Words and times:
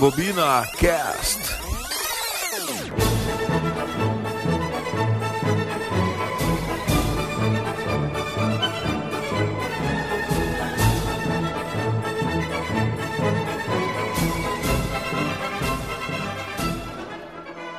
Rebobina 0.00 0.66
Cast. 0.78 1.38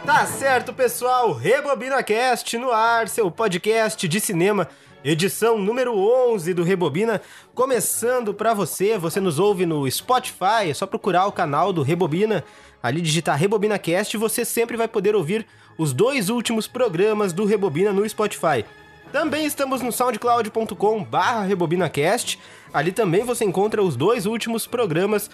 Tá 0.05 0.27
certo, 0.27 0.72
pessoal. 0.73 1.33
Rebobina 1.33 2.03
Cast 2.03 2.55
no 2.59 2.72
ar, 2.72 3.08
seu 3.08 3.31
podcast 3.31 4.08
de 4.08 4.19
cinema, 4.19 4.67
edição 5.03 5.57
número 5.57 5.97
11 5.97 6.53
do 6.53 6.63
Rebobina, 6.63 7.21
começando 7.55 8.33
pra 8.33 8.53
você. 8.53 8.97
Você 8.97 9.19
nos 9.19 9.39
ouve 9.39 9.65
no 9.65 9.89
Spotify, 9.89 10.69
é 10.69 10.73
só 10.73 10.85
procurar 10.85 11.25
o 11.25 11.31
canal 11.31 11.73
do 11.73 11.81
Rebobina, 11.81 12.43
ali 12.81 13.01
digitar 13.01 13.37
Rebobina 13.37 13.79
Cast 13.79 14.15
você 14.17 14.45
sempre 14.45 14.77
vai 14.77 14.87
poder 14.87 15.15
ouvir 15.15 15.45
os 15.77 15.93
dois 15.93 16.29
últimos 16.29 16.67
programas 16.67 17.33
do 17.33 17.45
Rebobina 17.45 17.91
no 17.91 18.07
Spotify. 18.07 18.63
Também 19.11 19.45
estamos 19.45 19.81
no 19.81 19.91
soundcloud.com 19.91 21.03
barra 21.03 21.43
rebobinacast. 21.43 22.39
Ali 22.73 22.93
também 22.93 23.25
você 23.25 23.43
encontra 23.43 23.83
os 23.83 23.97
dois 23.97 24.25
últimos 24.25 24.65
programas 24.65 25.29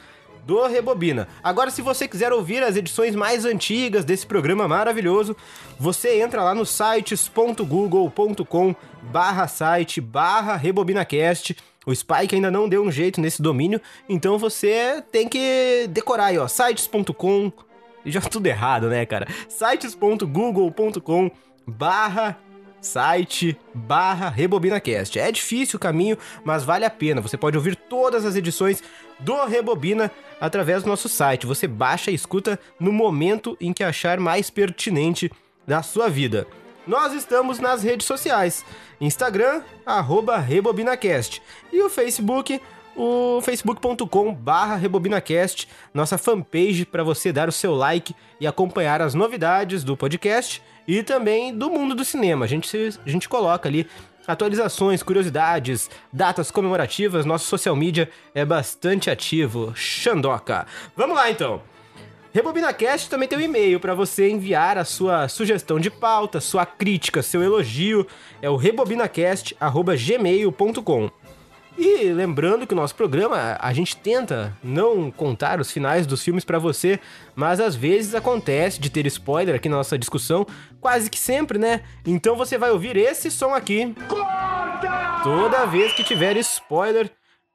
do 0.48 0.66
Rebobina. 0.66 1.28
Agora, 1.44 1.70
se 1.70 1.82
você 1.82 2.08
quiser 2.08 2.32
ouvir 2.32 2.64
as 2.64 2.78
edições 2.78 3.14
mais 3.14 3.44
antigas 3.44 4.06
desse 4.06 4.26
programa 4.26 4.66
maravilhoso, 4.66 5.36
você 5.78 6.22
entra 6.22 6.42
lá 6.42 6.56
no 6.56 6.66
sites.google.com 6.66 8.74
barra 9.12 9.46
site 9.48 10.00
barra 10.00 10.56
rebobinacast. 10.56 11.58
O 11.86 11.94
Spike 11.94 12.36
ainda 12.36 12.50
não 12.50 12.70
deu 12.70 12.82
um 12.82 12.92
jeito 12.92 13.20
nesse 13.20 13.42
domínio, 13.42 13.82
então 14.08 14.38
você 14.38 15.04
tem 15.12 15.28
que 15.28 15.86
decorar 15.90 16.28
aí, 16.28 16.38
ó, 16.38 16.48
sites.com... 16.48 17.52
Já 18.06 18.22
tudo 18.32 18.48
errado, 18.48 18.88
né, 18.88 19.06
cara? 19.06 19.28
sites.google.com 19.50 21.30
barra 21.68 22.38
site 22.80 23.60
barra 23.74 24.30
RebobinaCast. 24.30 25.20
É 25.20 25.30
difícil 25.32 25.76
o 25.76 25.80
caminho, 25.80 26.18
mas 26.46 26.64
vale 26.64 26.86
a 26.86 26.90
pena. 26.90 27.20
Você 27.22 27.36
pode 27.36 27.58
ouvir 27.58 27.76
todas 27.76 28.24
as 28.26 28.36
edições 28.36 28.82
do 29.20 29.46
Rebobina 29.46 30.12
através 30.40 30.84
do 30.84 30.90
nosso 30.90 31.10
site. 31.10 31.46
Você 31.46 31.68
baixa 31.68 32.12
e 32.12 32.16
escuta 32.16 32.60
no 32.80 32.92
momento 32.92 33.58
em 33.60 33.74
que 33.74 33.84
achar 33.84 34.20
mais 34.20 34.50
pertinente 34.50 35.32
da 35.66 35.84
sua 35.84 36.10
vida. 36.10 36.48
Nós 36.86 37.14
estamos 37.14 37.60
nas 37.60 37.84
redes 37.84 38.08
sociais: 38.08 38.64
Instagram, 39.02 39.62
RebobinaCast, 40.48 41.42
e 41.72 41.82
o 41.82 41.90
Facebook, 41.90 42.62
o 42.96 43.42
facebook.com 43.42 44.34
barra 44.34 44.76
RebobinaCast, 44.76 45.68
nossa 45.94 46.18
fanpage 46.18 46.86
para 46.86 47.04
você 47.04 47.32
dar 47.34 47.50
o 47.50 47.52
seu 47.52 47.76
like 47.76 48.16
e 48.40 48.48
acompanhar 48.48 49.02
as 49.02 49.14
novidades 49.14 49.84
do 49.84 49.98
podcast 49.98 50.64
e 50.88 51.04
também 51.04 51.54
do 51.54 51.70
mundo 51.70 51.94
do 51.94 52.06
cinema. 52.06 52.46
A 52.46 52.48
gente, 52.48 52.76
a 53.06 53.10
gente 53.10 53.28
coloca 53.28 53.68
ali 53.68 53.86
atualizações, 54.28 55.02
curiosidades, 55.02 55.90
datas 56.12 56.52
comemorativas. 56.52 57.26
Nosso 57.26 57.46
social 57.46 57.76
media 57.76 58.10
é 58.36 58.44
bastante 58.44 59.10
ativo. 59.10 59.72
Xandoca. 59.76 60.68
Vamos 60.96 61.16
lá 61.16 61.32
então. 61.32 61.62
RebobinaCast 62.34 63.10
também 63.10 63.28
tem 63.28 63.40
um 63.40 63.42
e-mail 63.42 63.80
para 63.80 63.96
você 63.96 64.30
enviar 64.30 64.78
a 64.78 64.86
sua 64.86 65.28
sugestão 65.28 65.80
de 65.80 65.90
pauta, 65.90 66.40
sua 66.40 66.68
crítica, 66.68 67.24
seu 67.24 67.42
elogio. 67.42 68.06
É 68.42 68.50
o 68.50 68.56
rebobinacast.gmail.com. 68.56 71.10
E 71.78 72.12
lembrando 72.12 72.66
que 72.66 72.74
o 72.74 72.76
nosso 72.76 72.96
programa, 72.96 73.56
a 73.60 73.72
gente 73.72 73.96
tenta 73.96 74.58
não 74.64 75.12
contar 75.12 75.60
os 75.60 75.72
finais 75.72 76.08
dos 76.08 76.24
filmes 76.24 76.44
pra 76.44 76.58
você, 76.58 77.00
mas 77.36 77.60
às 77.60 77.76
vezes 77.76 78.16
acontece 78.16 78.80
de 78.80 78.90
ter 78.90 79.06
spoiler 79.06 79.54
aqui 79.54 79.70
na 79.70 79.78
nossa 79.78 79.96
discussão, 79.96 80.46
quase 80.82 81.08
que 81.08 81.20
sempre, 81.20 81.60
né? 81.60 81.84
Então 82.04 82.36
você 82.36 82.58
vai 82.58 82.72
ouvir 82.72 82.98
esse 82.98 83.30
som 83.30 83.54
aqui 83.54 83.94
toda 85.24 85.68
vez 85.68 85.94
que 85.94 86.04
tiver 86.04 86.36
spoiler 86.38 87.12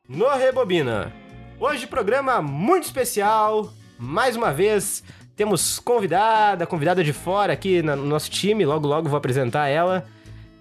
no 0.09 0.29
Rebobina. 0.29 1.13
Hoje 1.59 1.89
programa 1.89 2.41
muito 2.41 2.85
especial, 2.85 3.73
mais 3.99 4.37
uma 4.37 4.53
vez 4.53 5.03
temos 5.35 5.81
convidada, 5.81 6.65
convidada 6.65 7.03
de 7.03 7.13
fora 7.13 7.53
aqui 7.53 7.83
no 7.83 7.97
nosso 7.97 8.31
time, 8.31 8.65
logo 8.65 8.87
logo 8.87 9.09
vou 9.09 9.19
apresentar 9.19 9.67
ela. 9.67 10.07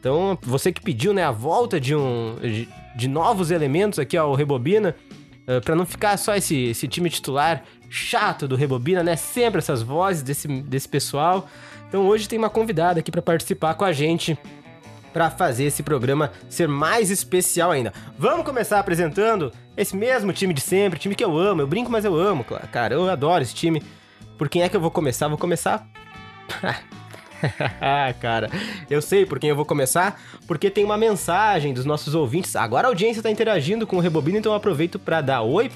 Então, 0.02 0.36
você 0.42 0.72
que 0.72 0.82
pediu, 0.82 1.14
né, 1.14 1.24
a 1.24 1.30
volta 1.30 1.80
de 1.80 1.96
um 1.96 2.36
de, 2.42 2.68
de 2.96 3.08
novos 3.08 3.52
elementos 3.52 4.00
aqui 4.00 4.18
ao 4.18 4.34
Rebobina, 4.34 4.96
uh, 5.48 5.62
para 5.62 5.76
não 5.76 5.86
ficar 5.86 6.18
só 6.18 6.36
esse, 6.36 6.58
esse 6.58 6.88
time 6.88 7.08
titular 7.08 7.64
chato 7.88 8.48
do 8.48 8.56
Rebobina, 8.56 9.04
né? 9.04 9.16
Sempre 9.16 9.60
essas 9.60 9.84
vozes 9.84 10.24
desse, 10.24 10.48
desse 10.48 10.90
pessoal. 10.90 11.48
Então, 11.88 12.08
hoje 12.08 12.28
tem 12.28 12.40
uma 12.40 12.50
convidada 12.50 13.00
aqui 13.00 13.12
para 13.12 13.22
participar 13.22 13.76
com 13.76 13.86
a 13.86 13.92
gente 13.92 14.36
para 15.14 15.30
fazer 15.30 15.66
esse 15.66 15.84
programa 15.84 16.32
ser 16.50 16.68
mais 16.68 17.12
especial 17.12 17.70
ainda. 17.70 17.94
Vamos 18.18 18.44
começar 18.44 18.80
apresentando 18.80 19.52
esse 19.78 19.96
mesmo 19.96 20.34
time 20.34 20.52
de 20.52 20.62
sempre, 20.62 21.00
time 21.00 21.14
que 21.14 21.24
eu 21.24 21.38
amo. 21.38 21.62
Eu 21.62 21.68
brinco, 21.68 21.92
mas 21.92 22.06
eu 22.06 22.16
amo, 22.16 22.44
cara. 22.72 22.96
Eu 22.96 23.08
adoro 23.08 23.44
esse 23.44 23.54
time. 23.54 23.84
Por 24.36 24.50
quem 24.50 24.64
é 24.64 24.70
que 24.70 24.76
eu 24.76 24.82
vou 24.82 24.90
começar? 24.90 25.28
Vou 25.28 25.38
começar 25.38 25.88
cara, 28.20 28.50
eu 28.90 29.02
sei 29.02 29.26
por 29.26 29.40
quem 29.40 29.50
eu 29.50 29.56
vou 29.56 29.66
começar, 29.66 30.22
porque 30.48 30.70
tem 30.70 30.84
uma 30.84 30.98
mensagem 30.98 31.74
dos 31.74 31.86
nossos 31.86 32.16
ouvintes. 32.16 32.56
Agora 32.56 32.88
a 32.88 32.90
audiência 32.90 33.24
tá 33.24 33.30
interagindo 33.30 33.88
com 33.88 33.98
o 33.98 34.00
Rebobina, 34.00 34.38
então 34.38 34.52
eu 34.52 34.58
aproveito 34.58 35.00
para 35.00 35.22
dar 35.22 35.42
oi 35.42 35.72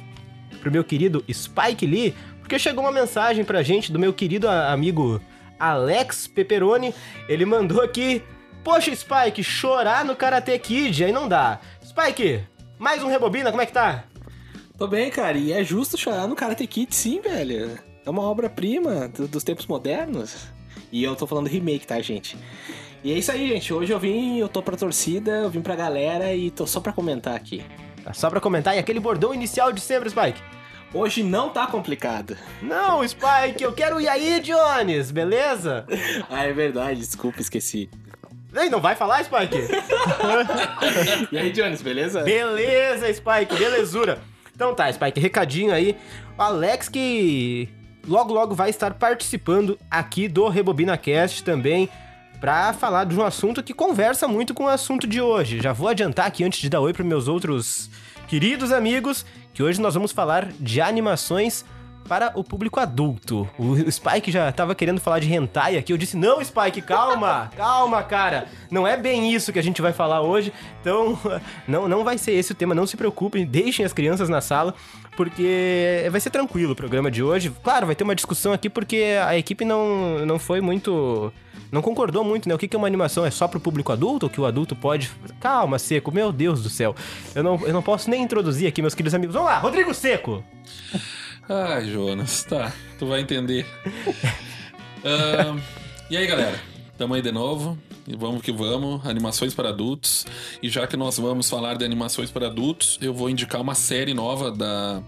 pro 0.62 0.72
meu 0.72 0.84
querido 0.84 1.24
Spike 1.32 1.86
Lee, 1.86 2.14
porque 2.40 2.60
chegou 2.60 2.84
uma 2.84 2.92
mensagem 2.92 3.44
pra 3.44 3.64
gente 3.64 3.92
do 3.92 4.00
meu 4.00 4.14
querido 4.14 4.48
amigo 4.48 5.22
Alex 5.60 6.28
Pepperoni. 6.28 6.94
Ele 7.28 7.46
mandou 7.46 7.82
aqui: 7.82 8.22
Poxa, 8.64 8.96
Spike, 8.96 9.44
chorar 9.44 10.06
no 10.06 10.16
Karate 10.16 10.58
Kid, 10.60 11.04
aí 11.04 11.12
não 11.12 11.28
dá. 11.28 11.60
Spike, 11.84 12.44
mais 12.78 13.04
um 13.04 13.08
Rebobina, 13.08 13.52
como 13.52 13.62
é 13.62 13.66
que 13.66 13.74
tá? 13.74 14.06
Tô 14.78 14.88
bem, 14.88 15.10
cara, 15.10 15.38
e 15.38 15.54
é 15.54 15.64
justo 15.64 15.98
chorar 15.98 16.28
no 16.28 16.36
Karate 16.36 16.68
Kid, 16.68 16.94
sim, 16.94 17.22
velho. 17.22 17.80
É 18.06 18.10
uma 18.10 18.24
obra-prima 18.24 19.08
dos 19.08 19.44
tempos 19.44 19.66
modernos. 19.66 20.54
E 20.96 21.04
eu 21.04 21.14
tô 21.14 21.28
falando 21.28 21.48
remake, 21.48 21.86
tá, 21.86 22.00
gente? 22.00 22.38
E 23.04 23.12
é 23.12 23.18
isso 23.18 23.30
aí, 23.30 23.50
gente. 23.50 23.74
Hoje 23.74 23.92
eu 23.92 24.00
vim, 24.00 24.38
eu 24.38 24.48
tô 24.48 24.62
pra 24.64 24.78
torcida, 24.78 25.30
eu 25.30 25.50
vim 25.50 25.60
pra 25.60 25.76
galera 25.76 26.34
e 26.34 26.50
tô 26.50 26.66
só 26.66 26.80
pra 26.80 26.94
comentar 26.94 27.36
aqui. 27.36 27.62
Tá 28.02 28.14
só 28.14 28.30
pra 28.30 28.40
comentar. 28.40 28.74
E 28.78 28.80
aquele 28.80 29.02
bordão 29.02 29.34
inicial 29.34 29.74
de 29.74 29.82
sempre, 29.82 30.10
Spike? 30.10 30.42
Hoje 30.94 31.22
não 31.22 31.50
tá 31.50 31.68
complicado. 31.68 32.38
Não, 32.62 33.06
Spike, 33.06 33.62
eu 33.62 33.74
quero 33.74 34.00
ir 34.00 34.08
aí, 34.08 34.40
Jones, 34.40 35.12
beleza? 35.12 35.86
ah, 36.32 36.46
é 36.46 36.54
verdade, 36.54 37.02
desculpa, 37.02 37.42
esqueci. 37.42 37.90
Ei, 38.56 38.70
não 38.70 38.80
vai 38.80 38.96
falar, 38.96 39.22
Spike? 39.22 39.68
e 41.30 41.38
aí, 41.38 41.52
Jones, 41.52 41.82
beleza? 41.82 42.24
Beleza, 42.24 43.14
Spike, 43.14 43.54
belezura. 43.60 44.20
Então 44.56 44.74
tá, 44.74 44.90
Spike, 44.94 45.20
recadinho 45.20 45.74
aí. 45.74 45.98
O 46.38 46.42
Alex 46.42 46.88
que 46.88 47.68
logo 48.08 48.34
logo 48.34 48.56
vai 48.56 48.70
estar 48.70 48.94
participando 48.94 49.78
aqui 49.90 50.28
do 50.28 50.48
Rebobina 50.48 50.98
Cast 50.98 51.44
também 51.44 51.90
para 52.40 52.74
falar 52.74 53.06
de 53.06 53.16
um 53.16 53.24
assunto 53.24 53.64
que 53.64 53.74
conversa 53.74 54.28
muito 54.28 54.54
com 54.54 54.66
o 54.66 54.68
assunto 54.70 55.08
de 55.08 55.22
hoje. 55.22 55.62
Já 55.62 55.74
vou 55.74 55.88
adiantar 55.88 56.28
aqui 56.28 56.44
antes 56.44 56.60
de 56.60 56.70
dar 56.70 56.82
oi 56.82 56.94
para 56.94 57.04
meus 57.04 57.28
outros 57.28 57.90
queridos 58.28 58.72
amigos 58.72 59.26
que 59.54 59.64
hoje 59.64 59.80
nós 59.80 59.94
vamos 59.94 60.12
falar 60.12 60.50
de 60.60 60.82
animações 60.82 61.66
para 62.08 62.32
o 62.36 62.44
público 62.44 62.80
adulto. 62.80 63.50
O 63.58 63.92
Spike 63.92 64.32
já 64.32 64.52
tava 64.52 64.76
querendo 64.76 65.00
falar 65.02 65.20
de 65.20 65.34
hentai 65.34 65.78
aqui. 65.78 65.92
Eu 65.92 65.98
disse: 65.98 66.16
"Não, 66.16 66.44
Spike, 66.44 66.82
calma. 66.82 67.50
calma, 67.58 68.04
cara. 68.04 68.48
Não 68.70 68.88
é 68.88 68.96
bem 68.96 69.34
isso 69.34 69.52
que 69.52 69.60
a 69.60 69.64
gente 69.64 69.82
vai 69.82 69.94
falar 69.94 70.22
hoje. 70.22 70.54
Então, 70.82 71.18
não 71.68 71.88
não 71.88 72.04
vai 72.04 72.18
ser 72.18 72.34
esse 72.34 72.52
o 72.52 72.56
tema, 72.56 72.76
não 72.76 72.88
se 72.88 72.98
preocupem. 72.98 73.46
Deixem 73.46 73.86
as 73.86 73.94
crianças 73.94 74.30
na 74.30 74.42
sala 74.42 74.74
porque 75.16 76.08
vai 76.12 76.20
ser 76.20 76.30
tranquilo 76.30 76.74
o 76.74 76.76
programa 76.76 77.10
de 77.10 77.24
hoje. 77.24 77.52
Claro, 77.64 77.86
vai 77.86 77.96
ter 77.96 78.04
uma 78.04 78.16
discussão 78.16 78.54
aqui 78.54 78.70
porque 78.70 79.18
a 79.26 79.38
equipe 79.38 79.66
não, 79.66 80.26
não 80.26 80.38
foi 80.38 80.62
muito. 80.62 81.32
Não 81.72 81.82
concordou 81.82 82.24
muito, 82.24 82.48
né? 82.48 82.56
O 82.56 82.58
que 82.58 82.74
é 82.74 82.78
uma 82.78 82.88
animação? 82.88 83.26
É 83.26 83.32
só 83.32 83.48
pro 83.48 83.60
público 83.60 83.92
adulto? 83.92 84.28
Ou 84.28 84.30
que 84.30 84.40
o 84.40 84.46
adulto 84.46 84.76
pode. 84.76 85.12
Calma, 85.40 85.80
Seco, 85.80 86.12
meu 86.12 86.32
Deus 86.32 86.62
do 86.62 86.70
céu. 86.70 86.96
Eu 87.34 87.44
não, 87.44 87.60
eu 87.66 87.74
não 87.74 87.82
posso 87.82 88.10
nem 88.10 88.22
introduzir 88.22 88.68
aqui, 88.68 88.82
meus 88.82 88.94
queridos 88.94 89.16
amigos. 89.16 89.34
Vamos 89.34 89.50
lá, 89.50 89.58
Rodrigo 89.58 89.94
Seco! 89.94 90.44
Ai, 91.48 91.86
Jonas, 91.92 92.44
tá. 92.44 92.74
Tu 92.98 93.06
vai 93.06 93.22
entender. 93.22 93.68
uh, 95.06 95.62
e 96.10 96.18
aí, 96.18 96.26
galera? 96.26 96.60
Tamo 96.98 97.14
aí 97.14 97.22
de 97.22 97.32
novo. 97.32 97.78
E 98.08 98.16
vamos 98.16 98.42
que 98.42 98.52
vamos. 98.52 99.06
Animações 99.06 99.54
para 99.54 99.70
adultos. 99.70 100.26
E 100.62 100.70
já 100.70 100.88
que 100.88 100.98
nós 100.98 101.20
vamos 101.20 101.48
falar 101.48 101.76
de 101.76 101.86
animações 101.86 102.32
para 102.32 102.48
adultos, 102.48 102.98
eu 103.00 103.14
vou 103.14 103.30
indicar 103.30 103.62
uma 103.62 103.76
série 103.76 104.14
nova 104.14 104.52
da 104.52 105.04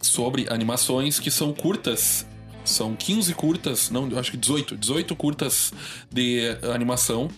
sobre 0.00 0.46
animações 0.48 1.20
que 1.20 1.30
são 1.30 1.52
curtas. 1.52 2.26
São 2.64 2.96
15 2.96 3.32
curtas, 3.34 3.90
não, 3.90 4.18
acho 4.18 4.32
que 4.32 4.36
18, 4.36 4.76
18 4.76 5.14
curtas 5.14 5.72
de 6.12 6.58
animação, 6.74 7.28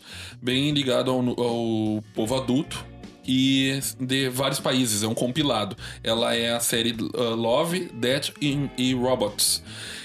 bem 0.40 0.70
ligado 0.70 1.10
ao, 1.10 1.18
ao 1.18 2.02
povo 2.14 2.34
adulto, 2.34 2.82
e 3.28 3.78
de 4.00 4.30
vários 4.30 4.58
países, 4.58 5.02
é 5.02 5.06
um 5.06 5.14
compilado. 5.14 5.76
Ela 6.02 6.34
é 6.34 6.54
a 6.54 6.60
série 6.60 6.92
uh, 6.92 7.34
Love, 7.34 7.90
Death 7.92 8.30
e 8.40 8.94
Robots. 8.94 9.62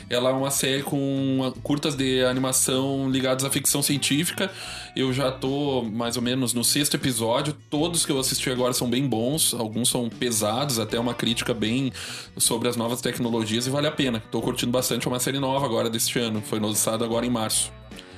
Ela 0.09 0.29
é 0.29 0.33
uma 0.33 0.51
série 0.51 0.83
com 0.83 1.53
curtas 1.63 1.95
de 1.95 2.23
animação 2.23 3.09
ligadas 3.09 3.45
à 3.45 3.49
ficção 3.49 3.81
científica. 3.81 4.51
Eu 4.95 5.13
já 5.13 5.31
tô 5.31 5.81
mais 5.83 6.17
ou 6.17 6.21
menos 6.21 6.53
no 6.53 6.63
sexto 6.63 6.95
episódio. 6.95 7.55
Todos 7.69 8.05
que 8.05 8.11
eu 8.11 8.19
assisti 8.19 8.49
agora 8.49 8.73
são 8.73 8.89
bem 8.89 9.07
bons, 9.07 9.53
alguns 9.53 9.89
são 9.89 10.09
pesados, 10.09 10.77
até 10.77 10.99
uma 10.99 11.13
crítica 11.13 11.53
bem 11.53 11.91
sobre 12.37 12.67
as 12.67 12.75
novas 12.75 13.01
tecnologias 13.01 13.65
e 13.65 13.69
vale 13.69 13.87
a 13.87 13.91
pena. 13.91 14.21
Tô 14.29 14.41
curtindo 14.41 14.71
bastante, 14.71 15.07
é 15.07 15.09
uma 15.09 15.19
série 15.19 15.39
nova 15.39 15.65
agora 15.65 15.89
deste 15.89 16.19
ano. 16.19 16.41
Foi 16.41 16.59
lançada 16.59 17.05
agora 17.05 17.25
em 17.25 17.31
março. 17.31 17.71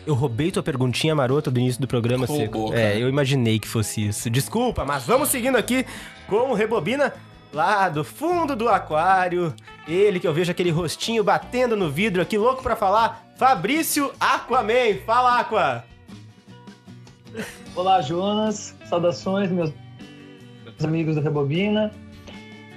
Eu 0.05 0.13
roubei 0.13 0.51
tua 0.51 0.61
perguntinha 0.61 1.15
marota 1.15 1.49
do 1.49 1.59
início 1.59 1.81
do 1.81 1.87
programa, 1.87 2.27
Roubou, 2.27 2.67
Seco. 2.67 2.73
É, 2.73 3.01
eu 3.01 3.09
imaginei 3.09 3.57
que 3.57 3.67
fosse 3.67 4.07
isso. 4.07 4.29
Desculpa, 4.29 4.85
mas 4.85 5.03
vamos 5.03 5.29
seguindo 5.29 5.57
aqui 5.57 5.83
com 6.27 6.51
o 6.51 6.53
Rebobina 6.53 7.11
lá 7.51 7.89
do 7.89 8.03
fundo 8.03 8.55
do 8.55 8.69
aquário. 8.69 9.51
Ele 9.87 10.19
que 10.19 10.27
eu 10.27 10.33
vejo 10.33 10.51
aquele 10.51 10.69
rostinho 10.69 11.23
batendo 11.23 11.75
no 11.75 11.89
vidro 11.89 12.21
aqui, 12.21 12.37
louco 12.37 12.61
para 12.61 12.75
falar. 12.75 13.25
Fabrício 13.37 14.11
Aquaman. 14.19 14.99
Fala, 15.05 15.39
Aqua! 15.39 15.83
Olá, 17.75 17.99
Jonas. 18.01 18.75
Saudações, 18.87 19.51
meus 19.51 19.73
amigos 20.83 21.15
do 21.15 21.21
Rebobina. 21.21 21.91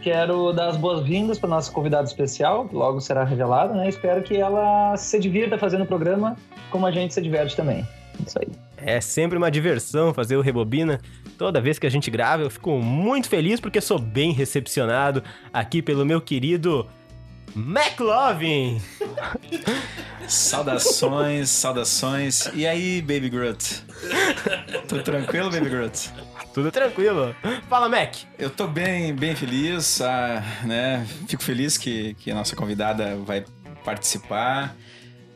Quero 0.03 0.53
dar 0.53 0.69
as 0.69 0.77
boas-vindas 0.77 1.39
para 1.39 1.51
nossa 1.51 1.71
convidada 1.71 2.05
especial, 2.07 2.67
que 2.69 2.75
logo 2.75 3.01
será 3.01 3.25
revelada, 3.25 3.75
né? 3.75 3.89
Espero 3.89 4.23
que 4.23 4.37
ela 4.37 4.97
se 4.97 5.19
divirta 5.19 5.59
fazendo 5.59 5.83
o 5.83 5.87
programa 5.87 6.37
como 6.70 6.87
a 6.87 6.91
gente 6.91 7.15
se 7.15 7.20
diverte 7.20 7.56
também. 7.56 7.87
Isso 8.26 8.38
aí. 8.38 8.49
É 8.76 9.00
sempre 9.00 9.37
uma 9.37 9.50
diversão 9.50 10.15
fazer 10.15 10.37
o 10.37 10.41
Rebobina. 10.41 11.00
Toda 11.37 11.61
vez 11.61 11.79
que 11.79 11.87
a 11.87 11.91
gente 11.91 12.11
grava, 12.11 12.43
eu 12.43 12.50
fico 12.50 12.70
muito 12.79 13.29
feliz 13.29 13.61
porque 13.61 13.81
sou 13.81 13.99
bem 13.99 14.32
recepcionado 14.32 15.23
aqui 15.53 15.82
pelo 15.82 16.05
meu 16.05 16.20
querido 16.20 16.88
McLovin. 17.55 18.81
Saudações, 20.29 21.49
saudações. 21.49 22.50
E 22.53 22.67
aí, 22.67 23.00
Baby 23.00 23.31
Groot? 23.31 23.82
Tudo 24.87 25.03
tranquilo, 25.03 25.50
Baby 25.50 25.71
Groot? 25.71 26.11
Tudo 26.53 26.71
tranquilo. 26.71 27.35
Fala, 27.67 27.88
Mac. 27.88 28.14
Eu 28.38 28.50
tô 28.50 28.67
bem, 28.67 29.14
bem 29.14 29.35
feliz, 29.35 30.03
ah, 30.03 30.43
né? 30.64 31.06
Fico 31.26 31.43
feliz 31.43 31.79
que, 31.79 32.12
que 32.14 32.31
a 32.31 32.35
nossa 32.35 32.55
convidada 32.55 33.17
vai 33.17 33.43
participar, 33.82 34.76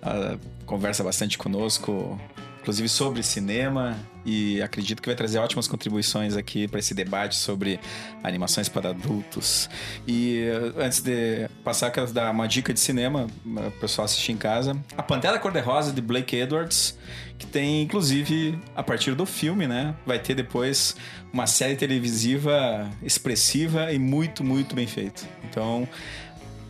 ah, 0.03 0.37
conversa 0.73 1.05
bastante 1.05 1.37
conosco 1.37 2.19
inclusive 2.63 2.89
sobre 2.89 3.23
cinema, 3.25 3.99
e 4.25 4.63
acredito 4.63 5.03
que 5.03 5.09
vai 5.09 5.17
trazer 5.17 5.39
ótimas 5.39 5.67
contribuições 5.67 6.37
aqui 6.37 6.69
para 6.69 6.79
esse 6.79 6.95
debate 6.95 7.35
sobre 7.35 7.81
animações 8.23 8.69
para 8.69 8.91
adultos. 8.91 9.69
E 10.07 10.45
eh, 10.45 10.73
antes 10.79 11.01
de 11.01 11.49
passar, 11.65 11.91
quero 11.91 12.11
dar 12.13 12.31
uma 12.31 12.47
dica 12.47 12.73
de 12.73 12.79
cinema 12.79 13.27
para 13.45 13.67
o 13.67 13.73
pessoal 13.73 14.05
assistir 14.05 14.31
em 14.31 14.37
casa: 14.37 14.77
A 14.97 15.03
Pantera 15.03 15.41
Cor-de-Rosa 15.41 15.93
de 15.93 16.01
Blake 16.01 16.37
Edwards, 16.37 16.97
que 17.37 17.47
tem 17.47 17.83
inclusive 17.83 18.57
a 18.77 18.83
partir 18.83 19.17
do 19.17 19.27
filme, 19.27 19.67
né? 19.67 19.97
Vai 20.07 20.21
ter 20.21 20.35
depois 20.35 20.95
uma 21.33 21.49
série 21.49 21.75
televisiva 21.75 22.89
expressiva 23.03 23.93
e 23.93 23.99
muito, 23.99 24.45
muito 24.45 24.77
bem 24.77 24.87
feita. 24.87 25.23
Então, 25.51 25.89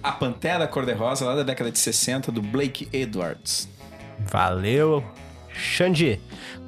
A 0.02 0.10
Pantera 0.10 0.66
Cor-de-Rosa, 0.66 1.26
lá 1.26 1.34
da 1.34 1.42
década 1.42 1.70
de 1.70 1.78
60, 1.78 2.32
do 2.32 2.40
Blake 2.40 2.88
Edwards. 2.94 3.68
Valeu, 4.30 5.04
Xandi. 5.52 6.20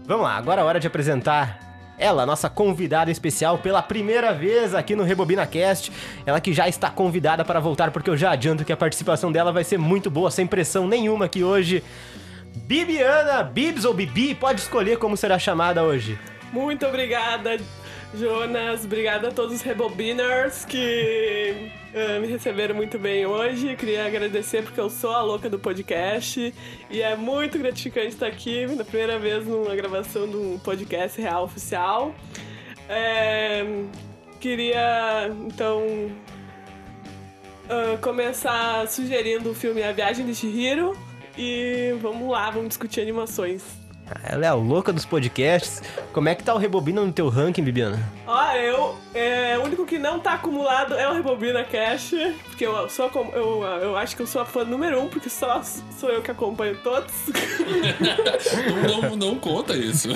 Vamos 0.07 0.25
lá, 0.25 0.37
agora 0.37 0.61
é 0.61 0.65
hora 0.65 0.81
de 0.81 0.87
apresentar 0.87 1.65
ela, 1.99 2.27
nossa 2.27 2.51
convidada 2.51 3.11
especial 3.11 3.59
pela 3.59 3.81
primeira 3.81 4.33
vez 4.33 4.75
aqui 4.75 4.97
no 4.97 5.05
Rebobina 5.05 5.47
Cast. 5.47 5.93
Ela 6.27 6.41
que 6.41 6.53
já 6.53 6.69
está 6.69 6.91
convidada 6.91 7.45
para 7.45 7.61
voltar, 7.61 7.91
porque 7.91 8.11
eu 8.11 8.17
já 8.17 8.33
adianto 8.33 8.65
que 8.65 8.73
a 8.73 8.77
participação 8.77 9.31
dela 9.31 9.53
vai 9.53 9.65
ser 9.65 9.79
muito 9.79 10.11
boa, 10.11 10.31
sem 10.31 10.47
pressão 10.47 10.87
nenhuma 10.87 11.27
aqui 11.27 11.45
hoje. 11.45 11.83
Bibiana, 12.67 13.43
Bibs 13.43 13.85
ou 13.85 13.95
Bibi, 13.95 14.35
pode 14.35 14.61
escolher 14.61 14.99
como 14.99 15.17
será 15.17 15.39
chamada 15.39 15.83
hoje. 15.83 16.19
Muito 16.53 16.87
obrigada, 16.87 17.59
Jonas. 18.15 18.85
Obrigada 18.85 19.29
a 19.29 19.33
todos 19.33 19.55
os 19.55 19.63
Rebobiners 19.63 20.65
que 20.65 21.71
me 22.21 22.27
receberam 22.27 22.75
muito 22.75 22.99
bem 22.99 23.25
hoje. 23.25 23.77
Queria 23.77 24.07
agradecer 24.07 24.63
porque 24.65 24.81
eu 24.81 24.91
sou 24.91 25.13
a 25.13 25.23
louca 25.23 25.49
do 25.49 25.59
podcast 25.59 26.53
e 26.91 27.01
é 27.01 27.15
muito 27.17 27.57
gratificante 27.57 28.09
estar 28.09 28.27
aqui 28.27 28.67
na 28.67 28.85
primeira 28.85 29.19
vez 29.19 29.47
numa 29.47 29.75
gravação 29.77 30.29
de 30.29 30.37
um 30.37 30.59
podcast 30.59 31.21
real 31.21 31.45
oficial. 31.45 32.13
É, 32.89 33.65
queria 34.41 35.31
então 35.47 35.87
uh, 37.67 37.99
começar 38.01 38.89
sugerindo 38.89 39.51
o 39.51 39.55
filme 39.55 39.83
A 39.83 39.93
Viagem 39.93 40.27
de 40.27 40.35
Chihiro 40.35 40.97
e 41.39 41.95
vamos 42.01 42.29
lá, 42.29 42.51
vamos 42.51 42.69
discutir 42.69 43.03
animações. 43.03 43.84
Ela 44.23 44.47
é 44.47 44.49
a 44.49 44.55
louca 44.55 44.93
dos 44.93 45.05
podcasts. 45.05 45.83
Como 46.13 46.29
é 46.29 46.35
que 46.35 46.43
tá 46.43 46.55
o 46.55 46.59
Rebobina 46.59 47.05
no 47.05 47.13
teu 47.13 47.29
ranking, 47.29 47.63
Bibiana? 47.63 47.99
Ah, 48.27 48.57
eu. 48.57 48.97
É, 49.15 49.59
o 49.59 49.63
único 49.63 49.85
que 49.85 49.99
não 49.99 50.19
tá 50.19 50.35
acumulado 50.35 50.95
é 50.95 51.09
o 51.09 51.15
Rebobina 51.15 51.65
Cash. 51.65 52.13
Porque 52.47 52.67
eu 52.67 52.89
sou 52.89 53.11
eu, 53.35 53.63
eu 53.83 53.97
acho 53.97 54.17
que 54.17 54.23
eu 54.23 54.27
sou 54.27 54.43
a 54.43 54.45
fã 54.45 54.65
número 54.65 55.01
um, 55.01 55.09
porque 55.09 55.29
só 55.29 55.63
sou 55.99 56.09
eu 56.09 56.23
que 56.23 56.31
acompanho 56.31 56.77
todos. 56.83 57.13
não, 58.89 59.03
não, 59.11 59.17
não 59.17 59.39
conta 59.39 59.75
isso. 59.75 60.09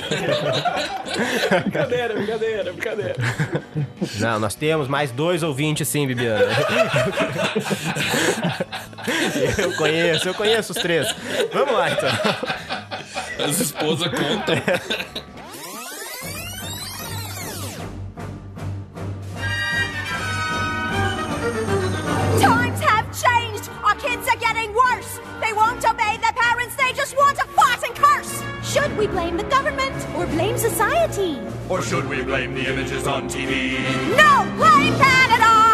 brincadeira, 1.62 2.14
brincadeira, 2.14 2.72
brincadeira. 2.72 3.16
Não, 4.18 4.40
nós 4.40 4.54
temos 4.54 4.88
mais 4.88 5.10
dois 5.10 5.42
ouvintes 5.42 5.86
sim, 5.88 6.06
Bibiana. 6.06 6.44
eu 9.58 9.76
conheço, 9.76 10.28
eu 10.28 10.34
conheço 10.34 10.72
os 10.72 10.78
três. 10.78 11.14
Vamos 11.52 11.74
lá 11.74 11.90
então. 11.90 12.08
As 13.38 13.60
esposas 13.60 14.08
contam. 14.08 14.62
Times 22.40 22.80
have 22.80 23.06
changed. 23.24 23.70
Our 23.84 23.94
kids 23.94 24.28
are 24.28 24.36
getting 24.36 24.74
worse. 24.74 25.20
They 25.40 25.52
won't 25.52 25.84
obey 25.84 26.16
their 26.18 26.32
parents. 26.32 26.74
They 26.76 26.92
just 26.92 27.16
want 27.16 27.38
to 27.38 27.44
fight 27.48 27.82
and 27.84 27.94
curse. 27.94 28.42
Should 28.62 28.96
we 28.98 29.06
blame 29.06 29.36
the 29.36 29.44
government 29.44 29.96
or 30.16 30.26
blame 30.26 30.58
society? 30.58 31.38
Or 31.68 31.80
should 31.80 32.08
we 32.08 32.22
blame 32.22 32.54
the 32.54 32.68
images 32.68 33.06
on 33.06 33.28
TV? 33.28 33.78
No, 34.16 34.44
blame 34.56 34.94
Canada. 34.98 35.67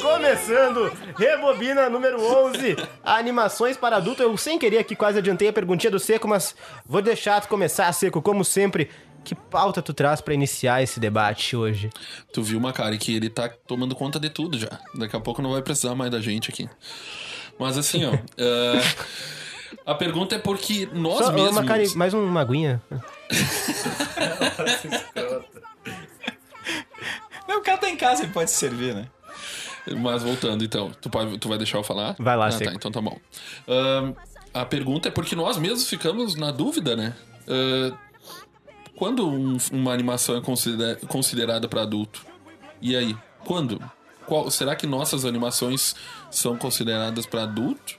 Começando, 0.00 0.92
Rebobina 1.16 1.88
número 1.88 2.20
11, 2.20 2.76
animações 3.02 3.76
para 3.76 3.96
adulto. 3.96 4.22
Eu 4.22 4.36
sem 4.36 4.58
querer 4.58 4.78
aqui 4.78 4.94
quase 4.94 5.18
adiantei 5.18 5.48
a 5.48 5.52
perguntinha 5.52 5.90
do 5.90 5.98
Seco, 5.98 6.28
mas 6.28 6.54
vou 6.84 7.00
deixar 7.00 7.40
tu 7.40 7.48
começar, 7.48 7.90
Seco, 7.92 8.20
como 8.20 8.44
sempre. 8.44 8.90
Que 9.24 9.34
pauta 9.34 9.82
tu 9.82 9.92
traz 9.92 10.20
para 10.20 10.34
iniciar 10.34 10.82
esse 10.82 11.00
debate 11.00 11.56
hoje? 11.56 11.90
Tu 12.32 12.42
viu, 12.44 12.60
Macari, 12.60 12.96
que 12.96 13.16
ele 13.16 13.28
tá 13.28 13.48
tomando 13.48 13.92
conta 13.96 14.20
de 14.20 14.30
tudo 14.30 14.56
já. 14.56 14.78
Daqui 14.94 15.16
a 15.16 15.20
pouco 15.20 15.42
não 15.42 15.50
vai 15.50 15.62
precisar 15.62 15.96
mais 15.96 16.12
da 16.12 16.20
gente 16.20 16.48
aqui. 16.48 16.70
Mas 17.58 17.76
assim, 17.76 18.04
ó. 18.04 18.12
uh, 18.12 18.18
a 19.84 19.96
pergunta 19.96 20.36
é 20.36 20.38
porque 20.38 20.88
nós 20.92 21.26
Só, 21.26 21.32
mesmos. 21.32 21.56
Macari, 21.56 21.92
mais 21.96 22.14
uma 22.14 22.40
aguinha. 22.40 22.80
Não, 27.48 27.58
o 27.58 27.62
cara 27.62 27.78
tá 27.78 27.88
em 27.88 27.96
casa, 27.96 28.22
ele 28.24 28.32
pode 28.32 28.50
se 28.50 28.56
servir, 28.56 28.94
né? 28.94 29.06
Mas 29.94 30.22
voltando, 30.22 30.64
então, 30.64 30.90
tu, 31.00 31.08
pode, 31.08 31.38
tu 31.38 31.48
vai 31.48 31.58
deixar 31.58 31.78
eu 31.78 31.84
falar? 31.84 32.16
Vai 32.18 32.36
lá, 32.36 32.48
ah, 32.48 32.58
tá, 32.58 32.72
então 32.72 32.90
tá 32.90 33.00
bom. 33.00 33.18
Uh, 33.68 34.16
a 34.52 34.64
pergunta 34.64 35.08
é 35.08 35.10
porque 35.10 35.36
nós 35.36 35.58
mesmos 35.58 35.88
ficamos 35.88 36.34
na 36.34 36.50
dúvida, 36.50 36.96
né? 36.96 37.14
Uh, 37.46 37.96
quando 38.96 39.28
um, 39.28 39.56
uma 39.70 39.92
animação 39.92 40.36
é 40.36 40.40
consider, 40.40 40.96
considerada 41.06 41.68
para 41.68 41.82
adulto? 41.82 42.26
E 42.80 42.96
aí? 42.96 43.16
Quando? 43.44 43.80
Qual, 44.26 44.50
será 44.50 44.74
que 44.74 44.86
nossas 44.86 45.24
animações 45.24 45.94
são 46.30 46.56
consideradas 46.56 47.26
para 47.26 47.44
adulto? 47.44 47.96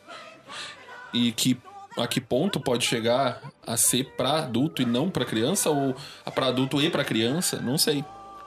E 1.14 1.32
que 1.32 1.58
a 1.98 2.06
que 2.08 2.20
ponto 2.22 2.60
pode 2.60 2.86
chegar 2.86 3.42
a 3.66 3.78
ser 3.78 4.16
para 4.16 4.40
adulto 4.40 4.82
e 4.82 4.86
não 4.86 5.10
para 5.10 5.26
criança 5.26 5.70
ou 5.70 5.96
para 6.34 6.48
adulto 6.48 6.82
e 6.82 6.90
para 6.90 7.04
criança? 7.04 7.60
Não 7.60 7.78
sei. 7.78 8.04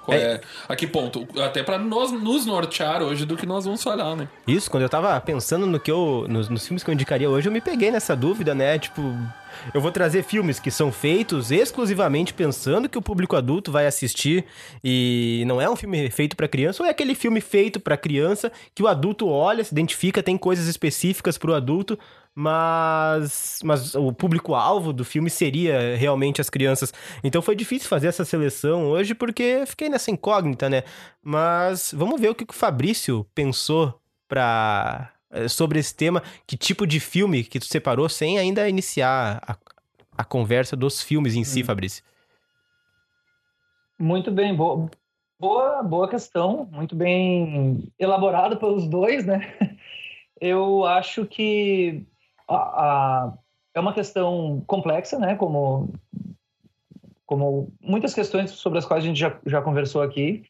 É. 0.08 0.16
é. 0.16 0.40
A 0.68 0.76
que 0.76 0.86
ponto? 0.86 1.26
Até 1.40 1.62
para 1.62 1.78
nós 1.78 2.10
nos 2.10 2.46
nortear 2.46 3.02
hoje 3.02 3.24
do 3.24 3.36
que 3.36 3.46
nós 3.46 3.64
vamos 3.64 3.82
falar, 3.82 4.16
né? 4.16 4.28
Isso, 4.46 4.70
quando 4.70 4.82
eu 4.82 4.88
tava 4.88 5.20
pensando 5.20 5.66
no 5.66 5.78
que 5.78 5.90
eu. 5.90 6.26
Nos, 6.28 6.48
nos 6.48 6.66
filmes 6.66 6.82
que 6.82 6.90
eu 6.90 6.94
indicaria 6.94 7.28
hoje, 7.28 7.48
eu 7.48 7.52
me 7.52 7.60
peguei 7.60 7.90
nessa 7.90 8.16
dúvida, 8.16 8.54
né? 8.54 8.78
Tipo, 8.78 9.02
eu 9.74 9.80
vou 9.80 9.92
trazer 9.92 10.22
filmes 10.22 10.58
que 10.58 10.70
são 10.70 10.90
feitos 10.90 11.50
exclusivamente 11.50 12.32
pensando 12.32 12.88
que 12.88 12.98
o 12.98 13.02
público 13.02 13.36
adulto 13.36 13.70
vai 13.70 13.86
assistir 13.86 14.44
e 14.82 15.44
não 15.46 15.60
é 15.60 15.68
um 15.68 15.76
filme 15.76 16.10
feito 16.10 16.36
para 16.36 16.48
criança 16.48 16.82
ou 16.82 16.86
é 16.86 16.90
aquele 16.90 17.14
filme 17.14 17.40
feito 17.40 17.78
para 17.78 17.96
criança 17.96 18.50
que 18.74 18.82
o 18.82 18.88
adulto 18.88 19.28
olha, 19.28 19.62
se 19.62 19.72
identifica, 19.72 20.22
tem 20.22 20.36
coisas 20.36 20.66
específicas 20.66 21.36
para 21.36 21.50
o 21.50 21.54
adulto, 21.54 21.98
mas, 22.34 23.60
mas 23.64 23.94
o 23.94 24.12
público-alvo 24.12 24.92
do 24.92 25.04
filme 25.04 25.28
seria 25.28 25.96
realmente 25.96 26.40
as 26.40 26.48
crianças. 26.48 26.92
Então 27.22 27.42
foi 27.42 27.56
difícil 27.56 27.88
fazer 27.88 28.08
essa 28.08 28.24
seleção 28.24 28.86
hoje 28.86 29.14
porque 29.14 29.64
fiquei 29.66 29.88
nessa 29.88 30.10
incógnita, 30.10 30.68
né? 30.68 30.84
Mas 31.22 31.92
vamos 31.96 32.20
ver 32.20 32.30
o 32.30 32.34
que 32.34 32.44
o 32.44 32.52
Fabrício 32.52 33.26
pensou 33.34 34.00
pra, 34.28 35.12
eh, 35.30 35.48
sobre 35.48 35.78
esse 35.78 35.94
tema, 35.94 36.22
que 36.46 36.56
tipo 36.56 36.86
de 36.86 37.00
filme 37.00 37.44
que 37.44 37.58
tu 37.58 37.66
separou 37.66 38.08
sem 38.08 38.38
ainda 38.38 38.68
iniciar 38.68 39.40
a, 39.46 39.56
a 40.16 40.24
conversa 40.24 40.76
dos 40.76 41.02
filmes 41.02 41.34
em 41.34 41.44
si, 41.44 41.62
Fabrício. 41.62 42.04
Muito 43.98 44.30
bem, 44.30 44.54
boa, 44.54 44.88
boa, 45.38 45.82
boa 45.82 46.08
questão, 46.08 46.68
muito 46.72 46.96
bem 46.96 47.92
elaborado 47.98 48.56
pelos 48.56 48.88
dois, 48.88 49.26
né? 49.26 49.54
Eu 50.40 50.86
acho 50.86 51.26
que 51.26 52.06
a, 52.54 53.24
a- 53.26 53.32
é 53.74 53.80
uma 53.80 53.94
questão 53.94 54.62
complexa, 54.66 55.18
né? 55.18 55.36
Como, 55.36 55.92
como 57.24 57.72
muitas 57.80 58.12
questões 58.12 58.50
sobre 58.50 58.78
as 58.78 58.84
quais 58.84 59.04
a 59.04 59.06
gente 59.06 59.18
já, 59.18 59.38
já 59.46 59.62
conversou 59.62 60.02
aqui. 60.02 60.44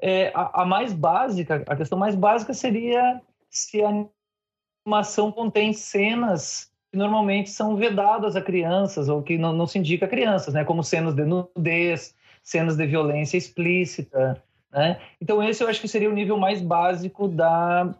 É, 0.00 0.32
a, 0.34 0.62
a 0.62 0.64
mais 0.64 0.92
básica, 0.92 1.64
a 1.66 1.76
questão 1.76 1.98
mais 1.98 2.14
básica 2.14 2.54
seria 2.54 3.20
se 3.50 3.82
a 3.82 4.06
animação 4.86 5.30
contém 5.30 5.72
cenas 5.72 6.70
que 6.90 6.96
normalmente 6.98 7.50
são 7.50 7.76
vedadas 7.76 8.36
a 8.36 8.42
crianças 8.42 9.08
ou 9.08 9.22
que 9.22 9.38
não, 9.38 9.52
não 9.52 9.66
se 9.66 9.78
indica 9.78 10.06
a 10.06 10.08
crianças, 10.08 10.54
né? 10.54 10.64
Como 10.64 10.84
cenas 10.84 11.14
de 11.14 11.24
nudez, 11.24 12.14
cenas 12.42 12.76
de 12.76 12.86
violência 12.86 13.36
explícita, 13.36 14.42
né? 14.70 15.00
Então 15.20 15.42
esse 15.42 15.62
eu 15.62 15.68
acho 15.68 15.80
que 15.80 15.88
seria 15.88 16.10
o 16.10 16.14
nível 16.14 16.36
mais 16.36 16.60
básico 16.60 17.28
da, 17.28 17.94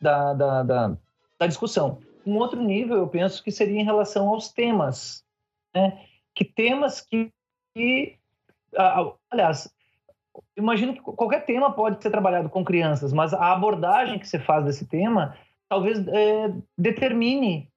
da, 0.00 0.34
da, 0.34 0.62
da, 0.62 0.96
da 1.38 1.46
discussão. 1.46 1.98
Um 2.26 2.36
outro 2.38 2.60
nível 2.60 2.96
eu 2.96 3.08
penso 3.08 3.42
que 3.42 3.52
seria 3.52 3.80
em 3.80 3.84
relação 3.84 4.28
aos 4.28 4.52
temas, 4.52 5.24
né? 5.74 6.04
Que 6.34 6.44
temas 6.44 7.00
que, 7.00 7.30
que 7.74 8.18
aliás, 9.30 9.72
imagino 10.56 10.92
que 10.92 11.00
qualquer 11.00 11.44
tema 11.46 11.72
pode 11.72 12.02
ser 12.02 12.10
trabalhado 12.10 12.48
com 12.50 12.64
crianças, 12.64 13.12
mas 13.12 13.32
a 13.32 13.52
abordagem 13.52 14.18
que 14.18 14.28
se 14.28 14.38
faz 14.38 14.64
desse 14.64 14.86
tema 14.86 15.36
talvez 15.68 16.06
é, 16.08 16.52
determine 16.76 17.68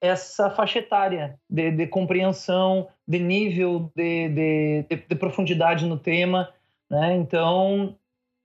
essa 0.00 0.50
faixa 0.50 0.80
etária 0.80 1.38
de, 1.48 1.70
de 1.70 1.86
compreensão, 1.86 2.88
de 3.08 3.18
nível 3.18 3.90
de, 3.94 4.28
de, 4.28 4.82
de, 4.88 4.96
de 4.96 5.16
profundidade 5.16 5.86
no 5.86 5.98
tema, 5.98 6.52
né? 6.90 7.14
Então, 7.16 7.96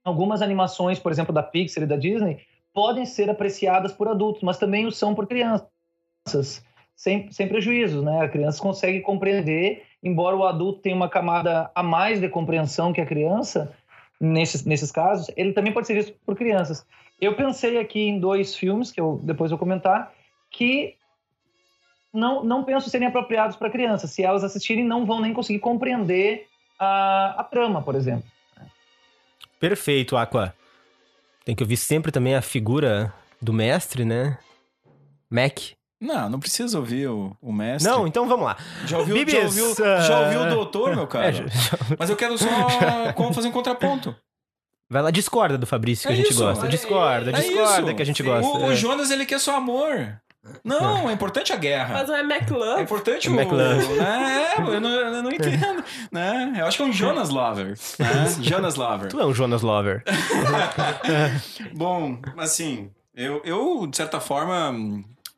algumas 0.02 0.40
animações, 0.40 0.98
por 0.98 1.12
exemplo, 1.12 1.34
da 1.34 1.42
Pixar 1.42 1.82
e 1.82 1.86
da 1.86 1.96
Disney, 1.96 2.46
podem 2.72 3.04
ser 3.04 3.28
apreciadas 3.28 3.92
por 3.92 4.08
adultos, 4.08 4.42
mas 4.42 4.58
também 4.58 4.86
o 4.86 4.92
são 4.92 5.14
por 5.14 5.26
crianças, 5.26 6.64
sem, 6.94 7.30
sem 7.30 7.48
prejuízo, 7.48 8.02
né? 8.02 8.20
A 8.20 8.28
criança 8.28 8.60
consegue 8.60 9.00
compreender, 9.00 9.84
embora 10.02 10.36
o 10.36 10.44
adulto 10.44 10.80
tenha 10.80 10.94
uma 10.94 11.08
camada 11.08 11.70
a 11.74 11.82
mais 11.82 12.20
de 12.20 12.28
compreensão 12.28 12.92
que 12.92 13.00
a 13.00 13.06
criança, 13.06 13.74
nesses, 14.20 14.64
nesses 14.64 14.90
casos, 14.92 15.30
ele 15.36 15.52
também 15.52 15.72
pode 15.72 15.86
ser 15.86 15.94
visto 15.94 16.14
por 16.24 16.36
crianças. 16.36 16.86
Eu 17.20 17.34
pensei 17.36 17.78
aqui 17.78 18.00
em 18.00 18.18
dois 18.18 18.54
filmes, 18.54 18.90
que 18.92 19.00
eu 19.00 19.20
depois 19.22 19.50
vou 19.50 19.58
comentar, 19.58 20.12
que 20.50 20.96
não, 22.12 22.42
não 22.42 22.64
penso 22.64 22.90
serem 22.90 23.08
apropriados 23.08 23.56
para 23.56 23.70
crianças. 23.70 24.10
Se 24.10 24.22
elas 24.22 24.42
assistirem, 24.42 24.84
não 24.84 25.04
vão 25.04 25.20
nem 25.20 25.32
conseguir 25.32 25.60
compreender 25.60 26.46
a, 26.78 27.40
a 27.40 27.44
trama, 27.44 27.82
por 27.82 27.94
exemplo. 27.94 28.24
Perfeito, 29.58 30.16
Aqua. 30.16 30.54
Tem 31.44 31.54
que 31.54 31.62
ouvir 31.62 31.76
sempre 31.76 32.12
também 32.12 32.34
a 32.34 32.42
figura 32.42 33.12
do 33.40 33.52
mestre, 33.52 34.04
né? 34.04 34.38
Mac. 35.30 35.58
Não, 36.00 36.30
não 36.30 36.40
precisa 36.40 36.78
ouvir 36.78 37.08
o, 37.08 37.36
o 37.42 37.52
mestre. 37.52 37.90
Não, 37.90 38.06
então 38.06 38.26
vamos 38.26 38.46
lá. 38.46 38.56
Já 38.86 38.98
ouviu, 38.98 39.14
Bibis, 39.16 39.34
já 39.34 39.42
ouviu, 39.44 39.84
ah, 39.84 40.00
já 40.00 40.20
ouviu 40.20 40.40
o 40.42 40.48
doutor, 40.48 40.96
meu 40.96 41.06
cara? 41.06 41.26
É, 41.28 41.32
já- 41.32 41.48
Mas 41.98 42.08
eu 42.10 42.16
quero 42.16 42.38
só 42.38 42.46
como 43.14 43.34
fazer 43.34 43.48
um 43.48 43.52
contraponto. 43.52 44.14
Vai 44.88 45.02
lá, 45.02 45.10
discorda 45.10 45.56
do 45.58 45.66
Fabrício 45.66 46.08
que 46.08 46.12
É 46.12 46.12
a 46.14 46.16
gente 46.16 46.30
isso, 46.30 46.42
gosta. 46.42 46.66
é- 46.66 46.68
Discorda, 46.68 47.30
é 47.30 47.34
discorda 47.34 47.86
isso. 47.88 47.94
que 47.96 48.02
a 48.02 48.06
gente 48.06 48.22
O, 48.22 48.24
gosta. 48.24 48.58
o 48.58 48.72
É. 48.72 48.76
Jonas, 48.76 49.10
ele 49.10 49.26
quer 49.26 49.38
só 49.38 49.56
amor. 49.56 50.20
Não, 50.64 51.08
é 51.08 51.12
importante 51.12 51.52
a 51.52 51.56
guerra. 51.56 51.94
Mas 51.94 52.08
não 52.08 52.14
é 52.16 52.20
É 52.20 52.22
McLove? 52.24 52.82
importante 52.82 53.28
É 53.28 53.30
o. 53.30 53.34
McLove. 53.40 53.86
Né? 53.94 54.54
É, 54.56 54.60
eu 54.60 54.80
não, 54.80 54.90
eu 54.90 55.22
não 55.22 55.30
entendo. 55.32 55.84
Né? 56.10 56.54
Eu 56.58 56.66
acho 56.66 56.76
que 56.78 56.82
é 56.82 56.86
um 56.86 56.92
Jonas 56.92 57.28
Lover. 57.28 57.78
Né? 57.98 58.06
Jonas 58.40 58.74
Lover. 58.76 59.08
Tu 59.10 59.20
é 59.20 59.26
um 59.26 59.34
Jonas 59.34 59.62
Lover. 59.62 60.02
Bom, 61.74 62.18
assim, 62.38 62.90
eu, 63.14 63.40
eu, 63.44 63.86
de 63.86 63.96
certa 63.96 64.20
forma, 64.20 64.74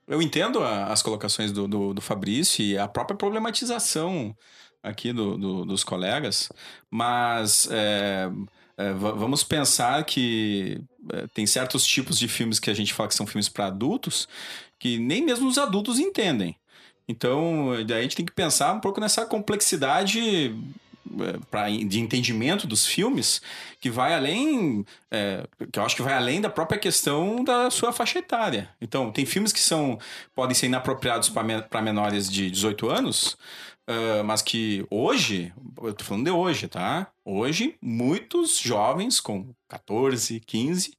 eu 0.07 0.21
entendo 0.23 0.63
a- 0.63 0.87
as 0.87 1.03
colocações 1.03 1.53
do, 1.53 1.67
do, 1.67 1.95
do 1.95 2.01
Fabrício 2.01 2.65
e 2.65 2.79
a 2.79 2.87
própria 2.89 3.17
problematização 3.17 4.35
aqui 4.83 5.13
do, 5.13 5.37
do- 5.37 5.65
dos 5.65 5.85
colegas, 5.85 6.49
mas 6.91 7.69
é, 7.71 8.29
é, 8.77 8.93
va- 8.93 9.13
vamos 9.13 9.43
pensar 9.45 10.03
que 10.05 10.81
é, 11.13 11.27
tem 11.35 11.47
certos 11.47 11.85
tipos 11.87 12.19
de 12.19 12.29
filmes 12.29 12.59
que 12.59 12.71
a 12.71 12.75
gente 12.75 12.93
fala 12.95 13.09
que 13.09 13.15
são 13.15 13.27
filmes 13.27 13.49
para 13.49 13.67
adultos 13.67 14.29
que 14.83 14.99
nem 14.99 15.25
mesmo 15.25 15.49
os 15.49 15.59
adultos 15.59 16.01
entendem. 16.01 16.57
Então, 17.07 17.71
a 17.71 18.03
gente 18.03 18.17
tem 18.17 18.27
que 18.27 18.33
pensar 18.33 18.73
um 18.73 18.81
pouco 18.81 19.01
nessa 19.01 19.25
complexidade 19.25 20.53
é, 21.21 21.85
de 21.85 22.01
entendimento 22.01 22.67
dos 22.67 22.85
filmes 22.85 23.41
que 23.81 23.89
vai 23.89 24.13
além 24.13 24.85
é, 25.09 25.47
que 25.71 25.79
eu 25.79 25.85
acho 25.85 25.95
que 25.95 26.03
vai 26.03 26.15
além 26.15 26.41
da 26.41 26.51
própria 26.51 26.81
questão 26.81 27.45
da 27.45 27.71
sua 27.71 27.93
faixa 27.93 28.19
etária. 28.19 28.71
Então, 28.81 29.13
tem 29.13 29.25
filmes 29.25 29.53
que 29.53 29.61
são 29.61 30.01
podem 30.35 30.55
ser 30.55 30.67
inapropriados 30.67 31.29
para 31.29 31.81
menores 31.81 32.29
de 32.29 32.51
18 32.51 32.91
anos, 32.91 33.37
ah, 33.87 34.23
mas 34.25 34.43
que 34.43 34.87
hoje, 34.91 35.53
eu 35.83 35.93
tô 35.95 36.05
falando 36.05 36.25
de 36.25 36.31
hoje, 36.31 36.69
tá? 36.69 37.09
Hoje, 37.25 37.77
muitos 37.81 38.59
jovens 38.59 39.21
com 39.21 39.55
14, 39.69 40.41
15 40.41 40.93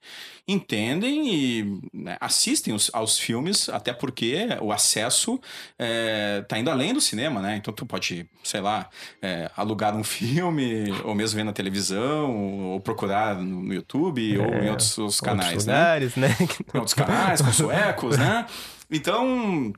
entendem 0.48 1.28
e 1.34 1.82
né, 1.94 2.18
assistem 2.20 2.74
os- 2.74 2.90
aos 2.94 3.18
filmes, 3.20 3.70
até 3.70 3.94
porque 3.94 4.48
o 4.62 4.72
acesso 4.72 5.40
é, 5.80 6.42
tá 6.48 6.58
indo 6.58 6.70
além 6.72 6.94
do 6.94 7.00
cinema, 7.02 7.42
né? 7.42 7.56
Então 7.58 7.74
tu 7.74 7.86
pode, 7.86 8.26
sei 8.44 8.62
lá, 8.62 8.90
é, 9.22 9.50
alugar 9.56 9.96
um 9.96 10.04
filme, 10.04 10.86
ou 11.04 11.14
mesmo 11.16 11.38
ver 11.38 11.44
na 11.44 11.54
televisão, 11.54 12.32
ou 12.72 12.80
procurar 12.80 13.36
no 13.38 13.74
YouTube, 13.74 14.38
ou 14.40 14.64
em 14.64 14.70
outros, 14.70 14.98
outros 14.98 15.22
canais, 15.22 15.50
Outros 15.50 15.66
né? 15.68 15.74
lugares, 15.74 16.16
né? 16.16 16.28
em 16.74 16.78
outros 16.78 16.94
canais, 16.94 17.42
com 17.42 17.52
suecos, 17.54 18.18
né? 18.18 18.46
Então, 18.90 19.72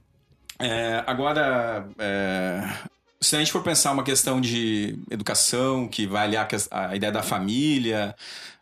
é, 0.60 1.04
agora, 1.06 1.88
é, 2.00 2.64
se 3.26 3.36
a 3.36 3.40
gente 3.40 3.52
for 3.52 3.62
pensar 3.64 3.92
uma 3.92 4.04
questão 4.04 4.40
de 4.42 4.98
educação, 5.10 5.88
que 5.88 6.06
vai 6.08 6.26
ali 6.26 6.38
a, 6.38 6.96
ideia 6.96 7.12
da 7.12 7.24
família, 7.24 8.16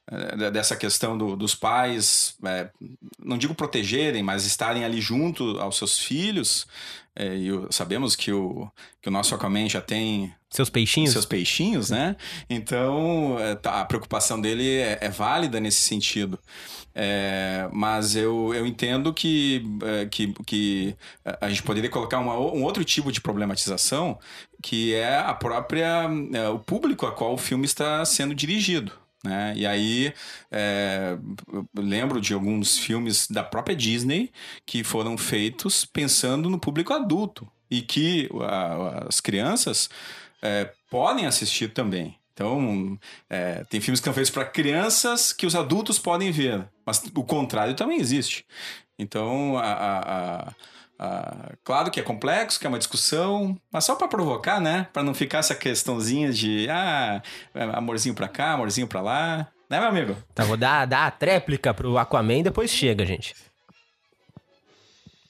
é, 0.10 0.51
dessa 0.51 0.75
questão 0.75 1.17
do- 1.17 1.36
dos 1.36 1.55
pais, 1.55 2.36
é, 2.43 2.70
não 3.24 3.38
digo 3.38 3.55
protegerem, 3.55 4.22
mas 4.24 4.46
estarem 4.46 4.84
ali 4.84 5.00
junto 5.01 5.60
aos 5.60 5.77
seus 5.77 5.98
filhos, 6.00 6.67
é, 7.15 7.36
e 7.38 7.51
o- 7.51 7.67
sabemos 7.72 8.15
que 8.15 8.32
o, 8.32 8.70
que 9.01 9.08
o 9.10 9.12
nosso 9.12 9.34
Aquaman 9.36 9.70
já 9.70 9.79
tem 9.82 10.34
Seus 10.50 10.70
peixinhos. 10.70 11.12
seus 11.12 11.25
peixinhos, 11.25 11.89
né? 11.89 12.15
Então, 12.50 13.38
é, 13.39 13.55
tá, 13.55 13.82
a 13.82 13.86
preocupação 13.86 14.39
dele 14.41 14.67
é, 14.77 14.98
é 15.01 15.10
válida 15.10 15.60
nesse 15.60 15.82
sentido. 15.82 16.38
É, 16.96 17.68
mas 17.72 18.16
eu, 18.16 18.54
eu 18.54 18.66
entendo 18.68 19.14
que, 19.14 19.64
é, 19.84 20.06
que, 20.06 20.34
que 20.46 20.96
a 21.42 21.50
gente 21.50 21.64
poderia 21.64 21.90
colocar 21.90 22.20
uma, 22.20 22.38
um 22.38 22.64
outro 22.64 22.84
tipo 22.84 23.12
de 23.12 23.20
problematização, 23.20 24.20
que 24.62 24.94
é 24.94 25.18
a 25.18 25.34
própria 25.34 26.08
é, 26.34 26.50
o 26.50 26.60
público 26.60 27.06
a 27.06 27.12
qual 27.12 27.34
o 27.34 27.38
filme 27.38 27.66
está 27.66 28.04
sendo 28.06 28.36
dirigido. 28.36 28.92
Né? 29.26 29.54
E 29.56 29.66
aí, 29.66 30.14
é, 30.52 31.18
lembro 31.76 32.20
de 32.20 32.34
alguns 32.34 32.78
filmes 32.78 33.26
da 33.28 33.42
própria 33.42 33.76
Disney 33.76 34.30
que 34.66 34.84
foram 34.84 35.18
feitos 35.18 35.86
pensando 35.86 36.50
no 36.50 36.60
público 36.60 36.94
adulto 36.94 37.48
e 37.72 37.82
que 37.82 38.30
a- 38.42 39.06
as 39.08 39.22
crianças 39.22 39.90
é, 40.42 40.70
podem 40.90 41.26
assistir 41.26 41.72
também. 41.74 42.18
Então, 42.34 42.98
é, 43.30 43.63
tem 43.70 43.80
filmes 43.80 44.00
que 44.00 44.06
são 44.06 44.13
feitos 44.13 44.32
para 44.32 44.44
crianças 44.46 45.32
que 45.32 45.46
os 45.46 45.56
adultos 45.56 46.00
podem 46.00 46.32
ver, 46.32 46.68
mas 46.86 47.04
o 47.16 47.24
contrário 47.24 47.75
também 47.75 48.00
existe. 48.00 48.44
Então, 48.98 49.56
a- 49.58 49.62
a- 49.63 50.00
a- 50.00 50.54
a- 51.00 51.52
claro 51.63 51.92
que 51.92 52.00
é 52.00 52.04
complexo, 52.04 52.60
que 52.60 52.66
é 52.66 52.70
uma 52.70 52.80
discussão, 52.80 53.56
mas 53.72 53.86
só 53.86 53.96
para 53.96 54.08
provocar, 54.08 54.60
né? 54.60 54.88
Para 54.92 55.04
não 55.04 55.13
ficar 55.13 55.40
essa 55.40 55.54
questãozinha 55.54 56.32
de 56.32 56.68
ah, 56.72 57.22
amorzinho 57.74 58.16
para 58.16 58.28
cá, 58.28 58.54
amorzinho 58.54 58.88
para 58.88 59.02
lá, 59.02 59.48
né, 59.70 59.80
meu 59.80 59.90
amigo? 59.90 60.16
Tá, 60.34 60.44
vou 60.44 60.58
dar, 60.58 60.86
dar 60.88 61.06
a 61.06 61.12
tréplica 61.12 61.72
pro 61.72 62.00
Aquaman 62.00 62.40
e 62.40 62.44
depois 62.44 62.72
chega, 62.72 63.06
gente. 63.06 63.36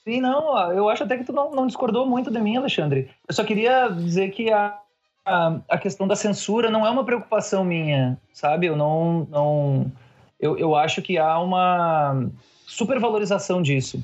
Sim, 0.06 0.20
não, 0.20 0.72
eu 0.74 0.90
acho 0.90 1.04
até 1.04 1.18
que 1.18 1.24
tu 1.24 1.32
não, 1.32 1.52
não 1.52 1.66
discordou 1.68 2.06
muito 2.06 2.30
de 2.30 2.40
mim, 2.40 2.58
Alexandre. 2.58 3.10
Eu 3.28 3.34
só 3.34 3.44
queria 3.44 3.88
dizer 3.90 4.32
que 4.32 4.52
a, 4.52 4.78
a, 5.26 5.78
questão 5.78 6.08
da 6.08 6.16
censura 6.16 6.70
não 6.70 6.86
é 6.86 6.90
uma 6.90 7.06
preocupação 7.06 7.64
minha, 7.64 8.18
sabe? 8.34 8.68
Eu 8.68 8.76
não. 8.76 9.28
não 9.30 9.92
eu, 10.40 10.58
eu 10.58 10.76
acho 10.76 11.02
que 11.02 11.18
há 11.18 11.40
uma 11.40 12.30
supervalorização 12.66 13.62
disso, 13.62 14.04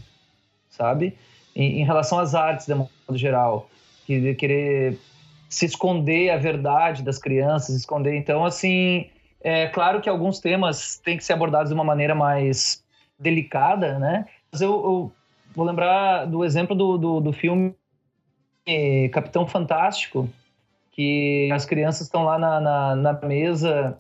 sabe? 0.70 1.18
em, 1.60 1.82
em 1.82 1.86
relação 1.86 2.20
às 2.20 2.34
artes, 2.34 2.66
de 2.66 2.74
modo 2.74 2.92
geral, 3.16 3.70
que 4.06 4.20
de 4.20 4.36
querer 4.36 4.98
se 5.50 5.66
esconder 5.66 6.30
a 6.30 6.38
verdade 6.38 7.04
das 7.04 7.18
crianças, 7.18 7.76
esconder. 7.76 8.16
Então, 8.16 8.46
assim, 8.46 9.08
é 9.42 9.68
claro 9.68 10.00
que 10.00 10.10
alguns 10.10 10.40
temas 10.40 10.98
têm 11.04 11.18
que 11.18 11.24
ser 11.24 11.34
abordados 11.34 11.70
de 11.70 11.76
uma 11.76 11.84
maneira 11.84 12.16
mais 12.16 12.84
delicada, 13.20 14.00
né? 14.00 14.26
Mas 14.52 14.62
eu, 14.62 14.72
eu 14.72 15.12
vou 15.56 15.66
lembrar 15.66 16.26
do 16.26 16.46
exemplo 16.46 16.76
do, 16.76 16.98
do, 16.98 17.20
do 17.20 17.34
filme 17.34 17.76
Capitão 19.12 19.48
Fantástico, 19.48 20.30
que 21.00 21.50
as 21.54 21.64
crianças 21.66 22.02
estão 22.02 22.26
lá 22.26 22.38
na, 22.38 22.60
na, 22.60 22.94
na 22.94 23.14
mesa, 23.26 23.98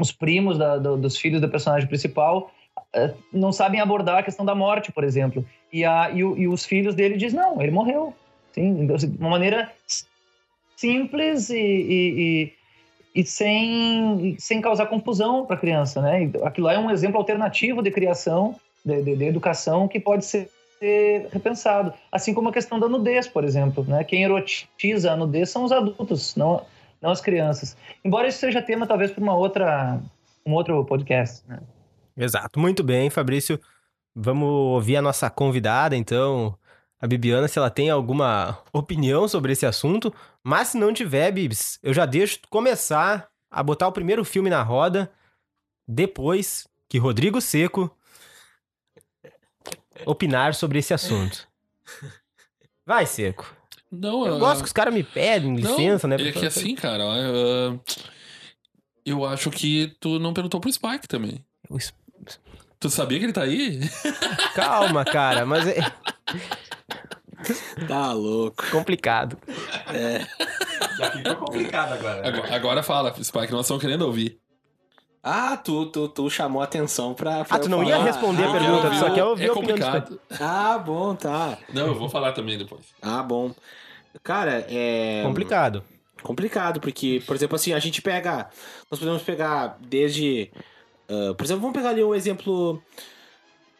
os 0.00 0.10
primos 0.10 0.56
da, 0.56 0.78
do, 0.78 0.96
dos 0.96 1.18
filhos 1.18 1.42
do 1.42 1.48
personagem 1.50 1.86
principal 1.86 2.50
eh, 2.94 3.12
não 3.30 3.52
sabem 3.52 3.82
abordar 3.82 4.16
a 4.16 4.22
questão 4.22 4.42
da 4.42 4.54
morte, 4.54 4.90
por 4.90 5.04
exemplo. 5.04 5.44
E, 5.70 5.84
a, 5.84 6.10
e, 6.10 6.20
e 6.20 6.48
os 6.48 6.64
filhos 6.64 6.94
dele 6.94 7.18
dizem, 7.18 7.38
não, 7.38 7.60
ele 7.60 7.70
morreu. 7.70 8.14
Sim, 8.52 8.86
de 8.86 9.06
uma 9.18 9.28
maneira 9.28 9.70
simples 10.74 11.50
e, 11.50 11.58
e, 11.58 12.52
e, 13.14 13.22
sem, 13.22 14.36
sem 14.38 14.62
causar 14.62 14.86
confusão 14.86 15.44
para 15.44 15.56
a 15.56 15.60
criança, 15.60 16.00
né? 16.00 16.30
Aquilo 16.44 16.68
lá 16.68 16.72
é 16.72 16.78
um 16.78 16.90
exemplo 16.90 17.18
alternativo 17.18 17.82
de 17.82 17.90
criação, 17.90 18.56
de, 18.82 19.02
de, 19.02 19.16
de 19.16 19.24
educação, 19.26 19.86
que 19.86 20.00
pode 20.00 20.24
ser 20.24 20.48
ser 20.78 21.28
repensado. 21.32 21.92
Assim 22.10 22.34
como 22.34 22.48
a 22.48 22.52
questão 22.52 22.78
da 22.78 22.88
nudez, 22.88 23.28
por 23.28 23.44
exemplo. 23.44 23.84
Né? 23.84 24.04
Quem 24.04 24.24
erotiza 24.24 25.12
a 25.12 25.16
nudez 25.16 25.50
são 25.50 25.64
os 25.64 25.72
adultos, 25.72 26.34
não, 26.36 26.64
não 27.00 27.10
as 27.10 27.20
crianças. 27.20 27.76
Embora 28.04 28.28
isso 28.28 28.38
seja 28.38 28.62
tema, 28.62 28.86
talvez, 28.86 29.10
para 29.10 29.22
uma 29.22 29.34
outra, 29.34 30.00
um 30.44 30.52
outro 30.52 30.84
podcast. 30.84 31.42
Né? 31.48 31.60
Exato. 32.16 32.58
Muito 32.58 32.82
bem, 32.82 33.10
Fabrício. 33.10 33.60
Vamos 34.14 34.48
ouvir 34.48 34.96
a 34.96 35.02
nossa 35.02 35.28
convidada, 35.28 35.94
então, 35.94 36.56
a 37.00 37.06
Bibiana, 37.06 37.48
se 37.48 37.58
ela 37.58 37.68
tem 37.68 37.90
alguma 37.90 38.58
opinião 38.72 39.28
sobre 39.28 39.52
esse 39.52 39.66
assunto. 39.66 40.12
Mas 40.42 40.68
se 40.68 40.78
não 40.78 40.92
tiver, 40.92 41.30
Bibs, 41.32 41.78
eu 41.82 41.92
já 41.92 42.06
deixo 42.06 42.40
começar 42.48 43.28
a 43.50 43.62
botar 43.62 43.88
o 43.88 43.92
primeiro 43.92 44.24
filme 44.24 44.48
na 44.48 44.62
roda, 44.62 45.10
depois 45.86 46.66
que 46.88 46.98
Rodrigo 46.98 47.40
Seco 47.40 47.94
opinar 50.04 50.54
sobre 50.54 50.78
esse 50.78 50.92
assunto. 50.94 51.46
Vai, 52.84 53.06
Seco. 53.06 53.54
Não, 53.90 54.26
Eu 54.26 54.38
gosto 54.38 54.60
que 54.60 54.66
os 54.66 54.72
caras 54.72 54.92
me 54.92 55.02
pedem 55.02 55.54
licença, 55.56 56.06
não, 56.08 56.16
né? 56.16 56.28
É 56.28 56.32
que 56.32 56.46
assim, 56.46 56.74
cara, 56.74 57.04
uh, 57.04 57.80
eu 59.04 59.24
acho 59.24 59.50
que 59.50 59.94
tu 60.00 60.18
não 60.18 60.34
perguntou 60.34 60.60
pro 60.60 60.72
Spike 60.72 61.06
também. 61.08 61.44
Eu 61.70 61.76
es- 61.76 61.94
Tu 62.78 62.90
sabia 62.90 63.18
que 63.18 63.24
ele 63.24 63.32
tá 63.32 63.42
aí? 63.42 63.80
Calma, 64.54 65.04
cara, 65.04 65.46
mas 65.46 65.66
é 65.66 65.76
Tá 67.88 68.12
louco. 68.12 68.64
complicado. 68.70 69.38
Já 70.98 71.10
ficou 71.12 71.36
complicado 71.36 71.92
agora. 71.94 72.28
Agora, 72.28 72.54
agora 72.56 72.82
fala, 72.82 73.14
Spike, 73.22 73.52
nós 73.52 73.62
estamos 73.62 73.80
querendo 73.82 74.02
ouvir. 74.02 74.38
Ah, 75.28 75.56
tu, 75.56 75.86
tu, 75.86 76.06
tu 76.08 76.30
chamou 76.30 76.62
atenção 76.62 77.12
pra. 77.12 77.44
pra 77.44 77.56
Ah, 77.56 77.58
tu 77.58 77.68
não 77.68 77.82
ia 77.82 77.94
falar. 77.96 78.04
responder 78.04 78.44
a 78.44 78.48
Ah, 78.48 78.52
pergunta, 78.52 78.90
tu 78.90 78.94
só 78.96 79.08
Eu- 79.08 79.14
quer 79.14 79.24
ouvir 79.24 79.44
é 79.46 79.50
a 79.50 79.54
complicado. 79.54 80.20
Ah, 80.40 80.78
bom, 80.78 81.16
tá. 81.16 81.58
Não, 81.74 81.88
eu 81.88 81.94
vou 81.96 82.08
falar 82.08 82.30
também 82.32 82.56
depois. 82.56 82.82
Ah, 83.02 83.24
bom. 83.24 83.52
Cara, 84.22 84.64
é. 84.70 85.22
Complicado. 85.24 85.82
complicado, 86.22 86.80
porque, 86.80 87.20
por 87.26 87.34
exemplo, 87.34 87.56
assim, 87.56 87.72
a 87.72 87.78
gente 87.80 88.00
pega. 88.00 88.48
Nós 88.88 89.00
podemos 89.00 89.22
pegar 89.22 89.76
desde. 89.80 90.48
ah, 91.08 91.34
por 91.36 91.44
exemplo, 91.44 91.62
vamos 91.62 91.76
pegar 91.76 91.88
ali 91.90 92.04
um 92.04 92.14
exemplo. 92.14 92.80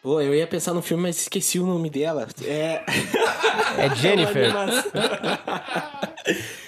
Pô, 0.06 0.20
eu 0.20 0.32
ia 0.32 0.46
pensar 0.46 0.72
no 0.72 0.80
filme, 0.80 1.02
mas 1.02 1.22
esqueci 1.22 1.58
o 1.58 1.66
nome 1.66 1.90
dela. 1.90 2.28
É. 2.44 2.84
É 3.76 3.92
Jennifer. 3.96 4.50
Uma 4.50 4.62
animação. 4.62 4.92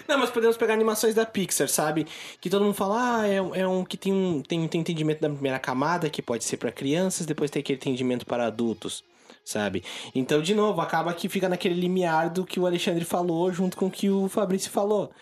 Não, 0.08 0.18
mas 0.18 0.30
podemos 0.30 0.56
pegar 0.56 0.74
animações 0.74 1.14
da 1.14 1.24
Pixar, 1.24 1.68
sabe? 1.68 2.04
Que 2.40 2.50
todo 2.50 2.64
mundo 2.64 2.74
fala, 2.74 3.20
ah, 3.20 3.26
é, 3.28 3.40
um- 3.40 3.54
é 3.54 3.66
um 3.68 3.84
que 3.84 3.96
tem 3.96 4.12
um 4.12 4.42
tem, 4.42 4.66
tem 4.66 4.80
entendimento 4.80 5.20
da 5.20 5.30
primeira 5.30 5.58
camada, 5.60 6.10
que 6.10 6.20
pode 6.20 6.42
ser 6.42 6.56
pra 6.56 6.72
crianças, 6.72 7.24
depois 7.26 7.48
tem 7.50 7.60
aquele 7.60 7.76
entendimento 7.78 8.26
para 8.26 8.46
adultos, 8.46 9.04
sabe? 9.44 9.84
Então, 10.14 10.42
de 10.42 10.54
novo, 10.54 10.80
acaba 10.80 11.14
que 11.14 11.28
fica 11.28 11.48
naquele 11.48 11.80
limiar 11.80 12.28
do 12.30 12.44
que 12.44 12.58
o 12.58 12.66
Alexandre 12.66 13.04
falou 13.04 13.52
junto 13.52 13.76
com 13.76 13.86
o 13.86 13.90
que 13.90 14.10
o 14.10 14.28
Fabrício 14.28 14.70
falou. 14.72 15.12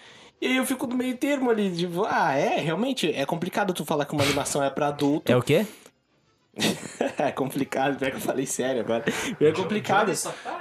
E 0.40 0.46
aí 0.46 0.56
eu 0.56 0.64
fico 0.66 0.86
no 0.86 0.96
meio 0.96 1.16
termo 1.18 1.50
ali, 1.50 1.70
tipo, 1.70 2.04
ah, 2.08 2.32
é, 2.34 2.58
realmente, 2.60 3.12
é 3.12 3.26
complicado 3.26 3.74
tu 3.74 3.84
falar 3.84 4.06
que 4.06 4.14
uma 4.14 4.24
animação 4.24 4.64
é 4.64 4.70
pra 4.70 4.88
adulto. 4.88 5.30
É 5.30 5.36
o 5.36 5.42
quê? 5.42 5.66
É 7.18 7.30
complicado, 7.30 7.98
pior 7.98 8.10
que 8.10 8.16
eu 8.16 8.20
falei 8.20 8.46
sério 8.46 8.80
agora. 8.80 9.04
É 9.40 9.52
complicado 9.52 10.14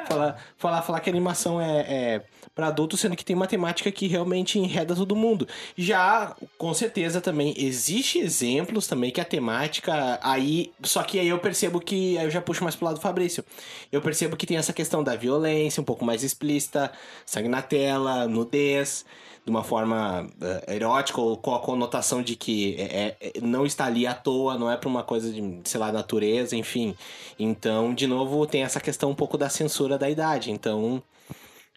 falar, 0.08 0.38
falar, 0.58 0.82
falar 0.82 1.00
que 1.00 1.10
a 1.10 1.14
animação 1.14 1.60
é, 1.60 1.80
é 1.82 2.22
para 2.56 2.68
adulto, 2.68 2.96
sendo 2.96 3.16
que 3.18 3.26
tem 3.26 3.36
uma 3.36 3.46
temática 3.48 3.92
que 3.92 4.08
realmente 4.08 4.58
enreda 4.58 4.96
todo 4.96 5.16
mundo. 5.16 5.46
Já, 5.78 6.34
com 6.58 6.74
certeza, 6.74 7.20
também 7.20 7.54
existe 7.58 8.18
exemplos 8.18 8.88
também 8.88 9.12
que 9.12 9.20
a 9.20 9.26
temática 9.26 10.18
aí. 10.24 10.72
Só 10.82 11.04
que 11.04 11.20
aí 11.20 11.28
eu 11.28 11.38
percebo 11.38 11.82
que. 11.82 12.18
Aí 12.18 12.26
eu 12.26 12.32
já 12.32 12.42
puxo 12.42 12.64
mais 12.64 12.76
pro 12.76 12.86
lado 12.86 12.96
do 12.96 13.02
Fabrício. 13.02 13.44
Eu 13.92 14.02
percebo 14.02 14.38
que 14.38 14.48
tem 14.48 14.56
essa 14.56 14.72
questão 14.72 15.04
da 15.04 15.16
violência 15.16 15.82
um 15.82 15.86
pouco 15.86 16.06
mais 16.06 16.24
explícita, 16.24 16.92
sangue 17.26 17.50
na 17.50 17.62
tela, 17.62 18.26
nudez 18.28 19.06
de 19.44 19.52
uma 19.52 19.64
forma 19.64 20.28
eh, 20.42 20.76
erótica 20.76 21.22
ou 21.22 21.38
com 21.38 21.54
a 21.54 21.60
conotação 21.60 22.24
de 22.24 22.36
que 22.36 22.76
é, 22.80 23.16
é- 23.22 23.40
não 23.42 23.64
está 23.64 23.86
ali 23.86 24.08
à 24.08 24.14
toa, 24.16 24.58
não 24.58 24.72
é 24.72 24.76
pra 24.76 24.90
uma 24.90 25.04
coisa 25.04 25.32
de, 25.32 25.62
sei 25.66 25.80
lá, 25.80 25.92
natureza, 25.92 26.56
enfim. 26.56 26.96
Então, 27.38 27.94
de 27.94 28.08
novo, 28.08 28.48
tem 28.48 28.64
essa 28.64 28.80
questão 28.80 29.12
um 29.12 29.16
pouco 29.16 29.38
da 29.38 29.48
censura 29.48 30.00
da 30.00 30.10
idade. 30.10 30.50
Então, 30.50 31.02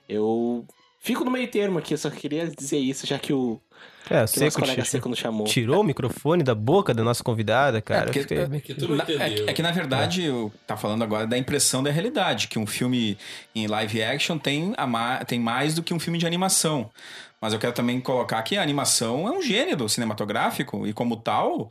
eu 0.08 0.64
fico 1.00 1.24
no 1.24 1.30
meio 1.30 1.48
termo 1.48 1.78
aqui, 1.78 1.94
eu 1.94 1.98
só 1.98 2.10
queria 2.10 2.46
dizer 2.48 2.78
isso, 2.78 3.06
já 3.06 3.18
que 3.18 3.32
o, 3.32 3.60
É, 4.10 4.22
que 4.22 4.28
Seco 4.38 4.58
colega 4.60 4.84
Seco 4.84 5.08
nos 5.08 5.18
chamou. 5.18 5.46
tirou 5.46 5.80
o 5.80 5.84
microfone 5.84 6.42
da 6.42 6.54
boca 6.54 6.92
da 6.94 7.04
nossa 7.04 7.22
convidada, 7.22 7.80
cara. 7.82 8.06
porque- 8.06 8.18
Eu 8.18 8.22
fiquei- 8.22 8.38
é- 8.38 8.60
Que 8.60 8.88
Na- 8.96 9.04
é, 9.24 9.50
é 9.50 9.52
que 9.52 9.62
na 9.62 9.70
verdade, 9.70 10.24
eu 10.24 10.50
tá 10.66 10.76
falando 10.76 11.02
agora 11.04 11.26
da 11.26 11.36
impressão 11.36 11.82
da 11.82 11.90
realidade, 11.90 12.48
que 12.48 12.58
um 12.58 12.66
filme 12.66 13.16
em 13.54 13.66
live 13.66 14.02
action 14.02 14.38
tem, 14.38 14.72
a 14.76 14.86
ma- 14.86 15.24
tem 15.24 15.38
mais 15.38 15.74
do 15.74 15.82
que 15.82 15.92
um 15.94 16.00
filme 16.00 16.18
de 16.18 16.26
animação. 16.26 16.90
Mas 17.40 17.52
eu 17.52 17.58
quero 17.60 17.72
também 17.72 18.00
colocar 18.00 18.42
que 18.42 18.56
a 18.56 18.62
animação 18.62 19.28
é 19.28 19.30
um 19.30 19.40
gênero 19.40 19.88
cinematográfico 19.88 20.84
e, 20.86 20.92
como 20.92 21.16
tal, 21.16 21.70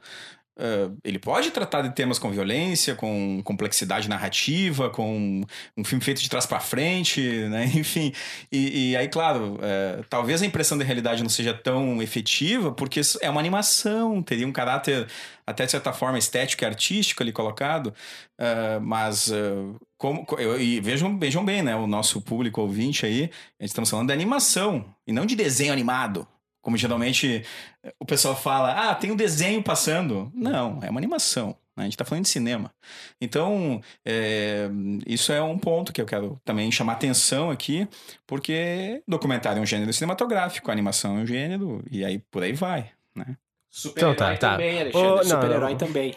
eh, 0.57 0.89
ele 1.03 1.19
pode 1.19 1.51
tratar 1.51 1.81
de 1.83 1.93
temas 1.95 2.17
com 2.19 2.29
violência, 2.31 2.95
com 2.95 3.41
complexidade 3.43 4.09
narrativa, 4.09 4.89
com 4.89 5.41
um 5.77 5.83
filme 5.83 6.03
feito 6.03 6.21
de 6.21 6.29
trás 6.29 6.45
para 6.45 6.59
frente, 6.59 7.21
né? 7.49 7.65
Enfim. 7.75 8.11
E, 8.51 8.91
e 8.91 8.97
aí, 8.97 9.07
claro, 9.07 9.59
eh, 9.61 10.01
talvez 10.09 10.41
a 10.41 10.45
impressão 10.45 10.77
da 10.77 10.83
realidade 10.83 11.21
não 11.23 11.29
seja 11.29 11.53
tão 11.53 12.01
efetiva, 12.01 12.71
porque 12.71 13.01
é 13.21 13.29
uma 13.29 13.39
animação, 13.39 14.21
teria 14.23 14.47
um 14.47 14.51
caráter 14.51 15.07
até 15.45 15.65
de 15.65 15.71
certa 15.71 15.93
forma 15.93 16.17
estético 16.17 16.63
e 16.63 16.65
artístico 16.65 17.23
ali 17.23 17.31
colocado, 17.31 17.93
ah, 18.37 18.79
mas 18.81 19.31
ah, 19.31 19.75
como 19.97 20.25
co- 20.25 20.35
eu- 20.39 20.59
e 20.59 20.79
vejam, 20.81 21.17
vejam 21.17 21.43
bem, 21.45 21.61
né, 21.63 21.75
o 21.75 21.87
nosso 21.87 22.19
público 22.21 22.59
ouvinte 22.61 23.05
aí, 23.05 23.23
a 23.59 23.63
gente 23.63 23.69
estamos 23.69 23.89
falando 23.89 24.07
de 24.07 24.13
animação 24.13 24.85
e 25.07 25.13
não 25.13 25.25
de 25.25 25.35
desenho 25.35 25.71
animado. 25.71 26.27
Como 26.67 26.75
geralmente 26.75 27.45
eh, 27.81 27.93
o 27.97 28.03
pessoal 28.05 28.35
fala, 28.35 28.89
ah, 28.91 28.93
tem 28.93 29.09
um 29.09 29.15
desenho 29.15 29.63
passando. 29.63 30.29
Não, 30.35 30.79
é 30.83 30.89
uma 30.89 30.99
animação. 30.99 31.55
né? 31.77 31.83
A 31.83 31.83
gente 31.83 31.93
está 31.93 32.03
falando 32.03 32.25
de 32.25 32.29
cinema. 32.29 32.73
Então, 33.21 33.79
é, 34.05 34.67
isso 35.05 35.31
é 35.31 35.41
um 35.41 35.57
ponto 35.57 35.93
que 35.93 36.01
eu 36.01 36.05
quero 36.05 36.37
também 36.43 36.69
chamar 36.69 36.91
atenção 36.93 37.49
aqui, 37.49 37.87
porque 38.27 39.01
documentário 39.07 39.59
é 39.59 39.61
um 39.61 39.65
gênero 39.65 39.93
cinematográfico, 39.93 40.69
animação 40.69 41.17
é 41.19 41.21
um 41.21 41.25
gênero, 41.25 41.81
e 41.89 42.03
aí 42.03 42.19
por 42.29 42.43
aí 42.43 42.51
vai, 42.51 42.91
né? 43.15 43.37
Super-herói 43.71 44.13
Então 44.13 44.27
tá, 44.27 44.37
tá. 44.37 44.51
também, 44.51 44.81
Alexandre. 44.81 45.07
Não, 45.09 45.23
Super-herói 45.23 45.75
também. 45.77 46.15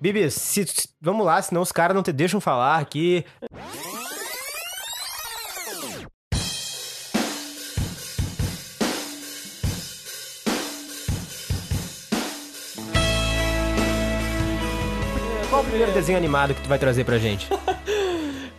Bibi, 0.00 0.28
se- 0.32 0.66
se- 0.66 0.88
vamos 1.00 1.24
lá, 1.24 1.40
senão 1.40 1.62
os 1.62 1.70
caras 1.70 1.94
não 1.94 2.02
te 2.02 2.12
deixam 2.12 2.40
falar 2.40 2.78
aqui. 2.80 3.24
Primeiro 15.72 15.92
desenho 15.92 16.18
animado 16.18 16.54
que 16.54 16.60
tu 16.60 16.68
vai 16.68 16.78
trazer 16.78 17.04
pra 17.04 17.18
gente? 17.18 17.48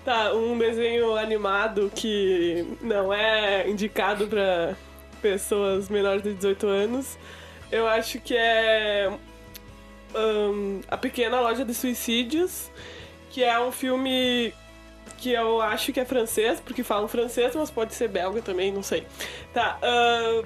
Tá, 0.03 0.33
um 0.33 0.57
desenho 0.57 1.15
animado 1.15 1.89
que 1.95 2.67
não 2.81 3.13
é 3.13 3.69
indicado 3.69 4.27
pra 4.27 4.75
pessoas 5.21 5.87
menores 5.87 6.21
de 6.21 6.33
18 6.33 6.67
anos. 6.67 7.17
Eu 7.71 7.87
acho 7.87 8.19
que 8.19 8.35
é 8.35 9.09
ahn, 10.13 10.81
A 10.89 10.97
Pequena 10.97 11.39
Loja 11.39 11.63
de 11.63 11.73
Suicídios, 11.73 12.69
que 13.29 13.45
é 13.45 13.57
um 13.57 13.71
filme 13.71 14.53
que 15.19 15.31
eu 15.31 15.61
acho 15.61 15.93
que 15.93 16.01
é 16.01 16.05
francês, 16.05 16.59
porque 16.59 16.83
falam 16.83 17.07
francês, 17.07 17.55
mas 17.55 17.71
pode 17.71 17.93
ser 17.93 18.09
belga 18.09 18.41
também, 18.41 18.73
não 18.73 18.83
sei. 18.83 19.07
Tá, 19.53 19.77
ahn, 19.81 20.43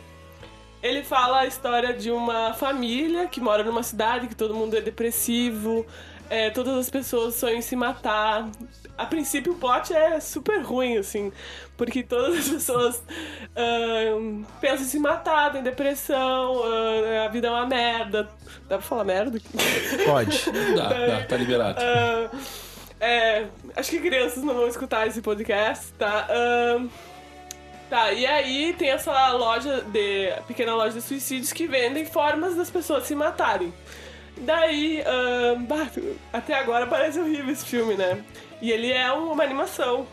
ele 0.83 1.03
fala 1.03 1.39
a 1.39 1.45
história 1.47 1.93
de 1.93 2.11
uma 2.11 2.53
família 2.53 3.25
que 3.25 3.41
mora 3.41 3.63
numa 3.63 3.81
cidade 3.81 4.27
que 4.27 4.35
todo 4.35 4.53
mundo 4.53 4.77
é 4.77 4.81
depressivo, 4.81 5.83
é, 6.29 6.49
todas 6.49 6.75
as 6.77 6.89
pessoas 6.89 7.35
sonham 7.35 7.57
em 7.57 7.61
se 7.61 7.75
matar. 7.75 8.49
A 8.97 9.05
princípio 9.05 9.53
o 9.53 9.55
plot 9.55 9.93
é 9.93 10.19
super 10.19 10.61
ruim, 10.61 10.97
assim, 10.97 11.31
porque 11.75 12.01
todas 12.01 12.39
as 12.39 12.49
pessoas 12.49 13.03
ahn, 13.55 14.43
pensam 14.59 14.85
em 14.85 14.89
se 14.89 14.99
matar, 14.99 15.51
tem 15.51 15.61
depressão, 15.61 16.63
ahn, 16.63 17.25
a 17.25 17.27
vida 17.27 17.47
é 17.47 17.51
uma 17.51 17.65
merda. 17.65 18.29
Dá 18.67 18.77
pra 18.77 18.81
falar 18.81 19.03
merda? 19.03 19.39
Pode. 20.05 20.51
Dá, 20.75 20.89
dá, 20.89 21.25
tá 21.25 21.37
liberado. 21.37 21.79
Ah, 21.81 22.29
é, 22.99 23.45
acho 23.75 23.91
que 23.91 23.99
crianças 23.99 24.43
não 24.43 24.55
vão 24.55 24.67
escutar 24.67 25.07
esse 25.07 25.21
podcast, 25.21 25.93
tá? 25.93 26.27
Tá, 27.89 28.11
e 28.11 28.25
aí 28.25 28.73
tem 28.73 28.89
essa 28.89 29.31
loja 29.31 29.81
de. 29.81 30.33
pequena 30.45 30.75
loja 30.75 30.95
de 30.95 31.01
suicídios 31.01 31.53
que 31.53 31.67
vendem 31.67 32.05
formas 32.05 32.55
das 32.55 32.69
pessoas 32.69 33.05
se 33.05 33.15
matarem. 33.15 33.73
Daí, 34.41 35.01
ahn, 35.01 35.65
bah, 35.65 35.89
até 36.31 36.53
agora 36.53 36.85
parece 36.87 37.19
horrível 37.19 37.51
esse 37.51 37.65
filme, 37.65 37.95
né? 37.95 38.23
E 38.61 38.71
ele 38.71 38.91
é 38.91 39.11
uma 39.11 39.43
animação. 39.43 40.07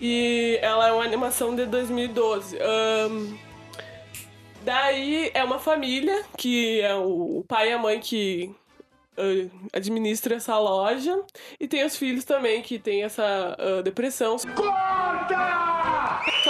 E 0.00 0.58
ela 0.62 0.88
é 0.88 0.92
uma 0.92 1.04
animação 1.04 1.54
de 1.54 1.66
2012. 1.66 2.56
Ahn, 2.58 3.36
daí 4.62 5.30
é 5.34 5.44
uma 5.44 5.58
família 5.58 6.24
que 6.36 6.80
é 6.80 6.94
o 6.94 7.44
pai 7.46 7.68
e 7.70 7.72
a 7.72 7.78
mãe 7.78 8.00
que 8.00 8.54
ah, 9.16 9.22
administra 9.72 10.36
essa 10.36 10.58
loja 10.58 11.18
e 11.58 11.66
tem 11.66 11.82
os 11.84 11.96
filhos 11.96 12.24
também 12.24 12.62
que 12.62 12.78
tem 12.78 13.02
essa 13.04 13.56
ah, 13.58 13.82
depressão. 13.82 14.36
Só 14.38 14.46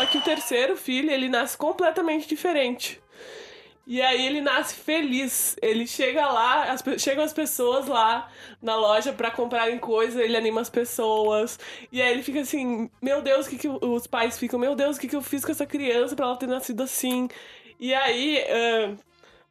que 0.07 0.19
o 0.19 0.23
terceiro 0.23 0.77
filho, 0.77 1.11
ele 1.11 1.29
nasce 1.29 1.57
completamente 1.57 2.29
diferente. 2.29 3.01
E 3.87 4.03
aí 4.03 4.27
ele 4.27 4.41
nasce 4.41 4.75
feliz. 4.75 5.57
Ele 5.63 5.87
chega 5.87 6.27
lá, 6.27 6.65
as, 6.73 6.83
chegam 7.01 7.25
as 7.25 7.33
pessoas 7.33 7.87
lá 7.87 8.29
na 8.61 8.75
loja 8.77 9.13
pra 9.13 9.31
comprarem 9.31 9.79
coisa, 9.79 10.23
ele 10.23 10.37
anima 10.37 10.61
as 10.61 10.71
pessoas. 10.71 11.59
E 11.93 12.03
aí 12.03 12.13
ele 12.13 12.23
fica 12.23 12.41
assim, 12.41 12.91
meu 13.01 13.23
Deus, 13.23 13.47
que, 13.47 13.57
que 13.57 13.69
os 13.69 14.07
pais 14.07 14.39
ficam, 14.39 14.59
meu 14.59 14.75
Deus, 14.75 14.97
o 14.97 15.01
que, 15.01 15.09
que 15.09 15.17
eu 15.17 15.23
fiz 15.23 15.45
com 15.45 15.53
essa 15.53 15.67
criança 15.67 16.17
pra 16.17 16.27
ela 16.27 16.37
ter 16.37 16.49
nascido 16.49 16.83
assim? 16.83 17.29
E 17.79 17.95
aí, 17.95 18.45
ah, 18.51 18.97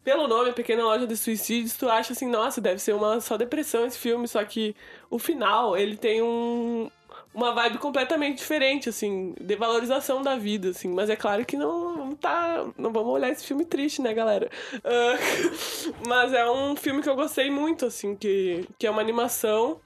pelo 0.03 0.27
nome, 0.27 0.53
Pequena 0.53 0.83
Loja 0.83 1.07
de 1.07 1.17
Suicídios, 1.17 1.77
tu 1.77 1.89
acha 1.89 2.13
assim, 2.13 2.27
nossa, 2.29 2.61
deve 2.61 2.79
ser 2.79 2.93
uma 2.93 3.19
só 3.21 3.37
depressão 3.37 3.85
esse 3.85 3.97
filme, 3.97 4.27
só 4.27 4.43
que 4.45 4.75
o 5.09 5.17
final, 5.17 5.75
ele 5.77 5.97
tem 5.97 6.21
um, 6.21 6.89
uma 7.35 7.53
vibe 7.53 7.77
completamente 7.79 8.37
diferente, 8.39 8.89
assim, 8.89 9.35
de 9.39 9.55
valorização 9.57 10.21
da 10.21 10.37
vida, 10.37 10.69
assim, 10.69 10.87
mas 10.89 11.09
é 11.09 11.15
claro 11.17 11.45
que 11.45 11.57
não, 11.57 12.15
tá, 12.15 12.65
não 12.77 12.93
vamos 12.93 13.13
olhar 13.13 13.29
esse 13.29 13.45
filme 13.45 13.65
triste, 13.65 14.01
né, 14.01 14.13
galera? 14.13 14.49
Ah, 14.83 15.17
mas 16.07 16.33
é 16.33 16.49
um 16.49 16.75
filme 16.75 17.01
que 17.01 17.09
eu 17.09 17.15
gostei 17.15 17.51
muito, 17.51 17.85
assim, 17.85 18.15
que, 18.15 18.65
que 18.79 18.87
é 18.87 18.91
uma 18.91 19.01
animação 19.01 19.79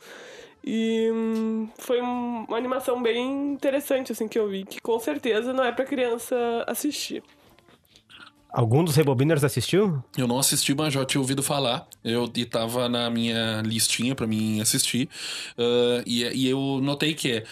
e 0.63 1.09
hum, 1.11 1.69
foi 1.79 2.01
um- 2.01 2.45
uma 2.47 2.57
animação 2.57 3.01
bem 3.01 3.53
interessante, 3.53 4.11
assim, 4.11 4.27
que 4.27 4.37
eu 4.37 4.47
vi, 4.49 4.65
que 4.65 4.79
com 4.81 4.99
certeza 4.99 5.53
não 5.53 5.63
é 5.63 5.71
pra 5.71 5.85
criança 5.85 6.35
assistir. 6.67 7.23
Algum 8.51 8.83
dos 8.83 8.95
Rebobiners 8.95 9.43
assistiu? 9.43 10.03
Eu 10.17 10.27
não 10.27 10.39
assisti, 10.39 10.73
mas 10.75 10.93
já 10.93 11.05
tinha 11.05 11.21
ouvido 11.21 11.43
falar. 11.43 11.87
Eu 12.03 12.31
e 12.35 12.45
tava 12.45 12.87
na 12.87 13.09
minha 13.09 13.61
listinha 13.61 14.15
pra 14.15 14.27
mim 14.27 14.61
assistir. 14.61 15.09
Ah, 15.57 16.03
e, 16.05 16.23
e 16.23 16.49
eu 16.49 16.79
notei 16.81 17.13
que 17.13 17.31
é. 17.31 17.43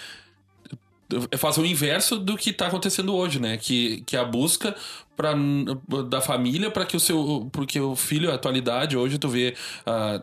Fazer 1.37 1.61
o 1.61 1.65
inverso 1.65 2.17
do 2.17 2.35
que 2.35 2.51
tá 2.51 2.67
acontecendo 2.67 3.15
hoje, 3.15 3.39
né? 3.39 3.55
Que, 3.57 4.01
que 4.01 4.17
é 4.17 4.19
a 4.19 4.25
busca 4.25 4.75
pra, 5.17 5.33
da 6.07 6.21
família 6.21 6.69
para 6.71 6.85
que 6.85 6.95
o 6.95 6.99
seu. 6.99 7.49
Porque 7.51 7.79
o 7.79 7.95
filho, 7.95 8.31
a 8.31 8.35
atualidade, 8.35 8.95
hoje 8.95 9.17
tu 9.17 9.27
vê 9.27 9.55
a, 9.85 10.21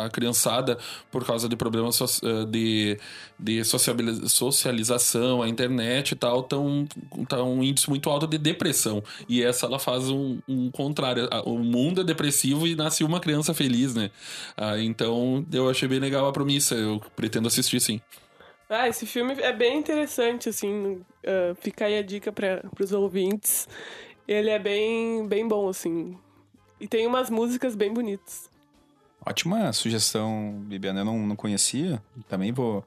a, 0.00 0.04
a- 0.06 0.10
criançada, 0.10 0.78
por 1.12 1.24
causa 1.24 1.48
de 1.48 1.54
problemas 1.54 1.94
so- 1.96 2.26
eh, 2.26 2.44
de, 2.46 2.98
de 3.38 3.62
socialização, 3.64 5.42
a 5.42 5.48
internet 5.48 6.12
e 6.12 6.16
tal, 6.16 6.42
tão, 6.42 6.86
tá 7.28 7.42
um 7.42 7.62
índice 7.62 7.88
muito 7.88 8.08
alto 8.10 8.26
de 8.26 8.38
depressão. 8.38 9.02
E 9.28 9.42
essa 9.42 9.66
ela 9.66 9.78
faz 9.78 10.08
um, 10.08 10.38
um 10.48 10.70
contrário. 10.70 11.28
O 11.44 11.58
mundo 11.58 12.00
é 12.00 12.04
depressivo 12.04 12.66
e 12.66 12.74
nasce 12.74 13.04
uma 13.04 13.20
criança 13.20 13.52
feliz, 13.52 13.94
né? 13.94 14.10
Ah, 14.56 14.78
então 14.78 15.44
eu 15.52 15.68
achei 15.68 15.86
bem 15.88 15.98
legal 16.00 16.26
a 16.26 16.32
promissa. 16.32 16.74
Eu 16.74 17.00
pretendo 17.14 17.46
assistir 17.48 17.80
sim. 17.80 18.00
Ah, 18.68 18.88
esse 18.88 19.04
filme 19.04 19.34
é 19.34 19.52
bem 19.52 19.78
interessante, 19.78 20.48
assim. 20.48 21.02
ah, 21.26 21.54
fica 21.60 21.84
aí 21.84 21.98
a 21.98 22.02
dica 22.02 22.32
para 22.32 22.62
os 22.80 22.92
ouvintes. 22.92 23.68
Ele 24.26 24.50
é 24.50 24.58
bem, 24.58 25.26
bem 25.26 25.46
bom, 25.46 25.68
assim. 25.68 26.16
E 26.80 26.86
tem 26.88 27.06
umas 27.06 27.30
músicas 27.30 27.74
bem 27.74 27.92
bonitas. 27.92 28.48
Ótima 29.26 29.72
sugestão, 29.72 30.54
Bibiana. 30.66 31.00
Eu 31.00 31.04
não, 31.04 31.18
não 31.18 31.36
conhecia. 31.36 32.02
Também 32.28 32.52
vou, 32.52 32.84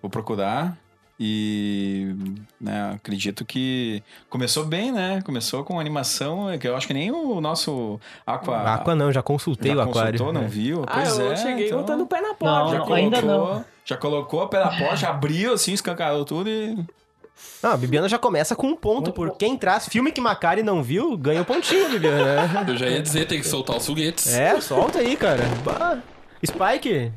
vou 0.00 0.10
procurar. 0.10 0.76
E 1.24 2.14
né, 2.60 2.92
acredito 2.94 3.44
que 3.44 4.02
começou 4.28 4.64
bem, 4.64 4.90
né? 4.90 5.22
Começou 5.22 5.62
com 5.62 5.78
animação, 5.78 6.46
que 6.58 6.66
eu 6.66 6.74
acho 6.76 6.86
que 6.86 6.94
nem 6.94 7.12
o 7.12 7.40
nosso 7.40 8.00
Aqua. 8.26 8.60
Aqua 8.74 8.94
não, 8.96 9.12
já 9.12 9.22
consultei 9.22 9.70
já 9.72 9.76
o 9.76 9.80
aquário. 9.82 10.18
consultou, 10.18 10.32
não 10.32 10.42
É. 10.42 10.48
viu? 10.48 10.82
Ah, 10.84 10.94
pois 10.94 11.18
eu 11.18 11.32
é. 11.32 11.36
cheguei 11.36 11.66
então, 11.66 11.78
botando 11.80 12.00
o 12.00 12.06
pé 12.06 12.20
na 12.20 12.28
Não, 12.28 12.34
porta. 12.34 12.70
já 12.70 12.78
não, 12.78 12.84
colocou, 12.86 12.94
ainda 12.94 13.22
não. 13.22 13.64
Já 13.84 13.96
colocou 13.96 14.42
o 14.42 14.48
pé 14.48 14.58
na 14.64 14.70
porta, 14.76 14.96
já 14.96 15.10
abriu 15.10 15.52
assim, 15.52 15.72
escancarou 15.72 16.24
tudo 16.24 16.48
e. 16.50 16.76
Não, 17.62 17.72
a 17.72 17.76
Bibiana 17.76 18.08
já 18.08 18.18
começa 18.18 18.56
com 18.56 18.68
um 18.68 18.76
ponto, 18.76 19.12
por 19.12 19.36
quem 19.36 19.56
traz 19.56 19.88
filme 19.88 20.10
que 20.10 20.20
Macari 20.20 20.62
não 20.62 20.82
viu, 20.82 21.16
ganha 21.16 21.42
um 21.42 21.44
pontinho, 21.44 21.88
Bibiana. 21.88 22.50
Eu 22.66 22.76
já 22.76 22.86
ia 22.86 23.00
dizer, 23.00 23.26
tem 23.26 23.40
que 23.40 23.46
soltar 23.46 23.76
os 23.76 23.86
foguetes. 23.86 24.32
É, 24.32 24.60
solta 24.60 24.98
aí, 24.98 25.16
cara. 25.16 25.44
Bah. 25.64 25.98
Spike, 26.44 27.12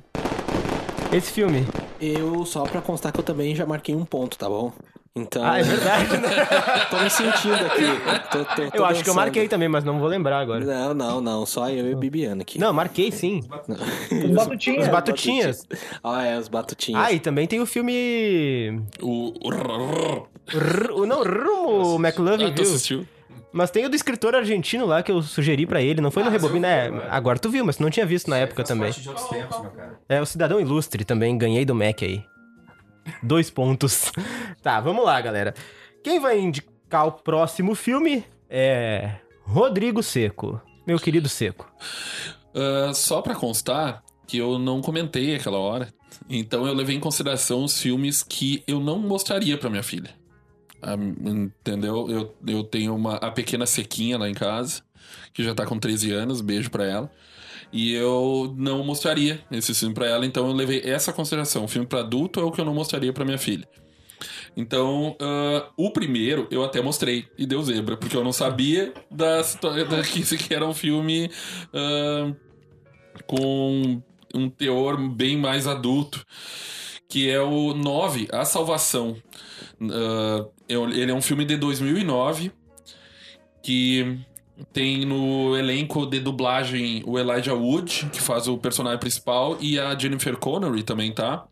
esse 1.12 1.32
filme. 1.32 1.66
Eu, 2.00 2.46
só 2.46 2.64
pra 2.64 2.82
constar 2.82 3.12
que 3.12 3.20
eu 3.20 3.24
também 3.24 3.56
já 3.56 3.66
marquei 3.66 3.96
um 3.96 4.06
ponto, 4.06 4.38
tá 4.38 4.48
bom? 4.50 4.72
Então. 5.18 5.46
Ah, 5.46 5.60
é 5.60 5.64
verdade, 5.64 6.18
né? 6.18 6.28
tô 6.92 7.00
me 7.00 7.10
sentindo 7.10 7.56
aqui. 7.56 7.84
Tô- 8.32 8.40
tô- 8.44 8.70
tô 8.72 8.78
Eu 8.78 8.84
acho 8.86 8.96
que 8.96 9.10
eu 9.10 9.14
dançando. 9.14 9.16
marquei 9.16 9.48
também, 9.48 9.70
mas 9.70 9.86
não 9.86 9.98
vou 9.98 10.10
lembrar 10.10 10.40
agora. 10.40 10.66
Não, 10.66 10.94
não, 10.94 11.22
não. 11.22 11.46
Só 11.46 11.70
eu 11.70 11.90
e 11.90 11.94
o 11.94 11.98
Bibiana 11.98 12.42
aqui. 12.42 12.60
Não, 12.60 12.74
marquei 12.74 13.12
sim. 13.14 13.42
Os 13.70 14.32
batutinhas. 14.32 14.84
Os 14.84 14.90
Batutinhas. 14.92 15.68
Ah, 16.04 16.26
é, 16.26 16.38
os 16.38 16.50
batutinhos. 16.50 17.02
Ah, 17.02 17.14
e 17.14 17.20
também 17.22 17.48
tem 17.48 17.62
o 17.62 17.66
filme. 17.66 18.82
O. 19.02 19.34
o- 19.42 20.28
o- 21.02 21.06
Não, 21.06 21.24
Rumo 21.24 21.96
McLovin, 22.06 22.46
Ah, 22.48 22.54
tu 22.54 22.62
assistiu? 22.64 23.08
Mas 23.54 23.72
tem 23.72 23.86
o 23.86 23.90
do 23.90 23.96
escritor 23.96 24.36
argentino 24.36 24.86
lá 24.86 25.02
que 25.02 25.10
eu 25.10 25.22
sugeri 25.22 25.66
pra 25.66 25.82
ele. 25.82 26.02
Não 26.02 26.12
foi 26.12 26.24
no 26.24 26.30
Rebobina, 26.30 26.68
é. 26.68 26.92
Agora 27.10 27.40
tu 27.40 27.50
viu, 27.50 27.64
mas 27.64 27.78
tu 27.78 27.84
não 27.84 27.90
tinha 27.90 28.06
visto 28.06 28.30
na 28.30 28.38
época 28.38 28.66
também. 28.66 28.92
de 28.92 29.08
outros 29.08 29.30
tempos, 29.30 29.62
meu 29.62 29.72
cara. 29.72 29.98
É, 30.10 30.20
o 30.22 30.26
Cidadão 30.26 30.60
Ilustre 30.60 31.06
também, 31.06 31.38
ganhei 31.38 31.64
do 31.64 31.74
Mac 31.74 32.04
aí. 32.04 32.22
Dois 33.22 33.50
pontos. 33.50 34.12
Tá, 34.62 34.80
vamos 34.80 35.06
lá, 35.06 35.20
galera. 35.22 35.54
Quem 36.04 36.20
vai 36.20 36.40
indicar 36.40 37.08
o 37.08 37.12
próximo 37.12 37.76
filme 37.76 38.26
é 38.50 39.16
Rodrigo 39.44 40.02
Seco. 40.02 40.62
Meu 40.86 41.00
querido 41.00 41.30
Seco. 41.30 41.72
Ah, 42.54 42.94
só 42.94 43.22
pra 43.22 43.36
constar 43.36 44.04
que 44.26 44.38
eu 44.38 44.58
não 44.58 44.82
comentei 44.82 45.36
aquela 45.36 45.58
hora. 45.58 45.94
Então 46.30 46.66
eu 46.66 46.74
levei 46.74 46.96
em 46.96 47.00
consideração 47.00 47.64
os 47.64 47.80
filmes 47.80 48.24
que 48.24 48.64
eu 48.66 48.80
não 48.80 48.98
mostraria 48.98 49.58
pra 49.58 49.70
minha 49.70 49.84
filha. 49.84 50.12
Ah, 50.82 50.96
entendeu? 50.96 52.10
Eu, 52.10 52.36
eu 52.48 52.64
tenho 52.64 52.96
uma, 52.96 53.16
a 53.16 53.32
pequena 53.32 53.66
sequinha 53.66 54.18
lá 54.18 54.30
em 54.30 54.34
casa, 54.34 54.82
que 55.34 55.44
já 55.44 55.54
tá 55.54 55.66
com 55.66 55.78
13 55.78 56.12
anos, 56.12 56.42
beijo 56.42 56.70
pra 56.70 56.86
ela. 56.86 57.12
E 57.78 57.94
eu 57.94 58.56
não 58.58 58.86
mostraria 58.86 59.44
esse 59.52 59.74
filme 59.76 59.94
pra 59.94 60.08
ela, 60.08 60.26
então 60.26 60.48
eu 60.48 60.54
levei 60.54 60.82
essa 60.86 61.12
consideração. 61.12 61.66
O 61.66 61.68
filme 61.68 61.86
pra 61.86 62.00
adulto 62.00 62.40
é 62.40 62.44
o 62.44 62.50
que 62.50 62.62
eu 62.62 62.64
não 62.66 62.74
mostraria 62.74 63.12
pra 63.12 63.26
minha 63.26 63.38
filha. 63.38 63.68
Então, 64.56 65.18
ah, 65.20 65.70
o 65.76 65.92
primeiro 65.92 66.48
eu 66.50 66.64
até 66.64 66.82
mostrei 66.82 67.28
e 67.38 67.46
deu 67.46 67.62
zebra, 67.62 67.98
porque 67.98 68.16
eu 68.16 68.24
não 68.24 68.32
sabia 68.32 68.94
da, 69.12 69.42
da 69.42 70.02
que 70.04 70.22
esse 70.24 70.38
era 70.54 70.66
um 70.66 70.74
filme 70.74 71.30
ah, 71.74 72.34
com 73.28 74.02
um 74.34 74.50
teor 74.50 74.98
bem 75.10 75.38
mais 75.38 75.68
adulto, 75.68 76.26
que 77.10 77.30
é 77.30 77.42
o 77.42 77.74
9, 77.74 78.30
A 78.32 78.46
Salvação. 78.46 79.18
Eu- 80.70 80.90
ele 80.90 81.12
é 81.12 81.14
um 81.14 81.22
filme 81.22 81.44
de 81.44 81.58
2009 81.58 82.54
que 83.62 84.18
tem 84.72 85.06
no 85.06 85.56
elenco 85.58 86.06
de 86.06 86.20
dublagem 86.20 87.04
o 87.06 87.20
Elijah 87.20 87.54
Wood, 87.54 88.10
que 88.12 88.22
faz 88.22 88.48
o 88.48 88.58
personagem 88.58 89.00
principal, 89.00 89.58
e 89.60 89.80
a 89.80 89.98
Jennifer 89.98 90.38
Connery 90.38 90.84
também 90.84 91.12
tá. 91.12 91.46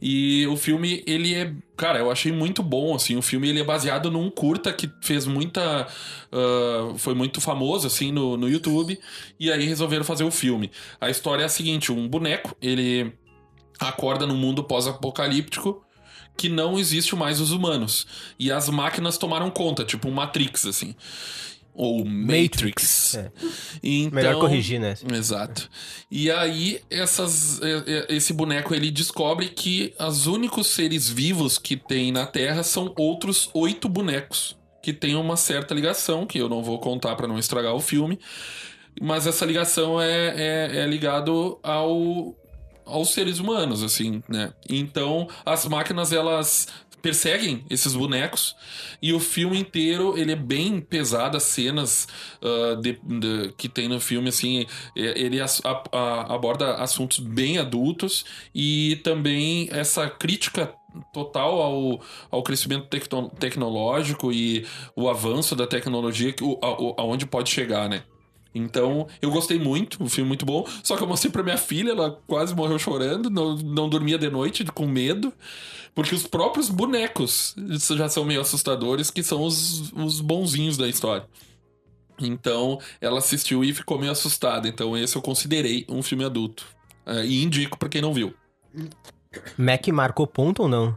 E 0.00 0.46
o 0.46 0.56
filme, 0.56 1.02
ele 1.06 1.34
é. 1.34 1.52
Cara, 1.76 1.98
eu 1.98 2.10
achei 2.10 2.32
muito 2.32 2.62
bom, 2.62 2.94
assim. 2.94 3.16
O 3.16 3.22
filme 3.22 3.48
ele 3.48 3.60
é 3.60 3.64
baseado 3.64 4.10
num 4.10 4.30
curta 4.30 4.72
que 4.72 4.90
fez 5.02 5.26
muita. 5.26 5.86
ah, 6.32 6.94
foi 6.96 7.14
muito 7.14 7.40
famoso, 7.40 7.86
assim, 7.86 8.10
no, 8.12 8.36
no 8.36 8.48
YouTube. 8.48 8.98
E 9.38 9.50
aí 9.50 9.66
resolveram 9.66 10.04
fazer 10.04 10.24
o 10.24 10.30
filme. 10.30 10.70
A 11.00 11.10
história 11.10 11.42
é 11.42 11.46
a 11.46 11.48
seguinte: 11.48 11.92
um 11.92 12.08
boneco, 12.08 12.56
ele 12.62 13.12
acorda 13.78 14.26
num 14.26 14.36
mundo 14.36 14.64
pós-apocalíptico 14.64 15.84
que 16.36 16.48
não 16.48 16.78
existe 16.78 17.14
mais 17.14 17.40
os 17.40 17.50
humanos. 17.50 18.06
E 18.38 18.50
as 18.50 18.68
máquinas 18.70 19.18
tomaram 19.18 19.50
conta, 19.50 19.84
tipo 19.84 20.08
um 20.08 20.12
Matrix, 20.12 20.64
assim. 20.64 20.94
Ou 21.74 22.04
Matrix. 22.04 23.14
É. 23.14 23.30
Então, 23.82 24.14
Melhor 24.14 24.40
corrigir, 24.40 24.80
né? 24.80 24.94
Exato. 25.12 25.70
E 26.10 26.30
aí, 26.30 26.80
essas, 26.90 27.60
esse 28.08 28.32
boneco 28.32 28.74
ele 28.74 28.90
descobre 28.90 29.48
que 29.48 29.94
os 29.98 30.26
únicos 30.26 30.68
seres 30.68 31.08
vivos 31.08 31.58
que 31.58 31.76
tem 31.76 32.12
na 32.12 32.26
Terra 32.26 32.62
são 32.62 32.92
outros 32.96 33.50
oito 33.54 33.88
bonecos 33.88 34.58
que 34.82 34.92
têm 34.92 35.14
uma 35.14 35.36
certa 35.36 35.74
ligação, 35.74 36.26
que 36.26 36.38
eu 36.38 36.48
não 36.48 36.62
vou 36.62 36.78
contar 36.78 37.14
para 37.14 37.28
não 37.28 37.38
estragar 37.38 37.74
o 37.74 37.80
filme. 37.80 38.18
Mas 39.00 39.26
essa 39.26 39.44
ligação 39.44 40.00
é, 40.00 40.34
é, 40.36 40.76
é 40.80 40.86
ligado 40.86 41.58
ao, 41.62 42.34
aos 42.84 43.10
seres 43.10 43.38
humanos, 43.38 43.82
assim, 43.82 44.22
né? 44.28 44.52
Então, 44.68 45.28
as 45.44 45.66
máquinas, 45.66 46.12
elas 46.12 46.66
perseguem 47.00 47.64
esses 47.68 47.94
bonecos. 47.94 48.54
E 49.02 49.12
o 49.12 49.20
filme 49.20 49.58
inteiro 49.58 50.16
ele 50.16 50.32
é 50.32 50.36
bem 50.36 50.80
pesado 50.80 51.36
as 51.36 51.44
cenas 51.44 52.06
uh, 52.42 52.80
de, 52.80 52.98
de, 53.02 53.52
que 53.56 53.68
tem 53.68 53.88
no 53.88 54.00
filme 54.00 54.28
assim 54.28 54.66
ele 54.94 55.40
as, 55.40 55.60
a, 55.64 55.82
a, 55.92 56.34
aborda 56.34 56.74
assuntos 56.74 57.18
bem 57.18 57.58
adultos 57.58 58.24
e 58.54 59.00
também 59.02 59.68
essa 59.70 60.08
crítica 60.08 60.74
total 61.12 61.60
ao, 61.60 62.00
ao 62.30 62.42
crescimento 62.42 62.86
tecno, 62.88 63.30
tecnológico 63.38 64.32
e 64.32 64.66
o 64.96 65.08
avanço 65.08 65.54
da 65.54 65.66
tecnologia 65.66 66.32
que, 66.32 66.42
o, 66.42 66.58
a, 66.62 67.00
aonde 67.00 67.26
pode 67.26 67.50
chegar 67.50 67.88
né 67.88 68.02
então, 68.54 69.06
eu 69.22 69.30
gostei 69.30 69.58
muito, 69.58 70.02
o 70.02 70.08
filme 70.08 70.28
muito 70.28 70.44
bom. 70.44 70.66
Só 70.82 70.96
que 70.96 71.02
eu 71.02 71.06
mostrei 71.06 71.30
pra 71.30 71.42
minha 71.42 71.56
filha, 71.56 71.90
ela 71.92 72.20
quase 72.26 72.54
morreu 72.54 72.78
chorando, 72.78 73.30
não, 73.30 73.56
não 73.56 73.88
dormia 73.88 74.18
de 74.18 74.28
noite 74.28 74.64
com 74.64 74.86
medo. 74.86 75.32
Porque 75.94 76.14
os 76.14 76.26
próprios 76.26 76.68
bonecos 76.68 77.54
já 77.96 78.08
são 78.08 78.24
meio 78.24 78.40
assustadores, 78.40 79.10
que 79.10 79.22
são 79.22 79.42
os, 79.42 79.92
os 79.92 80.20
bonzinhos 80.20 80.76
da 80.76 80.88
história. 80.88 81.26
Então, 82.20 82.78
ela 83.00 83.18
assistiu 83.18 83.64
e 83.64 83.72
ficou 83.72 83.98
meio 83.98 84.12
assustada. 84.12 84.68
Então, 84.68 84.96
esse 84.96 85.16
eu 85.16 85.22
considerei 85.22 85.84
um 85.88 86.02
filme 86.02 86.24
adulto. 86.24 86.66
Uh, 87.06 87.24
e 87.24 87.42
indico 87.42 87.78
pra 87.78 87.88
quem 87.88 88.02
não 88.02 88.12
viu. 88.12 88.34
Mac 89.56 89.86
marcou 89.88 90.26
ponto 90.26 90.62
ou 90.62 90.68
não? 90.68 90.96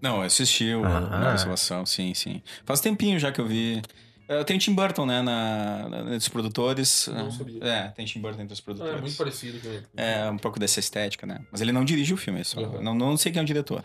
Não, 0.00 0.16
eu 0.18 0.22
assisti 0.22 0.74
o 0.74 0.84
Ah. 0.84 1.32
a 1.32 1.38
Salvação, 1.38 1.86
sim, 1.86 2.12
sim. 2.12 2.42
Faz 2.64 2.80
tempinho 2.80 3.18
já 3.18 3.30
que 3.30 3.40
eu 3.40 3.46
vi. 3.46 3.80
Eu 4.28 4.44
tenho 4.44 4.58
Tim 4.58 4.74
Burton, 4.74 5.04
né, 5.04 5.20
na, 5.20 5.88
na, 5.88 5.98
entre 6.00 6.16
os 6.16 6.28
produtores. 6.28 7.08
Não 7.12 7.30
sabia. 7.30 7.62
É, 7.64 7.88
tem 7.88 8.06
Tim 8.06 8.20
Burton 8.20 8.42
entre 8.42 8.54
os 8.54 8.60
produtores. 8.60 9.16
parecido 9.16 9.60
com 9.60 9.68
ele. 9.68 9.86
É, 9.96 10.30
um 10.30 10.38
pouco 10.38 10.58
dessa 10.58 10.80
estética, 10.80 11.26
né? 11.26 11.40
Mas 11.50 11.60
ele 11.60 11.72
não 11.72 11.84
dirige 11.84 12.14
o 12.14 12.16
filme, 12.16 12.44
só. 12.44 12.60
Uhum. 12.60 12.82
Não, 12.82 12.94
não 12.94 13.16
sei 13.16 13.30
quem 13.32 13.40
é 13.40 13.42
o 13.42 13.46
diretor. 13.46 13.84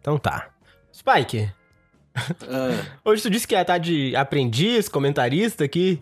Então 0.00 0.18
tá. 0.18 0.50
Spike, 0.92 1.50
Ah, 2.14 2.86
hoje 3.04 3.22
tu 3.22 3.28
disse 3.30 3.46
que 3.46 3.54
ia 3.54 3.62
estar 3.62 3.78
de 3.78 4.14
aprendiz, 4.16 4.88
comentarista 4.88 5.64
aqui. 5.64 6.00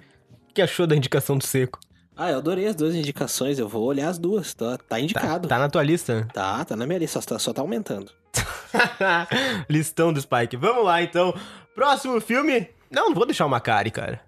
O 0.51 0.53
que 0.55 0.63
achou 0.63 0.87
da 0.87 0.95
indicação 0.95 1.37
do 1.37 1.45
Seco? 1.45 1.81
ah, 2.17 2.31
eu 2.31 2.39
adorei 2.39 2.67
as 2.69 2.77
duas 2.77 2.95
indicações. 2.95 3.59
Eu 3.59 3.69
vou 3.69 3.83
olhar 3.85 4.09
as 4.09 4.19
duas. 4.19 4.55
Tá, 4.55 4.79
tá 4.79 5.01
indicado. 5.01 5.49
Tá 5.49 5.59
na 5.59 5.69
tua 5.69 5.83
lista? 5.83 6.29
Tá, 6.33 6.65
tá 6.65 6.77
na 6.77 6.87
minha 6.87 6.99
lista, 6.99 7.21
só 7.21 7.27
tá, 7.27 7.39
só 7.41 7.53
tá 7.53 7.61
aumentando. 7.63 8.13
Listão 9.69 10.13
do 10.13 10.21
Spike. 10.21 10.57
Vamos 10.57 10.85
lá, 10.85 11.03
então. 11.03 11.35
Próximo 11.75 12.21
filme. 12.21 12.69
Não, 12.95 13.09
não 13.09 13.15
vou 13.15 13.27
deixar 13.27 13.47
o 13.47 13.49
Macari, 13.51 13.91
cara. 13.91 14.21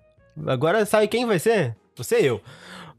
Agora 0.47 0.85
sabe 0.85 1.09
quem 1.09 1.25
vai 1.27 1.39
ser? 1.39 1.77
Você 1.97 2.21
e 2.21 2.27
eu. 2.27 2.41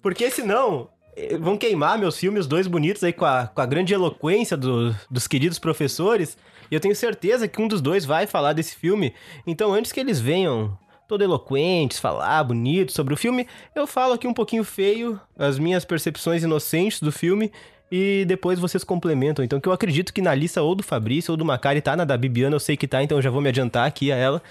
Porque 0.01 0.29
senão 0.31 0.89
eh, 1.15 1.37
vão 1.37 1.57
queimar 1.57 1.97
meus 1.97 2.17
filmes, 2.17 2.47
dois 2.47 2.67
bonitos 2.67 3.03
aí 3.03 3.13
com 3.13 3.25
a, 3.25 3.47
com 3.47 3.61
a 3.61 3.65
grande 3.65 3.93
eloquência 3.93 4.55
do- 4.57 4.95
dos 5.09 5.27
queridos 5.27 5.59
professores. 5.59 6.37
E 6.71 6.75
eu 6.75 6.79
tenho 6.79 6.95
certeza 6.95 7.47
que 7.47 7.61
um 7.61 7.67
dos 7.67 7.81
dois 7.81 8.05
vai 8.05 8.25
falar 8.27 8.53
desse 8.53 8.75
filme. 8.75 9.13
Então, 9.45 9.73
antes 9.73 9.91
que 9.91 9.99
eles 9.99 10.19
venham 10.19 10.77
todo 11.07 11.23
eloquentes, 11.23 11.99
falar 11.99 12.43
bonito 12.43 12.91
sobre 12.91 13.13
o 13.13 13.17
filme, 13.17 13.47
eu 13.73 13.87
falo 13.87 14.13
aqui 14.13 14.27
um 14.27 14.33
pouquinho 14.33 14.63
feio, 14.63 15.19
as 15.37 15.57
minhas 15.57 15.85
percepções 15.85 16.43
inocentes 16.43 16.99
do 17.01 17.11
filme. 17.11 17.51
E 17.89 18.25
depois 18.27 18.59
vocês 18.59 18.83
complementam. 18.83 19.45
Então, 19.45 19.61
que 19.61 19.69
eu 19.69 19.71
acredito 19.71 20.13
que 20.13 20.21
na 20.21 20.35
lista 20.35 20.61
ou 20.61 20.75
do 20.75 20.83
Fabrício 20.83 21.31
ou 21.31 21.37
do 21.37 21.45
Macari 21.45 21.79
tá, 21.81 21.95
na 21.95 22.03
da 22.03 22.17
Bibiana 22.17 22.53
eu 22.55 22.59
sei 22.59 22.75
que 22.75 22.85
tá, 22.85 23.01
então 23.01 23.17
eu 23.17 23.21
já 23.21 23.29
vou 23.29 23.39
me 23.41 23.47
adiantar 23.47 23.87
aqui 23.87 24.11
a 24.11 24.15
ela. 24.17 24.41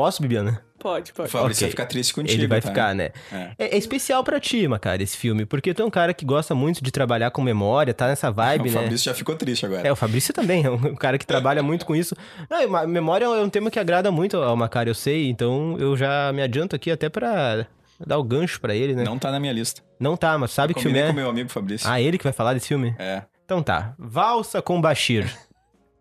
Posso, 0.00 0.22
Bibiana? 0.22 0.62
Pode, 0.78 1.10
O 1.10 1.14
pode. 1.14 1.28
Fabrício 1.28 1.58
Ok. 1.58 1.66
vai 1.66 1.70
ficar 1.72 1.84
triste 1.84 2.14
contigo, 2.14 2.40
Ele 2.40 2.46
vai 2.46 2.58
tá? 2.62 2.68
ficar, 2.68 2.94
né? 2.94 3.10
É. 3.30 3.50
É, 3.58 3.74
é 3.74 3.76
especial 3.76 4.24
pra 4.24 4.40
ti, 4.40 4.66
Macari, 4.66 5.04
esse 5.04 5.14
filme, 5.14 5.44
porque 5.44 5.74
tu 5.74 5.82
é 5.82 5.84
um 5.84 5.90
cara 5.90 6.14
que 6.14 6.24
gosta 6.24 6.54
muito 6.54 6.82
de 6.82 6.90
trabalhar 6.90 7.30
com 7.32 7.42
memória, 7.42 7.92
tá 7.92 8.06
nessa 8.08 8.30
vibe, 8.30 8.70
o 8.70 8.72
né? 8.72 8.80
Fabrício 8.80 9.04
já 9.04 9.12
ficou 9.14 9.36
triste 9.36 9.66
agora. 9.66 9.86
É, 9.86 9.92
o 9.92 9.94
Fabrício 9.96 10.32
também 10.32 10.64
é 10.64 10.70
um 10.70 10.94
cara 10.94 11.18
que 11.18 11.26
trabalha 11.26 11.62
muito 11.62 11.84
com 11.84 11.94
isso. 11.94 12.16
Não, 12.48 12.86
memória 12.86 13.26
é 13.26 13.28
um 13.28 13.50
tema 13.50 13.70
que 13.70 13.78
agrada 13.78 14.10
muito 14.10 14.38
ao 14.38 14.56
Macari, 14.56 14.88
eu 14.88 14.94
sei, 14.94 15.28
então 15.28 15.76
eu 15.78 15.94
já 15.98 16.32
me 16.32 16.40
adianto 16.40 16.74
aqui 16.74 16.90
até 16.90 17.10
pra 17.10 17.66
dar 18.06 18.16
o 18.16 18.24
gancho 18.24 18.58
pra 18.58 18.74
ele, 18.74 18.94
né? 18.94 19.04
Não 19.04 19.18
tá 19.18 19.30
na 19.30 19.38
minha 19.38 19.52
lista. 19.52 19.82
Não 20.00 20.16
tá, 20.16 20.38
mas 20.38 20.50
sabe 20.50 20.72
que 20.72 20.80
filme 20.80 20.98
é? 20.98 21.08
com 21.08 21.12
meu 21.12 21.28
amigo 21.28 21.50
Fabrício. 21.50 21.86
Ah, 21.86 22.00
ele 22.00 22.16
que 22.16 22.24
vai 22.24 22.32
falar 22.32 22.54
desse 22.54 22.68
filme? 22.68 22.94
É. 22.98 23.22
Então 23.44 23.62
tá. 23.62 23.92
Valsa 23.98 24.62
com 24.62 24.80
Bashir. 24.80 25.30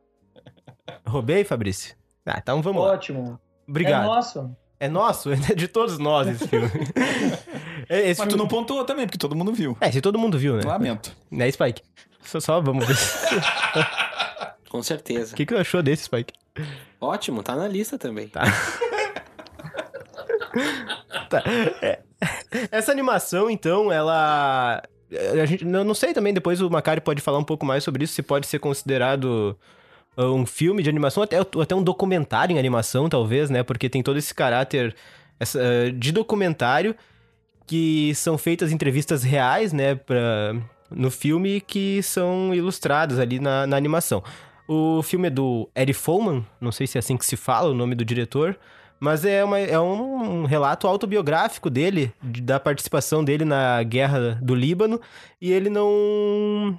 Roubei, 1.05 1.43
Fabrício? 1.43 1.95
Ah, 2.25 2.39
então 2.41 2.61
vamos 2.61 2.81
lá. 2.81 2.93
Ótimo. 2.93 3.37
Obrigado. 3.69 4.03
É 4.03 4.07
nosso. 4.07 4.55
É 4.81 4.87
nosso, 4.89 5.29
é 5.33 5.35
de 5.55 5.67
todos 5.67 5.97
nós 5.99 6.27
esse 6.27 6.47
filme. 6.47 6.69
É, 7.91 8.01
esse 8.11 8.19
Mas 8.19 8.27
tu 8.27 8.33
filme- 8.33 8.37
não 8.43 8.47
pontuou 8.47 8.85
também, 8.85 9.07
porque 9.07 9.17
todo 9.17 9.35
mundo 9.35 9.51
viu. 9.51 9.75
É, 9.81 9.91
se 9.91 9.99
todo 9.99 10.19
mundo 10.19 10.37
viu, 10.37 10.55
né? 10.55 10.61
Lamento. 10.63 11.11
Né, 11.31 11.49
Spike? 11.49 11.81
Só, 12.21 12.39
só 12.39 12.61
vamos 12.61 12.85
ver. 12.85 12.95
Com 14.69 14.83
certeza. 14.83 15.33
O 15.33 15.35
que, 15.35 15.43
que 15.43 15.55
tu 15.55 15.59
achou 15.59 15.81
desse, 15.81 16.03
Spike? 16.03 16.31
Ótimo, 17.01 17.41
tá 17.41 17.55
na 17.55 17.67
lista 17.67 17.97
também. 17.97 18.27
Tá. 18.27 18.43
É, 21.81 21.99
Essa 22.71 22.91
animação, 22.91 23.49
então, 23.49 23.91
ela. 23.91 24.83
A 25.41 25.45
gente, 25.45 25.63
eu 25.65 25.83
não 25.83 25.95
sei 25.95 26.13
também, 26.13 26.33
depois 26.33 26.61
o 26.61 26.69
Macari 26.69 27.01
pode 27.01 27.21
falar 27.21 27.39
um 27.39 27.43
pouco 27.43 27.65
mais 27.65 27.83
sobre 27.83 28.03
isso, 28.03 28.13
se 28.13 28.21
pode 28.21 28.45
ser 28.45 28.59
considerado 28.59 29.57
um 30.25 30.45
filme 30.45 30.83
de 30.83 30.89
animação, 30.89 31.23
até, 31.23 31.37
até 31.39 31.75
um 31.75 31.83
documentário 31.83 32.55
em 32.55 32.59
animação, 32.59 33.07
talvez, 33.09 33.49
né? 33.49 33.63
Porque 33.63 33.89
tem 33.89 34.01
todo 34.03 34.17
esse 34.17 34.33
caráter 34.33 34.95
essa, 35.39 35.59
uh, 35.59 35.91
de 35.91 36.11
documentário 36.11 36.95
que 37.65 38.13
são 38.15 38.37
feitas 38.37 38.71
entrevistas 38.71 39.23
reais, 39.23 39.71
né, 39.71 39.93
pra, 39.93 40.55
no 40.89 41.11
filme 41.11 41.61
que 41.61 42.01
são 42.01 42.51
ilustradas 42.53 43.19
ali 43.19 43.39
na, 43.39 43.67
na 43.67 43.77
animação. 43.77 44.23
O 44.67 45.03
filme 45.03 45.27
é 45.27 45.29
do 45.29 45.69
Eddie 45.75 45.93
Follman, 45.93 46.45
não 46.59 46.71
sei 46.71 46.87
se 46.87 46.97
é 46.97 46.99
assim 46.99 47.15
que 47.15 47.25
se 47.25 47.37
fala 47.37 47.69
o 47.69 47.75
nome 47.75 47.93
do 47.93 48.03
diretor, 48.03 48.57
mas 48.99 49.23
é, 49.23 49.43
uma, 49.43 49.59
é 49.59 49.79
um 49.79 50.45
relato 50.45 50.87
autobiográfico 50.87 51.69
dele, 51.69 52.11
de- 52.21 52.41
da 52.41 52.59
participação 52.59 53.23
dele 53.23 53.45
na 53.45 53.81
guerra 53.83 54.39
do 54.41 54.55
Líbano, 54.55 54.99
e 55.39 55.51
ele 55.51 55.69
não 55.69 56.75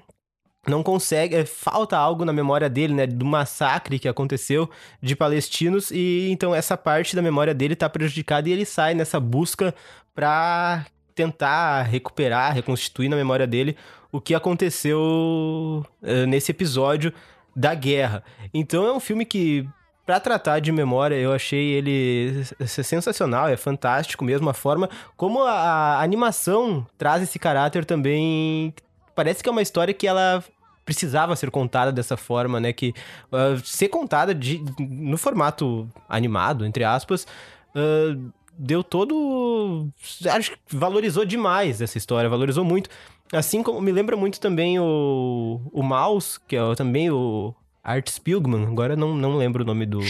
não 0.66 0.82
consegue, 0.82 1.34
é, 1.34 1.44
falta 1.44 1.96
algo 1.96 2.24
na 2.24 2.32
memória 2.32 2.68
dele, 2.68 2.92
né, 2.94 3.06
do 3.06 3.24
massacre 3.24 3.98
que 3.98 4.08
aconteceu 4.08 4.68
de 5.00 5.16
palestinos 5.16 5.90
e 5.90 6.28
então 6.30 6.54
essa 6.54 6.76
parte 6.76 7.16
da 7.16 7.22
memória 7.22 7.54
dele 7.54 7.74
tá 7.74 7.88
prejudicada 7.88 8.48
e 8.48 8.52
ele 8.52 8.66
sai 8.66 8.94
nessa 8.94 9.18
busca 9.18 9.74
pra 10.14 10.84
tentar 11.14 11.82
recuperar, 11.82 12.54
reconstituir 12.54 13.08
na 13.08 13.16
memória 13.16 13.46
dele 13.46 13.76
o 14.12 14.20
que 14.20 14.34
aconteceu 14.34 15.84
eh, 16.02 16.26
nesse 16.26 16.50
episódio 16.50 17.12
da 17.54 17.74
guerra. 17.74 18.22
Então 18.52 18.84
é 18.86 18.92
um 18.92 19.00
filme 19.00 19.24
que 19.24 19.66
Pra 20.10 20.18
tratar 20.18 20.58
de 20.58 20.72
memória, 20.72 21.14
eu 21.14 21.32
achei 21.32 21.70
ele 21.70 22.42
sensacional, 22.66 23.48
é 23.48 23.56
fantástico 23.56 24.24
mesmo 24.24 24.50
a 24.50 24.52
forma 24.52 24.90
como 25.16 25.44
a, 25.44 25.52
a 25.52 26.02
animação 26.02 26.84
traz 26.98 27.22
esse 27.22 27.38
caráter 27.38 27.84
também. 27.84 28.74
Parece 29.14 29.42
que 29.42 29.48
é 29.48 29.52
uma 29.52 29.62
história 29.62 29.94
que 29.94 30.06
ela 30.06 30.42
precisava 30.84 31.36
ser 31.36 31.50
contada 31.50 31.92
dessa 31.92 32.16
forma, 32.16 32.58
né? 32.58 32.72
Que 32.72 32.92
ah, 33.32 33.56
ser 33.62 33.88
contada 33.88 34.34
de, 34.34 34.62
no 34.78 35.16
formato 35.16 35.88
animado, 36.08 36.64
entre 36.64 36.84
aspas, 36.84 37.26
ah, 37.74 38.16
deu 38.58 38.82
todo. 38.82 39.88
Acho 40.30 40.52
que 40.52 40.58
valorizou 40.76 41.24
demais 41.24 41.80
essa 41.80 41.98
história, 41.98 42.28
valorizou 42.28 42.64
muito. 42.64 42.90
Assim 43.32 43.62
como 43.62 43.80
me 43.80 43.92
lembra 43.92 44.16
muito 44.16 44.40
também 44.40 44.80
o, 44.80 45.60
o 45.72 45.82
Mouse, 45.82 46.40
que 46.48 46.56
é 46.56 46.74
também 46.74 47.10
o 47.10 47.54
Art 47.82 48.08
Spiegelman, 48.10 48.66
agora 48.66 48.94
não, 48.96 49.14
não 49.14 49.36
lembro 49.36 49.62
o 49.62 49.66
nome 49.66 49.86
do. 49.86 50.00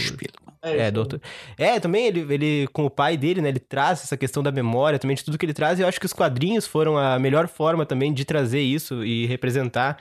É, 0.61 0.77
É, 0.77 0.83
isso. 0.83 0.91
doutor. 0.91 1.21
É, 1.57 1.79
também 1.79 2.05
ele, 2.05 2.19
ele, 2.33 2.67
com 2.73 2.85
o 2.85 2.89
pai 2.89 3.17
dele, 3.17 3.41
né, 3.41 3.49
ele 3.49 3.59
traz 3.59 4.03
essa 4.03 4.15
questão 4.17 4.43
da 4.43 4.51
memória, 4.51 4.99
também 4.99 5.15
de 5.15 5.23
tudo 5.23 5.37
que 5.37 5.45
ele 5.45 5.53
traz, 5.53 5.79
e 5.79 5.81
eu 5.81 5.87
acho 5.87 5.99
que 5.99 6.05
os 6.05 6.13
quadrinhos 6.13 6.67
foram 6.67 6.97
a 6.97 7.17
melhor 7.17 7.47
forma 7.47 7.85
também 7.85 8.13
de 8.13 8.25
trazer 8.25 8.61
isso 8.61 9.03
e 9.03 9.25
representar 9.25 9.97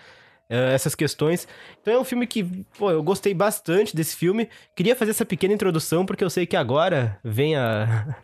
eh, 0.50 0.74
essas 0.74 0.94
questões. 0.94 1.46
Então 1.80 1.94
é 1.94 1.98
um 1.98 2.04
filme 2.04 2.26
que, 2.26 2.44
pô, 2.78 2.90
eu 2.90 3.02
gostei 3.02 3.32
bastante 3.32 3.94
desse 3.96 4.16
filme. 4.16 4.48
Queria 4.76 4.94
fazer 4.96 5.12
essa 5.12 5.24
pequena 5.24 5.54
introdução, 5.54 6.04
porque 6.04 6.22
eu 6.24 6.28
sei 6.30 6.44
que 6.44 6.56
agora 6.56 7.18
vem 7.24 7.56
a. 7.56 8.16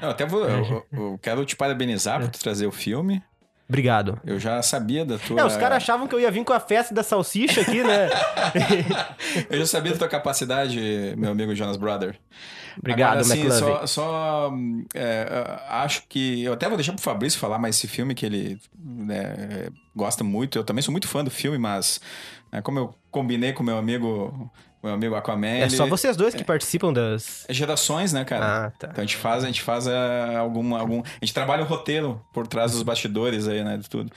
Eu 0.00 0.10
até 0.10 0.24
vou. 0.26 0.44
Eu, 0.48 0.86
eu 0.92 1.18
quero 1.22 1.44
te 1.44 1.56
parabenizar 1.56 2.20
É. 2.20 2.24
por 2.24 2.30
tu 2.30 2.38
trazer 2.38 2.66
o 2.66 2.72
filme. 2.72 3.22
Obrigado. 3.68 4.20
Eu 4.24 4.38
já 4.38 4.60
sabia 4.60 5.04
da 5.04 5.18
tua. 5.18 5.40
É, 5.40 5.44
os 5.44 5.56
caras 5.56 5.78
achavam 5.78 6.06
que 6.06 6.14
eu 6.14 6.20
ia 6.20 6.30
vir 6.30 6.44
com 6.44 6.52
a 6.52 6.60
festa 6.60 6.94
da 6.94 7.02
salsicha 7.02 7.62
aqui, 7.62 7.82
né? 7.82 8.10
Eu 9.48 9.58
já 9.58 9.66
sabia 9.66 9.92
da 9.92 9.98
tua 9.98 10.08
capacidade, 10.08 10.78
meu 11.16 11.30
amigo 11.30 11.54
Jonas 11.54 11.78
Brother. 11.78 12.18
Obrigado, 12.78 13.20
Agora, 13.20 13.20
assim, 13.20 13.50
só, 13.50 13.86
só, 13.86 14.52
é, 14.94 15.26
acho 15.68 16.02
que. 16.08 16.42
Eu 16.42 16.52
até 16.52 16.68
vou 16.68 16.76
deixar 16.76 16.92
pro 16.92 17.02
Fabrício 17.02 17.40
falar 17.40 17.58
mais 17.58 17.76
esse 17.76 17.88
filme 17.88 18.14
que 18.14 18.26
ele 18.26 18.60
né, 18.78 19.68
gosta 19.96 20.22
muito. 20.22 20.58
Eu 20.58 20.64
também 20.64 20.82
sou 20.82 20.92
muito 20.92 21.08
fã 21.08 21.24
do 21.24 21.30
filme, 21.30 21.56
mas 21.56 22.00
né, 22.52 22.60
como 22.60 22.78
eu 22.78 22.94
combinei 23.10 23.52
com 23.52 23.62
meu 23.62 23.78
amigo, 23.78 24.50
meu 24.84 24.94
amigo 24.94 25.14
Aquaman. 25.14 25.46
É 25.46 25.62
ele- 25.62 25.70
só 25.70 25.86
vocês 25.86 26.16
dois 26.16 26.34
que 26.34 26.44
participam 26.44 26.92
das. 26.92 27.44
É 27.48 27.52
gerações, 27.54 28.12
né, 28.12 28.24
cara? 28.24 28.66
Ah, 28.66 28.70
tá. 28.70 28.88
Então 28.90 29.02
a 29.02 29.06
gente 29.06 29.16
faz, 29.16 29.42
a 29.42 29.46
gente 29.46 29.62
faz 29.62 29.88
ah, 29.88 30.38
algum, 30.38 30.74
algum. 30.76 31.00
A 31.00 31.24
gente 31.24 31.34
trabalha 31.34 31.62
o 31.62 31.66
roteiro 31.66 32.20
por 32.32 32.46
trás 32.46 32.72
dos 32.72 32.82
bastidores 32.82 33.48
aí, 33.48 33.64
né? 33.64 33.76
De 33.76 33.88
tudo. 33.88 34.10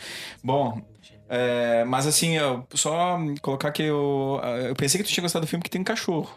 Bom. 0.43 0.81
é, 1.29 1.83
mas 1.85 2.05
assim, 2.07 2.37
eu 2.37 2.65
só 2.73 3.17
colocar 3.41 3.71
que 3.71 3.83
eu. 3.83 4.39
Eu 4.67 4.75
pensei 4.75 5.01
que 5.01 5.07
tu 5.07 5.11
tinha 5.13 5.21
gostado 5.23 5.45
do 5.45 5.49
filme 5.49 5.63
que 5.63 5.69
tem 5.69 5.81
um 5.81 5.83
cachorro. 5.83 6.29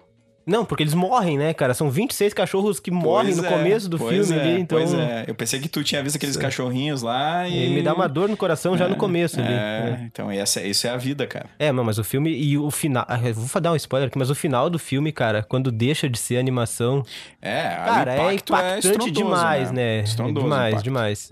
Não, 0.47 0.65
porque 0.65 0.83
eles 0.83 0.95
morrem, 0.95 1.39
né, 1.39 1.53
cara? 1.55 1.75
São 1.75 1.91
26 1.91 2.35
cachorros 2.35 2.81
que 2.81 2.91
morrem 2.91 3.35
no 3.35 3.45
é, 3.45 3.49
começo 3.49 3.89
do 3.89 3.99
filme 3.99 4.33
é, 4.35 4.41
ali, 4.41 4.61
então. 4.61 4.79
Pois 4.79 4.93
é. 4.95 5.25
Eu 5.27 5.35
pensei 5.35 5.61
que 5.61 5.69
tu 5.69 5.85
tinha 5.85 6.03
visto 6.03 6.17
aqueles 6.17 6.37
cachorrinhos 6.37 7.03
lá 7.03 7.47
e. 7.49 7.67
E 7.67 7.71
me 7.75 7.83
dá 7.83 7.95
uma 7.95 8.09
dor 8.09 8.29
no 8.29 8.37
coração 8.37 8.77
já 8.77 8.89
no 8.89 8.97
começo 8.97 9.39
ali. 9.39 9.53
É, 9.53 9.99
É. 10.01 10.05
então 10.05 10.31
essa, 10.31 10.61
isso 10.63 10.87
é 10.87 10.91
a 10.91 10.97
vida, 10.97 11.27
cara. 11.27 11.47
É, 11.59 11.71
mas 11.71 11.99
o 11.99 12.05
filme 12.05 12.31
e 12.31 12.57
o 12.59 12.71
final. 12.71 13.05
ah, 13.09 13.19
Vou 13.33 13.61
dar 13.61 13.73
um 13.73 13.77
spoiler 13.77 14.09
aqui, 14.09 14.19
mas 14.19 14.31
o 14.31 14.35
final 14.35 14.69
do 14.71 14.79
filme, 14.79 15.13
cara, 15.13 15.43
quando 15.43 15.71
deixa 15.71 16.09
de 16.09 16.19
ser 16.19 16.39
animação. 16.39 17.05
É, 17.41 17.63
Cara, 17.63 18.11
o 18.11 18.15
é 18.31 18.35
impacto 18.35 18.53
impactante 18.53 18.87
estrondoso, 18.89 19.13
demais, 19.13 19.71
né? 19.71 20.01
Estrondoso 20.01 20.47
o 20.47 20.51
demais, 20.51 20.69
impacto. 20.73 20.85
demais. 20.85 21.31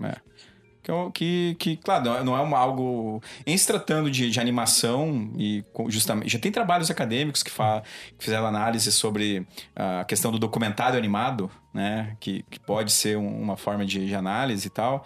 É. 0.87 1.11
Que, 1.13 1.55
que, 1.59 1.77
claro, 1.77 2.05
não 2.05 2.15
é- 2.17 2.23
não 2.23 2.37
é 2.37 2.41
uma, 2.41 2.57
algo. 2.57 3.21
Em 3.45 3.57
se 3.57 3.67
tratando 3.67 4.09
de, 4.09 4.29
de 4.31 4.39
animação, 4.39 5.31
e 5.37 5.63
justamente. 5.87 6.29
Já 6.29 6.39
tem 6.39 6.51
trabalhos 6.51 6.89
acadêmicos 6.89 7.43
que, 7.43 7.51
fa, 7.51 7.83
que 8.17 8.23
fizeram 8.23 8.45
análise 8.47 8.91
sobre 8.91 9.45
a 9.75 10.03
questão 10.05 10.31
do 10.31 10.39
documentário 10.39 10.97
animado, 10.97 11.49
né? 11.73 12.15
Que, 12.19 12.43
que 12.49 12.59
pode 12.59 12.91
ser 12.91 13.17
um- 13.17 13.41
uma 13.41 13.55
forma 13.57 13.85
de, 13.85 14.05
de 14.07 14.15
análise 14.15 14.67
e 14.67 14.69
tal, 14.71 15.05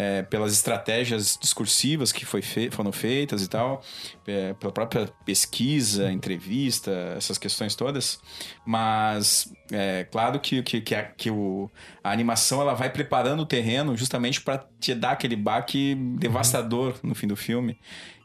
é, 0.00 0.22
pelas 0.22 0.52
estratégias 0.52 1.36
discursivas 1.42 2.12
que 2.12 2.24
fe- 2.24 2.70
foram 2.70 2.92
feitas 2.92 3.42
e 3.42 3.48
tal, 3.48 3.82
é, 4.28 4.54
pela 4.54 4.72
própria 4.72 5.08
pesquisa, 5.24 6.12
entrevista, 6.12 6.92
essas 7.16 7.36
questões 7.36 7.74
todas. 7.74 8.20
Mas 8.64 9.52
é 9.72 10.04
claro 10.04 10.38
que, 10.38 10.62
que, 10.62 10.80
que, 10.80 10.94
a, 10.94 11.02
que 11.02 11.32
o, 11.32 11.68
a 12.04 12.12
animação 12.12 12.60
ela 12.60 12.74
vai 12.74 12.90
preparando 12.90 13.40
o 13.40 13.46
terreno 13.46 13.96
justamente 13.96 14.40
para 14.40 14.64
te 14.78 14.94
dar 14.94 15.10
aquele 15.10 15.34
baque 15.34 15.96
devastador 16.16 16.94
no 17.02 17.16
fim 17.16 17.26
do 17.26 17.34
filme. 17.34 17.76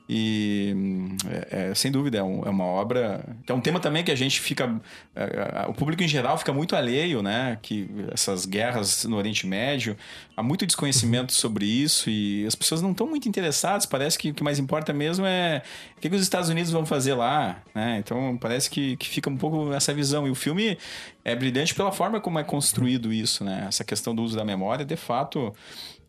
E 0.07 0.73
hum, 0.75 1.15
é, 1.51 1.69
é, 1.71 1.75
sem 1.75 1.89
dúvida 1.91 2.17
é, 2.17 2.23
um- 2.23 2.43
é 2.45 2.49
uma 2.49 2.65
obra 2.65 3.23
que 3.45 3.51
é 3.51 3.55
um 3.55 3.61
tema 3.61 3.79
também 3.79 4.03
que 4.03 4.11
a 4.11 4.15
gente 4.15 4.41
fica 4.41 4.81
é, 5.15 5.23
é, 5.23 5.69
o 5.69 5.73
público 5.73 6.03
em 6.03 6.07
geral 6.07 6.37
fica 6.37 6.51
muito 6.51 6.75
alheio, 6.75 7.21
né? 7.23 7.57
Que 7.61 7.89
essas 8.11 8.45
guerras 8.45 9.05
no 9.05 9.15
Oriente 9.15 9.47
Médio 9.47 9.95
há 10.35 10.43
muito 10.43 10.65
desconhecimento 10.65 11.31
sobre 11.31 11.65
isso 11.65 12.09
e 12.09 12.45
as 12.45 12.53
pessoas 12.53 12.81
não 12.81 12.91
estão 12.91 13.07
muito 13.07 13.29
interessadas. 13.29 13.85
Parece 13.85 14.19
que 14.19 14.31
o 14.31 14.33
que 14.33 14.43
mais 14.43 14.59
importa 14.59 14.91
mesmo 14.91 15.25
é 15.25 15.61
o 15.97 16.01
que, 16.01 16.09
que 16.09 16.15
os 16.15 16.21
Estados 16.21 16.49
Unidos 16.49 16.69
vão 16.71 16.85
fazer 16.85 17.13
lá, 17.13 17.61
né? 17.73 17.97
Então 17.99 18.37
parece 18.41 18.69
que, 18.69 18.97
que 18.97 19.07
fica 19.07 19.29
um 19.29 19.37
pouco 19.37 19.71
essa 19.73 19.93
visão. 19.93 20.27
E 20.27 20.29
o 20.31 20.35
filme 20.35 20.77
é 21.23 21.33
brilhante 21.33 21.73
pela 21.73 21.93
forma 21.93 22.19
como 22.19 22.37
é 22.39 22.43
construído 22.43 23.13
isso, 23.13 23.43
né? 23.45 23.65
Essa 23.69 23.85
questão 23.85 24.13
do 24.13 24.21
uso 24.21 24.35
da 24.35 24.43
memória, 24.43 24.83
de 24.83 24.97
fato, 24.97 25.53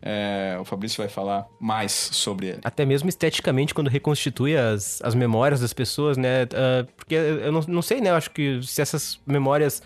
é, 0.02 0.56
o 0.60 0.64
Fabrício 0.64 0.98
vai 0.98 1.08
falar 1.08 1.46
mais 1.60 1.92
sobre 1.92 2.48
ele. 2.48 2.58
Até 2.64 2.84
mesmo 2.84 3.08
esteticamente, 3.08 3.72
quando 3.74 3.88
reconstitui 3.88 4.56
as, 4.56 5.00
as 5.02 5.14
memórias 5.14 5.60
das 5.60 5.72
pessoas, 5.72 6.16
né? 6.16 6.42
Ah, 6.54 6.86
porque 6.96 7.14
eu 7.14 7.50
não, 7.52 7.60
não 7.66 7.82
sei, 7.82 8.00
né? 8.00 8.10
Eu 8.10 8.14
acho 8.16 8.30
que 8.30 8.60
se 8.62 8.80
essas 8.82 9.18
memórias 9.26 9.82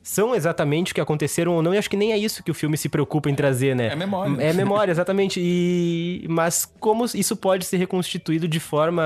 são 0.00 0.34
exatamente 0.34 0.92
o 0.92 0.94
que 0.94 1.02
aconteceram 1.02 1.52
ou 1.52 1.62
não, 1.62 1.74
e 1.74 1.76
acho 1.76 1.90
que 1.90 1.96
nem 1.96 2.12
é 2.12 2.16
isso 2.16 2.42
que 2.42 2.50
o 2.50 2.54
filme 2.54 2.78
se 2.78 2.88
preocupa 2.88 3.28
em 3.28 3.34
trazer, 3.34 3.76
né? 3.76 3.88
É 3.88 3.94
memória. 3.96 4.42
É 4.42 4.52
memória, 4.54 4.90
exatamente. 4.90 5.38
E... 5.38 6.24
Mas 6.30 6.64
como 6.80 7.04
isso 7.04 7.36
pode 7.36 7.66
ser 7.66 7.76
reconstituído 7.76 8.48
de 8.48 8.58
forma. 8.58 9.02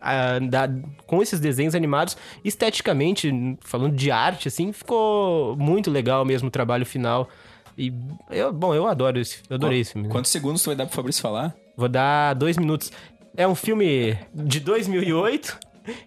ah, 0.00 0.40
da- 0.40 0.68
com 1.06 1.22
esses 1.22 1.38
desenhos 1.38 1.76
animados, 1.76 2.16
esteticamente, 2.44 3.30
falando 3.60 3.94
de 3.94 4.10
arte, 4.10 4.48
assim, 4.48 4.72
ficou 4.72 5.54
muito 5.56 5.88
legal 5.88 6.24
mesmo 6.24 6.48
o 6.48 6.50
trabalho 6.50 6.84
final. 6.86 7.28
E 7.76 7.92
eu, 8.30 8.52
bom, 8.52 8.74
eu 8.74 8.86
adoro 8.86 9.18
esse, 9.18 9.42
eu 9.48 9.56
adorei 9.56 9.80
esse 9.80 9.92
filme. 9.92 10.08
Quantos 10.08 10.30
segundos 10.30 10.62
tu 10.62 10.66
vai 10.66 10.76
dar 10.76 10.86
pro 10.86 10.94
Fabrício 10.94 11.20
falar? 11.22 11.54
Vou 11.76 11.88
dar 11.88 12.34
dois 12.34 12.56
minutos. 12.56 12.92
É 13.36 13.46
um 13.46 13.54
filme 13.54 14.16
de 14.32 14.60
2008. 14.60 15.58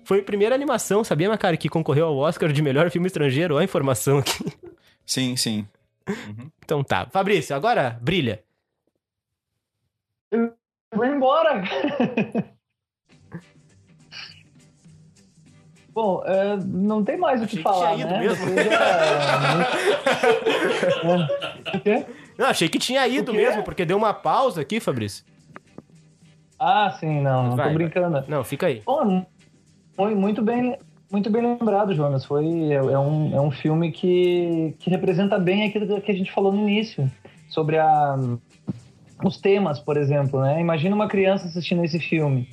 Foi 0.04 0.20
a 0.20 0.24
primeira 0.24 0.56
animação, 0.56 1.04
sabia, 1.04 1.30
meu 1.30 1.38
cara, 1.38 1.58
que 1.58 1.70
concorreu 1.70 2.08
ao 2.08 2.18
Oscar 2.18 2.52
de 2.52 2.62
melhor 2.62 2.90
filme 2.90 3.08
estrangeiro? 3.08 3.56
Olha 3.56 3.62
a 3.62 3.66
informação 3.66 4.18
aqui. 4.18 4.46
Sim, 5.06 5.36
sim. 5.36 5.68
Então 6.64 6.84
tá. 6.84 7.08
Fabrício, 7.12 7.56
agora 7.56 8.00
brilha. 8.02 8.44
Vou 10.94 11.06
embora. 11.06 11.64
Bom, 15.98 16.22
é, 16.28 16.56
não 16.64 17.04
tem 17.04 17.18
mais 17.18 17.42
o 17.42 17.48
que 17.48 17.58
que 17.58 17.64
falar, 17.64 17.96
tinha 17.96 18.06
ido 18.06 18.14
né? 18.14 18.20
mesmo. 18.20 18.46
Já- 18.56 19.68
É. 21.84 22.06
Não, 22.38 22.46
achei 22.46 22.70
que 22.70 22.78
tinha 22.78 23.08
ido 23.08 23.34
mesmo, 23.34 23.64
porque 23.64 23.84
deu 23.84 23.98
uma 23.98 24.14
pausa 24.14 24.62
aqui, 24.62 24.80
Fabrício. 24.80 25.26
Ah, 26.60 26.96
sim, 27.00 27.20
não, 27.22 27.48
não 27.48 27.56
Vai, 27.56 27.70
tô 27.70 27.74
brincando. 27.74 28.24
Não, 28.28 28.44
fica 28.44 28.68
aí. 28.68 28.84
Bom, 28.86 29.26
foi 29.96 30.14
muito 30.14 30.44
bem, 30.44 30.78
muito 31.12 31.32
bem 31.32 31.42
lembrado, 31.42 31.96
Jonas. 31.96 32.24
Foi, 32.24 32.46
é, 32.46 32.76
é 32.76 33.00
um, 33.00 33.36
é 33.36 33.42
um 33.42 33.50
filme 33.50 33.92
que, 33.92 34.76
que 34.78 34.92
representa 34.92 35.40
bem 35.40 35.64
aquilo 35.68 36.00
que 36.00 36.12
a 36.12 36.16
gente 36.16 36.32
falou 36.32 36.52
no 36.52 36.60
início, 36.70 37.12
sobre 37.50 37.80
a, 37.80 38.16
os 39.24 39.42
temas, 39.42 39.80
por 39.80 39.98
exemplo, 39.98 40.42
né? 40.42 40.62
Imagina 40.62 40.96
uma 40.96 41.08
criança 41.08 41.48
assistindo 41.48 41.84
esse 41.84 41.98
filme. 41.98 42.48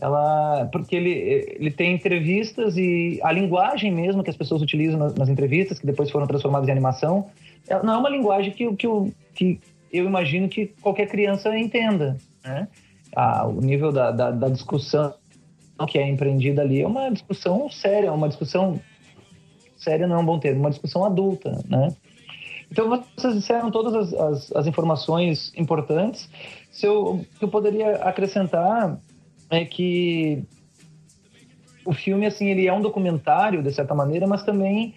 Ela, 0.00 0.68
porque 0.70 0.94
ele, 0.94 1.10
ele 1.58 1.70
tem 1.70 1.94
entrevistas 1.94 2.76
e 2.76 3.18
a 3.22 3.32
linguagem 3.32 3.90
mesmo 3.90 4.22
que 4.22 4.28
as 4.28 4.36
pessoas 4.36 4.60
utilizam 4.60 4.98
nas, 4.98 5.14
nas 5.14 5.28
entrevistas, 5.28 5.78
que 5.78 5.86
depois 5.86 6.10
foram 6.10 6.26
transformadas 6.26 6.68
em 6.68 6.72
animação, 6.72 7.26
ela 7.66 7.82
não 7.82 7.94
é 7.94 7.96
uma 7.96 8.10
linguagem 8.10 8.52
que, 8.52 8.70
que, 8.76 8.86
eu- 8.86 9.10
que 9.34 9.58
eu 9.90 10.04
imagino 10.04 10.48
que 10.48 10.66
qualquer 10.82 11.06
criança 11.08 11.56
entenda, 11.58 12.16
né? 12.44 12.68
Ah, 13.14 13.46
o 13.46 13.60
nível 13.62 13.90
da, 13.90 14.10
da, 14.10 14.30
da 14.30 14.48
discussão 14.48 15.14
que 15.88 15.98
é 15.98 16.06
empreendida 16.08 16.60
ali 16.62 16.82
é 16.82 16.86
uma 16.86 17.10
discussão 17.10 17.68
séria, 17.70 18.12
uma 18.12 18.28
discussão 18.28 18.78
séria 19.76 20.06
não 20.06 20.16
é 20.16 20.18
um 20.18 20.24
bom 20.24 20.38
termo, 20.38 20.60
uma 20.60 20.70
discussão 20.70 21.04
adulta, 21.04 21.62
né? 21.68 21.88
Então 22.70 22.88
vocês 23.16 23.34
disseram 23.34 23.70
todas 23.70 23.94
as, 23.94 24.12
as, 24.12 24.52
as 24.56 24.66
informações 24.66 25.52
importantes. 25.56 26.28
Se 26.70 26.84
eu, 26.86 27.24
eu 27.40 27.48
poderia 27.48 27.96
acrescentar 27.96 28.98
é 29.50 29.64
que 29.64 30.42
o 31.84 31.92
filme 31.92 32.26
assim 32.26 32.48
ele 32.48 32.66
é 32.66 32.72
um 32.72 32.80
documentário 32.80 33.62
de 33.62 33.72
certa 33.72 33.94
maneira, 33.94 34.26
mas 34.26 34.42
também 34.42 34.94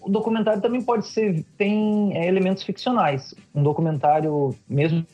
o 0.00 0.10
documentário 0.10 0.60
também 0.60 0.82
pode 0.82 1.06
ser 1.06 1.44
tem 1.56 2.16
é, 2.16 2.26
elementos 2.26 2.62
ficcionais. 2.62 3.34
Um 3.54 3.62
documentário 3.62 4.54
mesmo 4.68 5.06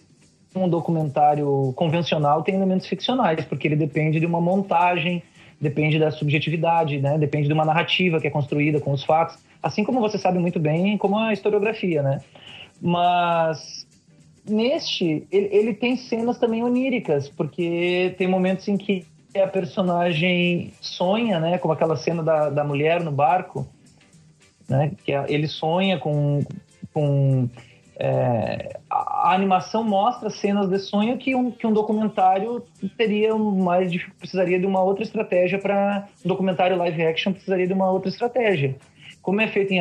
um 0.57 0.69
documentário 0.69 1.73
convencional 1.77 2.43
tem 2.43 2.55
elementos 2.55 2.87
ficcionais, 2.87 3.45
porque 3.45 3.69
ele 3.69 3.77
depende 3.77 4.19
de 4.19 4.27
uma 4.27 4.41
montagem, 4.41 5.23
depende 5.61 5.99
da 5.99 6.11
subjetividade, 6.11 6.99
né? 7.01 7.19
Depende 7.19 7.49
de 7.49 7.55
uma 7.55 7.65
narrativa 7.65 8.21
que 8.21 8.27
é 8.27 8.31
construída 8.31 8.81
com 8.81 8.93
os 8.93 9.05
fatos, 9.05 9.39
assim 9.63 9.85
como 9.85 10.01
você 10.01 10.19
sabe 10.19 10.39
muito 10.39 10.59
bem 10.59 10.97
como 10.97 11.19
a 11.19 11.33
historiografia, 11.33 12.03
né? 12.03 12.21
Mas 12.81 13.87
neste 14.49 15.27
ele, 15.31 15.49
ele 15.53 15.75
tem 15.75 15.97
cenas 15.97 16.39
também 16.39 16.63
oníricas, 16.63 17.29
porque 17.29 18.15
tem 18.19 18.27
momentos 18.27 18.67
em 18.69 18.77
que 18.77 19.07
a 19.37 19.47
personagem 19.47 20.73
sonha, 20.81 21.39
né? 21.39 21.59
Como 21.59 21.73
aquela 21.73 21.97
cena 21.97 22.23
da, 22.23 22.51
da 22.51 22.65
mulher 22.65 23.03
no 23.03 23.13
barco, 23.13 23.67
né? 24.69 24.93
Que 25.05 25.13
ele 25.13 25.47
sonha 25.47 25.99
com, 25.99 26.41
com 26.93 27.49
é, 27.99 28.79
a 28.89 29.35
animação 29.35 29.83
mostra 29.83 30.31
cenas 30.31 30.69
de 30.69 30.79
sonho 30.79 31.19
que 31.19 31.35
um, 31.35 31.51
que 31.51 31.67
um 31.67 31.73
documentário 31.73 32.63
teria 32.97 33.35
mais 33.35 33.91
precisaria 34.19 34.59
de 34.59 34.67
uma 34.67 34.81
outra 34.81 35.03
estratégia 35.03 35.59
para 35.59 36.07
um 36.25 36.29
documentário 36.29 36.77
live 36.77 37.03
action 37.03 37.33
precisaria 37.33 37.67
de 37.67 37.73
uma 37.73 37.91
outra 37.91 38.09
estratégia. 38.09 38.77
Como 39.21 39.41
é 39.41 39.49
feito 39.49 39.73
em 39.73 39.81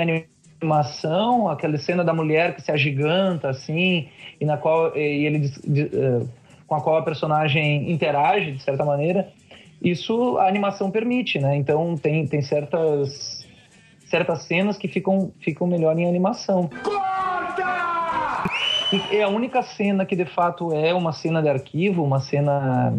animação, 0.62 1.50
aquela 1.50 1.78
cena 1.78 2.04
da 2.04 2.14
mulher 2.14 2.56
que 2.56 2.62
se 2.62 2.72
agiganta 2.72 3.50
assim 3.50 4.10
e 4.40 4.46
na 4.46 4.58
qual 4.58 4.96
e 4.96 5.26
ele 5.26 5.40
di- 5.40 5.90
eh, 5.94 6.22
com 6.66 6.76
a 6.76 6.82
qual 6.82 6.98
a 6.98 7.02
personagem 7.02 7.92
interage 7.92 8.52
de 8.52 8.62
certa 8.62 8.84
maneira, 8.84 9.30
isso 9.82 10.38
a 10.38 10.48
animação 10.48 10.90
permite, 10.90 11.40
né? 11.40 11.56
Então 11.56 11.96
tem 11.96 12.26
tem 12.28 12.42
certas 12.42 13.46
certas 14.06 14.44
cenas 14.44 14.78
que 14.78 14.88
ficam 14.88 15.32
ficam 15.40 15.68
melhor 15.68 15.98
em 15.98 16.08
animação. 16.08 16.70
E 18.92 19.18
é 19.18 19.24
a 19.24 19.28
única 19.28 19.62
cena 19.62 20.06
que 20.06 20.16
de 20.16 20.26
fato 20.26 20.74
é 20.74 20.94
uma 20.94 21.12
cena 21.12 21.42
de 21.42 21.50
arquivo, 21.50 22.04
uma 22.04 22.20
cena 22.20 22.94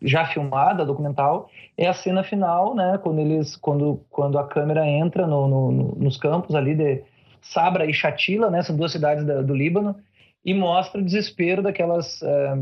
já 0.00 0.24
filmada, 0.26 0.84
documental, 0.84 1.48
é 1.84 1.88
a 1.88 1.94
cena 1.94 2.22
final, 2.22 2.74
né? 2.74 2.98
Quando 3.02 3.20
eles, 3.20 3.56
quando, 3.56 4.04
quando 4.10 4.38
a 4.38 4.46
câmera 4.46 4.86
entra 4.86 5.26
no, 5.26 5.48
no, 5.48 5.72
no, 5.72 5.94
nos 5.96 6.16
campos 6.16 6.54
ali 6.54 6.74
de 6.74 7.02
Sabra 7.40 7.86
e 7.86 7.92
Shatila, 7.92 8.50
né? 8.50 8.62
São 8.62 8.76
duas 8.76 8.92
cidades 8.92 9.24
da, 9.24 9.42
do 9.42 9.54
Líbano 9.54 9.96
e 10.44 10.54
mostra 10.54 11.00
o 11.00 11.04
desespero 11.04 11.62
daquelas 11.62 12.22
eh, 12.22 12.54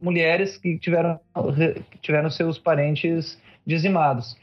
mulheres 0.00 0.56
que 0.56 0.78
tiveram 0.78 1.18
que 1.90 1.98
tiveram 1.98 2.30
seus 2.30 2.58
parentes 2.58 3.40
dizimados. 3.66 4.36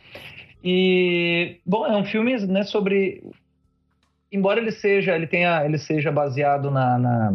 E 0.63 1.59
bom, 1.65 1.86
é 1.86 1.95
um 1.95 2.05
filme 2.05 2.38
né, 2.45 2.63
sobre 2.63 3.24
embora 4.32 4.59
ele 4.59 4.72
seja 4.72 5.15
ele 5.15 5.28
tenha 5.28 5.63
ele 5.65 5.78
seja 5.78 6.11
baseado 6.11 6.72
na, 6.72 6.97
na 6.97 7.34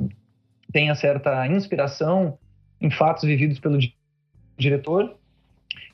tenha 0.72 0.94
certa 0.94 1.46
inspiração 1.46 2.38
em 2.80 2.90
fatos 2.90 3.24
vividos 3.24 3.58
pelo 3.58 3.78
di- 3.78 3.96
diretor, 4.56 5.16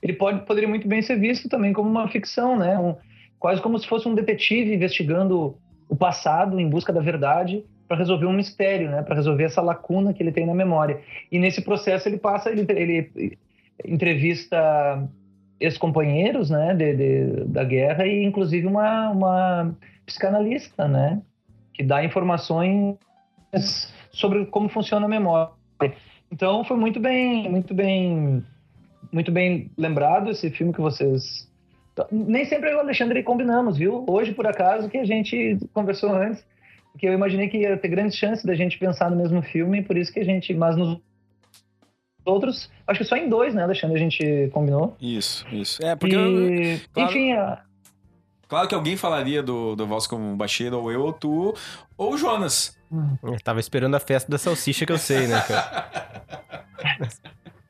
ele 0.02 0.14
pode 0.14 0.44
poderia 0.44 0.68
muito 0.68 0.88
bem 0.88 1.00
ser 1.00 1.16
visto 1.18 1.48
também 1.48 1.72
como 1.72 1.88
uma 1.88 2.08
ficção, 2.08 2.58
né? 2.58 2.78
Um, 2.78 2.96
quase 3.38 3.62
como 3.62 3.78
se 3.78 3.86
fosse 3.86 4.08
um 4.08 4.14
detetive 4.14 4.74
investigando 4.74 5.56
o 5.88 5.96
passado 5.96 6.58
em 6.58 6.68
busca 6.68 6.92
da 6.92 7.00
verdade 7.00 7.64
para 7.86 7.96
resolver 7.96 8.26
um 8.26 8.32
mistério, 8.32 8.90
né? 8.90 9.02
Para 9.02 9.14
resolver 9.14 9.44
essa 9.44 9.60
lacuna 9.62 10.12
que 10.12 10.22
ele 10.22 10.32
tem 10.32 10.46
na 10.46 10.54
memória. 10.54 11.00
E 11.30 11.38
nesse 11.38 11.62
processo 11.62 12.08
ele 12.08 12.18
passa, 12.18 12.50
ele, 12.50 12.66
ele 12.70 13.38
entrevista 13.84 15.08
ex-companheiros, 15.60 16.50
né? 16.50 16.74
De, 16.74 16.96
de- 16.96 17.44
da 17.44 17.64
guerra 17.64 18.06
e 18.06 18.24
inclusive 18.24 18.66
uma, 18.66 19.10
uma 19.10 19.76
psicanalista, 20.06 20.88
né? 20.88 21.22
Que 21.74 21.82
dá 21.82 22.04
informações 22.04 22.96
sobre 24.10 24.46
como 24.46 24.68
funciona 24.68 25.06
a 25.06 25.08
memória. 25.08 25.52
Então 26.30 26.64
foi 26.64 26.76
muito 26.78 26.98
bem, 26.98 27.48
muito 27.50 27.74
bem, 27.74 28.42
muito 29.12 29.30
bem 29.30 29.70
lembrado 29.76 30.30
esse 30.30 30.50
filme 30.50 30.72
que 30.72 30.80
vocês. 30.80 31.48
Nem 32.10 32.44
sempre 32.46 32.70
eu 32.70 32.74
e 32.74 32.76
o 32.76 32.80
Alexandre 32.80 33.22
combinamos, 33.22 33.76
viu? 33.76 34.04
Hoje, 34.08 34.32
por 34.32 34.46
acaso, 34.46 34.88
que 34.88 34.96
a 34.96 35.04
gente 35.04 35.58
conversou 35.74 36.10
antes, 36.14 36.42
que 36.98 37.06
eu 37.06 37.12
imaginei 37.12 37.48
que 37.48 37.58
ia 37.58 37.76
ter 37.76 37.88
grandes 37.88 38.16
chances 38.16 38.44
da 38.44 38.54
gente 38.54 38.78
pensar 38.78 39.10
no 39.10 39.16
mesmo 39.16 39.42
filme, 39.42 39.82
por 39.82 39.96
isso 39.96 40.12
que 40.12 40.20
a 40.20 40.24
gente. 40.24 40.54
Mas 40.54 40.74
nos 40.76 40.98
outros, 42.24 42.70
acho 42.86 42.98
que 43.00 43.04
só 43.04 43.16
em 43.16 43.28
dois, 43.28 43.54
né, 43.54 43.62
Alexandre, 43.62 43.96
a 43.96 44.00
gente 44.00 44.48
combinou. 44.52 44.96
Isso, 45.00 45.46
isso. 45.52 45.84
É, 45.84 45.94
porque. 45.94 46.16
eu- 46.16 46.54
E, 46.54 46.78
claro. 46.92 47.10
Enfim, 47.10 47.32
a- 47.32 47.62
Claro 48.48 48.68
que 48.68 48.74
alguém 48.74 48.98
falaria 48.98 49.42
do, 49.42 49.74
do 49.74 49.86
Voz 49.86 50.06
como 50.06 50.36
Baixeiro, 50.36 50.78
ou 50.78 50.92
eu, 50.92 51.00
ou 51.02 51.12
tu, 51.12 51.54
ou 51.96 52.12
o 52.12 52.18
Jonas. 52.18 52.78
Eu 53.22 53.40
tava 53.42 53.60
esperando 53.60 53.94
a 53.94 54.00
festa 54.00 54.30
da 54.30 54.36
salsicha 54.36 54.84
que 54.84 54.92
eu 54.92 54.98
sei, 54.98 55.26
né, 55.26 55.40
cara? 55.40 56.22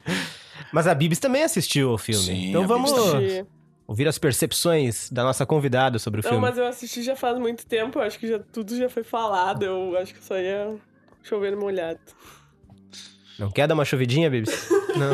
Mas 0.72 0.86
a 0.86 0.94
Bibis 0.94 1.18
também 1.18 1.42
assistiu 1.42 1.90
ao 1.90 1.98
filme. 1.98 2.24
Sim, 2.24 2.48
então 2.48 2.64
a 2.64 2.66
vamos 2.66 2.92
ouvir 3.86 4.08
as 4.08 4.16
percepções 4.18 5.10
da 5.10 5.22
nossa 5.22 5.44
convidada 5.44 5.98
sobre 5.98 6.20
o 6.20 6.22
Não, 6.24 6.30
filme. 6.30 6.46
mas 6.46 6.56
eu 6.56 6.66
assisti 6.66 7.02
já 7.02 7.14
faz 7.14 7.38
muito 7.38 7.66
tempo, 7.66 7.98
eu 7.98 8.02
acho 8.02 8.18
que 8.18 8.26
já, 8.26 8.38
tudo 8.38 8.74
já 8.76 8.88
foi 8.88 9.02
falado, 9.04 9.64
eu 9.64 9.96
acho 9.98 10.14
que 10.14 10.24
só 10.24 10.38
ia 10.38 10.74
chover 11.22 11.52
no 11.52 11.60
molhado. 11.60 12.00
Não 13.38 13.50
quer 13.50 13.66
dar 13.66 13.74
uma 13.74 13.84
chovidinha, 13.84 14.30
Bibis? 14.30 14.68
Não. 14.96 15.12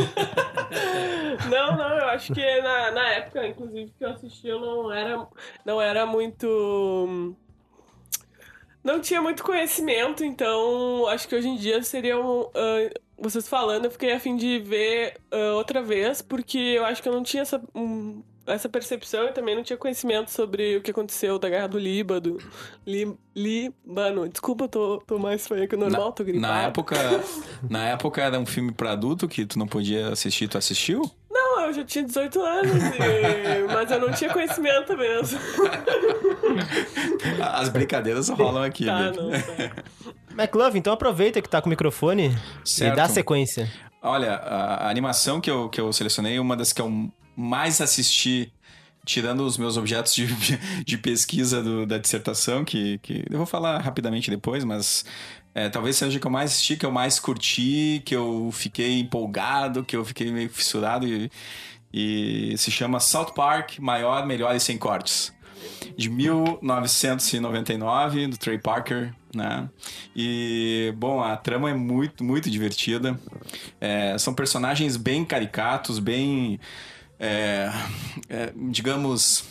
Não, 1.48 1.76
não, 1.76 1.96
eu 1.96 2.06
acho 2.09 2.32
que 2.34 2.61
na, 2.61 2.90
na 2.90 3.09
época, 3.11 3.46
inclusive, 3.46 3.92
que 3.96 4.04
eu 4.04 4.11
assisti, 4.11 4.48
eu 4.48 4.61
não 4.61 4.92
era, 4.92 5.26
não 5.64 5.80
era 5.80 6.04
muito. 6.04 7.34
Não 8.82 9.00
tinha 9.00 9.22
muito 9.22 9.42
conhecimento, 9.44 10.24
então 10.24 11.06
acho 11.06 11.28
que 11.28 11.34
hoje 11.36 11.48
em 11.48 11.56
dia 11.56 11.82
seriam. 11.82 12.50
ah, 12.54 12.90
vocês 13.18 13.48
falando, 13.48 13.86
eu 13.86 13.90
fiquei 13.90 14.12
a 14.12 14.20
fim 14.20 14.36
de 14.36 14.58
ver 14.60 15.16
ah, 15.30 15.54
outra 15.54 15.82
vez, 15.82 16.22
porque 16.22 16.58
eu 16.58 16.84
acho 16.84 17.02
que 17.02 17.08
eu 17.08 17.12
não 17.12 17.22
tinha 17.22 17.42
essa, 17.42 17.60
um, 17.74 18.22
essa 18.46 18.68
percepção 18.68 19.24
e 19.26 19.32
também 19.32 19.54
não 19.54 19.62
tinha 19.62 19.76
conhecimento 19.76 20.30
sobre 20.30 20.76
o 20.76 20.82
que 20.82 20.90
aconteceu 20.90 21.38
da 21.38 21.48
Guerra 21.48 21.66
do 21.66 21.78
Líbano. 21.78 22.38
Li, 22.86 23.14
Líbano. 23.34 24.28
Desculpa, 24.28 24.68
tô, 24.68 25.02
tô 25.06 25.18
mais 25.18 25.46
fanha 25.46 25.66
que 25.66 25.74
o 25.74 25.78
normal, 25.78 26.12
tô 26.12 26.24
gripada. 26.24 26.52
Na 26.52 26.62
época, 26.62 26.96
na 27.68 27.88
época 27.88 28.22
era 28.22 28.38
um 28.38 28.46
filme 28.46 28.72
pra 28.72 28.92
adulto 28.92 29.28
que 29.28 29.44
tu 29.44 29.58
não 29.58 29.66
podia 29.66 30.10
assistir, 30.10 30.48
tu 30.48 30.58
assistiu? 30.58 31.02
Eu 31.68 31.74
já 31.74 31.84
tinha 31.84 32.04
18 32.04 32.40
anos, 32.42 32.72
e- 32.82 33.66
mas 33.72 33.90
eu 33.90 34.00
não 34.00 34.10
tinha 34.12 34.32
conhecimento 34.32 34.96
mesmo. 34.96 35.38
As 37.42 37.68
brincadeiras 37.68 38.28
rolam 38.28 38.62
aqui, 38.62 38.84
Tá, 38.86 39.12
não, 39.12 39.30
tá. 39.30 39.82
McLove, 40.42 40.78
então 40.78 40.92
aproveita 40.92 41.42
que 41.42 41.48
tá 41.48 41.60
com 41.60 41.66
o 41.68 41.70
microfone 41.70 42.28
e 42.64 42.68
Certo. 42.68 42.96
dá 42.96 43.08
sequência. 43.08 43.68
Olha, 44.00 44.34
a, 44.34 44.86
a 44.86 44.90
animação 44.90 45.40
que 45.40 45.50
eu, 45.50 45.68
que 45.68 45.80
eu 45.80 45.92
selecionei, 45.92 46.38
uma 46.38 46.56
das 46.56 46.72
que 46.72 46.80
eu 46.80 47.10
mais 47.36 47.80
assisti, 47.80 48.52
tirando 49.04 49.40
os 49.40 49.58
meus 49.58 49.76
objetos 49.76 50.14
de, 50.14 50.26
de 50.84 50.98
pesquisa 50.98 51.62
do- 51.62 51.84
da 51.86 51.98
dissertação, 51.98 52.64
que, 52.64 52.98
que 52.98 53.24
eu 53.28 53.36
vou 53.38 53.46
falar 53.46 53.78
rapidamente 53.78 54.30
depois, 54.30 54.62
mas 54.64 55.04
é, 55.59 55.68
talvez 55.68 55.96
seja 55.96 56.16
a 56.16 56.20
que 56.20 56.26
eu 56.26 56.30
mais 56.30 56.52
assisti, 56.52 56.76
que 56.76 56.86
eu 56.86 56.92
mais 56.92 57.18
curti, 57.18 58.02
que 58.04 58.14
eu 58.14 58.50
fiquei 58.52 59.00
empolgado, 59.00 59.84
que 59.84 59.96
eu 59.96 60.04
fiquei 60.04 60.30
meio 60.30 60.48
fissurado 60.50 61.06
e, 61.06 61.30
e 61.92 62.54
se 62.56 62.70
chama 62.70 63.00
South 63.00 63.32
Park, 63.34 63.78
Maior, 63.78 64.24
Melhor 64.26 64.54
e 64.54 64.61
Sem 64.61 64.78
Cortes. 64.78 65.32
De 65.96 66.09
1999, 66.09 68.28
do 68.28 68.36
Trey 68.36 68.59
Parker, 68.59 69.12
né? 69.34 69.68
E, 70.14 70.94
bom, 70.96 71.20
a 71.20 71.36
trama 71.36 71.68
é 71.70 71.74
muito, 71.74 72.22
muito 72.22 72.48
divertida. 72.48 73.18
É, 73.80 74.16
são 74.18 74.32
personagens 74.34 74.96
bem 74.96 75.24
caricatos, 75.24 75.98
bem. 75.98 76.61
é, 77.18 77.72
é, 78.28 78.52
digamos. 78.70 79.44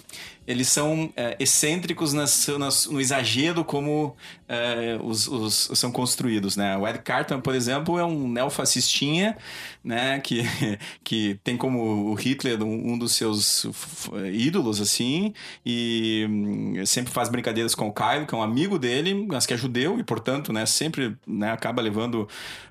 Eles 0.48 0.70
são 0.70 1.12
é, 1.18 1.36
excêntricos 1.42 2.14
nas- 2.14 2.48
nas- 2.58 2.86
no 2.86 3.02
exagero 3.02 3.66
como 3.66 4.16
é, 4.48 4.98
os, 5.04 5.28
os- 5.28 5.72
são 5.76 5.92
construídos, 5.92 6.56
né? 6.56 6.78
O 6.78 6.88
Ed 6.88 7.00
Carton, 7.00 7.42
por 7.42 7.54
exemplo, 7.54 8.00
é 8.00 8.06
um 8.06 8.28
neofascistinha, 8.30 9.38
né? 9.84 10.20
Que, 10.20 10.44
que 11.04 11.40
tem 11.44 11.58
como 11.58 12.12
o 12.12 12.14
Hitler 12.16 12.62
um, 12.64 12.94
um 12.94 12.98
dos 12.98 13.14
seus 13.14 13.66
ídolos, 14.32 14.80
assim, 14.80 15.34
e 15.66 16.26
hum, 16.30 16.86
sempre 16.86 17.12
faz 17.12 17.30
brincadeiras 17.30 17.76
com 17.76 17.88
o 17.88 17.94
Kyle, 17.94 18.26
que 18.26 18.34
é 18.34 18.38
um 18.38 18.42
amigo 18.44 18.80
dele, 18.80 19.14
mas 19.28 19.46
que 19.46 19.54
é 19.54 19.58
judeu 19.58 20.00
e, 20.00 20.04
portanto, 20.04 20.54
né? 20.54 20.66
Sempre 20.66 21.18
né, 21.26 21.52
acaba 21.52 21.82
levando 21.82 22.28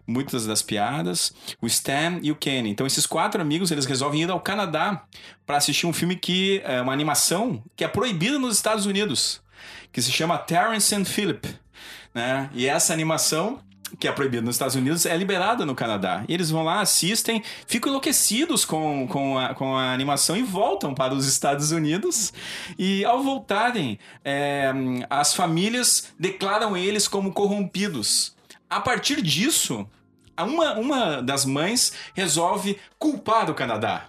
muitas 0.07 0.47
das 0.47 0.63
piadas. 0.63 1.35
O 1.61 1.67
Stan 1.67 2.21
e 2.23 2.31
o 2.31 2.37
Kenny. 2.37 2.71
Então, 2.71 2.87
esses 2.87 3.07
quatro 3.07 3.41
amigos, 3.41 3.71
eles 3.71 3.85
resolvem 3.85 4.23
ir 4.23 4.31
ao 4.31 4.41
Canadá 4.41 5.05
para 5.45 5.57
assistir 5.57 5.87
um 5.87 5.93
filme 5.93 6.17
que 6.17 6.61
é 6.65 6.81
uma 6.81 6.93
animação 6.93 7.63
que 7.77 7.85
é 7.85 7.89
proibida 7.89 8.39
nos 8.39 8.57
Estados 8.57 8.87
Unidos, 8.87 9.41
que 9.93 10.01
se 10.03 10.13
chama 10.13 10.39
Terrence 10.39 10.95
and 10.95 11.05
Philip, 11.05 11.49
né? 12.15 12.51
E 12.55 12.67
essa 12.67 12.93
animação 12.93 13.61
que 13.99 14.09
é 14.09 14.13
proibida 14.13 14.43
nos 14.43 14.57
Estados 14.57 14.75
Unidos 14.75 15.07
é 15.07 15.17
liberada 15.17 15.65
no 15.65 15.75
Canadá. 15.75 16.25
E 16.29 16.35
eles 16.35 16.51
vão 16.51 16.65
lá, 16.65 16.81
assistem, 16.81 17.43
ficam 17.67 17.91
enlouquecidos 17.91 18.65
com, 18.65 19.07
com, 19.07 19.39
a, 19.39 19.55
com 19.55 19.77
a 19.77 19.93
animação 19.93 20.37
e 20.37 20.43
voltam 20.43 20.95
para 20.95 21.15
os 21.15 21.27
Estados 21.27 21.71
Unidos. 21.71 22.33
E 22.79 23.05
ao 23.05 23.23
voltarem, 23.23 23.99
é, 24.25 24.73
as 25.09 25.35
famílias 25.35 26.13
declaram 26.19 26.77
eles 26.77 27.07
como 27.07 27.33
corrompidos. 27.33 28.35
A 28.69 28.81
partir 28.81 29.23
disso, 29.23 29.89
uma, 30.37 30.75
uma 30.75 31.23
das 31.23 31.45
mães 31.45 31.93
resolve 32.15 32.79
culpar 32.99 33.49
o 33.51 33.55
Canadá 33.55 34.09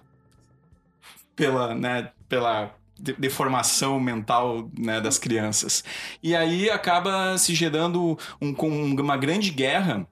pela, 1.35 1.75
né, 1.75 2.09
pela 2.27 2.71
deformação 2.99 3.99
mental 3.99 4.69
né, 4.77 4.99
das 4.99 5.17
crianças. 5.17 5.83
E 6.21 6.35
aí 6.35 6.69
acaba 6.69 7.37
se 7.37 7.53
gerando 7.53 8.17
um, 8.41 8.53
uma 8.99 9.17
grande 9.17 9.51
guerra 9.51 10.07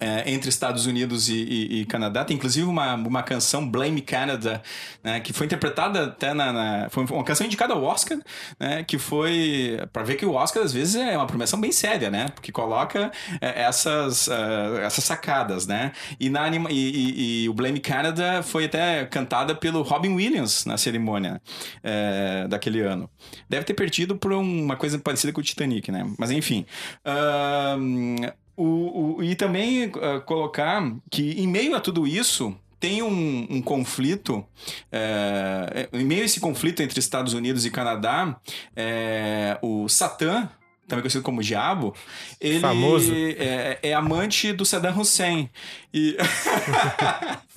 é, 0.00 0.30
entre 0.30 0.48
Estados 0.48 0.86
Unidos 0.86 1.28
e, 1.28 1.34
e- 1.34 1.80
e 1.82 1.86
Canadá. 1.86 2.24
Tem 2.24 2.36
inclusive 2.36 2.66
uma, 2.66 2.94
uma 2.94 3.22
canção, 3.22 3.68
Blame 3.68 4.00
Canada, 4.00 4.62
né, 5.02 5.20
que 5.20 5.32
foi 5.32 5.46
interpretada 5.46 6.04
até 6.04 6.32
na, 6.34 6.52
na- 6.52 6.88
Foi 6.90 7.04
uma 7.04 7.24
canção 7.24 7.46
indicada 7.46 7.74
ao 7.74 7.82
Oscar, 7.82 8.18
né, 8.58 8.82
que 8.84 8.98
foi. 8.98 9.78
para 9.92 10.02
ver 10.02 10.16
que 10.16 10.24
o 10.26 10.32
Oscar 10.32 10.62
às 10.62 10.72
vezes 10.72 10.94
é 10.96 11.16
uma 11.16 11.26
premiação 11.26 11.60
bem 11.60 11.70
séria, 11.72 12.10
né? 12.10 12.28
Porque 12.34 12.50
coloca 12.52 13.10
é, 13.40 13.62
essas, 13.62 14.28
ah, 14.28 14.80
essas 14.82 15.04
sacadas, 15.04 15.66
né? 15.66 15.92
E, 16.18 16.28
na 16.30 16.44
anima, 16.44 16.70
e, 16.70 17.42
e- 17.44 17.48
o 17.48 17.54
Blame 17.54 17.80
Canada 17.80 18.42
foi 18.42 18.64
até 18.64 19.04
cantada 19.06 19.54
pelo 19.54 19.82
Robin 19.82 20.14
Williams 20.14 20.64
na 20.64 20.76
cerimônia 20.78 21.40
é, 21.82 22.46
daquele 22.48 22.80
ano. 22.80 23.08
Deve 23.48 23.64
ter 23.64 23.74
perdido 23.74 24.16
por 24.16 24.32
uma 24.32 24.76
coisa 24.76 24.98
parecida 24.98 25.32
com 25.32 25.40
o 25.40 25.44
Titanic, 25.44 25.90
né? 25.92 26.06
Mas 26.18 26.30
enfim. 26.30 26.64
Ahn, 27.04 28.16
o, 28.56 29.16
o- 29.18 29.22
e 29.24 29.34
também 29.34 29.90
ah, 30.00 30.20
colocar 30.20 30.82
que, 31.10 31.32
em 31.40 31.46
meio 31.46 31.74
a 31.74 31.80
tudo 31.80 32.06
isso, 32.06 32.54
tem 32.80 33.02
um, 33.02 33.46
um 33.48 33.62
conflito, 33.62 34.44
é, 34.92 35.88
em 35.92 36.04
meio 36.04 36.20
a 36.22 36.24
esse 36.26 36.38
conflito 36.38 36.82
entre 36.82 36.98
Estados 37.00 37.32
Unidos 37.32 37.64
e 37.64 37.70
Canadá, 37.70 38.38
é, 38.76 39.58
o 39.62 39.88
Satã, 39.88 40.50
também 40.86 41.02
conhecido 41.02 41.22
como 41.22 41.42
Diabo, 41.42 41.94
ele 42.40 42.60
Famoso. 42.60 43.12
É, 43.14 43.78
é 43.82 43.94
amante 43.94 44.52
do 44.52 44.64
Saddam 44.64 44.98
Hussein. 44.98 45.50
E... 45.92 46.16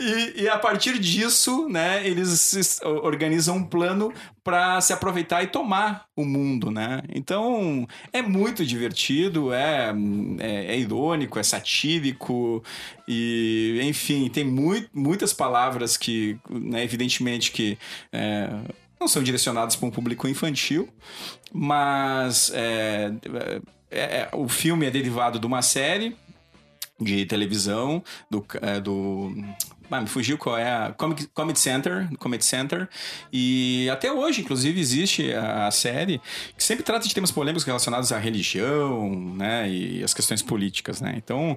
e, 0.00 0.42
e 0.42 0.48
a 0.48 0.58
partir 0.58 0.98
disso, 0.98 1.68
né, 1.68 2.06
eles 2.06 2.80
organizam 2.82 3.56
um 3.56 3.64
plano 3.64 4.12
para 4.44 4.80
se 4.80 4.92
aproveitar 4.92 5.42
e 5.42 5.48
tomar 5.48 6.06
o 6.14 6.24
mundo, 6.24 6.70
né? 6.70 7.02
Então 7.12 7.86
é 8.12 8.22
muito 8.22 8.64
divertido, 8.64 9.52
é, 9.52 9.92
é, 10.38 10.74
é 10.74 10.78
irônico, 10.78 11.38
é 11.38 11.42
satírico 11.42 12.62
e, 13.08 13.80
enfim, 13.82 14.28
tem 14.28 14.44
mui- 14.44 14.88
muitas 14.94 15.32
palavras 15.32 15.96
que, 15.96 16.38
né, 16.48 16.84
evidentemente, 16.84 17.50
que 17.50 17.76
é, 18.12 18.48
não 18.98 19.08
são 19.08 19.22
direcionadas 19.22 19.76
para 19.76 19.86
um 19.86 19.90
público 19.90 20.26
infantil, 20.28 20.88
mas 21.52 22.50
é, 22.54 23.12
é- 23.90 24.00
é- 24.20 24.28
o 24.32 24.48
filme 24.48 24.86
é 24.86 24.90
derivado 24.90 25.38
de 25.38 25.46
uma 25.46 25.62
série 25.62 26.16
de 26.98 27.26
televisão 27.26 28.02
do, 28.30 28.44
é, 28.62 28.80
do 28.80 29.30
ah, 29.90 30.00
me 30.00 30.06
fugiu 30.08 30.36
qual 30.36 30.58
é 30.58 30.68
a 30.68 30.92
Comic, 30.92 31.26
Comedy 31.28 31.60
Center, 31.60 32.08
Comedy 32.18 32.44
Center 32.44 32.88
e 33.32 33.88
até 33.90 34.10
hoje 34.10 34.40
inclusive 34.40 34.80
existe 34.80 35.32
a, 35.32 35.66
a 35.66 35.70
série 35.70 36.20
que 36.56 36.64
sempre 36.64 36.82
trata 36.82 37.06
de 37.06 37.14
temas 37.14 37.30
polêmicos 37.30 37.64
relacionados 37.64 38.12
à 38.12 38.18
religião, 38.18 39.10
né, 39.34 39.68
e 39.68 40.02
as 40.02 40.12
questões 40.14 40.42
políticas, 40.42 41.00
né. 41.00 41.14
Então, 41.16 41.56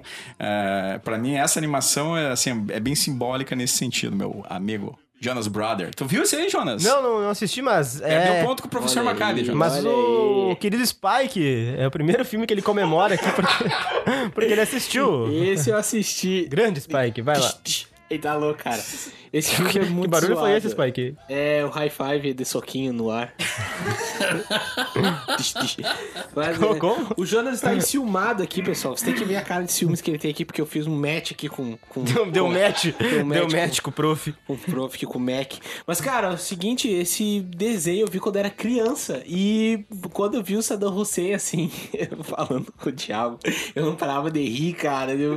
para 1.02 1.18
mim 1.18 1.34
essa 1.34 1.58
animação 1.58 2.16
é 2.16 2.30
assim 2.30 2.50
é 2.68 2.78
bem 2.78 2.94
simbólica 2.94 3.56
nesse 3.56 3.78
sentido, 3.78 4.14
meu 4.14 4.44
amigo 4.48 4.98
Jonas 5.20 5.46
Brother. 5.46 5.94
Tu 5.94 6.06
viu 6.06 6.22
isso 6.22 6.34
aí, 6.34 6.48
Jonas? 6.48 6.82
Não, 6.82 7.02
não, 7.02 7.20
não 7.20 7.28
assisti, 7.28 7.60
mas. 7.60 8.00
É, 8.00 8.14
É, 8.14 8.34
meu 8.38 8.48
ponto 8.48 8.62
com 8.62 8.68
o 8.68 8.70
professor 8.70 9.00
Olha 9.00 9.10
aí. 9.10 9.14
Macalli, 9.14 9.44
Jonas. 9.44 9.72
Mas 9.74 9.84
o 9.84 10.48
aí. 10.48 10.56
querido 10.56 10.84
Spike 10.86 11.74
é 11.76 11.86
o 11.86 11.90
primeiro 11.90 12.24
filme 12.24 12.46
que 12.46 12.54
ele 12.54 12.62
comemora 12.62 13.14
aqui 13.14 13.30
porque, 13.32 13.64
porque 14.34 14.52
ele 14.52 14.62
assistiu. 14.62 15.30
Esse 15.30 15.68
eu 15.68 15.76
assisti. 15.76 16.46
Grande 16.48 16.80
Spike, 16.80 17.20
vai 17.20 17.38
lá. 17.38 17.54
Ele 18.08 18.18
tá 18.18 18.34
louco, 18.34 18.64
cara. 18.64 18.82
Esse 19.32 19.54
filme 19.56 19.70
é 19.78 19.84
muito 19.90 20.04
Que 20.04 20.08
barulho 20.20 20.36
foi 20.36 20.56
esse, 20.56 20.70
Spike? 20.70 21.14
É 21.28 21.64
o 21.64 21.68
high 21.68 21.90
five 21.90 22.32
de 22.34 22.44
soquinho 22.44 22.92
no 22.92 23.10
ar. 23.10 23.32
Mas, 26.34 26.58
Como- 26.58 26.74
é? 26.74 27.14
O 27.16 27.24
Jonas 27.26 27.54
está 27.54 27.74
enciumado 27.74 28.42
aqui, 28.42 28.62
pessoal. 28.62 28.96
Você 28.96 29.04
tem 29.06 29.14
que 29.14 29.24
ver 29.24 29.36
a 29.36 29.42
cara 29.42 29.64
de 29.64 29.72
ciúmes 29.72 30.00
que 30.00 30.10
ele 30.10 30.18
tem 30.18 30.30
aqui, 30.30 30.44
porque 30.44 30.60
eu 30.60 30.66
fiz 30.66 30.86
um 30.86 30.94
match 30.96 31.32
aqui 31.32 31.48
com. 31.48 31.76
com 31.88 32.02
Deu, 32.04 32.30
deu 32.30 32.44
com, 32.46 32.52
match. 32.52 32.86
Deu 32.98 33.24
match 33.24 33.38
Deu 33.38 33.48
com- 33.48 33.56
match 33.56 33.80
com 33.80 33.90
o 33.90 33.92
prof. 33.92 34.34
com 34.46 34.52
o 34.54 34.58
prof 34.58 34.94
aqui 34.96 35.06
com 35.06 35.18
o 35.18 35.20
Mac. 35.20 35.52
Mas, 35.86 36.00
cara, 36.00 36.28
é 36.28 36.34
o 36.34 36.38
seguinte, 36.38 36.88
esse 36.88 37.40
desenho 37.40 38.02
eu 38.06 38.10
vi 38.10 38.18
quando 38.20 38.36
era 38.36 38.50
criança. 38.50 39.22
E 39.26 39.84
quando 40.12 40.34
eu 40.36 40.42
vi 40.42 40.56
o 40.56 40.62
Saddam 40.62 40.94
Hussein, 40.96 41.34
assim, 41.34 41.70
falando 42.22 42.72
com 42.78 42.88
o 42.88 42.92
diabo, 42.92 43.38
eu 43.74 43.84
não 43.86 43.96
parava 43.96 44.30
de 44.30 44.42
rir, 44.44 44.74
cara. 44.74 45.12
Eu- 45.12 45.36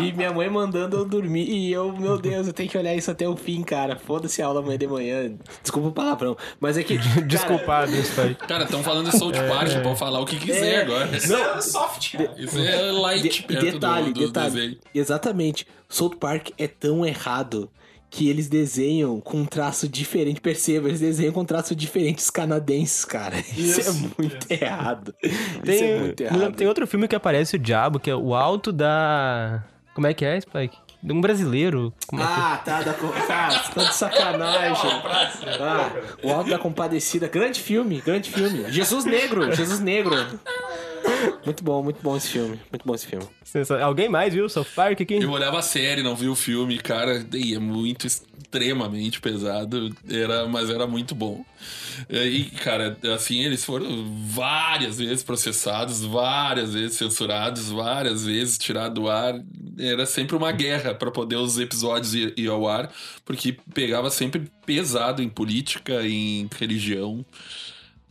e 0.00 0.12
minha 0.12 0.32
mãe 0.32 0.48
mandando 0.48 0.96
eu 0.98 1.04
dormir. 1.04 1.44
E 1.48 1.72
eu, 1.72 1.92
meu 1.92 2.18
Deus, 2.18 2.46
eu 2.46 2.52
tenho 2.52 2.68
que 2.68 2.78
olhar 2.78 2.94
isso 2.94 3.03
até 3.10 3.28
o 3.28 3.36
fim, 3.36 3.62
cara. 3.62 3.96
Foda-se 3.96 4.40
a 4.42 4.46
aula 4.46 4.60
amanhã 4.60 4.78
de 4.78 4.86
manhã. 4.86 5.32
Desculpa 5.62 5.88
o 5.88 5.92
palavrão. 5.92 6.36
Mas 6.60 6.76
é 6.78 6.82
que. 6.82 6.96
cara, 6.98 7.20
Desculpado, 7.22 7.92
Spike. 7.92 8.46
Cara, 8.46 8.64
estão 8.64 8.82
falando 8.82 9.10
de 9.10 9.18
South 9.18 9.32
Park, 9.32 9.82
pode 9.82 9.98
falar 9.98 10.20
o 10.20 10.26
que 10.26 10.36
quiser 10.38 10.74
É. 10.74 10.82
agora. 10.82 11.16
Isso 11.16 11.34
é 11.34 11.60
soft, 11.60 12.12
cara. 12.16 12.34
Isso 12.36 12.58
é 12.58 12.92
light 12.92 13.22
De- 13.22 13.42
perto 13.42 13.60
detalhe, 13.64 14.12
do, 14.12 14.20
do 14.20 14.26
detalhe. 14.26 14.50
desenho. 14.54 14.76
Exatamente. 14.94 15.66
South 15.88 16.16
Park 16.18 16.48
é 16.58 16.66
tão 16.66 17.04
errado 17.06 17.70
que 18.10 18.28
eles 18.28 18.48
desenham 18.48 19.20
com 19.20 19.38
um 19.38 19.44
traço 19.44 19.88
diferente. 19.88 20.40
Perceba, 20.40 20.86
eles 20.88 21.00
desenham 21.00 21.32
com 21.32 21.44
traços 21.44 21.76
diferentes 21.76 22.30
canadenses, 22.30 23.04
cara. 23.04 23.36
Isso, 23.56 23.80
é 23.80 23.92
muito 23.92 24.46
errado. 24.48 25.12
Isso 25.20 25.34
é 25.62 25.62
Tem, 25.64 25.98
muito 26.00 26.22
me 26.22 26.28
lembro- 26.28 26.42
errado. 26.42 26.56
tem 26.56 26.66
outro 26.68 26.86
filme 26.86 27.08
que 27.08 27.16
aparece 27.16 27.56
o 27.56 27.58
diabo, 27.58 27.98
que 27.98 28.08
é 28.08 28.14
o 28.14 28.32
alto 28.34 28.70
da. 28.72 29.64
Como 29.94 30.06
é 30.06 30.14
que 30.14 30.24
é, 30.24 30.40
Spike? 30.40 30.76
De 31.04 31.12
um 31.12 31.20
brasileiro. 31.20 31.92
Como 32.06 32.22
é 32.22 32.24
que... 32.24 32.32
Ah, 32.32 32.60
tá, 32.64 32.80
da, 32.80 32.94
com- 32.94 33.08
tá, 33.08 33.48
tá 33.74 33.84
de 33.84 33.94
sacanagem. 33.94 34.90
Ah, 35.60 35.90
o 36.22 36.32
Alto 36.32 36.48
da 36.48 36.58
Compadecida. 36.58 37.28
Grande 37.28 37.60
filme, 37.60 38.00
grande 38.00 38.30
filme. 38.30 38.64
Jesus 38.72 39.04
Negro, 39.04 39.52
Jesus 39.54 39.80
Negro. 39.80 40.16
Muito 41.44 41.62
bom, 41.62 41.82
muito 41.82 42.00
bom 42.02 42.16
esse 42.16 42.28
filme. 42.28 42.58
Muito 42.70 42.86
bom 42.86 42.94
esse 42.94 43.06
filme. 43.06 43.26
Sensa- 43.44 43.82
Alguém 43.82 44.08
mais 44.08 44.32
viu 44.32 44.46
o 44.46 44.48
South 44.48 44.66
Park 44.74 45.00
aqui? 45.00 45.14
Eu 45.14 45.30
olhava 45.30 45.58
a 45.58 45.62
série, 45.62 46.02
não 46.02 46.16
vi 46.16 46.28
o 46.28 46.34
filme, 46.34 46.78
cara, 46.78 47.24
e 47.34 47.54
é 47.54 47.58
muito 47.58 48.06
extremamente 48.06 49.20
pesado, 49.20 49.94
era, 50.08 50.46
mas 50.46 50.70
era 50.70 50.86
muito 50.86 51.14
bom. 51.14 51.44
E, 52.08 52.44
cara, 52.62 52.96
assim, 53.14 53.42
eles 53.42 53.64
foram 53.64 53.86
várias 54.26 54.98
vezes 54.98 55.22
processados, 55.22 56.00
várias 56.04 56.72
vezes 56.72 56.96
censurados, 56.96 57.68
várias 57.70 58.24
vezes 58.24 58.56
tirados 58.58 58.94
do 59.02 59.08
ar. 59.10 59.34
Era 59.78 60.06
sempre 60.06 60.36
uma 60.36 60.52
guerra 60.52 60.94
para 60.94 61.10
poder 61.10 61.36
os 61.36 61.58
episódios 61.58 62.14
ir, 62.14 62.32
ir 62.36 62.48
ao 62.48 62.66
ar, 62.68 62.90
porque 63.24 63.56
pegava 63.72 64.08
sempre 64.10 64.42
pesado 64.64 65.22
em 65.22 65.28
política, 65.28 66.02
em 66.06 66.48
religião. 66.58 67.24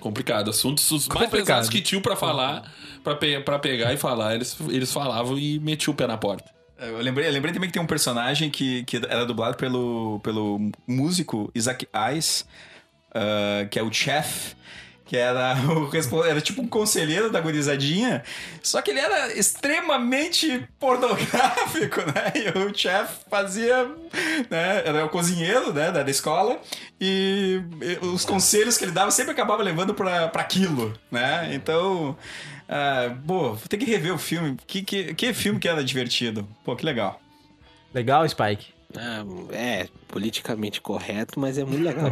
Complicado. 0.03 0.49
Assuntos 0.49 0.83
os 0.91 1.07
mais 1.07 1.21
Complicado. 1.21 1.45
pesados 1.45 1.69
que 1.69 1.81
tinham 1.81 2.01
pra 2.01 2.17
falar, 2.17 2.69
pra, 3.01 3.15
pe 3.15 3.39
pra 3.39 3.57
pegar 3.57 3.93
e 3.93 3.97
falar, 3.97 4.35
eles, 4.35 4.57
eles 4.69 4.91
falavam 4.91 5.39
e 5.39 5.59
metiam 5.59 5.93
o 5.93 5.95
pé 5.95 6.05
na 6.05 6.17
porta. 6.17 6.43
Eu 6.77 6.97
lembrei, 6.97 7.25
eu 7.25 7.31
lembrei 7.31 7.53
também 7.53 7.69
que 7.69 7.73
tem 7.73 7.81
um 7.81 7.87
personagem 7.87 8.49
que, 8.49 8.83
que 8.83 8.97
era 8.97 9.25
dublado 9.25 9.55
pelo, 9.55 10.19
pelo 10.19 10.69
músico 10.85 11.49
Isaac 11.55 11.87
Ice, 12.17 12.43
ah, 13.15 13.65
que 13.71 13.79
é 13.79 13.83
o 13.83 13.93
Chef, 13.93 14.55
que 15.05 15.17
era, 15.17 15.55
o, 15.55 16.23
era 16.23 16.41
tipo 16.41 16.61
um 16.61 16.67
conselheiro 16.67 17.29
da 17.29 17.41
gurizadinha, 17.41 18.23
só 18.61 18.81
que 18.81 18.91
ele 18.91 18.99
era 18.99 19.33
extremamente 19.37 20.67
pornográfico, 20.79 22.01
né? 22.07 22.33
E 22.35 22.57
o 22.57 22.75
Chef 22.75 23.09
fazia, 23.29 23.85
né? 24.49 24.83
Era 24.85 25.05
o 25.05 25.09
cozinheiro, 25.09 25.73
né? 25.73 25.91
Da, 25.91 26.03
da 26.03 26.11
escola, 26.11 26.59
e, 26.99 27.61
e 27.81 28.05
os 28.05 28.25
conselhos 28.25 28.77
que 28.77 28.85
ele 28.85 28.91
dava 28.91 29.11
sempre 29.11 29.31
acabava 29.31 29.61
levando 29.61 29.93
pra 29.93 30.31
aquilo, 30.35 30.93
né? 31.11 31.49
Então... 31.53 32.17
Ah, 32.67 33.15
pô, 33.27 33.57
tem 33.69 33.77
que 33.77 33.85
rever 33.85 34.13
o 34.13 34.17
filme. 34.17 34.57
Que, 34.65 34.81
que, 34.81 35.13
que 35.13 35.33
filme 35.33 35.59
que 35.59 35.67
era 35.67 35.83
divertido. 35.83 36.47
Pô, 36.63 36.75
que 36.75 36.85
legal. 36.85 37.21
Legal, 37.93 38.27
Spike. 38.27 38.72
Ah, 38.95 39.23
é, 39.51 39.87
politicamente 40.07 40.79
correto, 40.79 41.39
mas 41.39 41.57
é 41.57 41.63
muito 41.65 41.83
legal. 41.83 42.11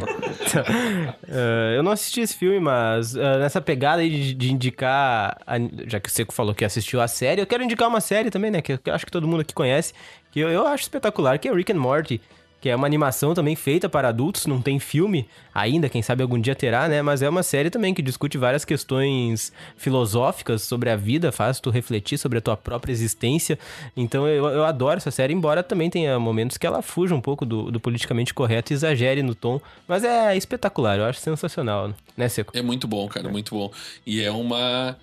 Eh, 1.27 1.75
eu 1.77 1.83
não 1.83 1.91
assisti 1.91 2.21
esse 2.21 2.35
filme, 2.35 2.59
mas 2.59 3.15
eh, 3.15 3.37
nessa 3.39 3.61
pegada 3.61 4.01
aí 4.01 4.09
de, 4.09 4.33
de 4.33 4.51
indicar. 4.51 5.37
a- 5.45 5.57
já 5.87 5.99
que 5.99 6.09
o 6.09 6.11
Seco 6.11 6.33
falou 6.33 6.55
que 6.55 6.65
assistiu 6.65 6.99
a 7.01 7.07
série, 7.07 7.41
eu 7.41 7.47
quero 7.47 7.63
indicar 7.63 7.87
uma 7.87 8.01
série 8.01 8.29
também, 8.31 8.49
né? 8.51 8.61
Que 8.61 8.73
eu 8.73 8.79
acho 8.93 9.05
que 9.05 9.11
todo 9.11 9.27
mundo 9.27 9.41
aqui 9.41 9.53
conhece, 9.53 9.93
que 10.31 10.39
eu, 10.39 10.49
eu 10.49 10.65
acho 10.67 10.83
espetacular, 10.83 11.37
que 11.37 11.47
é 11.47 11.53
Rick 11.53 11.71
and 11.71 11.79
Morty. 11.79 12.19
Que 12.61 12.69
é 12.69 12.75
uma 12.75 12.85
animação 12.85 13.33
também 13.33 13.55
feita 13.55 13.89
para 13.89 14.09
adultos, 14.09 14.45
não 14.45 14.61
tem 14.61 14.77
filme 14.79 15.27
ainda, 15.53 15.89
quem 15.89 16.01
sabe 16.03 16.21
algum 16.21 16.39
dia 16.39 16.53
terá, 16.55 16.87
né? 16.87 17.01
Mas 17.01 17.23
é 17.23 17.27
uma 17.27 17.41
série 17.41 17.71
também 17.71 17.91
que 17.91 18.01
discute 18.03 18.37
várias 18.37 18.63
questões 18.63 19.51
filosóficas 19.75 20.61
sobre 20.61 20.89
a 20.89 20.95
vida, 20.95 21.31
faz 21.31 21.59
tu 21.59 21.69
refletir 21.71 22.17
sobre 22.19 22.37
a 22.37 22.41
tua 22.41 22.55
própria 22.55 22.91
existência. 22.91 23.57
Então 23.97 24.27
eu, 24.27 24.45
eu 24.45 24.63
adoro 24.63 24.97
essa 24.97 25.09
série, 25.11 25.33
embora 25.33 25.63
também 25.63 25.89
tenha 25.89 26.19
momentos 26.19 26.55
que 26.57 26.67
ela 26.67 26.81
fuja 26.83 27.15
um 27.15 27.19
pouco 27.21 27.45
do, 27.45 27.71
do 27.71 27.79
politicamente 27.79 28.33
correto 28.33 28.71
e 28.71 28.75
exagere 28.75 29.23
no 29.23 29.33
tom. 29.33 29.59
Mas 29.87 30.03
é 30.03 30.37
espetacular, 30.37 30.99
eu 30.99 31.05
acho 31.05 31.19
sensacional, 31.19 31.93
né, 32.15 32.29
Seco? 32.29 32.55
É 32.55 32.61
muito 32.61 32.87
bom, 32.87 33.07
cara, 33.07 33.27
muito 33.27 33.55
bom. 33.55 33.71
E 34.05 34.21
é 34.21 34.29
uma 34.31 34.95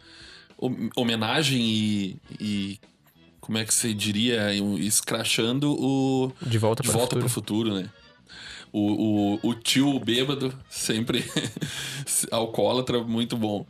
hom- 0.57 0.89
homenagem 0.97 1.61
e, 1.61 2.17
e 2.41 2.79
como 3.49 3.57
é 3.57 3.65
que 3.65 3.73
você 3.73 3.95
diria, 3.95 4.53
escrachando 4.79 5.73
o 5.73 6.31
De 6.43 6.59
volta 6.59 6.83
de 6.83 6.89
para 6.91 6.95
o 6.95 6.99
volta 6.99 7.17
futuro. 7.17 7.21
pro 7.21 7.29
futuro, 7.71 7.75
né? 7.83 7.91
O, 8.71 9.39
o, 9.43 9.49
o 9.49 9.55
tio 9.55 9.99
bêbado, 9.99 10.53
sempre 10.69 11.25
alcoólatra, 12.31 13.03
muito 13.03 13.39
bom. 13.39 13.65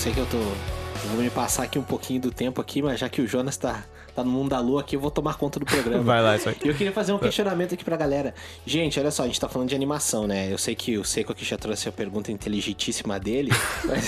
Sei 0.00 0.14
que 0.14 0.18
eu 0.18 0.26
tô. 0.26 0.38
Eu 0.38 1.10
vou 1.10 1.22
me 1.22 1.28
passar 1.28 1.64
aqui 1.64 1.78
um 1.78 1.82
pouquinho 1.82 2.22
do 2.22 2.30
tempo 2.30 2.58
aqui, 2.58 2.80
mas 2.80 2.98
já 2.98 3.06
que 3.06 3.20
o 3.20 3.26
Jonas 3.26 3.58
tá, 3.58 3.84
tá 4.16 4.24
no 4.24 4.30
mundo 4.30 4.48
da 4.48 4.58
lua 4.58 4.80
aqui, 4.80 4.96
eu 4.96 5.00
vou 5.00 5.10
tomar 5.10 5.34
conta 5.34 5.60
do 5.60 5.66
programa. 5.66 6.00
Vai 6.02 6.22
lá, 6.22 6.38
Spike. 6.38 6.66
E 6.66 6.70
eu 6.70 6.74
queria 6.74 6.92
fazer 6.92 7.12
um 7.12 7.18
questionamento 7.18 7.74
aqui 7.74 7.84
pra 7.84 7.98
galera. 7.98 8.34
Gente, 8.64 8.98
olha 8.98 9.10
só, 9.10 9.24
a 9.24 9.26
gente 9.26 9.38
tá 9.38 9.46
falando 9.46 9.68
de 9.68 9.74
animação, 9.74 10.26
né? 10.26 10.50
Eu 10.50 10.56
sei 10.56 10.74
que 10.74 10.96
o 10.96 11.04
Seco 11.04 11.32
aqui 11.32 11.44
já 11.44 11.58
trouxe 11.58 11.86
a 11.86 11.92
pergunta 11.92 12.32
inteligentíssima 12.32 13.20
dele, 13.20 13.50
mas, 13.84 14.06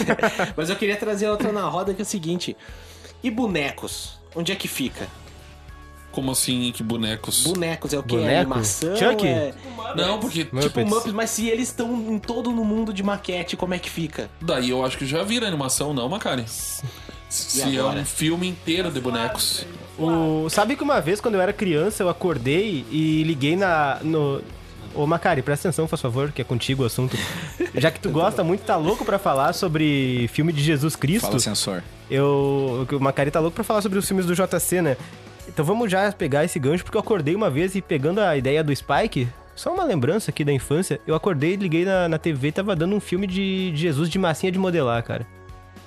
mas 0.57 0.71
eu 0.71 0.77
queria 0.77 0.97
trazer 0.97 1.29
outra 1.29 1.53
na 1.53 1.69
roda 1.69 1.93
que 1.93 2.01
é 2.01 2.05
o 2.05 2.07
seguinte: 2.07 2.57
e 3.23 3.31
bonecos? 3.31 4.19
Onde 4.35 4.51
é 4.51 4.57
que 4.57 4.69
fica? 4.69 5.07
Como 6.13 6.31
assim, 6.31 6.71
que 6.73 6.83
bonecos? 6.83 7.45
Bonecos 7.45 7.93
é 7.93 7.99
o 7.99 8.03
que? 8.03 8.15
É 8.15 8.19
Boneco? 8.19 8.53
animação? 8.53 8.97
Chuck? 8.97 9.27
É... 9.27 9.55
Não, 9.97 10.21
porque 10.21 10.45
Tipo 10.45 10.57
Muppets. 10.57 10.91
Muppets, 10.91 11.13
mas 11.13 11.31
se 11.31 11.49
eles 11.49 11.69
estão 11.69 11.91
em 12.13 12.19
todo 12.19 12.51
no 12.51 12.65
mundo 12.65 12.93
de 12.93 13.03
maquete, 13.03 13.57
como 13.57 13.75
é 13.75 13.79
que 13.79 13.91
fica? 13.91 14.31
daí 14.41 14.71
eu 14.71 14.85
acho 14.85 14.99
que 14.99 15.07
já 15.07 15.23
vira 15.23 15.47
animação, 15.47 15.93
não, 15.93 16.09
Macari? 16.09 16.45
Se 17.29 17.77
é 17.77 17.83
um 17.83 18.05
filme 18.05 18.47
inteiro 18.47 18.91
de 18.91 19.01
bonecos. 19.01 19.65
O... 19.99 20.49
Sabe 20.51 20.77
que 20.77 20.83
uma 20.83 21.01
vez, 21.01 21.21
quando 21.21 21.37
eu 21.37 21.41
era 21.41 21.53
criança, 21.53 22.03
eu 22.03 22.09
acordei 22.09 22.85
e 22.91 23.23
liguei 23.23 23.57
na. 23.57 23.99
No... 24.03 24.43
Ô, 24.95 25.07
Macari, 25.07 25.41
presta 25.41 25.69
atenção, 25.69 25.87
por 25.87 25.99
favor, 25.99 26.31
que 26.31 26.43
é 26.43 26.45
contigo 26.45 26.83
o 26.83 26.87
assunto. 26.87 27.17
Já 27.75 27.91
que 27.91 27.99
tu 27.99 28.11
gosta 28.13 28.45
muito, 28.45 28.65
tá 28.65 28.77
louco 28.77 29.05
pra 29.05 29.19
falar 29.19 29.55
sobre 29.55 30.29
filme 30.29 30.53
de 30.53 30.63
Jesus 30.63 30.95
Cristo. 30.95 31.27
Fala, 31.27 31.39
sensor. 31.39 31.83
Eu. 32.11 32.87
O 32.93 33.01
Macari 33.01 33.31
tá 33.31 33.41
louco 33.41 33.55
pra 33.55 33.65
falar 33.65 33.81
sobre 33.81 33.99
os 33.99 34.07
filmes 34.07 34.27
do 34.27 34.35
JC, 34.35 34.83
né? 34.83 34.97
Então 35.49 35.65
vamos 35.65 35.91
já 35.91 36.11
pegar 36.13 36.45
esse 36.45 36.59
gancho, 36.59 36.85
porque 36.85 36.97
eu 36.97 37.01
acordei 37.01 37.35
uma 37.35 37.51
vez 37.51 37.75
e 37.75 37.83
pegando 37.83 38.21
a 38.21 38.37
ideia 38.37 38.63
do 38.63 38.75
Spike, 38.75 39.29
só 39.55 39.73
uma 39.73 39.85
lembrança 39.85 40.31
aqui 40.31 40.45
da 40.45 40.53
infância, 40.53 41.01
eu 41.07 41.15
acordei, 41.15 41.57
liguei 41.57 41.85
na, 41.85 42.09
na 42.09 42.19
TV 42.19 42.49
e 42.49 42.53
tava 42.53 42.75
dando 42.77 42.95
um 42.95 43.01
filme 43.01 43.27
de, 43.27 43.71
de 43.73 43.77
Jesus 43.77 44.09
de 44.09 44.19
massinha 44.19 44.51
de 44.53 44.59
modelar, 44.59 45.03
cara. 45.03 45.27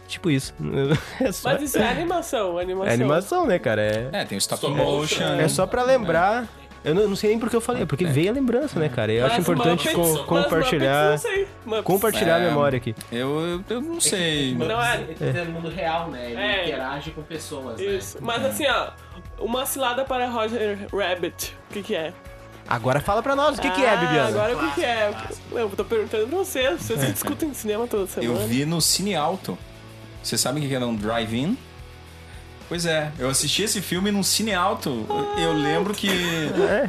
Tipo 0.07 0.29
isso. 0.29 0.53
É 1.19 1.31
só, 1.31 1.49
Mas 1.53 1.63
isso 1.63 1.77
é 1.79 1.89
animação, 1.89 2.57
animação. 2.59 2.91
é 2.91 2.93
animação, 2.93 3.47
né, 3.47 3.57
cara? 3.57 3.81
É, 3.81 4.09
É, 4.21 4.25
tem 4.25 4.37
o 4.37 4.39
stop 4.39 4.67
motion. 4.67 4.83
motion. 4.85 5.23
é 5.39 5.47
só 5.47 5.65
pra 5.65 5.81
lembrar. 5.83 6.47
Eu 6.85 6.93
não, 6.95 7.07
não 7.09 7.15
sei 7.15 7.31
nem 7.31 7.39
porque 7.39 7.55
eu 7.55 7.61
falei, 7.61 7.83
é 7.83 7.85
porque 7.85 8.05
veio 8.05 8.29
a 8.29 8.33
lembrança, 8.33 8.79
né, 8.79 8.87
cara? 8.87 9.11
Eu 9.11 9.25
acho 9.25 9.35
Mas 9.35 9.43
importante 9.43 9.89
Muppets- 9.89 10.17
co- 10.19 10.23
compartilhar, 10.25 11.03
Muppets, 11.11 11.23
não 11.23 11.31
sei. 11.31 11.47
Muppets. 11.65 11.83
compartilhar 11.85 12.35
a 12.35 12.39
É. 12.39 12.45
memória 12.47 12.77
aqui. 12.77 12.95
Eu, 13.11 13.39
eu, 13.41 13.63
eu 13.69 13.81
não 13.81 13.99
sei. 13.99 14.53
Não 14.55 14.81
é. 14.81 15.03
Ele 15.19 15.37
é 15.39 15.43
no 15.45 15.51
mundo 15.51 15.69
real, 15.69 16.09
né? 16.11 16.31
Ele 16.31 16.39
É. 16.39 16.63
interage 16.67 17.11
com 17.11 17.21
pessoas, 17.23 17.79
Isso. 17.81 18.17
né? 18.17 18.21
Mas 18.23 18.45
assim, 18.45 18.65
ó, 18.67 18.91
uma 19.39 19.65
cilada 19.65 20.05
para 20.05 20.27
Roger 20.29 20.77
Rabbit. 20.93 21.55
O 21.69 21.73
que 21.73 21.81
que 21.81 21.95
é? 21.95 22.13
Agora 22.67 22.99
fala 22.99 23.21
pra 23.21 23.35
nós, 23.35 23.57
o 23.57 23.61
que, 23.61 23.69
que 23.69 23.83
é, 23.83 23.89
Ah, 23.93 23.95
Bibiana? 23.97 24.27
Agora 24.29 24.55
o 24.55 24.59
que 24.59 24.75
que 24.75 24.83
é? 24.85 25.11
Eu 25.51 25.69
tô 25.69 25.83
perguntando 25.85 26.27
pra 26.27 26.37
vocês. 26.37 26.81
Vocês 26.81 26.99
que 27.03 27.11
discutem 27.13 27.53
cinema 27.53 27.87
toda 27.87 28.07
semana. 28.07 28.39
Eu 28.41 28.47
vi 28.47 28.65
no 28.65 28.81
Cine 28.81 29.15
Alto. 29.15 29.57
Vocês 30.23 30.41
sabem 30.41 30.63
o 30.63 30.67
que 30.67 30.73
era 30.73 30.85
um 30.87 30.95
drive-in? 30.95 31.55
Pois 32.67 32.85
é, 32.85 33.11
eu 33.19 33.29
assisti 33.29 33.63
esse 33.63 33.81
filme 33.81 34.11
num 34.11 34.23
cine 34.23 34.53
alto. 34.53 35.05
Eu 35.37 35.53
lembro 35.53 35.93
que, 35.93 36.09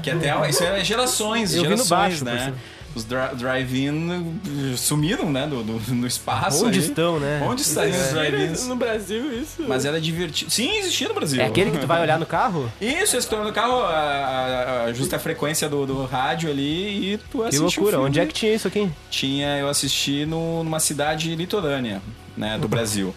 que 0.02 0.10
até 0.10 0.48
isso 0.48 0.64
é 0.64 0.82
gerações, 0.84 1.54
Eu 1.54 1.62
vi 1.64 1.68
no 1.70 1.76
gerações, 1.84 2.22
baixo, 2.22 2.24
né? 2.24 2.54
Os 2.94 3.04
dri- 3.04 3.34
drive-in 3.36 4.38
sumiram, 4.76 5.30
né, 5.30 5.46
do, 5.46 5.62
do- 5.62 5.94
no 5.94 6.06
espaço. 6.06 6.64
Onde 6.66 6.78
aí. 6.78 6.84
estão, 6.86 7.20
né? 7.20 7.42
Onde 7.46 7.60
estão 7.60 7.84
esses 7.84 8.10
drive-ins? 8.12 8.66
No 8.66 8.74
Brasil, 8.74 9.38
isso. 9.38 9.62
Mas 9.68 9.84
era 9.84 10.00
divertido. 10.00 10.50
Sim, 10.50 10.78
existia 10.78 11.06
no 11.08 11.12
Brasil. 11.14 11.40
É 11.42 11.44
aquele 11.44 11.70
que 11.72 11.78
tu 11.78 11.86
vai 11.86 12.00
olhar 12.00 12.18
no 12.18 12.24
carro? 12.24 12.72
Isso, 12.80 13.14
esse 13.16 13.26
que 13.26 13.34
tu 13.34 13.36
vai 13.36 13.44
no 13.46 13.52
carro, 13.52 13.80
a, 13.82 13.90
a- 13.90 14.84
a- 14.84 14.92
justa 14.94 15.18
frequência 15.18 15.68
do, 15.68 15.84
do 15.84 16.06
rádio 16.06 16.48
ali 16.50 17.12
e 17.14 17.18
tu 17.30 17.38
Que 17.40 17.44
assiste 17.48 17.58
o 17.58 17.62
loucura, 17.64 17.90
filme. 17.90 18.06
onde 18.06 18.18
é 18.20 18.24
que 18.24 18.32
tinha 18.32 18.54
isso 18.54 18.66
aqui? 18.66 18.90
Tinha, 19.10 19.58
eu 19.58 19.68
assisti 19.68 20.24
no- 20.24 20.64
numa 20.64 20.80
cidade 20.80 21.34
litorânea, 21.36 22.00
né, 22.34 22.56
do 22.58 22.66
Brasil. 22.68 23.14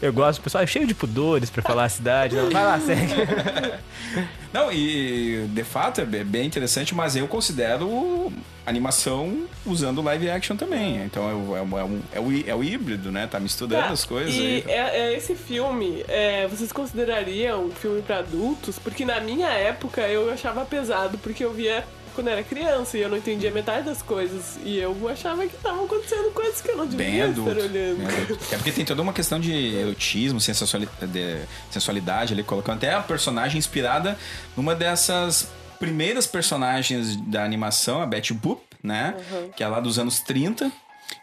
Eu 0.00 0.12
gosto, 0.12 0.38
o 0.38 0.42
pessoal 0.42 0.64
é 0.64 0.66
cheio 0.66 0.86
de 0.86 0.94
pudores 0.94 1.50
pra 1.50 1.62
falar 1.62 1.84
a 1.84 1.88
cidade. 1.88 2.36
Não, 2.36 2.50
vai 2.50 2.64
lá, 2.64 2.80
segue. 2.80 3.12
Não, 4.52 4.70
e 4.72 5.46
de 5.48 5.64
fato 5.64 6.00
é 6.00 6.04
be- 6.04 6.22
bem 6.22 6.46
interessante, 6.46 6.94
mas 6.94 7.16
eu 7.16 7.26
considero 7.26 8.32
animação 8.64 9.46
usando 9.66 10.00
live 10.00 10.30
action 10.30 10.56
também. 10.56 11.02
Então 11.04 11.28
é 11.28 11.34
o, 11.34 11.56
é 11.56 11.62
o, 11.62 11.78
é 11.78 11.84
o, 11.84 12.02
é 12.12 12.20
o, 12.20 12.48
é 12.50 12.54
o 12.54 12.64
híbrido, 12.64 13.10
né? 13.10 13.26
Tá 13.26 13.40
misturando 13.40 13.86
Tá, 13.88 13.92
as 13.92 14.04
coisas 14.04 14.32
E 14.34 14.38
aí. 14.38 14.64
é, 14.68 15.00
é 15.00 15.16
esse 15.16 15.34
filme, 15.34 16.04
é, 16.08 16.46
vocês 16.48 16.70
considerariam 16.72 17.64
um 17.66 17.70
filme 17.72 18.00
pra 18.02 18.18
adultos? 18.18 18.78
Porque 18.78 19.04
na 19.04 19.20
minha 19.20 19.48
época 19.48 20.02
eu 20.02 20.30
achava 20.32 20.64
pesado, 20.64 21.18
porque 21.18 21.44
eu 21.44 21.52
via 21.52 21.84
quando 22.14 22.28
era 22.28 22.42
criança 22.42 22.96
e 22.96 23.00
eu 23.02 23.08
não 23.08 23.16
entendia 23.16 23.50
metade 23.50 23.84
das 23.86 24.00
coisas. 24.00 24.56
E 24.64 24.78
eu 24.78 24.96
achava 25.08 25.46
que 25.46 25.54
estavam 25.56 25.84
acontecendo 25.84 26.30
coisas 26.32 26.60
que 26.60 26.70
eu 26.70 26.76
não 26.76 26.86
Bem 26.86 27.06
devia 27.08 27.24
adulto. 27.26 27.50
estar 27.50 27.62
olhando. 27.64 27.96
bem 27.98 28.06
adulto. 28.22 28.44
É 28.52 28.56
porque 28.56 28.72
tem 28.72 28.84
toda 28.84 29.02
uma 29.02 29.12
questão 29.12 29.38
de 29.40 29.52
erotismo, 29.76 30.40
sensuali- 30.40 30.88
de 31.02 31.38
sensualidade 31.70 32.32
ali, 32.32 32.42
colocando 32.42 32.76
até 32.76 32.94
a 32.94 33.00
personagem 33.00 33.58
inspirada 33.58 34.16
numa 34.56 34.74
dessas 34.74 35.48
primeiras 35.78 36.26
personagens 36.26 37.16
da 37.26 37.44
animação, 37.44 38.00
a 38.00 38.06
Betty 38.06 38.32
Boop, 38.32 38.62
né? 38.82 39.14
Que 39.56 39.62
é 39.64 39.68
lá 39.68 39.80
dos 39.80 39.98
anos 39.98 40.20
30. 40.20 40.70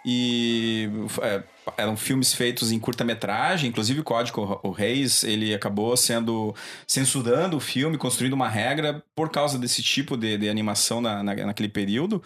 E 0.06 0.90
é, 1.22 1.42
eram 1.78 1.96
filmes 1.96 2.34
feitos 2.34 2.72
em 2.72 2.80
curta-metragem, 2.80 3.70
inclusive 3.70 4.00
o 4.00 4.04
Código 4.04 4.60
o 4.64 4.72
Reis, 4.72 5.24
ele 5.24 5.54
acabou 5.54 5.96
sendo 5.96 6.56
censurando 6.88 7.58
o 7.58 7.60
filme, 7.60 7.98
construindo 7.98 8.34
uma 8.34 8.50
regra 8.50 9.04
por 9.16 9.30
causa 9.30 9.60
desse 9.60 9.82
tipo 9.84 10.18
de, 10.18 10.38
de 10.38 10.50
animação 10.50 11.00
na, 11.02 11.22
na- 11.24 11.36
naquele 11.36 11.70
período. 11.70 12.22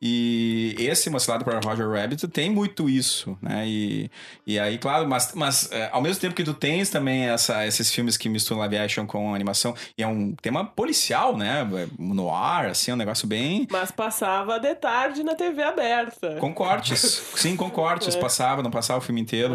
E 0.00 0.74
esse 0.78 1.10
Macilado 1.10 1.44
para 1.44 1.60
Roger 1.60 1.88
Rabbit 1.90 2.26
tem 2.28 2.50
muito 2.50 2.88
isso, 2.88 3.36
né? 3.42 3.64
E, 3.66 4.10
e 4.46 4.58
aí, 4.58 4.78
claro, 4.78 5.08
mas, 5.08 5.32
mas 5.34 5.70
é, 5.72 5.88
ao 5.92 6.00
mesmo 6.00 6.20
tempo 6.20 6.34
que 6.34 6.44
tu 6.44 6.54
tens 6.54 6.88
também 6.90 7.28
essa, 7.28 7.66
esses 7.66 7.92
filmes 7.92 8.16
que 8.16 8.28
misturam 8.28 8.60
live 8.60 8.78
action 8.78 9.06
com 9.06 9.34
animação, 9.34 9.74
e 9.96 10.02
é 10.02 10.06
um 10.06 10.32
tema 10.32 10.64
policial, 10.64 11.36
né? 11.36 11.66
No 11.98 12.32
ar, 12.34 12.66
assim, 12.66 12.90
é 12.90 12.94
um 12.94 12.96
negócio 12.98 13.26
bem. 13.26 13.66
Mas 13.70 13.90
passava 13.90 14.58
de 14.58 14.74
tarde 14.74 15.22
na 15.22 15.34
TV 15.34 15.62
aberta. 15.62 16.36
Com 16.40 16.54
cortes. 16.54 17.00
Sim, 17.36 17.56
com 17.56 17.68
cortes. 17.70 18.08
É. 18.18 18.20
Passava, 18.20 18.62
não 18.62 18.70
passava 18.70 18.87
o 18.96 19.00
filme 19.00 19.20
inteiro. 19.20 19.54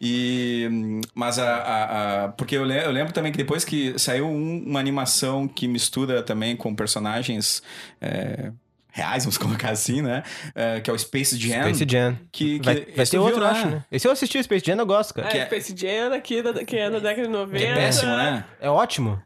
E. 0.00 0.68
hum, 0.70 1.00
Mas 1.14 1.38
a. 1.38 1.56
a- 1.56 2.24
a- 2.24 2.28
porque 2.30 2.56
eu, 2.56 2.64
le- 2.64 2.84
eu 2.84 2.90
lembro 2.90 3.12
também 3.12 3.30
que 3.32 3.38
depois 3.38 3.64
que 3.64 3.98
saiu 3.98 4.26
um- 4.26 4.64
uma 4.66 4.80
animação 4.80 5.46
que 5.46 5.68
mistura 5.68 6.22
também 6.22 6.56
com 6.56 6.74
personagens. 6.74 7.62
é, 8.00 8.50
reais, 8.92 9.24
vamos 9.24 9.36
colocar 9.38 9.70
assim, 9.70 10.02
né? 10.02 10.22
É, 10.54 10.80
que 10.80 10.88
é 10.88 10.92
o 10.92 10.98
Space 10.98 11.36
Jam. 11.38 11.62
Space 11.62 11.86
Jam. 11.88 12.18
Que, 12.30 12.58
que 12.60 12.64
Vai, 12.64 12.86
vai 12.96 13.06
ter 13.06 13.18
outro, 13.18 13.40
eu 13.42 13.46
acho, 13.46 13.66
né? 13.68 13.84
Esse 13.90 14.06
eu 14.06 14.12
assisti, 14.12 14.38
o 14.38 14.44
Space 14.44 14.64
Jam, 14.64 14.76
eu 14.76 14.86
gosto, 14.86 15.14
cara. 15.14 15.28
É, 15.28 15.30
que 15.30 15.38
é- 15.38 15.46
Space 15.46 15.74
Jam 15.76 16.14
aqui, 16.14 16.42
da, 16.42 16.64
que 16.64 16.76
é 16.76 16.90
da 16.90 16.98
década 16.98 17.22
de 17.26 17.32
90. 17.32 17.58
Que 17.58 17.64
é 17.64 17.74
péssimo, 17.74 18.12
né? 18.16 18.44
É 18.60 18.70
ótimo. 18.70 19.20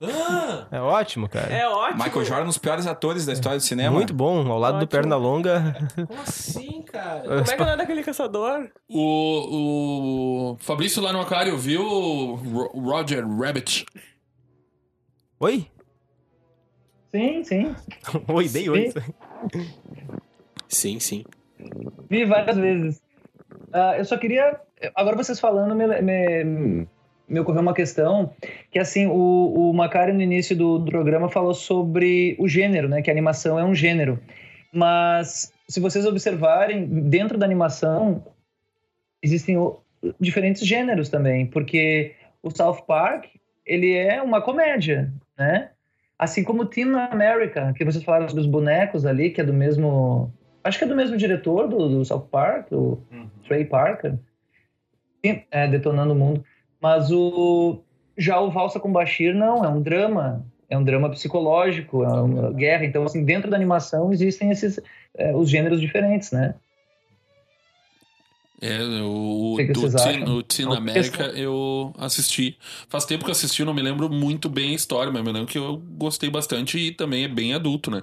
É 0.70 0.80
ótimo, 0.80 1.28
cara. 1.28 1.52
É 1.52 1.68
ótimo. 1.68 2.02
Michael 2.04 2.24
Jordan, 2.24 2.44
um 2.44 2.48
dos 2.48 2.58
piores 2.58 2.86
atores 2.86 3.26
da 3.26 3.32
história 3.32 3.58
do 3.58 3.62
cinema. 3.64 3.90
Muito 3.94 4.14
bom, 4.14 4.50
ao 4.50 4.58
lado 4.58 4.74
do 4.74 4.84
Ótimo. 4.84 4.88
Pernalonga. 4.88 5.76
Como 6.06 6.20
assim, 6.22 6.82
cara? 6.82 7.20
Como 7.22 7.40
é 7.40 7.56
que 7.56 7.62
é 7.62 7.76
daquele 7.76 8.02
caçador? 8.02 8.70
O, 8.88 10.52
o 10.52 10.56
Fabrício 10.60 11.02
lá 11.02 11.12
no 11.12 11.20
Aquário 11.20 11.56
viu 11.58 11.82
o 11.82 12.34
Ro- 12.36 12.70
Roger 12.80 13.24
Rabbit. 13.26 13.84
Oi? 15.40 15.66
Sim, 17.10 17.44
sim. 17.44 17.74
Oi, 18.28 18.48
dei 18.48 18.68
oi. 18.68 18.92
Sim, 20.68 20.98
sim. 21.00 21.24
Vi 22.10 22.24
várias 22.24 22.56
vezes. 22.56 23.02
Ah, 23.72 23.94
eu 23.96 24.04
só 24.04 24.16
queria. 24.16 24.60
Agora 24.94 25.16
vocês 25.16 25.40
falando, 25.40 25.74
me, 25.74 25.86
me, 26.02 26.86
me 27.28 27.40
ocorreu 27.40 27.62
uma 27.62 27.74
questão 27.74 28.34
que, 28.70 28.78
assim, 28.78 29.06
o, 29.06 29.70
o 29.70 29.72
Macari 29.72 30.12
no 30.12 30.20
início 30.22 30.56
do, 30.56 30.78
do 30.78 30.90
programa 30.90 31.28
falou 31.28 31.54
sobre 31.54 32.36
o 32.38 32.48
gênero, 32.48 32.88
né? 32.88 33.00
Que 33.02 33.10
a 33.10 33.12
animação 33.12 33.58
é 33.58 33.64
um 33.64 33.74
gênero. 33.74 34.18
Mas, 34.72 35.52
se 35.68 35.80
vocês 35.80 36.04
observarem, 36.04 36.86
dentro 36.86 37.38
da 37.38 37.46
animação, 37.46 38.24
existem 39.22 39.56
o- 39.56 39.80
diferentes 40.20 40.66
gêneros 40.66 41.08
também, 41.08 41.46
porque 41.46 42.14
o 42.42 42.50
South 42.50 42.82
Park, 42.86 43.24
ele 43.64 43.92
é 43.94 44.20
uma 44.22 44.40
comédia, 44.42 45.12
né? 45.38 45.70
Assim 46.18 46.42
como 46.42 46.62
o 46.62 46.66
Teen 46.66 46.94
America, 46.94 47.72
que 47.76 47.84
vocês 47.84 48.02
falaram 48.02 48.28
sobre 48.28 48.42
os 48.42 48.48
bonecos 48.48 49.04
ali, 49.04 49.30
que 49.30 49.40
é 49.40 49.44
do 49.44 49.52
mesmo... 49.52 50.32
Acho 50.64 50.78
que 50.78 50.84
é 50.84 50.88
do 50.88 50.96
mesmo 50.96 51.16
diretor 51.16 51.68
do, 51.68 51.88
do 51.88 52.04
South 52.04 52.28
Park, 52.30 52.72
o 52.72 53.00
Trey 53.46 53.64
Parker. 53.64 54.14
Sim, 55.24 55.42
É, 55.50 55.68
Detonando 55.68 56.12
o 56.12 56.16
Mundo. 56.16 56.44
Mas 56.80 57.10
o... 57.10 57.82
Já 58.18 58.40
o 58.40 58.50
Valsa 58.50 58.80
com 58.80 58.90
Bashir, 58.90 59.34
não, 59.34 59.62
é 59.62 59.68
um 59.68 59.82
drama. 59.82 60.44
É 60.70 60.76
um 60.76 60.82
drama 60.82 61.10
psicológico, 61.10 62.02
é 62.02 62.08
uma 62.08 62.52
guerra. 62.52 62.86
Então, 62.86 63.04
assim, 63.04 63.24
dentro 63.24 63.50
da 63.50 63.56
animação 63.56 64.12
existem 64.12 64.50
esses... 64.50 64.80
é, 65.16 65.36
os 65.36 65.50
gêneros 65.50 65.80
diferentes, 65.80 66.32
né? 66.32 66.54
É, 68.60 68.82
o, 69.02 69.54
O 69.54 69.56
que 69.56 69.64
do 69.66 69.92
Teen, 69.94 70.24
o 70.28 70.42
Teen 70.42 70.72
É 70.72 70.76
América 70.76 71.24
questão. 71.24 71.36
eu 71.42 71.94
assisti. 71.98 72.56
Faz 72.88 73.04
tempo 73.04 73.24
que 73.24 73.30
eu 73.30 73.32
assisti, 73.32 73.64
não 73.64 73.74
me 73.74 73.82
lembro 73.82 74.08
muito 74.08 74.48
bem 74.48 74.72
a 74.72 74.74
história, 74.74 75.12
mas 75.12 75.22
me 75.22 75.32
lembro 75.32 75.46
que 75.48 75.58
eu 75.58 75.76
gostei 75.96 76.30
bastante 76.30 76.78
e 76.78 76.90
também 76.92 77.24
é 77.24 77.28
bem 77.28 77.54
adulto, 77.54 77.90
né? 77.90 78.02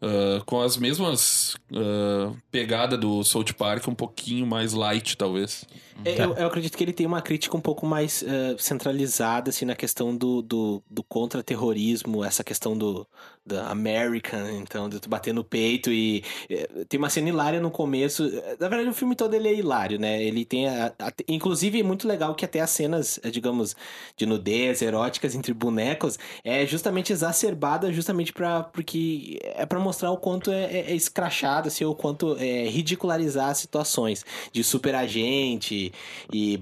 ah, 0.00 0.42
com 0.46 0.60
as 0.60 0.76
mesmas 0.76 1.54
uh, 1.72 2.36
pegadas 2.50 2.98
do 3.00 3.24
South 3.24 3.52
Park, 3.56 3.88
um 3.88 3.94
pouquinho 3.94 4.46
mais 4.46 4.72
light, 4.72 5.16
talvez. 5.16 5.64
É, 6.04 6.24
Eu, 6.24 6.34
eu 6.34 6.46
acredito 6.46 6.76
que 6.76 6.84
ele 6.84 6.92
tem 6.92 7.06
uma 7.06 7.20
crítica 7.20 7.56
um 7.56 7.60
pouco 7.60 7.84
mais 7.84 8.22
eh, 8.22 8.54
centralizada, 8.56 9.50
assim, 9.50 9.64
na 9.64 9.74
questão 9.74 10.16
do, 10.16 10.40
do, 10.40 10.80
do 10.88 11.02
contra-terrorismo, 11.02 12.24
essa 12.24 12.44
questão 12.44 12.78
do 12.78 13.04
da 13.48 13.66
American, 13.68 14.48
então, 14.60 14.88
de 14.88 15.00
tu 15.00 15.08
bater 15.08 15.32
no 15.34 15.42
peito 15.42 15.90
e... 15.90 16.22
eh, 16.50 16.68
tem 16.88 16.98
uma 16.98 17.10
cena 17.10 17.28
hilária 17.28 17.60
no 17.60 17.70
começo. 17.70 18.24
Eh, 18.26 18.56
Na 18.60 18.68
verdade, 18.68 18.88
o 18.90 18.94
filme 18.94 19.16
todo 19.16 19.34
ele 19.34 19.48
é 19.48 19.54
hilário, 19.54 19.98
né? 19.98 20.22
Ele 20.22 20.44
tem... 20.44 20.68
A, 20.68 20.92
a- 20.98 21.12
inclusive, 21.28 21.80
é 21.80 21.82
muito 21.82 22.06
legal 22.06 22.34
que 22.34 22.44
até 22.44 22.60
as 22.60 22.70
cenas, 22.70 23.18
eh, 23.22 23.30
digamos, 23.30 23.74
de 24.16 24.26
nudez, 24.26 24.82
eróticas 24.82 25.34
entre 25.34 25.52
bonecos, 25.54 26.18
é 26.44 26.66
justamente 26.66 27.12
exacerbada 27.12 27.92
justamente 27.92 28.32
para 28.32 28.62
porque 28.64 29.38
é 29.42 29.64
para 29.66 29.80
mostrar 29.80 30.10
o 30.10 30.16
quanto 30.16 30.50
é, 30.50 30.64
é, 30.64 30.90
é 30.90 30.94
escrachado, 30.94 31.68
assim, 31.68 31.84
o 31.84 31.94
quanto 31.94 32.36
é 32.38 32.68
ridicularizar 32.68 33.48
as 33.50 33.58
situações 33.58 34.24
de 34.52 34.62
superagente 34.64 35.92
e, 36.32 36.58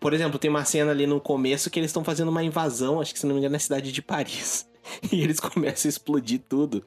por 0.00 0.12
exemplo, 0.12 0.38
tem 0.38 0.50
uma 0.50 0.64
cena 0.64 0.90
ali 0.90 1.06
no 1.06 1.20
começo 1.20 1.70
que 1.70 1.78
eles 1.78 1.90
estão 1.90 2.04
fazendo 2.04 2.28
uma 2.28 2.42
invasão, 2.42 3.00
acho 3.00 3.12
que 3.12 3.20
se 3.20 3.26
não 3.26 3.34
me 3.34 3.40
engano, 3.40 3.52
na 3.54 3.58
cidade 3.58 3.90
de 3.92 4.02
Paris. 4.02 4.66
E 5.12 5.22
eles 5.22 5.40
começam 5.40 5.88
a 5.88 5.90
explodir 5.90 6.40
tudo. 6.48 6.84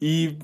E 0.00 0.36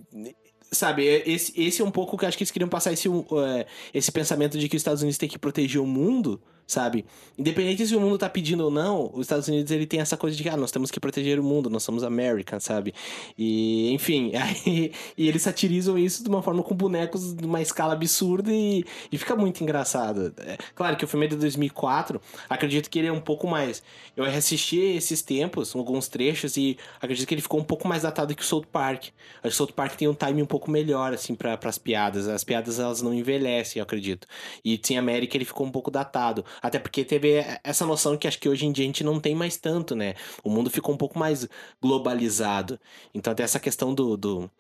sabe, 0.73 1.07
é- 1.07 1.29
esse, 1.29 1.59
esse 1.61 1.83
é 1.83 1.85
um 1.85 1.91
pouco 1.91 2.17
que 2.17 2.27
acho 2.27 2.37
que 2.37 2.43
eles 2.43 2.51
queriam 2.51 2.69
passar 2.69 2.93
esse, 2.93 3.09
é, 3.09 3.67
esse 3.93 4.11
pensamento 4.13 4.59
de 4.59 4.69
que 4.69 4.77
os 4.77 4.81
Estados 4.81 5.03
Unidos 5.03 5.19
têm 5.19 5.29
que 5.29 5.39
proteger 5.39 5.81
o 5.81 5.87
mundo, 5.87 6.41
sabe? 6.67 7.05
Independente 7.39 7.87
se 7.87 7.95
o 7.95 8.01
mundo 8.01 8.19
tá 8.19 8.29
pedindo 8.29 8.65
ou 8.65 8.71
não, 8.71 9.11
os 9.15 9.23
Estados 9.23 9.47
Unidos 9.47 9.71
ele 9.71 9.87
tem 9.87 10.01
essa 10.01 10.17
coisa 10.17 10.37
de 10.37 10.43
que 10.43 10.49
ah, 10.49 10.57
nós 10.57 10.71
temos 10.71 10.91
que 10.91 10.99
proteger 10.99 11.39
o 11.39 11.43
mundo, 11.43 11.71
nós 11.71 11.83
somos 11.83 12.03
American, 12.03 12.59
sabe? 12.59 12.93
E, 13.39 13.93
enfim, 13.93 14.33
aí, 14.37 14.93
e 15.17 15.29
eles 15.29 15.43
satirizam 15.43 15.97
isso 15.97 16.23
de 16.23 16.29
uma 16.29 16.43
forma 16.43 16.63
com 16.63 16.75
bonecos 16.75 17.35
de 17.35 17.45
uma 17.45 17.63
escala 17.63 17.93
absurda 17.93 18.51
e, 18.53 18.85
e 19.13 19.19
fica 19.19 19.37
muito 19.37 19.63
engraçado. 19.63 20.35
É, 20.39 20.57
claro 20.75 20.97
que 20.97 21.05
o 21.05 21.09
filme 21.09 21.27
é 21.27 21.29
de 21.29 21.37
2004, 21.37 22.21
acredito 22.49 22.91
que 22.91 22.99
ele 22.99 23.09
é 23.09 23.13
um 23.13 23.21
pouco 23.21 23.47
mais. 23.47 23.83
Eu 24.17 24.25
reassisti 24.25 24.79
esses 24.79 25.21
tempos, 25.23 25.77
alguns 25.77 26.09
trechos, 26.09 26.57
e 26.57 26.79
acredito 27.01 27.29
que 27.29 27.35
ele 27.35 27.43
ficou 27.43 27.61
um 27.61 27.65
pouco 27.65 27.87
mais 27.87 28.03
datado 28.03 28.35
que 28.35 28.43
o 28.43 28.45
South 28.45 28.65
Park. 28.73 29.05
Acho 29.05 29.43
que 29.43 29.49
o 29.49 29.53
South 29.53 29.73
Park 29.75 29.95
tem 29.95 30.09
um 30.09 30.15
time 30.15 30.43
um 30.43 30.47
pouco 30.47 30.71
melhor, 30.71 31.13
assim, 31.13 31.35
para 31.35 31.59
as 31.63 31.77
piadas. 31.79 32.27
As 32.27 32.43
piadas, 32.43 32.81
elas 32.81 33.03
não 33.03 33.13
envelhecem, 33.13 33.79
eu 33.79 33.85
acredito. 33.85 34.27
E 34.65 34.79
Team 34.79 34.99
América, 34.99 35.37
ele 35.37 35.45
ficou 35.45 35.67
um 35.67 35.71
pouco 35.71 35.91
datado. 35.91 36.45
Até 36.63 36.79
porque 36.79 37.05
teve 37.05 37.45
essa 37.63 37.85
noção 37.87 38.17
que 38.17 38.27
acho 38.27 38.39
que 38.39 38.49
hoje 38.49 38.67
em 38.67 38.73
dia 38.73 38.85
a 38.85 38.87
gente 38.87 39.05
não 39.05 39.21
tem 39.21 39.35
mais 39.35 39.57
tanto, 39.57 39.95
né? 39.95 40.15
O 40.43 40.51
mundo 40.51 40.71
ficou 40.71 40.95
um 40.95 40.99
pouco 40.99 41.19
mais 41.19 41.49
globalizado. 41.83 42.79
Então, 43.15 43.33
até 43.33 43.43
essa 43.43 43.59
questão 43.59 43.95
do, 43.95 44.17
do, 44.17 44.51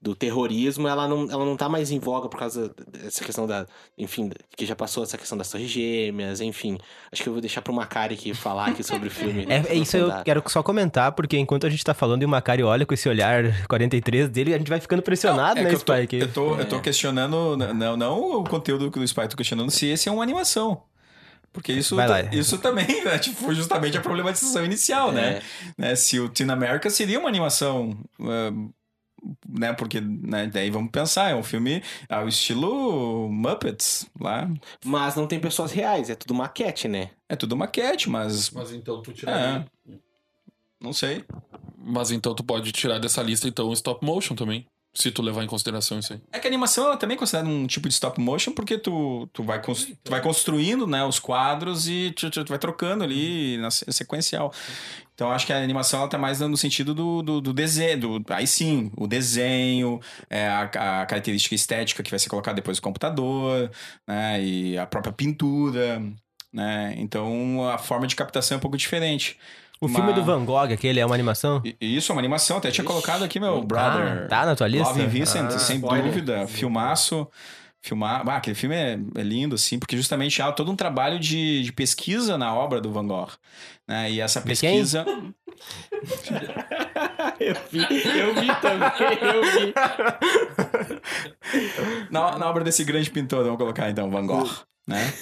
do 0.00 0.14
terrorismo, 0.14 0.88
ela 0.88 1.06
não, 1.08 1.30
ela 1.30 1.44
não 1.44 1.56
tá 1.56 1.68
mais 1.68 1.90
em 1.90 1.98
voga 1.98 2.28
por 2.28 2.38
causa 2.38 2.74
dessa 2.86 3.24
questão 3.24 3.46
da... 3.46 3.66
Enfim, 3.96 4.30
que 4.56 4.66
já 4.66 4.76
passou 4.76 5.02
essa 5.02 5.18
questão 5.18 5.36
das 5.36 5.50
torres 5.50 5.68
gêmeas, 5.70 6.40
enfim. 6.40 6.78
Acho 7.12 7.22
que 7.22 7.28
eu 7.28 7.32
vou 7.32 7.40
deixar 7.40 7.62
pro 7.62 7.72
Macari 7.72 8.14
aqui 8.14 8.34
falar 8.34 8.68
aqui 8.68 8.82
sobre 8.82 9.08
o 9.08 9.10
filme. 9.10 9.46
É, 9.48 9.72
é 9.72 9.74
isso 9.74 9.96
eu 9.96 10.10
quero 10.24 10.42
só 10.46 10.62
comentar, 10.62 11.12
porque 11.12 11.36
enquanto 11.38 11.66
a 11.66 11.70
gente 11.70 11.84
tá 11.84 11.94
falando 11.94 12.22
e 12.22 12.24
o 12.24 12.28
Macari 12.28 12.62
olha 12.62 12.84
com 12.86 12.94
esse 12.94 13.08
olhar 13.08 13.66
43 13.66 14.28
dele, 14.28 14.54
a 14.54 14.58
gente 14.58 14.68
vai 14.68 14.80
ficando 14.80 15.02
pressionado, 15.02 15.60
É 15.60 15.64
né, 15.64 15.68
que 15.70 15.76
eu 15.76 15.80
tô, 15.80 15.94
Spike? 15.94 16.16
eu, 16.18 16.32
tô, 16.32 16.56
eu 16.56 16.68
tô 16.68 16.80
questionando, 16.80 17.56
não, 17.56 17.96
não 17.96 18.40
o 18.40 18.44
conteúdo 18.44 18.90
do 18.90 19.04
Spy, 19.04 19.28
tô 19.28 19.36
questionando 19.36 19.70
se 19.70 19.86
esse 19.86 20.08
é 20.08 20.12
uma 20.12 20.22
animação. 20.22 20.82
Porque 21.56 21.72
isso, 21.72 21.96
isso 22.32 22.58
também, 22.58 23.02
né, 23.02 23.16
tipo, 23.18 23.34
foi 23.36 23.54
justamente 23.54 23.96
a 23.96 24.00
problematização 24.02 24.62
inicial, 24.62 25.10
né? 25.10 25.40
né? 25.78 25.96
Se 25.96 26.20
o 26.20 26.28
Teen 26.28 26.50
America 26.50 26.90
seria 26.90 27.18
uma 27.18 27.30
animação, 27.30 27.98
né? 29.48 29.72
Porque, 29.72 30.02
né, 30.02 30.48
daí 30.52 30.68
vamos 30.68 30.90
pensar, 30.90 31.30
é 31.30 31.34
um 31.34 31.42
filme 31.42 31.82
ao 32.10 32.28
estilo 32.28 33.30
Muppets, 33.30 34.06
lá. 34.20 34.50
Mas 34.84 35.16
não 35.16 35.26
tem 35.26 35.40
pessoas 35.40 35.72
reais, 35.72 36.10
é 36.10 36.14
tudo 36.14 36.34
maquete, 36.34 36.88
né? 36.88 37.12
É 37.26 37.34
tudo 37.34 37.56
maquete, 37.56 38.10
mas 38.10 38.50
Mas 38.50 38.70
então 38.70 39.00
tu 39.00 39.14
É. 39.26 39.64
não 40.78 40.92
sei. 40.92 41.24
Mas 41.78 42.10
então 42.10 42.34
tu 42.34 42.44
pode 42.44 42.70
tirar 42.70 42.98
dessa 42.98 43.22
lista 43.22 43.48
então 43.48 43.66
o 43.68 43.72
stop 43.72 44.04
motion 44.04 44.34
também. 44.34 44.66
Se 44.98 45.10
tu 45.10 45.20
levar 45.20 45.44
em 45.44 45.46
consideração 45.46 45.98
isso 45.98 46.14
aí. 46.14 46.20
É 46.32 46.38
que 46.38 46.46
a 46.46 46.50
animação 46.50 46.86
ela 46.86 46.96
também 46.96 47.16
é 47.16 47.18
considerada 47.18 47.48
um 47.50 47.66
tipo 47.66 47.86
de 47.86 47.92
stop 47.92 48.18
motion 48.18 48.52
porque 48.52 48.78
tu, 48.78 49.28
tu, 49.30 49.42
vai, 49.42 49.60
cons- 49.60 49.84
tu 50.02 50.10
vai 50.10 50.22
construindo 50.22 50.86
né, 50.86 51.04
os 51.04 51.18
quadros 51.18 51.86
e 51.86 52.12
tu, 52.16 52.30
tu- 52.30 52.44
tu 52.44 52.48
vai 52.48 52.58
trocando 52.58 53.04
ali 53.04 53.58
na 53.58 53.70
se- 53.70 53.84
sequencial. 53.92 54.50
Então 55.14 55.30
acho 55.30 55.44
que 55.46 55.52
a 55.52 55.58
animação 55.62 56.00
ela 56.00 56.08
tá 56.08 56.16
mais 56.16 56.40
no 56.40 56.56
sentido 56.56 56.94
do, 56.94 57.20
do, 57.22 57.40
do 57.42 57.52
desenho. 57.52 58.18
do- 58.20 58.32
aí 58.32 58.46
sim, 58.46 58.90
o 58.96 59.06
desenho, 59.06 60.00
é, 60.30 60.48
a, 60.48 60.62
a 60.62 61.06
característica 61.06 61.54
estética 61.54 62.02
que 62.02 62.10
vai 62.10 62.18
ser 62.18 62.30
colocada 62.30 62.54
depois 62.56 62.78
no 62.78 62.82
computador, 62.82 63.70
né? 64.06 64.42
E 64.42 64.78
a 64.78 64.86
própria 64.86 65.12
pintura. 65.12 66.02
Né? 66.52 66.94
Então 66.96 67.68
a 67.68 67.76
forma 67.76 68.06
de 68.06 68.16
captação 68.16 68.54
é 68.54 68.58
um 68.58 68.60
pouco 68.62 68.78
diferente. 68.78 69.36
O 69.80 69.88
filme 69.88 70.06
Mas- 70.06 70.14
do 70.14 70.24
Van 70.24 70.44
Gogh, 70.44 70.72
aquele, 70.72 70.98
é 71.00 71.04
uma 71.06 71.14
animação? 71.14 71.62
Isso 71.80 72.10
é 72.10 72.14
uma 72.14 72.20
animação, 72.20 72.56
até 72.56 72.70
tinha 72.70 72.84
colocado 72.84 73.22
aqui, 73.24 73.38
meu 73.38 73.62
brother. 73.62 74.22
Ah, 74.24 74.28
tá 74.28 74.46
na 74.46 74.56
tua 74.56 74.66
lista? 74.68 74.88
Love 74.88 75.06
Vincent, 75.06 75.46
Ah, 75.52 75.58
sem 75.58 75.76
spoiler. 75.76 76.04
dúvida. 76.06 76.46
Filmaço. 76.46 77.26
Filmar. 77.86 78.28
Ah, 78.28 78.36
aquele 78.36 78.56
filme 78.56 78.74
é, 78.74 78.98
é 79.14 79.22
lindo, 79.22 79.54
assim, 79.54 79.78
porque 79.78 79.96
justamente 79.96 80.42
há 80.42 80.50
todo 80.50 80.72
um 80.72 80.76
trabalho 80.76 81.20
de, 81.20 81.62
de 81.62 81.72
pesquisa 81.72 82.36
na 82.36 82.52
obra 82.52 82.80
do 82.80 82.92
Van 82.92 83.06
Gogh. 83.06 83.30
Né? 83.86 84.10
E 84.10 84.20
essa 84.20 84.40
pesquisa. 84.40 85.04
Eu 87.38 87.54
vi, 87.70 87.80
eu 87.80 88.34
vi 88.34 88.46
também, 88.60 89.18
eu 89.22 89.42
vi. 89.42 89.74
na, 92.10 92.38
na 92.38 92.48
obra 92.48 92.64
desse 92.64 92.82
grande 92.84 93.10
pintor, 93.10 93.44
vamos 93.44 93.58
colocar 93.58 93.90
então, 93.90 94.10
Van 94.10 94.26
Gogh. 94.26 94.48
Né? 94.86 95.12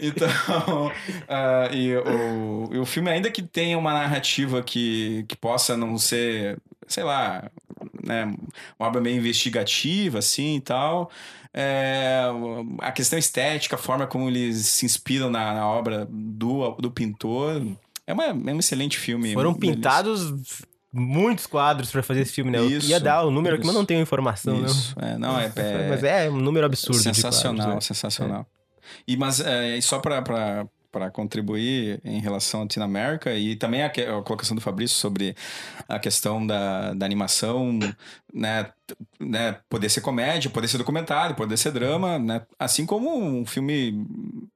Então, 0.00 0.28
ah, 1.28 1.68
e, 1.72 1.94
o, 1.96 2.70
e 2.72 2.78
o 2.78 2.86
filme, 2.86 3.10
ainda 3.10 3.30
que 3.30 3.42
tenha 3.42 3.76
uma 3.76 3.92
narrativa 3.92 4.62
que, 4.62 5.24
que 5.28 5.36
possa 5.36 5.76
não 5.76 5.98
ser, 5.98 6.58
sei 6.86 7.02
lá, 7.02 7.50
né, 8.02 8.24
uma 8.78 8.88
obra 8.88 9.00
meio 9.00 9.16
investigativa, 9.16 10.18
assim 10.18 10.56
e 10.56 10.60
tal, 10.60 11.10
é, 11.60 12.22
a 12.78 12.92
questão 12.92 13.18
estética, 13.18 13.74
a 13.74 13.78
forma 13.78 14.06
como 14.06 14.28
eles 14.28 14.64
se 14.68 14.86
inspiram 14.86 15.28
na, 15.28 15.54
na 15.54 15.66
obra 15.66 16.06
do, 16.08 16.70
do 16.76 16.88
pintor, 16.88 17.60
é, 18.06 18.12
uma, 18.12 18.26
é 18.26 18.32
um 18.32 18.58
excelente 18.60 18.96
filme. 18.96 19.34
Foram 19.34 19.52
pintados 19.52 20.32
muitos 20.92 21.46
quadros 21.46 21.90
pra 21.90 22.00
fazer 22.00 22.20
esse 22.20 22.32
filme, 22.32 22.52
né? 22.52 22.58
Eu 22.58 22.70
Isso, 22.70 22.88
ia 22.88 23.00
dar 23.00 23.24
o 23.24 23.30
número 23.32 23.56
aqui, 23.56 23.64
mas 23.64 23.72
isso. 23.72 23.78
não 23.78 23.84
tenho 23.84 24.00
informação, 24.00 24.64
Isso, 24.64 24.94
é, 25.00 25.18
não, 25.18 25.36
é, 25.36 25.48
não. 25.48 25.54
é, 25.64 25.88
Mas 25.88 26.04
é 26.04 26.30
um 26.30 26.36
número 26.36 26.64
absurdo. 26.64 26.96
de 26.96 27.02
sensacional, 27.02 27.56
quadros, 27.56 27.74
né? 27.74 27.80
sensacional. 27.80 28.46
E 29.06 29.16
mas 29.16 29.40
é, 29.40 29.76
e 29.76 29.82
só 29.82 29.98
para 29.98 30.22
para 30.90 31.10
contribuir 31.10 32.00
em 32.04 32.18
relação 32.18 32.60
ao 32.60 32.66
Teen 32.66 32.82
America 32.82 33.34
e 33.34 33.56
também 33.56 33.82
a, 33.82 33.86
a 33.86 34.22
colocação 34.22 34.54
do 34.54 34.60
Fabrício 34.60 34.96
sobre 34.96 35.36
a 35.88 35.98
questão 35.98 36.46
da, 36.46 36.94
da 36.94 37.04
animação, 37.04 37.78
né, 38.32 38.70
né, 39.20 39.58
poder 39.68 39.88
ser 39.88 40.00
comédia, 40.00 40.50
poder 40.50 40.68
ser 40.68 40.78
documentário, 40.78 41.34
poder 41.36 41.56
ser 41.56 41.72
drama, 41.72 42.18
né, 42.18 42.42
assim 42.58 42.86
como 42.86 43.14
um 43.16 43.44
filme, 43.44 44.06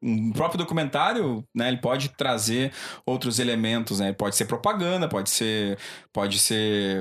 um 0.02 0.32
próprio 0.32 0.58
documentário, 0.58 1.46
né, 1.54 1.68
ele 1.68 1.78
pode 1.78 2.10
trazer 2.10 2.72
outros 3.04 3.38
elementos, 3.38 4.00
né, 4.00 4.12
pode 4.12 4.36
ser 4.36 4.46
propaganda, 4.46 5.08
pode 5.08 5.30
ser, 5.30 5.78
pode 6.12 6.38
ser 6.38 7.00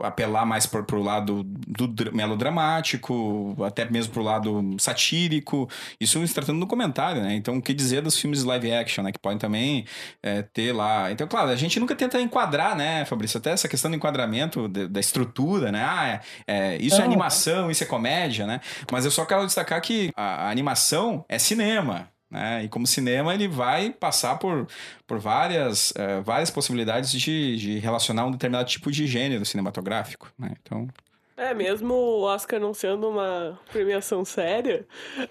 apelar 0.00 0.44
mais 0.44 0.66
para 0.66 0.96
o 0.96 1.02
lado 1.02 1.42
do 1.44 1.86
dra- 1.86 2.12
melodramático, 2.12 3.56
até 3.64 3.88
mesmo 3.88 4.12
para 4.12 4.20
o 4.20 4.24
lado 4.24 4.76
satírico, 4.78 5.68
isso 6.00 6.24
se 6.26 6.34
tratando 6.34 6.56
do 6.58 6.60
documentário, 6.60 7.22
né? 7.22 7.34
Então, 7.34 7.56
o 7.56 7.62
que 7.62 7.72
dizer 7.74 8.02
dos 8.02 8.18
filmes 8.18 8.42
live 8.44 8.72
action, 8.72 9.04
né? 9.04 9.12
Que 9.12 9.18
podem 9.18 9.38
também 9.38 9.84
é, 10.22 10.42
ter 10.42 10.72
lá. 10.72 11.10
Então, 11.10 11.26
claro, 11.26 11.50
a 11.50 11.56
gente 11.56 11.78
nunca 11.80 11.94
tenta 11.94 12.20
enquadrar, 12.20 12.76
né, 12.76 13.04
Fabrício? 13.04 13.38
Até 13.38 13.50
essa 13.50 13.68
questão 13.68 13.90
do 13.90 13.96
enquadramento, 13.96 14.68
da 14.68 15.00
estrutura, 15.00 15.70
né? 15.72 15.82
Ah, 15.84 16.05
é, 16.06 16.20
é, 16.46 16.76
isso 16.76 16.96
é 16.96 16.98
Não. 17.00 17.06
animação, 17.06 17.70
isso 17.70 17.82
é 17.82 17.86
comédia, 17.86 18.46
né? 18.46 18.60
Mas 18.90 19.04
eu 19.04 19.10
só 19.10 19.24
quero 19.24 19.44
destacar 19.46 19.80
que 19.80 20.10
a, 20.16 20.46
a 20.46 20.50
animação 20.50 21.24
é 21.28 21.38
cinema. 21.38 22.08
Né? 22.30 22.64
E 22.64 22.68
como 22.68 22.86
cinema, 22.86 23.32
ele 23.32 23.46
vai 23.46 23.90
passar 23.90 24.36
por, 24.36 24.66
por 25.06 25.18
várias, 25.18 25.92
eh, 25.96 26.20
várias 26.22 26.50
possibilidades 26.50 27.12
de, 27.12 27.56
de 27.56 27.78
relacionar 27.78 28.26
um 28.26 28.32
determinado 28.32 28.68
tipo 28.68 28.90
de 28.90 29.06
gênero 29.06 29.44
cinematográfico. 29.44 30.28
Né? 30.36 30.50
Então, 30.60 30.88
É, 31.36 31.54
mesmo 31.54 31.94
o 31.94 32.22
Oscar 32.22 32.58
não 32.58 32.74
sendo 32.74 33.08
uma 33.08 33.58
premiação 33.70 34.24
séria, 34.24 34.86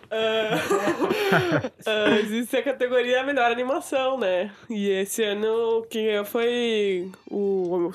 ah, 0.10 0.56
ah, 1.86 2.20
existe 2.20 2.56
a 2.56 2.64
categoria 2.64 3.24
melhor 3.24 3.52
animação, 3.52 4.18
né? 4.18 4.52
E 4.70 4.88
esse 4.88 5.24
ano 5.24 5.86
quem 5.90 6.06
ganhou 6.06 6.24
foi 6.26 7.12
o, 7.30 7.92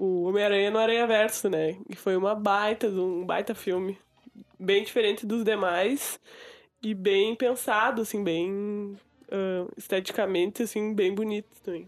o 0.00 0.22
Homem-Aranha 0.22 0.70
no 0.70 0.78
Aranha 0.78 1.06
Verso, 1.06 1.50
né? 1.50 1.76
E 1.86 1.94
foi 1.94 2.16
uma 2.16 2.34
baita, 2.34 2.86
um 2.86 3.22
baita 3.26 3.54
filme. 3.54 3.98
Bem 4.58 4.82
diferente 4.82 5.26
dos 5.26 5.44
demais 5.44 6.18
e 6.82 6.94
bem 6.94 7.34
pensado, 7.34 8.00
assim, 8.00 8.24
bem 8.24 8.96
ah, 9.30 9.66
esteticamente, 9.76 10.62
assim, 10.62 10.94
bem 10.94 11.14
bonito 11.14 11.48
também. 11.62 11.86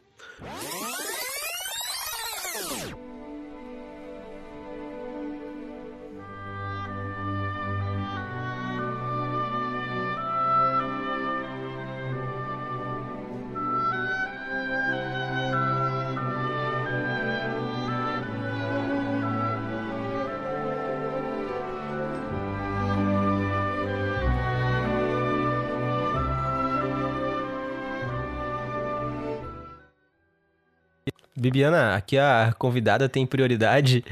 Bibiana, 31.43 31.95
aqui 31.97 32.16
a 32.16 32.55
convidada 32.59 33.09
tem 33.09 33.26
prioridade. 33.26 34.05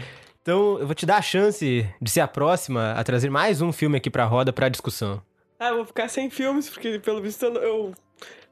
Então, 0.42 0.78
eu 0.80 0.86
vou 0.86 0.94
te 0.94 1.06
dar 1.06 1.18
a 1.18 1.22
chance 1.22 1.86
de 2.02 2.10
ser 2.10 2.20
a 2.20 2.28
próxima 2.28 2.92
a 2.92 3.04
trazer 3.04 3.30
mais 3.30 3.62
um 3.62 3.70
filme 3.72 3.96
aqui 3.98 4.10
pra 4.10 4.24
roda 4.24 4.52
pra 4.52 4.68
discussão. 4.68 5.22
Ah, 5.58 5.68
eu 5.68 5.76
vou 5.76 5.84
ficar 5.84 6.08
sem 6.08 6.28
filmes, 6.28 6.68
porque 6.68 6.98
pelo 6.98 7.20
visto 7.22 7.44
eu, 7.44 7.54
eu 7.56 7.92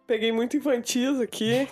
peguei 0.07 0.31
muito 0.31 0.57
infantis 0.57 1.19
aqui. 1.21 1.67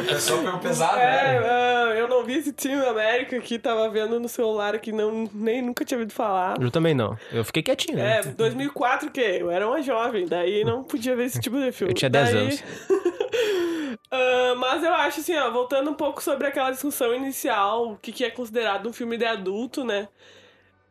O 0.00 0.04
pessoal 0.06 0.42
pegou 0.42 0.58
pesado, 0.58 0.98
É, 0.98 1.40
né? 1.40 2.00
eu 2.00 2.08
não 2.08 2.24
vi 2.24 2.38
esse 2.38 2.52
Team 2.52 2.88
América 2.88 3.36
aqui, 3.36 3.58
tava 3.58 3.88
vendo 3.90 4.18
no 4.18 4.28
celular 4.28 4.74
aqui, 4.74 4.90
não, 4.92 5.28
nem 5.34 5.60
nunca 5.62 5.84
tinha 5.84 5.98
ouvido 5.98 6.12
falar. 6.14 6.56
Eu 6.60 6.70
também 6.70 6.94
não. 6.94 7.16
Eu 7.30 7.44
fiquei 7.44 7.62
quietinho, 7.62 7.98
né? 7.98 8.20
É, 8.20 8.22
2004 8.22 9.10
que 9.10 9.20
eu 9.20 9.50
era 9.50 9.68
uma 9.68 9.82
jovem, 9.82 10.26
daí 10.26 10.64
não 10.64 10.82
podia 10.82 11.14
ver 11.14 11.26
esse 11.26 11.38
tipo 11.40 11.58
de 11.60 11.70
filme. 11.70 11.92
Eu 11.92 11.96
tinha 11.96 12.10
10 12.10 12.32
Daí- 12.32 12.38
anos. 12.42 12.64
Ah, 14.10 14.54
mas 14.56 14.82
eu 14.82 14.94
acho 14.94 15.20
assim, 15.20 15.36
ó, 15.36 15.50
voltando 15.50 15.90
um 15.90 15.94
pouco 15.94 16.22
sobre 16.22 16.46
aquela 16.46 16.70
discussão 16.70 17.14
inicial, 17.14 17.92
o 17.92 17.96
que, 17.96 18.12
que 18.12 18.24
é 18.24 18.30
considerado 18.30 18.88
um 18.88 18.92
filme 18.92 19.16
de 19.16 19.24
adulto, 19.24 19.84
né? 19.84 20.08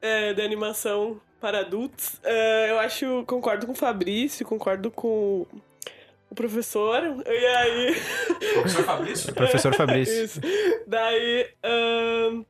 É, 0.01 0.33
de 0.33 0.41
animação 0.41 1.21
para 1.39 1.59
adultos. 1.59 2.19
Ah, 2.23 2.67
eu 2.69 2.79
acho, 2.79 3.23
concordo 3.25 3.65
com 3.65 3.71
o 3.73 3.75
Fabrício, 3.75 4.45
concordo 4.45 4.91
com 4.91 5.45
o 6.29 6.35
professor. 6.35 7.01
E 7.25 7.45
aí. 7.45 7.95
Professor 8.53 8.83
Fabrício? 8.83 9.33
Professor 9.35 9.73
Fabrício. 9.73 10.23
Isso. 10.25 10.41
Daí. 10.87 11.47
ahn, 11.63 12.43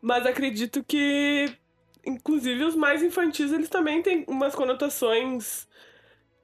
mas 0.00 0.26
acredito 0.26 0.84
que, 0.84 1.50
inclusive, 2.06 2.64
os 2.64 2.74
mais 2.74 3.02
infantis, 3.02 3.52
eles 3.52 3.68
também 3.68 4.02
têm 4.02 4.24
umas 4.28 4.54
conotações 4.54 5.66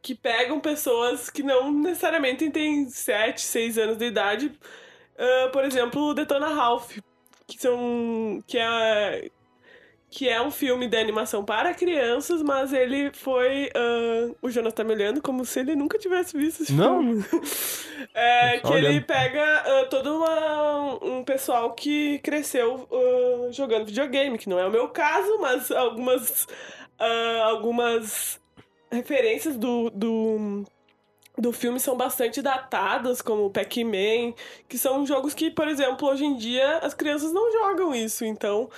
que 0.03 0.15
pegam 0.15 0.61
pessoas 0.61 1.29
que 1.31 1.43
não 1.43 1.71
necessariamente 1.73 2.49
têm 2.51 2.89
7, 2.89 3.41
6 3.41 3.79
anos 3.79 3.97
de 3.99 4.07
idade. 4.07 4.53
Ah, 5.19 5.51
por 5.53 5.65
exemplo, 5.65 6.03
o 6.09 6.15
Detona 6.15 6.49
Ralph, 6.49 6.97
que 7.47 7.61
são. 7.61 8.43
que 8.47 8.59
é. 8.59 9.31
Que 10.13 10.29
é 10.29 10.43
um 10.43 10.51
filme 10.51 10.89
de 10.89 10.97
animação 10.97 11.45
para 11.45 11.73
crianças, 11.73 12.43
mas 12.43 12.73
ele 12.73 13.13
foi. 13.13 13.71
ah, 13.75 14.35
o 14.43 14.51
Jonas 14.51 14.73
tá 14.73 14.83
me 14.83 14.93
olhando 14.95 15.23
como 15.23 15.45
se 15.45 15.61
ele 15.61 15.77
nunca 15.77 15.99
tivesse 15.99 16.37
visto 16.37 16.63
esse 16.63 16.73
Não. 16.73 16.99
filme. 17.01 17.25
É, 18.15 18.59
que 18.61 18.73
ele 18.73 18.87
olhando. 18.89 19.05
pega 19.05 19.45
ah, 19.59 19.87
todo 19.91 20.17
uma- 20.17 21.05
um 21.05 21.23
pessoal 21.23 21.75
que 21.75 22.19
cresceu 22.21 22.89
jogando 23.53 23.85
videogame, 23.85 24.39
que 24.39 24.49
não 24.49 24.59
é 24.59 24.67
o 24.67 24.71
meu 24.71 24.89
caso, 24.89 25.39
mas 25.39 25.71
algumas, 25.71 26.47
algumas 27.45 28.40
referências 28.91 29.57
do, 29.57 29.91
do, 29.91 30.65
do 31.39 31.53
filme 31.53 31.79
são 31.81 31.97
bastante 31.97 32.43
datadas, 32.43 33.23
como 33.23 33.51
Pac-Man, 33.51 34.35
que 34.69 34.77
são 34.79 35.07
jogos 35.07 35.35
que, 35.35 35.51
por 35.51 35.69
exemplo, 35.69 36.09
hoje 36.09 36.25
em 36.25 36.37
dia 36.37 36.79
as 36.79 36.95
crianças 36.95 37.33
não 37.33 37.53
jogam 37.53 37.95
isso, 37.95 38.25
então 38.25 38.69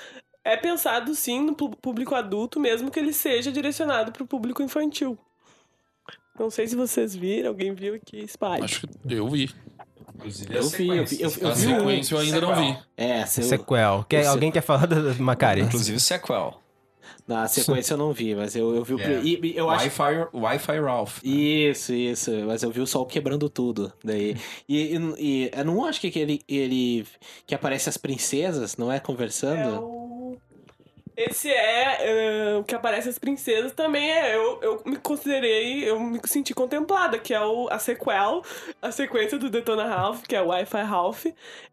é 0.44 0.56
pensado 0.56 1.14
sim 1.14 1.40
no 1.40 1.54
público 1.54 2.14
adulto, 2.14 2.58
mesmo 2.58 2.90
que 2.90 2.98
ele 2.98 3.12
seja 3.12 3.50
direcionado 3.52 4.12
para 4.12 4.22
o 4.22 4.26
público 4.26 4.62
infantil. 4.62 5.16
Não 6.38 6.50
sei 6.50 6.66
se 6.66 6.74
vocês 6.74 7.14
viram, 7.14 7.50
alguém 7.50 7.74
viu 7.74 7.94
aqui, 7.94 8.26
Spike. 8.26 8.64
Acho 8.64 8.86
que 8.88 9.14
eu 9.14 9.28
vi. 9.28 9.50
Inclusive, 10.14 10.54
Eu 10.56 10.62
vi, 10.64 10.88
eu 10.88 11.04
vi, 11.04 11.22
eu, 11.22 11.32
eu 11.40 11.48
A 11.48 11.52
vi 11.52 11.66
um. 11.66 11.76
sequência 11.78 12.14
eu 12.14 12.18
ainda 12.20 12.40
não 12.40 12.54
vi. 12.54 12.78
É, 12.96 13.26
se 13.26 13.40
eu- 13.40 13.44
Sequel. 13.44 14.04
Quer, 14.08 14.26
alguém 14.26 14.50
quer 14.52 14.60
falar 14.62 14.86
da 14.86 14.96
Macari? 15.14 15.62
Inclusive 15.62 15.98
sequel. 16.00 16.61
Na 17.32 17.48
sequência 17.48 17.94
eu 17.94 17.98
não 17.98 18.12
vi, 18.12 18.34
mas 18.34 18.54
eu, 18.54 18.74
eu 18.74 18.84
vi 18.84 18.94
o. 18.94 19.00
É. 19.00 19.22
E, 19.22 19.56
eu 19.56 19.68
acho 19.70 19.84
Wi-Fi, 19.84 20.28
Wi-Fi 20.32 20.80
Ralph. 20.80 21.18
Isso, 21.24 21.92
isso. 21.92 22.30
Mas 22.46 22.62
eu 22.62 22.70
vi 22.70 22.80
o 22.80 22.86
sol 22.86 23.06
quebrando 23.06 23.48
tudo. 23.48 23.92
Daí. 24.04 24.36
E, 24.68 24.96
e, 24.96 25.14
e 25.18 25.50
eu 25.54 25.64
não 25.64 25.84
acho 25.84 26.00
que 26.00 26.18
ele, 26.18 26.40
ele. 26.48 27.04
que 27.46 27.54
aparece 27.54 27.88
as 27.88 27.96
princesas, 27.96 28.76
não 28.76 28.90
é 28.90 28.96
É 28.96 29.00
conversando? 29.00 29.80
o... 29.82 30.01
Esse 31.14 31.50
é, 31.50 32.52
é, 32.54 32.56
o 32.56 32.64
que 32.64 32.74
aparece 32.74 33.06
as 33.08 33.18
princesas 33.18 33.72
também 33.72 34.10
é. 34.10 34.34
Eu, 34.34 34.58
eu 34.62 34.82
me 34.86 34.96
considerei, 34.96 35.88
eu 35.88 36.00
me 36.00 36.18
senti 36.24 36.54
contemplada, 36.54 37.18
que 37.18 37.34
é 37.34 37.40
o, 37.44 37.68
a 37.70 37.78
sequel, 37.78 38.40
a 38.80 38.90
sequência 38.90 39.38
do 39.38 39.50
Detona 39.50 39.84
Ralph, 39.84 40.22
que 40.22 40.34
é 40.34 40.40
o 40.40 40.46
Wi-Fi 40.46 40.82
Ralph. 40.82 41.26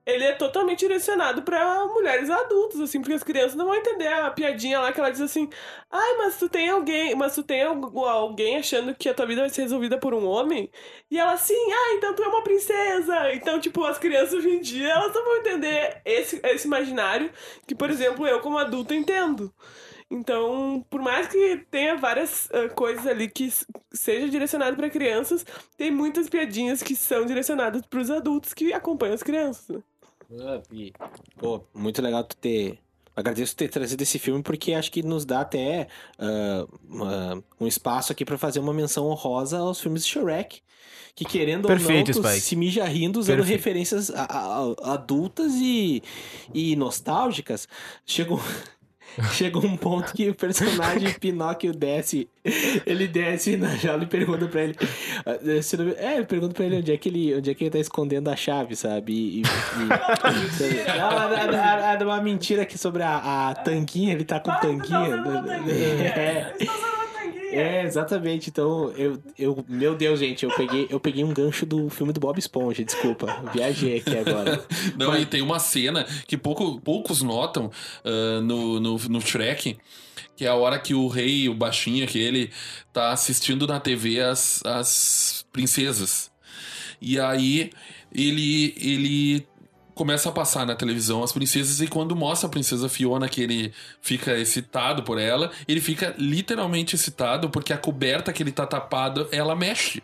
Ele 0.05 0.25
é 0.25 0.33
totalmente 0.33 0.79
direcionado 0.79 1.43
pra 1.43 1.85
mulheres 1.85 2.29
adultas, 2.29 2.81
assim, 2.81 2.99
porque 2.99 3.13
as 3.13 3.23
crianças 3.23 3.55
não 3.55 3.65
vão 3.67 3.75
entender 3.75 4.07
a 4.07 4.29
piadinha 4.31 4.79
lá 4.81 4.91
que 4.91 4.99
ela 4.99 5.09
diz 5.11 5.21
assim: 5.21 5.49
ai, 5.89 6.17
mas 6.17 6.37
tu 6.37 6.49
tem 6.49 6.69
alguém, 6.69 7.15
mas 7.15 7.33
tu 7.35 7.43
tem 7.43 7.63
algu- 7.63 8.05
alguém 8.05 8.57
achando 8.57 8.93
que 8.95 9.07
a 9.07 9.13
tua 9.13 9.25
vida 9.25 9.41
vai 9.41 9.49
ser 9.49 9.61
resolvida 9.61 9.97
por 9.97 10.13
um 10.13 10.25
homem? 10.27 10.69
E 11.09 11.17
ela 11.17 11.33
assim, 11.33 11.53
ah, 11.71 11.93
então 11.95 12.13
tu 12.15 12.23
é 12.23 12.27
uma 12.27 12.43
princesa. 12.43 13.33
Então, 13.33 13.59
tipo, 13.59 13.83
as 13.85 13.97
crianças 13.97 14.33
hoje 14.33 14.49
em 14.49 14.61
dia, 14.61 14.89
elas 14.89 15.13
não 15.13 15.23
vão 15.23 15.37
entender 15.37 16.01
esse, 16.05 16.39
esse 16.43 16.67
imaginário 16.67 17.31
que, 17.67 17.75
por 17.75 17.89
exemplo, 17.89 18.27
eu 18.27 18.39
como 18.41 18.57
adulto 18.57 18.93
entendo. 18.93 19.28
Então, 20.11 20.83
por 20.89 21.01
mais 21.01 21.27
que 21.27 21.57
tenha 21.69 21.95
várias 21.95 22.49
ah, 22.51 22.69
coisas 22.69 23.05
ali 23.05 23.29
que 23.29 23.51
seja 23.91 24.27
direcionado 24.29 24.75
para 24.75 24.89
crianças, 24.89 25.45
tem 25.77 25.91
muitas 25.91 26.27
piadinhas 26.27 26.81
que 26.81 26.95
são 26.95 27.25
direcionadas 27.25 27.83
para 27.85 27.99
os 27.99 28.09
adultos 28.09 28.53
que 28.53 28.73
acompanham 28.73 29.13
as 29.13 29.21
crianças. 29.23 29.67
né? 29.69 29.81
Ah, 30.41 30.61
e, 30.71 30.93
pô, 31.37 31.63
muito 31.73 32.01
legal 32.01 32.23
tu 32.23 32.35
ter. 32.35 32.79
Agradeço 33.15 33.55
ter 33.55 33.67
trazido 33.67 34.01
esse 34.01 34.17
filme 34.17 34.41
porque 34.41 34.73
acho 34.73 34.89
que 34.91 35.03
nos 35.03 35.25
dá 35.25 35.41
até 35.41 35.87
uma- 36.87 37.43
um 37.59 37.67
espaço 37.67 38.11
aqui 38.13 38.23
pra 38.23 38.37
fazer 38.37 38.59
uma 38.59 38.73
menção 38.73 39.07
honrosa 39.07 39.57
aos 39.57 39.81
filmes 39.81 40.05
de 40.05 40.11
Shrek. 40.11 40.61
Que 41.15 41.25
querendo 41.25 41.67
Perfeito, 41.67 42.15
ou 42.17 42.23
não, 42.23 42.31
se 42.31 42.55
mija 42.55 42.85
rindo 42.85 43.19
usando 43.19 43.37
Perfeito. 43.37 43.57
referências 43.57 44.09
a- 44.11 44.23
a- 44.23 44.93
adultas 44.93 45.51
e, 45.55 46.01
e 46.53 46.75
nostálgicas. 46.77 47.67
Chega 48.05 48.35
um, 49.17 49.23
chega 49.33 49.57
um 49.59 49.75
ponto 49.77 50.13
que 50.13 50.29
o 50.29 50.35
personagem 50.35 51.11
Pinóquio 51.19 51.73
desce. 51.73 52.27
Ele 52.85 53.07
desce 53.07 53.57
na 53.57 53.75
jaula 53.75 54.03
e 54.03 54.07
pergunta 54.07 54.45
pra 54.47 54.61
ele. 54.63 54.75
ah, 55.25 55.37
não- 55.77 55.91
É, 55.97 56.23
pergunta 56.23 56.53
pra 56.53 56.65
ele 56.65 56.77
onde 56.77 56.91
é 56.91 56.97
que 56.97 57.09
ele, 57.09 57.35
onde 57.35 57.49
é 57.49 57.53
que 57.53 57.63
ele 57.65 57.71
tá 57.71 57.79
escondendo 57.79 58.29
a 58.29 58.35
chave, 58.35 58.75
sabe? 58.75 59.11
E, 59.13 59.41
e- 59.41 59.43
e- 59.43 60.97
Não, 60.97 62.05
uma 62.07 62.21
mentira 62.21 62.63
aqui 62.63 62.77
sobre 62.77 63.03
a, 63.03 63.49
a 63.49 63.55
tanquinha, 63.55 64.13
ele 64.13 64.23
tá 64.25 64.39
com 64.39 64.51
tanquinha. 64.59 64.99
É. 66.15 66.53
É, 67.51 67.83
exatamente. 67.83 68.49
Então, 68.49 68.91
eu, 68.91 69.21
eu, 69.37 69.65
meu 69.67 69.95
Deus, 69.95 70.19
gente, 70.19 70.43
eu 70.43 70.51
peguei, 70.55 70.87
eu 70.89 70.99
peguei 70.99 71.23
um 71.23 71.33
gancho 71.33 71.65
do 71.65 71.89
filme 71.89 72.13
do 72.13 72.19
Bob 72.19 72.37
Esponja, 72.37 72.83
desculpa. 72.83 73.43
Viajei 73.53 73.97
aqui 73.97 74.17
agora. 74.17 74.63
Não, 74.95 75.17
e 75.17 75.25
tem 75.25 75.41
uma 75.41 75.59
cena 75.59 76.05
que 76.27 76.37
pouco, 76.37 76.79
poucos 76.79 77.21
notam 77.21 77.71
ah, 78.03 78.41
no, 78.41 78.79
no, 78.79 78.97
no 78.97 79.21
Shrek, 79.21 79.77
que 80.35 80.45
é 80.45 80.47
a 80.47 80.55
hora 80.55 80.79
que 80.79 80.93
o 80.93 81.07
rei, 81.07 81.49
o 81.49 81.53
baixinho 81.53 82.03
aquele, 82.03 82.51
tá 82.93 83.11
assistindo 83.11 83.65
na 83.67 83.79
TV 83.79 84.21
as, 84.21 84.61
as 84.65 85.45
princesas. 85.51 86.31
E 87.01 87.19
aí 87.19 87.71
ele, 88.13 88.73
ele 88.77 89.47
começa 89.99 90.29
a 90.29 90.31
passar 90.31 90.65
na 90.65 90.75
televisão 90.75 91.21
as 91.21 91.33
princesas 91.33 91.81
e 91.81 91.87
quando 91.87 92.15
mostra 92.15 92.47
a 92.47 92.49
princesa 92.49 92.87
Fiona 92.87 93.27
que 93.27 93.41
ele 93.41 93.73
fica 94.01 94.37
excitado 94.37 95.03
por 95.03 95.19
ela, 95.19 95.51
ele 95.67 95.81
fica 95.81 96.15
literalmente 96.17 96.95
excitado 96.95 97.49
porque 97.49 97.73
a 97.73 97.77
coberta 97.77 98.31
que 98.31 98.41
ele 98.41 98.53
tá 98.53 98.65
tapado, 98.65 99.27
ela 99.29 99.57
mexe. 99.57 100.01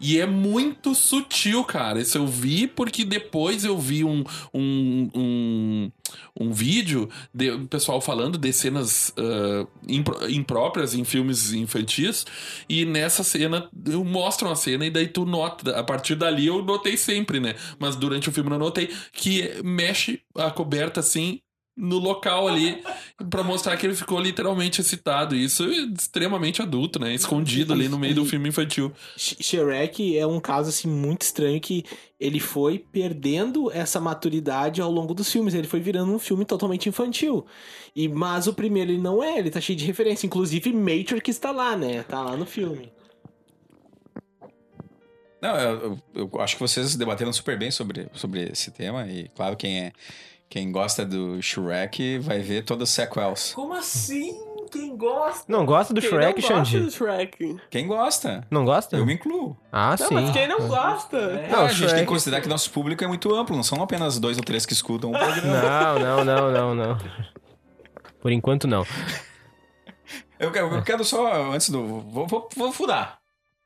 E 0.00 0.18
é 0.18 0.26
muito 0.26 0.94
sutil, 0.94 1.62
cara. 1.64 2.00
Isso 2.00 2.16
eu 2.16 2.26
vi 2.26 2.66
porque 2.66 3.04
depois 3.04 3.64
eu 3.64 3.78
vi 3.78 4.02
um, 4.04 4.24
um, 4.52 5.10
um, 5.14 5.92
um 6.40 6.52
vídeo 6.52 7.08
de 7.34 7.50
o 7.50 7.66
pessoal 7.68 8.00
falando 8.00 8.38
de 8.38 8.52
cenas 8.52 9.12
impro- 9.86 10.30
impróprias 10.30 10.94
em 10.94 11.04
filmes 11.04 11.52
infantis. 11.52 12.24
E 12.68 12.84
nessa 12.84 13.22
cena, 13.22 13.68
eu 13.86 14.04
mostram 14.04 14.50
a 14.50 14.56
cena 14.56 14.86
e 14.86 14.90
daí 14.90 15.08
tu 15.08 15.24
nota. 15.24 15.78
A 15.78 15.84
partir 15.84 16.14
dali 16.14 16.46
eu 16.46 16.62
notei 16.64 16.96
sempre, 16.96 17.38
né? 17.40 17.54
Mas 17.78 17.96
durante 17.96 18.28
o 18.28 18.32
filme 18.32 18.50
eu 18.50 18.58
notei 18.58 18.88
que 19.12 19.60
mexe 19.62 20.22
a 20.34 20.50
coberta 20.50 21.00
assim 21.00 21.40
no 21.80 21.98
local 21.98 22.46
ali 22.46 22.82
pra 23.30 23.42
mostrar 23.42 23.76
que 23.76 23.86
ele 23.86 23.94
ficou 23.94 24.20
literalmente 24.20 24.80
excitado. 24.80 25.34
Isso 25.34 25.64
é 25.64 25.76
extremamente 25.98 26.60
adulto, 26.60 26.98
né? 27.00 27.14
Escondido 27.14 27.72
ali 27.72 27.88
no 27.88 27.98
meio 27.98 28.14
do 28.14 28.24
filme 28.26 28.48
infantil. 28.50 28.92
Sh- 29.16 29.36
Shrek 29.40 30.16
é 30.18 30.26
um 30.26 30.38
caso 30.38 30.68
assim 30.68 30.88
muito 30.88 31.22
estranho 31.22 31.60
que 31.60 31.84
ele 32.20 32.38
foi 32.38 32.78
perdendo 32.78 33.70
essa 33.72 33.98
maturidade 33.98 34.80
ao 34.82 34.90
longo 34.90 35.14
dos 35.14 35.32
filmes. 35.32 35.54
Ele 35.54 35.66
foi 35.66 35.80
virando 35.80 36.12
um 36.14 36.18
filme 36.18 36.44
totalmente 36.44 36.88
infantil. 36.88 37.46
E 37.96 38.08
mas 38.08 38.46
o 38.46 38.52
primeiro 38.52 38.90
ele 38.90 39.00
não 39.00 39.24
é, 39.24 39.38
ele 39.38 39.50
tá 39.50 39.60
cheio 39.60 39.78
de 39.78 39.86
referência, 39.86 40.26
inclusive 40.26 40.72
Matrix 40.72 41.28
está 41.30 41.50
lá, 41.50 41.76
né? 41.76 42.02
Tá 42.02 42.22
lá 42.22 42.36
no 42.36 42.44
filme. 42.46 42.92
Não, 45.40 45.56
eu, 45.56 45.98
eu- 46.14 46.30
eu 46.34 46.40
acho 46.40 46.56
que 46.56 46.60
vocês 46.60 46.94
debateram 46.96 47.32
super 47.32 47.58
bem 47.58 47.70
sobre, 47.70 48.08
sobre 48.12 48.50
esse 48.52 48.70
tema. 48.70 49.06
E 49.08 49.28
claro, 49.34 49.56
quem 49.56 49.80
é 49.86 49.92
quem 50.50 50.70
gosta 50.70 51.06
do 51.06 51.40
Shrek 51.40 52.18
vai 52.18 52.40
ver 52.40 52.62
todos 52.64 52.88
os 52.90 52.94
sequels. 52.94 53.54
Como 53.54 53.72
assim? 53.72 54.38
quem 54.70 54.96
gosta. 54.96 55.44
Não 55.48 55.66
gosta 55.66 55.92
do 55.92 56.00
quem 56.00 56.10
Shrek, 56.10 56.40
não 56.42 56.48
gosta 56.48 56.64
Xandi? 56.64 56.80
do 56.84 56.90
Shrek. 56.92 57.56
Quem 57.70 57.88
gosta? 57.88 58.46
Não 58.50 58.64
gosta? 58.64 58.96
Eu 58.96 59.04
me 59.04 59.14
incluo. 59.14 59.56
Ah, 59.72 59.96
Não, 59.98 60.06
sim. 60.08 60.14
mas 60.14 60.30
quem 60.30 60.46
não 60.46 60.68
gosta? 60.68 61.48
Não, 61.48 61.60
Ah, 61.60 61.64
a 61.64 61.68
gente 61.68 61.78
tem 61.78 61.88
Shrek- 61.88 62.00
que 62.02 62.06
considerar 62.06 62.40
que 62.40 62.48
nosso 62.48 62.70
público 62.70 63.02
é 63.02 63.06
muito 63.08 63.34
amplo, 63.34 63.56
não 63.56 63.64
são 63.64 63.82
apenas 63.82 64.18
dois 64.20 64.36
ou 64.36 64.44
três 64.44 64.64
que 64.66 64.72
escutam 64.72 65.10
o 65.10 65.12
programa. 65.18 65.42
Não, 65.62 65.98
não, 65.98 66.24
não, 66.24 66.52
não, 66.52 66.74
não. 66.74 66.98
Por 68.20 68.30
enquanto, 68.30 68.68
não. 68.68 68.86
Eu 70.38 70.52
quero, 70.52 70.72
eu 70.74 70.82
quero 70.82 71.04
só, 71.04 71.50
antes 71.52 71.68
do. 71.70 72.00
Vou, 72.02 72.26
vou, 72.26 72.48
vou 72.56 72.72
furar 72.72 73.18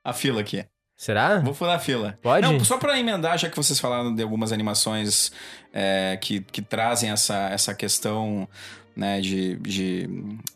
a 0.02 0.12
fila 0.12 0.40
aqui. 0.40 0.64
Será? 1.04 1.38
Vou 1.40 1.52
furar 1.52 1.76
a 1.76 1.78
fila. 1.78 2.18
Pode? 2.22 2.50
Não, 2.50 2.64
só 2.64 2.78
pra 2.78 2.98
emendar, 2.98 3.36
já 3.36 3.50
que 3.50 3.56
vocês 3.58 3.78
falaram 3.78 4.14
de 4.14 4.22
algumas 4.22 4.52
animações 4.52 5.30
é, 5.70 6.16
que, 6.18 6.40
que 6.40 6.62
trazem 6.62 7.10
essa, 7.10 7.50
essa 7.50 7.74
questão 7.74 8.48
né, 8.96 9.20
de, 9.20 9.56
de 9.56 10.08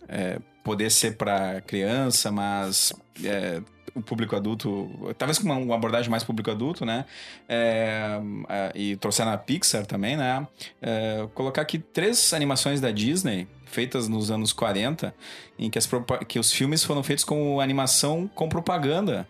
é, 0.08 0.38
poder 0.64 0.90
ser 0.90 1.18
pra 1.18 1.60
criança, 1.60 2.32
mas 2.32 2.94
é, 3.22 3.60
o 3.94 4.00
público 4.00 4.34
adulto, 4.34 4.90
talvez 5.18 5.38
com 5.38 5.44
uma, 5.44 5.56
uma 5.56 5.74
abordagem 5.74 6.10
mais 6.10 6.24
público 6.24 6.50
adulto, 6.50 6.82
né? 6.82 7.04
É, 7.46 8.18
é, 8.48 8.72
e 8.74 8.96
trouxeram 8.96 9.32
a 9.32 9.36
Pixar 9.36 9.84
também, 9.84 10.16
né? 10.16 10.48
É, 10.80 11.28
colocar 11.34 11.60
aqui 11.60 11.78
três 11.78 12.32
animações 12.32 12.80
da 12.80 12.90
Disney 12.90 13.46
feitas 13.66 14.08
nos 14.08 14.30
anos 14.30 14.54
40, 14.54 15.14
em 15.58 15.68
que, 15.68 15.76
as, 15.76 15.86
que 16.26 16.38
os 16.38 16.50
filmes 16.50 16.82
foram 16.82 17.02
feitos 17.02 17.22
com 17.22 17.60
animação 17.60 18.26
com 18.34 18.48
propaganda, 18.48 19.28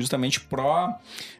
justamente 0.00 0.40
pró 0.40 0.94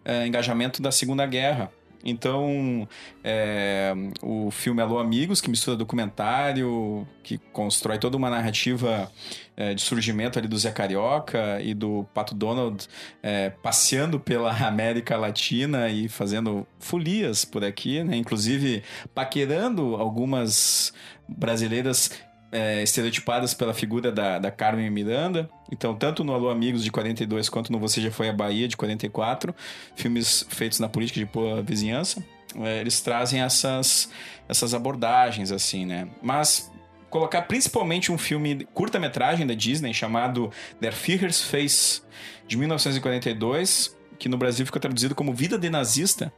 eh, 0.04 0.26
engajamento 0.26 0.80
da 0.80 0.92
Segunda 0.92 1.26
Guerra. 1.26 1.70
Então, 2.04 2.88
é, 3.22 3.92
o 4.22 4.50
filme 4.50 4.80
Alô 4.80 4.98
Amigos, 4.98 5.40
que 5.40 5.50
mistura 5.50 5.76
documentário, 5.76 7.06
que 7.22 7.36
constrói 7.52 7.98
toda 7.98 8.16
uma 8.16 8.30
narrativa 8.30 9.10
é, 9.56 9.74
de 9.74 9.82
surgimento 9.82 10.38
ali 10.38 10.48
do 10.48 10.56
Zé 10.56 10.70
Carioca 10.70 11.60
e 11.60 11.74
do 11.74 12.06
Pato 12.14 12.34
Donald 12.34 12.86
é, 13.22 13.50
passeando 13.50 14.18
pela 14.18 14.50
América 14.66 15.16
Latina 15.16 15.88
e 15.88 16.08
fazendo 16.08 16.66
folias 16.78 17.44
por 17.44 17.62
aqui, 17.62 18.02
né? 18.02 18.16
Inclusive 18.16 18.82
paquerando 19.14 19.96
algumas 19.96 20.94
brasileiras 21.28 22.10
é, 22.50 22.82
estereotipadas 22.82 23.54
pela 23.54 23.74
figura 23.74 24.10
da, 24.10 24.38
da 24.38 24.50
Carmen 24.50 24.90
Miranda. 24.90 25.48
Então, 25.70 25.94
tanto 25.94 26.24
no 26.24 26.32
Alô 26.34 26.50
Amigos 26.50 26.82
de 26.82 26.90
42 26.90 27.48
quanto 27.48 27.70
no 27.70 27.78
Você 27.78 28.00
Já 28.00 28.10
Foi 28.10 28.28
à 28.28 28.32
Bahia 28.32 28.66
de 28.66 28.76
44, 28.76 29.54
filmes 29.94 30.44
feitos 30.48 30.78
na 30.78 30.88
política 30.88 31.20
de 31.20 31.26
boa 31.26 31.62
vizinhança, 31.62 32.24
é, 32.56 32.80
eles 32.80 33.00
trazem 33.00 33.40
essas, 33.40 34.10
essas 34.48 34.74
abordagens, 34.74 35.52
assim, 35.52 35.86
né? 35.86 36.08
Mas 36.20 36.70
colocar 37.08 37.42
principalmente 37.42 38.10
um 38.10 38.18
filme 38.18 38.66
curta-metragem 38.72 39.46
da 39.46 39.54
Disney 39.54 39.92
chamado 39.92 40.50
Der 40.80 40.92
Führer's 40.92 41.42
Face, 41.42 42.02
de 42.46 42.56
1942, 42.56 43.96
que 44.18 44.28
no 44.28 44.36
Brasil 44.36 44.66
ficou 44.66 44.80
traduzido 44.80 45.14
como 45.14 45.32
Vida 45.32 45.58
de 45.58 45.70
Nazista, 45.70 46.32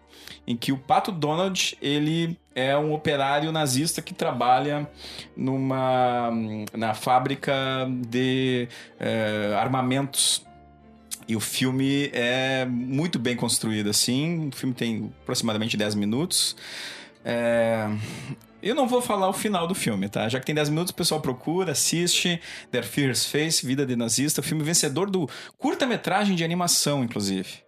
em 0.46 0.56
que 0.56 0.72
o 0.72 0.78
Pato 0.78 1.10
Donald 1.10 1.76
ele 1.80 2.38
é 2.54 2.76
um 2.76 2.92
operário 2.92 3.50
nazista 3.52 4.02
que 4.02 4.12
trabalha 4.14 4.88
numa 5.36 6.30
na 6.72 6.94
fábrica 6.94 7.52
de 8.08 8.68
eh, 9.00 9.54
armamentos 9.58 10.44
e 11.28 11.36
o 11.36 11.40
filme 11.40 12.10
é 12.12 12.64
muito 12.66 13.18
bem 13.18 13.36
construído 13.36 13.90
assim 13.90 14.48
o 14.52 14.56
filme 14.56 14.74
tem 14.74 15.12
aproximadamente 15.22 15.76
10 15.76 15.94
minutos 15.94 16.56
É, 17.24 17.88
eu 18.62 18.76
não 18.76 18.86
vou 18.86 19.02
falar 19.02 19.28
o 19.28 19.32
final 19.32 19.66
do 19.66 19.74
filme, 19.74 20.08
tá? 20.08 20.28
Já 20.28 20.38
que 20.38 20.46
tem 20.46 20.54
10 20.54 20.68
minutos, 20.68 20.92
o 20.92 20.94
pessoal 20.94 21.20
procura, 21.20 21.72
assiste. 21.72 22.40
Der 22.70 22.84
Führer's 22.84 23.26
Face, 23.26 23.66
Vida 23.66 23.84
de 23.84 23.96
Nazista, 23.96 24.40
o 24.40 24.44
filme 24.44 24.62
vencedor 24.62 25.10
do 25.10 25.28
curta-metragem 25.58 26.36
de 26.36 26.44
animação, 26.44 27.02
inclusive. 27.02 27.61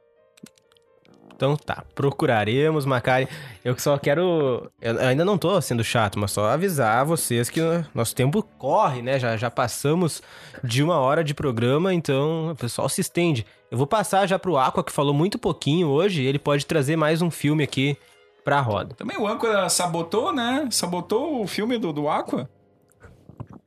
Então 1.45 1.57
tá, 1.57 1.85
procuraremos, 1.95 2.87
Macari. 2.87 3.29
Eu 3.63 3.79
só 3.79 3.99
quero. 3.99 4.71
Eu 4.81 4.99
ainda 4.99 5.27
não 5.27 5.37
tô 5.37 5.61
sendo 5.61 5.85
chato, 5.85 6.19
mas 6.19 6.31
só 6.31 6.47
avisar 6.47 7.05
vocês 7.05 7.51
que 7.51 7.61
nosso 7.95 8.15
tempo 8.15 8.43
corre, 8.57 9.03
né? 9.03 9.19
Já, 9.19 9.37
já 9.37 9.51
passamos 9.51 10.23
de 10.63 10.83
uma 10.83 10.99
hora 10.99 11.23
de 11.23 11.35
programa, 11.35 11.93
então 11.93 12.53
o 12.53 12.57
pessoal 12.57 12.89
se 12.89 13.03
estende. 13.03 13.45
Eu 13.71 13.77
vou 13.77 13.87
passar 13.87 14.27
já 14.27 14.39
pro 14.39 14.57
Aqua, 14.57 14.83
que 14.83 14.91
falou 14.91 15.13
muito 15.13 15.39
pouquinho 15.39 15.89
hoje. 15.89 16.25
Ele 16.25 16.39
pode 16.39 16.65
trazer 16.65 16.97
mais 16.97 17.21
um 17.21 17.31
filme 17.31 17.63
aqui 17.63 17.95
pra 18.43 18.59
roda. 18.61 18.95
Também 18.95 19.19
o 19.19 19.27
Âncora 19.27 19.69
sabotou, 19.69 20.33
né? 20.33 20.67
Sabotou 20.71 21.43
o 21.43 21.47
filme 21.47 21.77
do, 21.77 21.93
do 21.93 22.09
Aqua. 22.09 22.49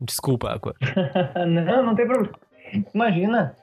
Desculpa, 0.02 0.50
Aqua. 0.50 0.74
não, 1.48 1.86
não 1.86 1.96
tem 1.96 2.08
problema. 2.08 2.34
Imagina. 2.92 3.56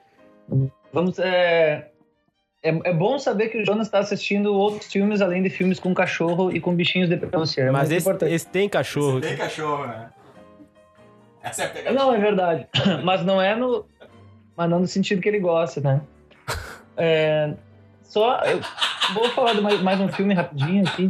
Vamos. 0.93 1.19
É, 1.19 1.91
é, 2.65 2.89
é 2.89 2.93
bom 2.93 3.19
saber 3.19 3.49
que 3.49 3.59
o 3.59 3.65
Jonas 3.65 3.85
está 3.85 3.99
assistindo 3.99 4.51
outros 4.53 4.91
filmes 4.91 5.21
além 5.21 5.43
de 5.43 5.51
filmes 5.51 5.79
com 5.79 5.93
cachorro 5.93 6.51
e 6.51 6.59
com 6.59 6.73
bichinhos 6.75 7.07
de 7.07 7.15
pelúcia. 7.15 7.61
É 7.61 7.71
mas 7.71 7.91
esse, 7.91 8.09
esse 8.25 8.47
tem 8.47 8.67
cachorro. 8.67 9.21
Tem 9.21 9.37
cachorro, 9.37 9.85
né? 9.85 10.09
Essa 11.43 11.61
é 11.61 11.65
a 11.65 11.69
pegadinha. 11.69 12.03
Não, 12.03 12.11
é 12.11 12.17
verdade. 12.17 12.67
Mas 13.03 13.23
não 13.23 13.39
é 13.39 13.55
no. 13.55 13.85
Mas 14.57 14.69
não 14.69 14.79
no 14.79 14.87
sentido 14.87 15.21
que 15.21 15.29
ele 15.29 15.39
gosta, 15.39 15.79
né? 15.79 16.01
É, 16.97 17.53
só. 18.01 18.39
Eu 18.39 18.59
vou 19.13 19.29
falar 19.29 19.53
de 19.53 19.61
mais, 19.61 19.79
mais 19.81 20.01
um 20.01 20.07
filme 20.07 20.33
rapidinho 20.33 20.87
aqui. 20.87 21.07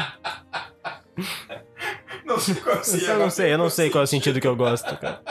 Não 2.28 2.40
sei 2.40 2.56
qual 2.56 2.76
Eu 2.76 3.20
não 3.20 3.30
sei, 3.30 3.54
eu 3.54 3.58
não 3.58 3.70
sei 3.70 3.90
qual 3.92 4.02
é 4.02 4.06
o 4.06 4.08
sentido 4.08 4.42
que 4.42 4.48
eu 4.48 4.56
gosto, 4.56 4.98
cara. 4.98 5.22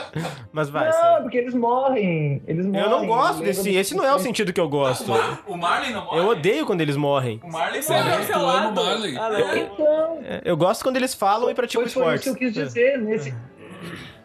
Mas 0.53 0.69
vai, 0.69 0.89
não, 0.89 1.23
porque 1.23 1.37
eles 1.37 1.53
morrem. 1.53 2.41
Eles 2.47 2.65
morrem. 2.65 2.81
Eu 2.83 2.89
não 2.89 3.05
gosto 3.05 3.43
desse. 3.43 3.69
Esse 3.75 3.93
não 3.95 4.05
é 4.05 4.13
o 4.15 4.19
sentido 4.19 4.53
que 4.53 4.59
eu 4.61 4.69
gosto. 4.69 5.11
O 5.45 5.57
Marley 5.57 5.91
não 5.91 6.05
morre? 6.05 6.19
Eu 6.19 6.27
odeio 6.29 6.65
quando 6.65 6.79
eles 6.81 6.95
morrem. 6.95 7.41
O 7.43 7.51
Marley 7.51 7.81
é 7.85 7.89
morre. 7.89 8.11
cancelado. 8.17 8.73
tu 8.73 8.79
ama 8.79 8.81
o 8.81 8.85
Marley. 8.85 9.17
Ah, 9.17 9.29
não. 9.29 9.57
Então, 9.57 10.19
É, 10.23 10.41
Eu 10.45 10.55
gosto 10.55 10.83
quando 10.83 10.95
eles 10.95 11.13
falam 11.13 11.49
e 11.49 11.53
praticam 11.53 11.83
foi, 11.83 11.91
foi 11.91 12.01
esportes. 12.03 12.27
isso 12.27 12.35
que 12.37 12.45
eu 12.45 12.47
quis 12.51 12.63
dizer. 12.63 12.97
Nesse... 12.99 13.35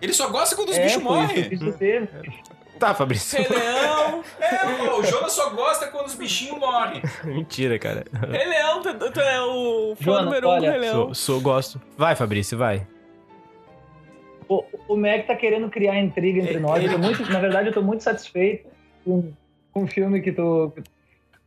Ele 0.00 0.12
só 0.12 0.28
gosta 0.30 0.54
quando 0.54 0.68
os 0.70 0.76
É, 0.78 0.84
bichos 0.84 1.02
foi 1.02 1.18
isso 1.24 1.26
que 1.26 1.84
eu 1.84 2.00
morrem. 2.00 2.40
Tá, 2.80 2.94
Fabrício. 2.94 3.38
Rei 3.38 3.46
Leão. 3.48 4.24
É, 4.40 4.56
pô, 4.88 4.98
o 5.00 5.04
Jonas 5.04 5.32
só 5.34 5.50
gosta 5.50 5.86
quando 5.88 6.06
os 6.06 6.14
bichinhos 6.14 6.58
morrem. 6.58 7.02
Mentira, 7.24 7.78
cara. 7.78 8.04
Rei 8.30 8.46
Leão, 8.48 8.80
tu, 8.82 9.10
tu 9.10 9.20
é 9.20 9.40
o 9.42 9.94
fã 9.96 10.02
Jonas, 10.04 10.24
número 10.24 10.48
um 10.48 10.50
do 10.50 10.56
olha, 10.56 10.70
Rei 10.72 10.80
Leão. 10.80 10.94
Sou, 10.94 11.14
sou, 11.14 11.40
gosto. 11.42 11.80
Vai, 11.96 12.16
Fabrício, 12.16 12.56
vai. 12.56 12.86
O, 14.48 14.64
o 14.88 14.96
Mac 14.96 15.26
tá 15.26 15.36
querendo 15.36 15.68
criar 15.70 16.00
intriga 16.00 16.40
entre 16.40 16.58
nós. 16.58 16.82
Eu 16.82 16.90
tô 16.92 16.98
muito, 16.98 17.30
na 17.30 17.38
verdade, 17.38 17.68
eu 17.68 17.72
tô 17.74 17.82
muito 17.82 18.02
satisfeito 18.02 18.66
com, 19.04 19.30
com 19.72 19.84
o 19.84 19.86
filme 19.86 20.20
que 20.22 20.32
tu, 20.32 20.72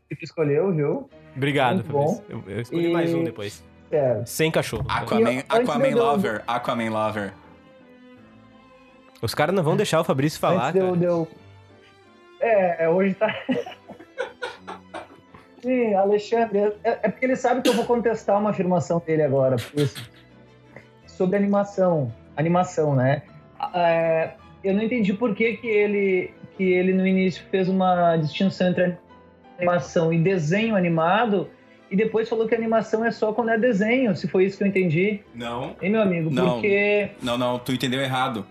que 0.08 0.16
tu 0.16 0.24
escolheu, 0.24 0.72
viu? 0.72 1.10
Obrigado, 1.36 1.78
Muito 1.78 1.92
bom. 1.92 2.16
Fabrício. 2.16 2.44
Eu, 2.48 2.56
eu 2.56 2.62
escolhi 2.62 2.90
E- 2.90 2.94
mais 2.94 3.14
um 3.14 3.24
depois. 3.24 3.64
Sério. 3.90 4.24
Sem 4.26 4.52
cachorro. 4.52 4.86
Aquaman, 4.88 5.40
Aquaman 5.50 5.96
Lover, 5.96 6.44
Aquaman 6.48 6.90
Lover. 6.92 7.34
Os 9.24 9.34
caras 9.34 9.56
não 9.56 9.64
vão 9.64 9.76
deixar 9.78 10.02
o 10.02 10.04
Fabrício 10.04 10.40
falar, 10.40 10.68
Antes 10.70 10.74
de 10.74 10.80
eu, 10.80 10.86
cara. 10.88 10.98
de 10.98 11.06
eu- 11.06 11.28
É, 12.42 12.84
é, 12.86 12.90
hoje 12.90 13.14
tá. 13.16 13.34
Sim, 15.62 15.94
Alexandre, 15.94 16.60
é, 16.84 17.00
é 17.04 17.10
porque 17.10 17.26
ele 17.26 17.36
sabe 17.38 17.62
que 17.62 17.70
eu 17.70 17.74
vou 17.74 17.86
contestar 17.86 18.38
uma 18.38 18.50
afirmação 18.50 19.02
dele 19.06 19.22
agora, 19.24 19.56
por 19.56 19.80
isso. 19.82 20.12
sobre 21.08 21.38
animação, 21.38 22.12
animação, 22.36 22.94
né? 22.96 23.22
É, 23.74 24.32
eu 24.64 24.74
não 24.74 24.82
entendi 24.84 25.14
por 25.14 25.34
que, 25.34 25.54
que 25.58 25.68
ele 25.68 26.34
que 26.58 26.64
ele 26.64 26.94
no 26.94 27.08
início 27.08 27.44
fez 27.50 27.68
uma 27.70 28.16
distinção 28.18 28.68
entre 28.68 28.96
animação 29.58 30.12
e 30.14 30.20
desenho 30.20 30.76
animado 30.76 31.50
e 31.90 31.96
depois 31.96 32.28
falou 32.30 32.48
que 32.48 32.54
animação 32.54 33.04
é 33.06 33.10
só 33.12 33.32
quando 33.34 33.50
é 33.50 33.58
desenho, 33.58 34.16
se 34.16 34.28
foi 34.28 34.46
isso 34.46 34.58
que 34.58 34.64
eu 34.64 34.68
entendi. 34.68 35.22
Não, 35.34 35.76
Hein, 35.82 35.92
meu 35.92 36.02
amigo? 36.02 36.30
Não. 36.30 36.54
Porque 36.56 37.10
não, 37.22 37.38
não, 37.38 37.58
tu 37.58 37.72
entendeu 37.72 38.02
errado. 38.02 38.46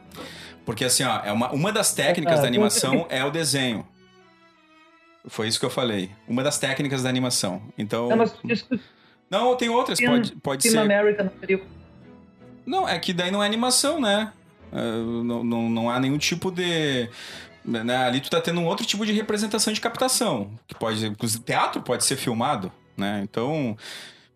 Porque 0.65 0.85
assim, 0.85 1.03
ó, 1.05 1.21
é 1.25 1.33
uma, 1.33 1.51
uma 1.53 1.73
das 1.73 1.93
técnicas 1.93 2.39
Ah, 2.39 2.43
da 2.43 2.49
animação 2.49 3.07
é 3.09 3.25
o 3.25 3.31
desenho. 3.31 3.87
Foi 5.27 5.47
isso 5.49 5.59
que 5.59 5.67
eu 5.67 5.71
falei. 5.71 6.11
Uma 6.27 6.43
das 6.43 6.59
técnicas 6.59 7.03
da 7.03 7.09
animação. 7.09 7.63
Então. 7.79 8.09
não, 8.09 8.17
mas 8.17 8.35
Não, 9.31 9.57
tem 9.57 9.69
outras, 9.69 9.99
Team- 9.99 10.13
pode, 10.13 10.33
pode 10.37 10.63
Team 10.63 10.73
ser. 10.73 10.79
America 10.79 11.33
não 12.65 12.89
é 12.89 12.99
que 12.99 13.13
daí 13.13 13.31
não 13.31 13.43
é 13.43 13.47
animação, 13.47 14.01
né? 14.01 14.33
É, 14.73 14.81
não, 14.81 15.43
não, 15.45 15.69
não 15.71 15.91
há 15.91 15.99
nenhum 16.01 16.19
tipo 16.19 16.51
de. 16.51 17.09
Né? 17.65 17.97
Ali 17.97 18.21
tu 18.21 18.31
tá 18.31 18.41
tendo 18.41 18.61
um 18.61 18.67
outro 18.67 18.85
tipo 18.87 19.05
de 19.07 19.13
representação 19.13 19.73
de 19.73 19.81
captação. 19.81 20.51
Que 20.67 20.75
pode. 20.75 21.05
inclusive, 21.07 21.43
Teatro 21.45 21.83
pode 21.83 22.05
ser 22.05 22.17
filmado, 22.17 22.71
né? 22.97 23.21
Então. 23.25 23.77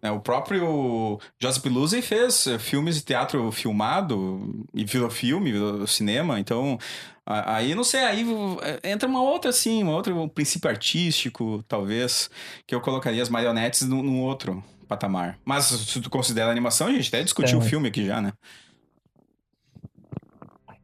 Né, 0.03 0.11
o 0.11 0.21
próprio 0.21 1.19
Joseph 1.41 1.65
Luzzi 1.67 2.03
fez 2.03 2.47
eh, 2.47 2.59
filmes 2.59 2.97
de 2.97 3.03
teatro 3.03 3.51
filmado 3.53 4.65
e 4.75 4.85
virou 4.85 5.11
filme, 5.11 5.53
virou 5.53 5.87
cinema. 5.87 6.39
Então, 6.41 6.79
a- 7.25 7.57
aí 7.57 7.75
não 7.75 7.85
sei, 7.85 8.01
aí 8.01 8.27
eh, 8.63 8.91
entra 8.93 9.09
uma 9.09 9.23
outra 9.23 9.51
assim, 9.51 9.83
uma 9.83 9.93
outra 9.93 10.15
um 10.15 10.29
princípio 10.29 10.69
artístico, 10.71 11.63
talvez, 11.69 12.31
que 12.67 12.75
eu 12.75 12.81
colocaria 12.81 13.23
as 13.23 13.29
marionetes 13.29 13.83
num, 13.83 14.03
num 14.03 14.21
outro 14.21 14.63
patamar. 14.89 15.39
Mas 15.45 15.65
se 15.65 16.01
tu 16.01 16.09
considera 16.11 16.51
animação, 16.51 16.87
a 16.87 16.93
gente 16.93 17.09
até 17.09 17.23
discutiu 17.23 17.59
É. 17.59 17.61
o 17.61 17.65
filme 17.65 17.89
aqui 17.89 18.05
já, 18.07 18.21
né? 18.21 18.33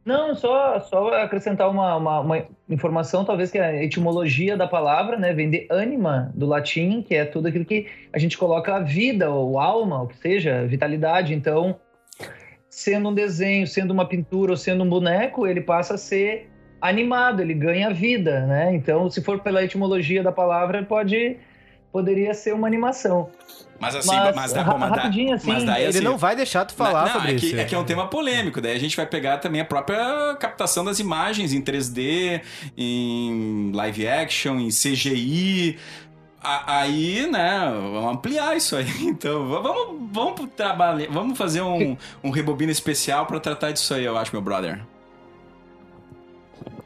Não, 0.04 0.34
só, 0.34 0.80
só 0.80 1.14
acrescentar 1.22 1.70
uma, 1.70 1.94
uma, 1.96 2.20
uma 2.20 2.46
informação, 2.68 3.24
talvez 3.24 3.52
que 3.52 3.58
a 3.58 3.82
etimologia 3.84 4.56
da 4.56 4.66
palavra, 4.66 5.16
né, 5.16 5.32
vem 5.32 5.48
de 5.48 5.66
anima, 5.70 6.32
do 6.34 6.44
latim, 6.44 7.02
que 7.02 7.14
é 7.14 7.24
tudo 7.24 7.46
aquilo 7.46 7.64
que 7.64 7.86
a 8.12 8.18
gente 8.18 8.36
coloca 8.36 8.74
a 8.74 8.80
vida, 8.80 9.30
ou 9.30 9.60
alma, 9.60 10.02
o 10.02 10.08
que 10.08 10.16
seja, 10.16 10.66
vitalidade. 10.66 11.34
Então, 11.34 11.78
sendo 12.68 13.10
um 13.10 13.14
desenho, 13.14 13.66
sendo 13.66 13.92
uma 13.92 14.04
pintura 14.04 14.52
ou 14.52 14.56
sendo 14.56 14.82
um 14.82 14.88
boneco, 14.88 15.46
ele 15.46 15.60
passa 15.60 15.94
a 15.94 15.98
ser 15.98 16.50
animado, 16.80 17.40
ele 17.40 17.54
ganha 17.54 17.94
vida, 17.94 18.44
né? 18.44 18.74
Então, 18.74 19.08
se 19.08 19.22
for 19.22 19.38
pela 19.38 19.62
etimologia 19.62 20.20
da 20.20 20.32
palavra, 20.32 20.82
pode 20.82 21.36
poderia 21.92 22.32
ser 22.34 22.54
uma 22.54 22.66
animação. 22.66 23.28
Mas 23.78 23.96
assim, 23.96 24.08
mas, 24.16 24.34
Mas, 24.34 24.52
dá, 24.52 24.64
mas, 24.64 24.78
dá- 24.78 24.96
rapidinho, 24.96 25.34
assim, 25.34 25.46
mas 25.48 25.64
daí 25.64 25.82
Ele 25.82 25.88
assim, 25.88 26.04
não 26.04 26.16
vai 26.16 26.36
deixar 26.36 26.64
tu 26.64 26.72
falar, 26.72 27.00
não, 27.02 27.10
é 27.10 27.12
Fabrício. 27.14 27.50
que, 27.50 27.60
é 27.60 27.64
que 27.64 27.74
é 27.74 27.78
um 27.78 27.84
tema 27.84 28.06
polêmico, 28.06 28.60
daí 28.60 28.76
a 28.76 28.78
gente 28.78 28.96
vai 28.96 29.06
pegar 29.06 29.38
também 29.38 29.60
a 29.60 29.64
própria 29.64 30.36
captação 30.38 30.84
das 30.84 31.00
imagens 31.00 31.52
em 31.52 31.60
3D, 31.60 32.40
em 32.78 33.72
live 33.74 34.06
action, 34.06 34.58
em 34.60 34.68
CGI. 34.68 35.78
A- 36.40 36.80
Aí, 36.80 37.26
né, 37.30 37.60
vamos 37.92 38.12
ampliar 38.16 38.56
isso 38.56 38.76
aí. 38.76 38.86
Então, 39.02 39.48
vamos, 39.48 40.08
vamos 40.12 40.48
trabalhar, 40.56 41.08
vamos 41.10 41.36
fazer 41.36 41.60
um, 41.62 41.96
um 42.22 42.30
rebobina 42.30 42.70
especial 42.70 43.26
pra 43.26 43.40
tratar 43.40 43.72
disso 43.72 43.92
aí, 43.94 44.04
eu 44.04 44.16
acho, 44.16 44.32
meu 44.32 44.42
brother. 44.42 44.80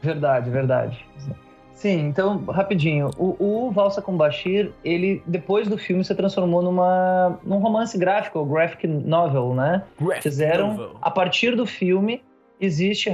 Verdade, 0.01 0.49
verdade. 0.49 1.05
Sim, 1.77 2.07
então, 2.07 2.43
rapidinho. 2.45 3.11
O, 3.19 3.67
o 3.67 3.71
Valsa 3.71 4.01
com 4.01 4.17
Bashir, 4.17 4.71
ele, 4.83 5.21
depois 5.27 5.67
do 5.67 5.77
filme, 5.77 6.03
se 6.03 6.15
transformou 6.15 6.63
numa, 6.63 7.39
num 7.43 7.59
romance 7.59 7.95
gráfico, 7.95 8.43
graphic 8.45 8.87
novel, 8.87 9.53
né? 9.53 9.83
Graphic 10.01 10.23
Fizeram, 10.23 10.69
novel. 10.69 10.97
a 10.99 11.11
partir 11.11 11.55
do 11.55 11.67
filme, 11.67 12.23
existe 12.59 13.11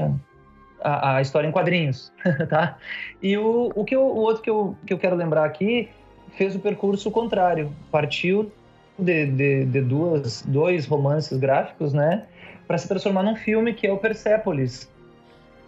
a, 0.81 1.17
a, 1.17 1.21
história 1.21 1.45
em 1.45 1.51
quadrinhos, 1.51 2.13
tá? 2.49 2.77
E 3.21 3.37
o, 3.37 3.69
o, 3.75 3.83
que 3.83 3.97
eu, 3.97 4.01
o 4.01 4.19
outro 4.19 4.41
que 4.41 4.49
eu, 4.49 4.77
que 4.87 4.93
eu 4.93 4.97
quero 4.97 5.17
lembrar 5.17 5.43
aqui 5.43 5.89
fez 6.37 6.55
o 6.55 6.59
percurso 6.59 7.11
contrário. 7.11 7.69
Partiu 7.91 8.49
de, 8.97 9.25
de, 9.25 9.65
de 9.65 9.81
duas, 9.81 10.41
dois 10.41 10.85
romances 10.85 11.37
gráficos, 11.37 11.91
né? 11.91 12.27
Para 12.65 12.77
se 12.77 12.87
transformar 12.87 13.23
num 13.23 13.35
filme 13.35 13.73
que 13.73 13.85
é 13.85 13.91
o 13.91 13.97
Persepolis, 13.97 14.89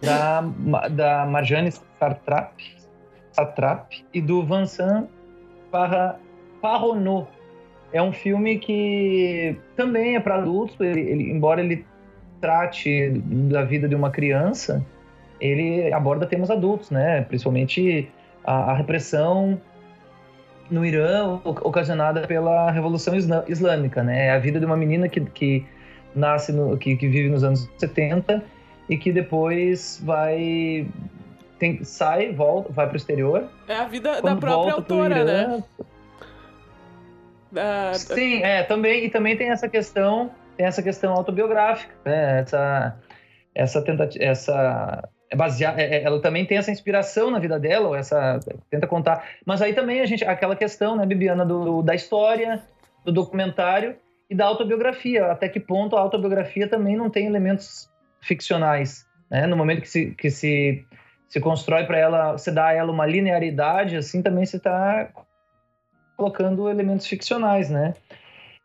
da, 0.00 0.40
da 0.88 1.26
Marjane 1.26 1.70
Satrap, 1.98 2.75
Satrap 3.36 3.92
e 4.14 4.20
do 4.20 4.42
Vincent 4.42 5.06
Parra, 5.70 6.18
Parronot. 6.62 7.28
É 7.92 8.02
um 8.02 8.12
filme 8.12 8.58
que 8.58 9.56
também 9.76 10.16
é 10.16 10.20
para 10.20 10.36
adultos, 10.36 10.76
ele, 10.80 11.00
ele- 11.00 11.30
embora 11.30 11.60
ele 11.60 11.84
trate 12.40 13.10
da 13.50 13.62
vida 13.62 13.88
de 13.88 13.94
uma 13.94 14.10
criança, 14.10 14.84
ele 15.40 15.92
aborda 15.92 16.26
temas 16.26 16.50
adultos, 16.50 16.90
né? 16.90 17.22
Principalmente 17.22 18.08
a, 18.44 18.72
a 18.72 18.74
repressão 18.74 19.60
no 20.70 20.84
Irã 20.84 21.38
ocasionada 21.44 22.26
pela 22.26 22.70
Revolução 22.70 23.14
Islâmica, 23.46 24.02
né? 24.02 24.26
É 24.26 24.30
a 24.32 24.38
vida 24.38 24.58
de 24.58 24.66
uma 24.66 24.76
menina 24.76 25.08
que, 25.08 25.20
que 25.20 25.64
nasce, 26.14 26.52
no, 26.52 26.76
que, 26.76 26.96
que 26.96 27.06
vive 27.08 27.28
nos 27.28 27.44
anos 27.44 27.70
70 27.78 28.42
e 28.88 28.96
que 28.96 29.12
depois 29.12 30.02
vai 30.04 30.86
tem, 31.58 31.82
sai, 31.84 32.32
volta, 32.32 32.72
vai 32.72 32.86
para 32.86 32.94
o 32.94 32.96
exterior. 32.96 33.48
É 33.68 33.76
a 33.76 33.84
vida 33.84 34.20
da 34.20 34.36
própria 34.36 34.74
pro 34.74 34.76
autora, 34.76 35.18
Irã, 35.20 35.24
né? 35.24 35.64
Da- 37.50 37.92
da- 37.92 37.94
Sim, 37.94 38.42
é, 38.42 38.62
também, 38.62 39.04
e 39.04 39.10
também 39.10 39.36
tem 39.36 39.50
essa 39.50 39.68
questão, 39.68 40.30
tem 40.56 40.66
essa 40.66 40.82
questão 40.82 41.12
autobiográfica, 41.14 41.94
né? 42.04 42.40
Essa, 42.40 42.96
essa 43.54 43.82
tentativa, 43.82 44.22
essa 44.22 45.08
é 45.30 45.36
baseada, 45.36 45.80
é- 45.80 45.96
é- 45.96 46.02
ela 46.02 46.20
também 46.20 46.44
tem 46.44 46.58
essa 46.58 46.70
inspiração 46.70 47.30
na 47.30 47.38
vida 47.38 47.58
dela, 47.58 47.88
ou 47.88 47.96
essa 47.96 48.38
tenta 48.70 48.86
contar. 48.86 49.24
Mas 49.44 49.62
aí 49.62 49.72
também 49.72 50.00
a 50.00 50.06
gente, 50.06 50.24
aquela 50.24 50.54
questão, 50.56 50.96
né, 50.96 51.06
Bibiana, 51.06 51.44
do, 51.44 51.82
da 51.82 51.94
história, 51.94 52.62
do 53.04 53.12
documentário 53.12 53.96
e 54.28 54.34
da 54.34 54.44
autobiografia. 54.44 55.26
Até 55.26 55.48
que 55.48 55.60
ponto 55.60 55.96
a 55.96 56.00
autobiografia 56.00 56.68
também 56.68 56.96
não 56.96 57.08
tem 57.08 57.26
elementos 57.26 57.88
ficcionais, 58.20 59.06
né? 59.30 59.46
No 59.46 59.56
momento 59.56 59.80
que 59.82 59.88
se, 59.88 60.10
que 60.12 60.30
se, 60.30 60.84
se 61.28 61.40
constrói 61.40 61.84
para 61.84 61.98
ela, 61.98 62.38
se 62.38 62.50
dá 62.50 62.66
a 62.66 62.72
ela 62.72 62.92
uma 62.92 63.06
linearidade, 63.06 63.96
assim 63.96 64.22
também 64.22 64.46
se 64.46 64.56
está 64.56 65.08
colocando 66.16 66.68
elementos 66.68 67.06
ficcionais, 67.06 67.68
né? 67.68 67.94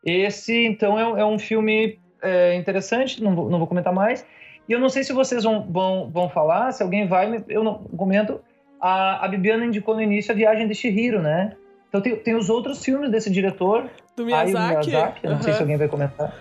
Esse, 0.03 0.65
então, 0.65 0.97
é, 0.97 1.21
é 1.21 1.25
um 1.25 1.37
filme 1.37 1.99
é, 2.21 2.55
interessante, 2.55 3.21
não 3.21 3.35
vou, 3.35 3.49
não 3.49 3.59
vou 3.59 3.67
comentar 3.67 3.93
mais. 3.93 4.25
E 4.67 4.73
eu 4.73 4.79
não 4.79 4.89
sei 4.89 5.03
se 5.03 5.11
vocês 5.13 5.43
vão, 5.43 5.67
vão, 5.69 6.09
vão 6.09 6.29
falar, 6.29 6.71
se 6.71 6.81
alguém 6.81 7.07
vai, 7.07 7.43
eu 7.47 7.63
não 7.63 7.75
comento. 7.97 8.39
A, 8.79 9.25
a 9.25 9.27
Bibiana 9.27 9.65
indicou 9.65 9.95
no 9.95 10.01
início 10.01 10.31
a 10.31 10.35
Viagem 10.35 10.67
de 10.67 10.73
Chihiro, 10.73 11.21
né? 11.21 11.55
Então 11.89 12.01
tem, 12.01 12.15
tem 12.15 12.35
os 12.35 12.49
outros 12.49 12.83
filmes 12.83 13.11
desse 13.11 13.29
diretor, 13.29 13.89
do 14.15 14.25
Miyazaki. 14.25 14.89
Miyazaki, 14.89 15.25
eu 15.25 15.31
não 15.31 15.41
sei 15.41 15.53
se 15.53 15.59
alguém 15.59 15.77
vai 15.77 15.87
comentar. 15.87 16.33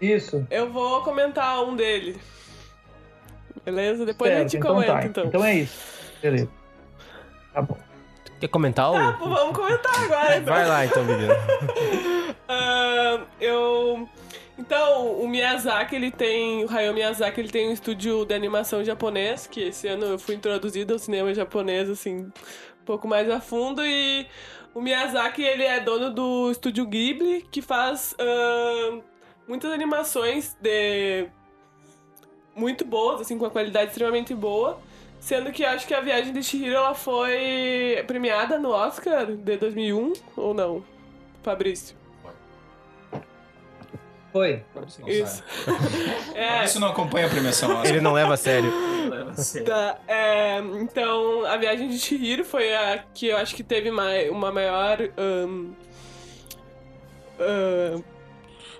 Isso. 0.00 0.46
Eu 0.50 0.70
vou 0.70 1.02
comentar 1.02 1.62
um 1.64 1.74
dele. 1.74 2.16
Beleza? 3.66 4.06
Depois 4.06 4.30
a 4.30 4.34
certo, 4.34 4.48
gente 4.48 4.56
então 4.58 4.74
comenta, 4.74 4.92
tá. 4.92 5.04
então. 5.04 5.24
Então 5.26 5.44
é 5.44 5.54
isso. 5.56 5.76
Beleza. 6.22 6.48
Tá 7.52 7.60
bom. 7.60 7.76
Quer 8.38 8.48
comentar 8.48 8.90
o... 8.90 8.94
Tá, 8.94 9.10
vamos 9.10 9.56
comentar 9.56 10.04
agora, 10.04 10.36
então. 10.36 10.54
Vai 10.54 10.68
lá 10.68 10.86
então, 10.86 11.04
Bibiana. 11.04 11.34
Ah, 12.48 13.24
eu. 13.40 14.08
Então, 14.56 15.20
o 15.20 15.28
Miyazaki, 15.28 15.96
ele 15.96 16.12
tem. 16.12 16.64
O 16.64 16.70
Hayao 16.70 16.94
Miyazaki, 16.94 17.40
ele 17.40 17.48
tem 17.48 17.68
um 17.68 17.72
estúdio 17.72 18.24
de 18.24 18.32
animação 18.34 18.84
japonês, 18.84 19.48
que 19.48 19.62
esse 19.62 19.88
ano 19.88 20.06
eu 20.06 20.18
fui 20.18 20.36
introduzido 20.36 20.92
ao 20.92 20.98
cinema 21.00 21.34
japonês, 21.34 21.90
assim, 21.90 22.18
um 22.18 22.84
pouco 22.84 23.08
mais 23.08 23.28
a 23.28 23.40
fundo. 23.40 23.84
E 23.84 24.28
o 24.72 24.80
Miyazaki, 24.80 25.42
ele 25.42 25.64
é 25.64 25.80
dono 25.80 26.08
do 26.08 26.52
estúdio 26.52 26.86
Ghibli, 26.86 27.44
que 27.50 27.60
faz 27.60 28.14
ah, 28.16 29.00
muitas 29.48 29.72
animações 29.72 30.56
de. 30.60 31.28
Muito 32.56 32.84
boas, 32.84 33.20
assim, 33.20 33.36
com 33.36 33.44
uma 33.44 33.50
qualidade 33.50 33.90
extremamente 33.90 34.34
boa. 34.34 34.78
Sendo 35.20 35.52
que 35.52 35.64
acho 35.64 35.86
que 35.86 35.94
a 35.94 36.00
Viagem 36.00 36.32
de 36.32 36.42
Chihiro 36.42 36.74
ela 36.74 36.94
foi 36.94 38.02
premiada 38.06 38.58
no 38.58 38.70
Oscar 38.70 39.26
de 39.26 39.56
2001, 39.56 40.12
ou 40.36 40.54
não? 40.54 40.84
Fabrício. 41.42 41.96
Foi. 44.32 44.62
Isso. 45.06 45.42
é, 46.34 46.64
Isso 46.64 46.78
não 46.78 46.88
acompanha 46.88 47.26
a 47.26 47.30
premiação 47.30 47.70
Oscar. 47.70 47.86
Ele 47.86 48.00
não 48.02 48.12
leva 48.12 48.34
a 48.34 48.36
sério. 48.36 48.70
tá, 49.64 49.98
é, 50.06 50.58
então, 50.58 51.46
a 51.46 51.56
viagem 51.56 51.88
de 51.88 51.98
Chihiro 51.98 52.44
foi 52.44 52.74
a 52.74 53.02
que 53.14 53.28
eu 53.28 53.36
acho 53.38 53.56
que 53.56 53.62
teve 53.62 53.90
uma 53.90 54.52
maior 54.52 54.98
ahn, 55.16 55.72
ahn, 57.40 58.02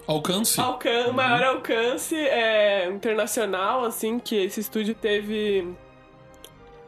Alcance. 0.07 0.61
alcan 0.61 1.13
maior 1.13 1.43
alcance 1.43 2.15
é, 2.17 2.89
internacional, 2.89 3.85
assim, 3.85 4.19
que 4.19 4.37
esse 4.37 4.61
estúdio 4.61 4.95
teve 4.95 5.75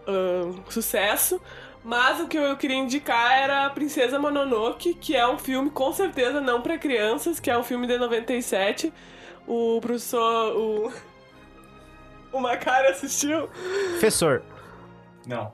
ahn, 0.07 0.55
sucesso. 0.69 1.41
Mas 1.85 2.21
o 2.21 2.29
que 2.29 2.37
eu 2.37 2.57
queria 2.57 2.77
indicar 2.77 3.33
era 3.39 3.67
a 3.67 3.71
Princesa 3.71 4.19
Mononoke, 4.19 4.95
que 4.95 5.17
é 5.17 5.27
um 5.27 5.39
filme 5.39 5.71
com 5.71 5.93
certeza 5.93 6.41
não 6.41 6.61
pra 6.61 6.77
crianças, 6.77 7.41
que 7.41 7.51
é 7.51 7.57
um 7.57 7.63
filme 7.63 7.87
de 7.87 7.97
97. 7.99 8.93
O 9.47 9.81
professor. 9.81 10.55
O, 10.57 10.93
o 12.37 12.41
Macari 12.41 12.89
assistiu. 12.89 13.49
Professor, 13.93 14.43
Não. 15.27 15.53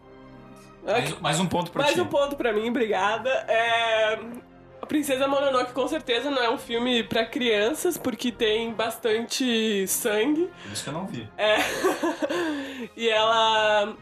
Mais, 0.83 1.19
mais 1.21 1.41
um 1.41 1.47
ponto 1.47 1.71
pra 1.71 1.83
Mais 1.83 1.95
ti. 1.95 2.01
um 2.01 2.07
ponto 2.07 2.37
pra 2.37 2.53
mim, 2.53 2.69
obrigada. 2.69 3.31
É... 3.49 4.19
A 4.85 4.87
Princesa 4.87 5.27
Mononoke 5.27 5.73
com 5.73 5.89
certeza 5.89 6.31
não 6.31 6.43
é 6.43 6.51
um 6.51 6.59
filme 6.59 7.03
pra 7.03 7.25
crianças, 7.25 7.97
porque 7.97 8.31
tem 8.31 8.71
bastante 8.71 9.89
sangue. 9.89 10.51
Isso 10.71 10.85
que 10.85 10.91
eu 10.91 10.93
não 10.93 11.07
vi. 11.07 11.27
É. 11.39 11.57
e 12.95 13.09
ela 13.09 13.97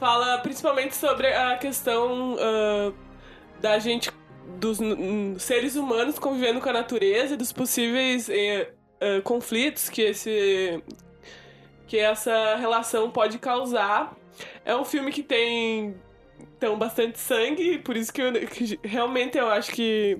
fala 0.00 0.38
principalmente 0.38 0.96
sobre 0.96 1.26
a 1.26 1.58
questão 1.58 2.38
ah, 2.40 2.92
da 3.60 3.78
gente, 3.78 4.10
dos 4.58 4.78
seres 5.36 5.76
humanos 5.76 6.18
convivendo 6.18 6.62
com 6.62 6.70
a 6.70 6.72
natureza 6.72 7.34
e 7.34 7.36
dos 7.36 7.52
possíveis 7.52 8.30
ah, 8.30 9.20
conflitos 9.24 9.90
que 9.90 10.00
esse 10.00 10.82
que 11.86 11.98
essa 11.98 12.56
relação 12.56 13.10
pode 13.10 13.38
causar. 13.38 14.16
É 14.64 14.74
um 14.74 14.82
filme 14.82 15.12
que 15.12 15.22
tem 15.22 15.94
então 16.62 16.78
bastante 16.78 17.18
sangue, 17.18 17.78
por 17.78 17.96
isso 17.96 18.12
que, 18.12 18.22
eu, 18.22 18.32
que 18.46 18.78
realmente 18.84 19.36
eu 19.36 19.48
acho 19.48 19.72
que 19.72 20.18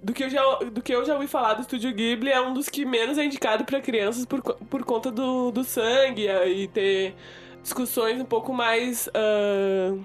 do 0.00 0.12
que, 0.12 0.22
eu 0.22 0.30
já, 0.30 0.54
do 0.56 0.80
que 0.80 0.94
eu 0.94 1.04
já 1.04 1.14
ouvi 1.14 1.26
falar 1.26 1.54
do 1.54 1.62
Estúdio 1.62 1.92
Ghibli, 1.92 2.30
é 2.30 2.40
um 2.40 2.54
dos 2.54 2.68
que 2.68 2.84
menos 2.84 3.18
é 3.18 3.24
indicado 3.24 3.64
pra 3.64 3.80
crianças 3.80 4.24
por, 4.24 4.40
por 4.40 4.84
conta 4.84 5.10
do, 5.10 5.50
do 5.50 5.64
sangue 5.64 6.28
e 6.28 6.68
ter 6.68 7.16
discussões 7.60 8.20
um 8.20 8.24
pouco 8.24 8.52
mais. 8.52 9.08
ah, 9.12 9.98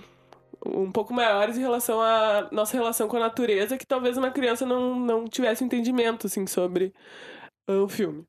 um 0.65 0.91
pouco 0.91 1.13
maiores 1.13 1.57
em 1.57 1.61
relação 1.61 2.01
à 2.01 2.47
nossa 2.51 2.75
relação 2.75 3.07
com 3.07 3.17
a 3.17 3.19
natureza, 3.19 3.77
que 3.77 3.85
talvez 3.85 4.17
uma 4.17 4.31
criança 4.31 4.65
não, 4.65 4.95
não 4.97 5.25
tivesse 5.25 5.63
entendimento 5.63 6.25
assim, 6.27 6.47
sobre 6.47 6.93
ah, 7.67 7.83
o 7.83 7.87
filme. 7.87 8.25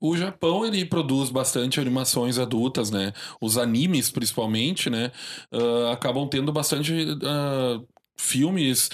O 0.00 0.16
Japão, 0.16 0.64
ele 0.66 0.84
produz 0.84 1.30
bastante 1.30 1.80
animações 1.80 2.38
adultas, 2.38 2.90
né? 2.90 3.12
Os 3.40 3.56
animes, 3.58 4.10
principalmente, 4.10 4.90
né? 4.90 5.12
ah, 5.52 5.92
acabam 5.92 6.28
tendo 6.28 6.52
bastante 6.52 6.92
ah, 7.24 7.80
filmes 8.18 8.90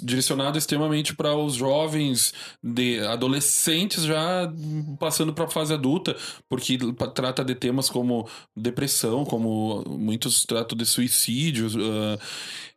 direcionados 0.00 0.58
extremamente 0.58 1.14
para 1.14 1.36
os 1.36 1.54
jovens, 1.54 2.32
de 2.62 2.98
adolescentes 3.00 4.04
já 4.04 4.50
passando 4.98 5.32
para 5.32 5.44
a 5.44 5.50
fase 5.50 5.74
adulta, 5.74 6.16
porque 6.48 6.78
trata 7.14 7.44
de 7.44 7.54
temas 7.54 7.88
como 7.90 8.28
depressão, 8.56 9.24
como 9.24 9.84
muitos 9.86 10.44
tratam 10.44 10.76
de 10.76 10.86
suicídios. 10.86 11.76
ah, 11.76 12.18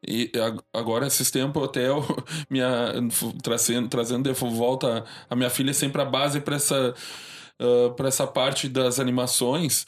e 0.08 0.32
agora, 0.74 1.08
esses 1.08 1.30
tempos, 1.30 1.64
até 1.64 1.88
eu, 1.88 2.04
minha, 2.50 2.94
trazendo, 3.42 3.88
trazendo 3.88 4.32
de 4.32 4.34
volta 4.34 5.06
a 5.30 5.36
minha 5.36 5.50
filha 5.50 5.74
sempre 5.74 6.02
a 6.02 6.06
base 6.06 6.42
para 6.42 6.56
essa, 6.56 6.94
para 7.96 8.08
essa 8.08 8.28
parte 8.28 8.68
das 8.68 9.00
animações. 9.00 9.86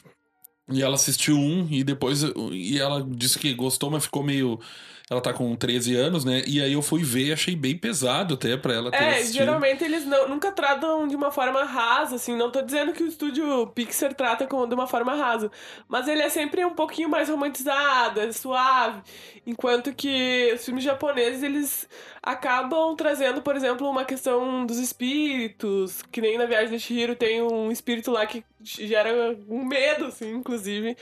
E 0.72 0.82
ela 0.82 0.96
assistiu 0.96 1.36
um 1.36 1.68
e 1.70 1.84
depois 1.84 2.24
e 2.52 2.80
ela 2.80 3.06
disse 3.06 3.38
que 3.38 3.54
gostou, 3.54 3.90
mas 3.92 4.06
ficou 4.06 4.24
meio. 4.24 4.60
Ela 5.10 5.20
tá 5.22 5.34
com 5.34 5.54
13 5.56 5.96
anos, 5.96 6.24
né? 6.24 6.42
E 6.48 6.62
aí 6.62 6.72
eu 6.74 6.82
fui 6.82 7.04
ver 7.04 7.26
e 7.28 7.34
achei 7.34 7.56
bem 7.56 7.78
pesado 7.78 8.36
até 8.36 8.56
pra 8.56 8.74
ela 8.74 8.90
ter 8.90 8.98
É, 9.04 9.10
assistido. 9.16 9.34
geralmente 9.34 9.84
eles 9.84 10.06
não- 10.06 10.30
nunca 10.30 10.52
tratam 10.52 11.08
de 11.08 11.16
uma 11.16 11.30
forma 11.30 11.64
rasa, 11.66 12.16
assim. 12.16 12.36
Não 12.38 12.50
tô 12.50 12.62
dizendo 12.62 12.94
que 12.94 13.04
o 13.04 13.08
estúdio 13.08 13.68
Pixar 13.76 14.14
trata 14.14 14.48
com, 14.48 14.66
de 14.68 14.74
uma 14.74 14.88
forma 14.88 15.14
rasa. 15.14 15.52
Mas 15.90 16.08
ele 16.08 16.22
é 16.22 16.30
sempre 16.30 16.64
um 16.66 16.74
pouquinho 16.74 17.10
mais 17.10 17.28
romantizado, 17.30 18.22
é 18.22 18.32
suave. 18.32 19.02
Enquanto 19.46 19.94
que 19.94 20.52
os 20.56 20.64
filmes 20.64 20.84
japoneses, 20.86 21.44
eles 21.44 21.88
acabam 22.22 22.96
trazendo, 22.96 23.42
por 23.42 23.58
exemplo, 23.58 23.90
uma 23.90 24.06
questão 24.06 24.66
dos 24.66 24.78
espíritos. 24.80 26.02
Que 26.12 26.22
nem 26.22 26.38
na 26.38 26.46
Viagem 26.46 26.78
de 26.78 26.80
Shihiro 26.82 27.14
tem 27.16 27.42
um 27.42 27.70
espírito 27.72 28.10
lá 28.10 28.26
que 28.26 28.44
gera 28.64 29.36
um 29.50 29.66
medo, 29.66 30.06
assim, 30.06 30.32
inclusive, 30.34 30.96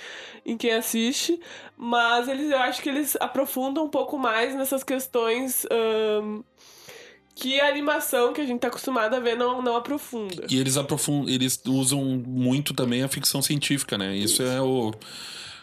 em 0.44 0.58
quem 0.58 0.74
assiste. 0.74 1.40
Mas 1.84 2.28
eles, 2.28 2.52
eu 2.52 2.60
acho 2.60 2.80
que 2.80 2.90
eles 2.90 3.18
aprofundam 3.20 3.86
um 3.86 3.90
pouco 3.90 4.18
mais 4.18 4.54
nessas 4.54 4.84
questões... 4.84 5.66
ahn, 5.72 6.44
que 7.34 7.60
a 7.60 7.68
animação 7.68 8.34
que 8.34 8.42
a 8.42 8.46
gente 8.46 8.60
tá 8.60 8.68
acostumado 8.68 9.16
a 9.16 9.20
ver 9.20 9.36
não, 9.36 9.62
não 9.64 9.76
aprofunda. 9.76 10.46
E 10.48 10.60
eles 10.60 10.78
aprofundam, 10.78 11.34
eles 11.34 11.60
usam 11.66 12.04
muito 12.04 12.72
também 12.74 13.02
a 13.02 13.08
ficção 13.08 13.42
científica, 13.42 13.98
né? 13.98 14.16
Isso 14.16 14.44
é 14.44 14.62
o 14.62 14.94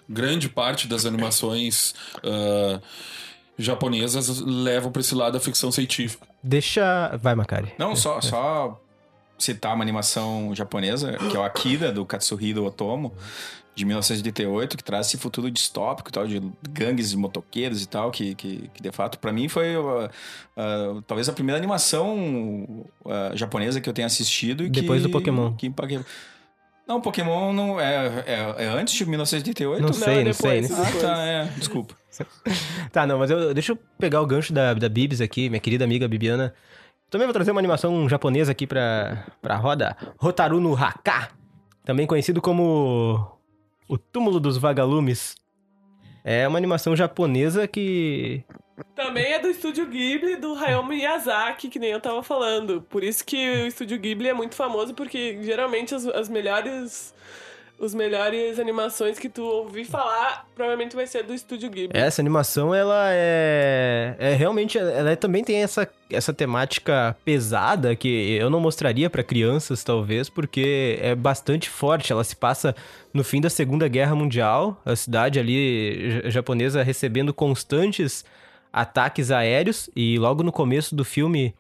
grande 0.08 0.48
parte 0.48 0.88
das 0.88 1.06
animações 1.06 1.94
ah, 2.24 2.80
japonesas 3.56 4.40
levam 4.40 4.90
pra 4.90 5.00
esse 5.00 5.14
lado 5.14 5.34
da 5.34 5.40
ficção 5.40 5.70
científica. 5.70 6.26
Deixa. 6.42 7.16
Vai, 7.18 7.34
Macari. 7.34 7.72
Não, 7.78 7.94
só, 7.94 8.20
só 8.20 8.80
citar 9.38 9.74
uma 9.74 9.84
animação 9.84 10.52
japonesa, 10.54 11.12
que 11.12 11.36
é 11.36 11.38
o 11.38 11.44
Akira, 11.44 11.92
do 11.92 12.04
Katsuhiro 12.04 12.64
Otomo, 12.64 13.14
de 13.78 13.84
1988, 13.84 14.76
que 14.76 14.82
traz 14.82 15.06
esse 15.06 15.16
futuro 15.16 15.48
distópico 15.50 16.10
e 16.10 16.12
tal, 16.12 16.26
de 16.26 16.42
gangues 16.68 17.10
de 17.10 17.16
motoqueiros 17.16 17.82
e 17.82 17.88
tal, 17.88 18.10
que, 18.10 18.34
que, 18.34 18.68
que 18.74 18.82
de 18.82 18.90
fato, 18.90 19.18
pra 19.18 19.32
mim, 19.32 19.48
foi 19.48 19.76
uh, 19.76 20.06
uh, 20.56 21.02
talvez 21.02 21.28
a 21.28 21.32
primeira 21.32 21.56
animação 21.56 22.84
uh, 23.04 23.34
japonesa 23.34 23.80
que 23.80 23.88
eu 23.88 23.92
tenha 23.92 24.06
assistido. 24.06 24.64
E 24.64 24.68
Depois 24.68 25.00
que, 25.00 25.08
do 25.08 25.12
Pokémon. 25.12 25.54
Que 25.54 25.68
impactou. 25.68 26.04
Não, 26.86 27.00
Pokémon 27.00 27.52
não 27.52 27.78
é, 27.78 28.24
é, 28.26 28.64
é 28.64 28.68
antes 28.68 28.94
de 28.94 29.06
1988? 29.06 29.80
Não 29.80 29.92
sei, 29.92 30.24
não 30.24 30.32
sei, 30.32 30.60
depois, 30.62 30.70
né? 30.70 30.76
Ah, 30.76 30.84
depois. 30.84 31.02
tá, 31.02 31.18
é, 31.26 31.44
desculpa. 31.56 31.94
Tá, 32.90 33.06
não, 33.06 33.16
mas 33.16 33.30
eu, 33.30 33.54
deixa 33.54 33.70
eu 33.72 33.78
pegar 33.96 34.20
o 34.20 34.26
gancho 34.26 34.52
da, 34.52 34.74
da 34.74 34.88
Bibs 34.88 35.20
aqui, 35.20 35.48
minha 35.48 35.60
querida 35.60 35.84
amiga 35.84 36.08
Bibiana. 36.08 36.52
Também 37.08 37.28
vou 37.28 37.32
trazer 37.32 37.52
uma 37.52 37.60
animação 37.60 38.08
japonesa 38.08 38.50
aqui 38.50 38.66
pra, 38.66 39.24
pra 39.40 39.54
roda. 39.54 39.96
Hotaru 40.20 40.58
no 40.58 40.74
Haka, 40.74 41.28
também 41.84 42.08
conhecido 42.08 42.40
como 42.42 43.37
O 43.88 43.96
Túmulo 43.96 44.38
dos 44.38 44.58
Vagalumes. 44.58 45.34
É 46.22 46.46
uma 46.46 46.58
animação 46.58 46.94
japonesa 46.94 47.66
que... 47.66 48.44
Também 48.94 49.32
é 49.32 49.38
do 49.38 49.48
estúdio 49.48 49.86
Ghibli, 49.86 50.36
do 50.36 50.54
Hayao 50.54 50.84
Miyazaki, 50.84 51.68
que 51.68 51.78
nem 51.78 51.90
eu 51.90 52.00
tava 52.00 52.22
falando. 52.22 52.82
Por 52.82 53.02
isso 53.02 53.24
que 53.24 53.36
o 53.36 53.66
estúdio 53.66 53.98
Ghibli 53.98 54.28
é 54.28 54.34
muito 54.34 54.54
famoso, 54.54 54.92
porque 54.94 55.42
geralmente 55.42 55.94
as, 55.94 56.06
as 56.06 56.28
melhores... 56.28 57.14
Os 57.78 57.94
melhores 57.94 58.58
animações 58.58 59.20
que 59.20 59.28
tu 59.28 59.42
ouvir 59.44 59.84
falar, 59.84 60.46
provavelmente 60.54 60.96
vai 60.96 61.06
ser 61.06 61.22
do 61.22 61.32
estúdio 61.32 61.70
Ghibli. 61.70 61.90
Essa 61.96 62.20
animação, 62.20 62.74
ela 62.74 63.08
é... 63.12 64.16
é 64.18 64.34
realmente... 64.34 64.76
Ela 64.76 65.10
é- 65.10 65.16
também 65.16 65.44
tem 65.44 65.62
essa, 65.62 65.88
essa 66.10 66.32
temática 66.34 67.16
pesada 67.24 67.94
que 67.94 68.36
eu 68.36 68.50
não 68.50 68.58
mostraria 68.58 69.08
pra 69.08 69.22
crianças, 69.22 69.84
talvez, 69.84 70.28
porque 70.28 70.98
é 71.00 71.14
bastante 71.14 71.70
forte. 71.70 72.12
Ela 72.12 72.24
se 72.24 72.34
passa 72.34 72.74
no 73.14 73.22
fim 73.22 73.40
da 73.40 73.48
Segunda 73.48 73.86
Guerra 73.86 74.16
Mundial, 74.16 74.82
a 74.84 74.96
cidade 74.96 75.38
ali 75.38 76.10
ja- 76.24 76.30
japonesa 76.30 76.82
recebendo 76.82 77.32
constantes 77.32 78.24
ataques 78.72 79.30
aéreos 79.30 79.88
e 79.94 80.18
logo 80.18 80.42
no 80.42 80.50
começo 80.52 80.94
do 80.96 81.04
filme 81.04 81.54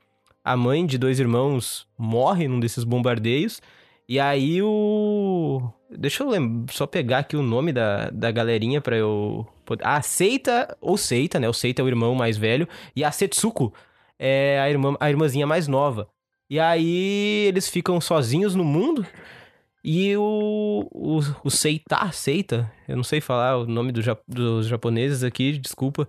a 0.44 0.56
mãe 0.56 0.84
de 0.84 0.98
dois 0.98 1.20
irmãos 1.20 1.86
morre 1.96 2.46
num 2.48 2.60
desses 2.60 2.84
bombardeios 2.84 3.62
e 4.08 4.20
aí 4.20 4.60
o 4.62 5.62
deixa 5.90 6.22
eu 6.22 6.28
lem- 6.30 6.66
só 6.70 6.86
pegar 6.86 7.18
aqui 7.18 7.36
o 7.36 7.42
nome 7.42 7.72
da, 7.72 8.10
da 8.10 8.30
galerinha 8.30 8.80
pra 8.80 8.96
eu 8.96 9.46
a 9.82 10.00
Seita 10.02 10.76
ou 10.80 10.96
Seita, 10.96 11.38
né? 11.38 11.48
O 11.48 11.52
Seita 11.52 11.82
é 11.82 11.84
o 11.84 11.88
irmão 11.88 12.14
mais 12.14 12.36
velho 12.36 12.66
e 12.96 13.04
a 13.04 13.10
Setsuko 13.10 13.72
é 14.18 14.58
a 14.60 14.70
irmã 14.70 14.96
a 14.98 15.10
irmãzinha 15.10 15.46
mais 15.46 15.68
nova. 15.68 16.08
E 16.50 16.58
aí 16.58 17.46
eles 17.46 17.68
ficam 17.68 18.00
sozinhos 18.00 18.54
no 18.54 18.64
mundo 18.64 19.06
e 19.84 20.16
o, 20.16 20.88
o, 20.90 21.20
o 21.44 21.50
Seita, 21.50 22.10
Seita, 22.12 22.70
eu 22.88 22.96
não 22.96 23.04
sei 23.04 23.20
falar 23.20 23.58
o 23.58 23.66
nome 23.66 23.92
do, 23.92 24.00
dos 24.26 24.66
japoneses 24.66 25.22
aqui, 25.22 25.58
desculpa, 25.58 26.08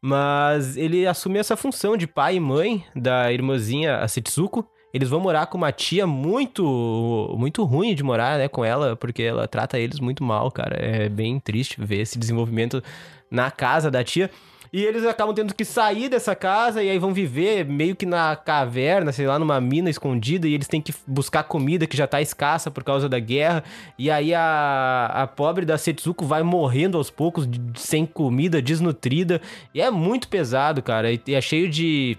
mas 0.00 0.76
ele 0.76 1.06
assume 1.06 1.38
essa 1.38 1.56
função 1.56 1.96
de 1.96 2.06
pai 2.06 2.36
e 2.36 2.40
mãe 2.40 2.84
da 2.94 3.32
irmãzinha, 3.32 3.98
a 3.98 4.08
Setsuko. 4.08 4.68
Eles 4.96 5.10
vão 5.10 5.20
morar 5.20 5.46
com 5.46 5.58
uma 5.58 5.70
tia 5.70 6.06
muito 6.06 7.34
muito 7.38 7.62
ruim 7.64 7.94
de 7.94 8.02
morar, 8.02 8.38
né, 8.38 8.48
com 8.48 8.64
ela, 8.64 8.96
porque 8.96 9.22
ela 9.22 9.46
trata 9.46 9.78
eles 9.78 10.00
muito 10.00 10.24
mal, 10.24 10.50
cara. 10.50 10.74
É 10.80 11.06
bem 11.06 11.38
triste 11.38 11.76
ver 11.78 12.00
esse 12.00 12.18
desenvolvimento 12.18 12.82
na 13.30 13.50
casa 13.50 13.90
da 13.90 14.02
tia. 14.02 14.30
E 14.72 14.82
eles 14.82 15.04
acabam 15.04 15.34
tendo 15.34 15.54
que 15.54 15.64
sair 15.66 16.08
dessa 16.08 16.34
casa 16.34 16.82
e 16.82 16.88
aí 16.88 16.98
vão 16.98 17.12
viver 17.12 17.66
meio 17.66 17.94
que 17.94 18.06
na 18.06 18.34
caverna, 18.34 19.12
sei 19.12 19.26
lá, 19.26 19.38
numa 19.38 19.60
mina 19.60 19.90
escondida, 19.90 20.48
e 20.48 20.54
eles 20.54 20.66
têm 20.66 20.80
que 20.80 20.94
buscar 21.06 21.44
comida 21.44 21.86
que 21.86 21.96
já 21.96 22.06
tá 22.06 22.20
escassa 22.22 22.70
por 22.70 22.82
causa 22.82 23.06
da 23.06 23.18
guerra. 23.18 23.62
E 23.98 24.10
aí 24.10 24.34
a, 24.34 25.10
a 25.12 25.26
pobre 25.26 25.66
da 25.66 25.76
Setsuko 25.76 26.24
vai 26.24 26.42
morrendo 26.42 26.96
aos 26.96 27.10
poucos, 27.10 27.46
sem 27.74 28.06
comida, 28.06 28.62
desnutrida. 28.62 29.42
E 29.74 29.80
é 29.80 29.90
muito 29.90 30.26
pesado, 30.26 30.82
cara. 30.82 31.12
E 31.12 31.20
é 31.28 31.40
cheio 31.40 31.68
de, 31.68 32.18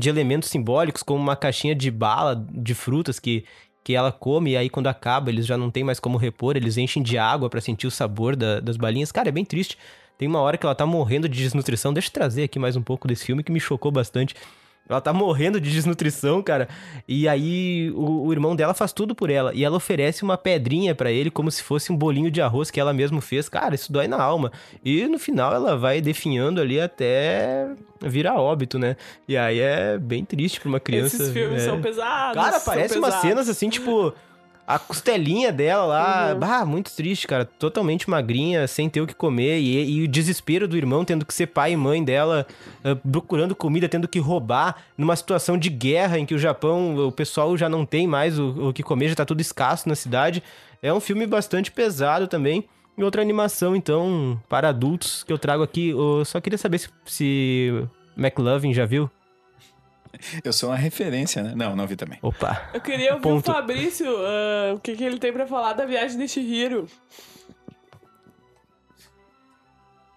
de 0.00 0.08
elementos 0.08 0.48
simbólicos, 0.48 1.02
como 1.02 1.22
uma 1.22 1.36
caixinha 1.36 1.74
de 1.74 1.90
bala 1.90 2.34
de 2.50 2.74
frutas 2.74 3.18
que. 3.20 3.44
Que 3.82 3.94
ela 3.94 4.12
come 4.12 4.50
e 4.50 4.56
aí 4.58 4.68
quando 4.68 4.88
acaba 4.88 5.30
eles 5.30 5.46
já 5.46 5.56
não 5.56 5.70
tem 5.70 5.82
mais 5.82 5.98
como 5.98 6.18
repor, 6.18 6.54
eles 6.54 6.76
enchem 6.76 7.02
de 7.02 7.16
água 7.16 7.48
pra 7.48 7.62
sentir 7.62 7.86
o 7.86 7.90
sabor 7.90 8.36
da- 8.36 8.60
das 8.60 8.76
balinhas. 8.76 9.10
Cara, 9.10 9.30
é 9.30 9.32
bem 9.32 9.42
triste. 9.44 9.78
Tem 10.18 10.28
uma 10.28 10.38
hora 10.40 10.58
que 10.58 10.66
ela 10.66 10.74
tá 10.74 10.84
morrendo 10.84 11.26
de 11.26 11.38
desnutrição. 11.42 11.90
Deixa 11.94 12.08
eu 12.08 12.12
trazer 12.12 12.42
aqui 12.42 12.58
mais 12.58 12.76
um 12.76 12.82
pouco 12.82 13.08
desse 13.08 13.24
filme 13.24 13.42
que 13.42 13.50
me 13.50 13.58
chocou 13.58 13.90
bastante. 13.90 14.34
Ela 14.92 15.00
tá 15.00 15.12
morrendo 15.12 15.60
de 15.60 15.70
desnutrição, 15.70 16.42
cara. 16.42 16.68
E 17.06 17.28
aí 17.28 17.90
o, 17.94 18.26
o 18.26 18.32
irmão 18.32 18.56
dela 18.56 18.74
faz 18.74 18.92
tudo 18.92 19.14
por 19.14 19.30
ela. 19.30 19.52
E 19.54 19.64
ela 19.64 19.76
oferece 19.76 20.22
uma 20.22 20.36
pedrinha 20.36 20.94
pra 20.94 21.10
ele 21.10 21.30
como 21.30 21.50
se 21.50 21.62
fosse 21.62 21.92
um 21.92 21.96
bolinho 21.96 22.30
de 22.30 22.40
arroz 22.40 22.70
que 22.70 22.80
ela 22.80 22.92
mesma 22.92 23.20
fez. 23.20 23.48
Cara, 23.48 23.74
isso 23.74 23.92
dói 23.92 24.08
na 24.08 24.20
alma. 24.20 24.50
E 24.84 25.06
no 25.06 25.18
final 25.18 25.54
ela 25.54 25.76
vai 25.76 26.00
definhando 26.00 26.60
ali 26.60 26.80
até 26.80 27.68
virar 28.02 28.40
óbito, 28.40 28.78
né? 28.78 28.96
E 29.28 29.36
aí 29.36 29.60
é 29.60 29.98
bem 29.98 30.24
triste 30.24 30.60
pra 30.60 30.68
uma 30.68 30.80
criança. 30.80 31.16
Esses 31.16 31.32
filmes 31.32 31.62
é. 31.62 31.64
são 31.66 31.80
pesados. 31.80 32.34
Cara, 32.34 32.60
parece 32.60 32.98
umas 32.98 33.14
pesados. 33.14 33.28
cenas 33.28 33.48
assim, 33.48 33.68
tipo. 33.68 34.12
A 34.74 34.78
costelinha 34.78 35.52
dela 35.52 35.84
lá, 35.84 36.32
Uhum. 36.32 36.38
bah, 36.38 36.64
muito 36.64 36.94
triste, 36.94 37.26
cara. 37.26 37.44
Totalmente 37.44 38.08
magrinha, 38.08 38.68
sem 38.68 38.88
ter 38.88 39.00
o 39.00 39.06
que 39.06 39.14
comer. 39.14 39.58
E, 39.58 39.96
e 39.98 40.04
o 40.04 40.08
desespero 40.08 40.68
do 40.68 40.76
irmão 40.76 41.04
tendo 41.04 41.24
que 41.26 41.34
ser 41.34 41.48
pai 41.48 41.72
e 41.72 41.76
mãe 41.76 42.04
dela, 42.04 42.46
ah, 42.84 42.96
procurando 43.10 43.56
comida, 43.56 43.88
tendo 43.88 44.06
que 44.06 44.18
roubar, 44.20 44.76
numa 44.96 45.16
situação 45.16 45.58
de 45.58 45.68
guerra 45.68 46.18
em 46.18 46.24
que 46.24 46.34
o 46.34 46.38
Japão, 46.38 46.96
o 47.08 47.10
pessoal 47.10 47.56
já 47.56 47.68
não 47.68 47.84
tem 47.84 48.06
mais 48.06 48.38
o, 48.38 48.68
o 48.68 48.72
que 48.72 48.82
comer, 48.82 49.08
já 49.08 49.16
tá 49.16 49.24
tudo 49.24 49.40
escasso 49.40 49.88
na 49.88 49.94
cidade. 49.96 50.42
É 50.80 50.92
um 50.92 51.00
filme 51.00 51.26
bastante 51.26 51.72
pesado 51.72 52.28
também. 52.28 52.64
E 52.96 53.02
outra 53.02 53.22
animação, 53.22 53.74
então, 53.74 54.38
para 54.48 54.68
adultos 54.68 55.24
que 55.24 55.32
eu 55.32 55.38
trago 55.38 55.62
aqui. 55.62 55.90
Eu 55.90 56.24
só 56.24 56.40
queria 56.40 56.58
saber 56.58 56.78
se, 56.78 56.88
se 57.06 57.84
McLovin 58.16 58.72
já 58.74 58.84
viu. 58.84 59.10
Eu 60.44 60.52
sou 60.52 60.70
uma 60.70 60.76
referência, 60.76 61.42
né? 61.42 61.52
Não, 61.56 61.74
não 61.76 61.86
vi 61.86 61.96
também. 61.96 62.18
Opa. 62.22 62.70
Eu 62.74 62.80
queria 62.80 63.12
ouvir 63.14 63.22
Ponto. 63.22 63.50
o 63.50 63.54
Fabrício, 63.54 64.06
ah, 64.08 64.74
o 64.74 64.78
que, 64.80 64.94
que 64.96 65.04
ele 65.04 65.18
tem 65.18 65.32
pra 65.32 65.46
falar 65.46 65.72
da 65.74 65.84
viagem 65.86 66.18
de 66.18 66.28
Shihiro. 66.28 66.86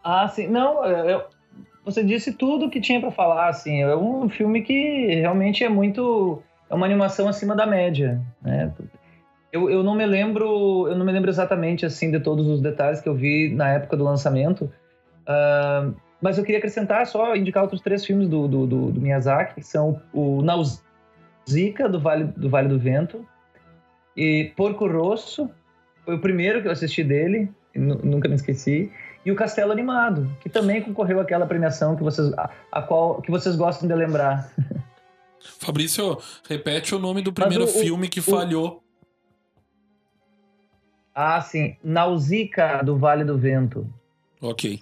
Ah, 0.04 0.28
sim. 0.28 0.48
Não, 0.48 0.84
eu- 0.86 1.24
você 1.86 2.04
disse 2.04 2.34
tudo 2.34 2.70
que 2.70 2.80
tinha 2.82 3.00
pra 3.00 3.12
falar, 3.12 3.50
assim. 3.50 3.82
É 3.82 3.96
um 3.96 4.30
filme 4.30 4.62
que 4.62 5.16
realmente 5.16 5.64
é 5.64 5.70
muito... 5.70 6.42
É 6.70 6.76
uma 6.76 6.86
animação 6.86 7.28
acima 7.28 7.56
da 7.56 7.66
média, 7.66 8.22
né? 8.42 8.74
Eu, 9.52 9.70
eu 9.70 9.84
não 9.84 9.94
me 9.94 10.06
lembro, 10.06 10.88
eu 10.88 10.96
não 10.96 11.06
me 11.06 11.12
lembro 11.12 11.30
exatamente 11.30 11.86
assim 11.86 12.10
de 12.10 12.20
todos 12.20 12.48
os 12.48 12.60
detalhes 12.62 13.00
que 13.00 13.08
eu 13.08 13.14
vi 13.14 13.54
na 13.54 13.70
época 13.74 13.96
do 13.96 14.04
lançamento. 14.04 14.72
Ah, 15.28 15.90
mas 16.24 16.38
eu 16.38 16.44
queria 16.44 16.58
acrescentar 16.58 17.06
só 17.06 17.36
indicar 17.36 17.64
outros 17.64 17.82
três 17.82 18.06
filmes 18.06 18.28
do, 18.30 18.48
do, 18.48 18.66
do, 18.66 18.92
do 18.92 19.02
Miyazaki, 19.02 19.56
que 19.56 19.64
são 19.64 20.02
o 20.14 20.42
Nausicaa 20.42 21.90
do 21.90 22.00
Vale 22.00 22.24
do 22.24 22.50
Vale 22.50 22.70
do 22.70 22.80
Vento 22.80 23.24
e 24.16 24.52
Porco 24.56 24.88
Rosso, 24.88 25.50
foi 26.06 26.16
o 26.16 26.20
primeiro 26.20 26.62
que 26.62 26.68
eu 26.68 26.72
assisti 26.72 27.04
dele, 27.04 27.52
nu- 27.76 28.00
nunca 28.04 28.30
me 28.30 28.36
esqueci. 28.36 28.92
E 29.26 29.32
o 29.32 29.36
Castelo 29.36 29.72
Animado, 29.72 30.30
que 30.42 30.50
também 30.50 30.82
concorreu 30.82 31.20
àquela 31.20 31.46
premiação 31.46 31.96
que 31.96 32.04
vocês, 32.04 32.32
a, 32.34 32.50
a 32.72 32.82
qual 32.82 33.22
que 33.22 33.32
vocês 33.32 33.56
gostam 33.56 33.88
de 33.88 33.96
lembrar. 33.96 34.52
Fabrício, 35.60 36.18
repete 36.48 36.94
o 36.96 37.00
nome 37.00 37.22
do 37.22 37.32
primeiro 37.34 37.64
o- 37.66 37.68
o- 37.68 37.72
filme 37.72 38.08
que 38.10 38.20
o- 38.20 38.24
falhou. 38.24 38.82
Ah, 41.16 41.40
sim, 41.42 41.76
Nausicaa 41.84 42.82
do 42.82 42.98
Vale 42.98 43.24
do 43.24 43.38
Vento. 43.38 43.88
Ok. 44.42 44.80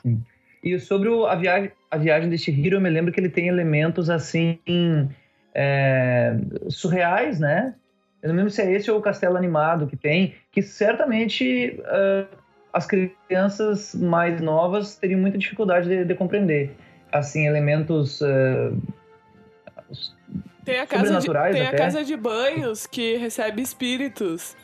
E 0.64 0.78
sobre 0.80 1.10
o- 1.10 1.26
a, 1.26 1.36
viagem, 1.36 1.72
a 1.90 1.98
viagem 1.98 2.30
de 2.30 2.38
Chihiro, 2.38 2.78
eu 2.78 2.82
me 2.82 2.90
lembro 2.90 3.12
que 3.12 3.20
ele 3.20 3.30
tem 3.30 3.48
elementos 3.48 4.10
assim 4.10 4.60
é, 5.54 6.36
surreais, 6.70 7.40
né? 7.40 7.76
Eu 8.22 8.30
não 8.30 8.36
lembro 8.36 8.52
se 8.52 8.62
é 8.62 8.72
esse 8.72 8.90
ou 8.92 9.00
o 9.00 9.02
Castelo 9.02 9.36
Animado 9.36 9.88
que 9.88 9.98
tem, 9.98 10.36
que 10.52 10.62
certamente 10.62 11.82
ah, 11.86 12.26
as 12.72 12.86
crianças 12.88 13.96
mais 13.96 14.40
novas 14.40 14.96
teriam 14.96 15.20
muita 15.20 15.38
dificuldade 15.38 15.90
de, 15.90 16.06
de 16.06 16.14
compreender. 16.16 16.76
Assim, 17.12 17.48
elementos 17.48 18.22
ah, 18.22 18.72
Tem 20.64 20.80
a 20.80 20.86
casa, 20.86 21.20
de, 21.20 21.28
tem 21.52 21.62
a 21.62 21.70
até. 21.70 21.78
casa 21.78 22.04
de 22.04 22.16
banhos 22.16 22.86
que 22.86 23.18
recebe 23.18 23.62
espíritos. 23.62 24.56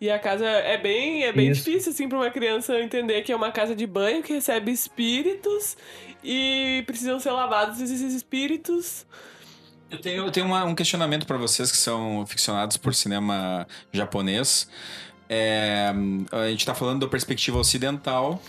E 0.00 0.10
a 0.10 0.18
casa 0.18 0.46
é 0.46 0.78
bem, 0.78 1.24
é 1.24 1.32
bem 1.32 1.50
Isso. 1.50 1.62
difícil, 1.64 1.92
assim, 1.92 2.08
pra 2.08 2.16
uma 2.18 2.30
criança 2.30 2.80
entender 2.80 3.20
que 3.22 3.30
é 3.32 3.36
uma 3.36 3.52
casa 3.52 3.74
de 3.76 3.86
banho 3.86 4.22
que 4.22 4.32
recebe 4.32 4.72
espíritos 4.72 5.76
e 6.24 6.82
precisam 6.86 7.20
ser 7.20 7.30
lavados 7.32 7.80
esses 7.80 8.14
espíritos. 8.14 9.04
Eu 9.90 10.00
tenho, 10.00 10.24
eu 10.24 10.30
tenho 10.30 10.46
uma- 10.46 10.64
um 10.64 10.74
questionamento 10.74 11.26
para 11.26 11.36
vocês 11.36 11.70
que 11.70 11.76
são 11.76 12.24
ficcionados 12.26 12.76
por 12.76 12.94
cinema 12.94 13.66
japonês. 13.92 14.68
É, 15.28 15.92
a 16.32 16.48
gente 16.48 16.60
está 16.60 16.74
falando 16.74 17.00
da 17.02 17.06
perspectiva 17.08 17.58
ocidental, 17.58 18.42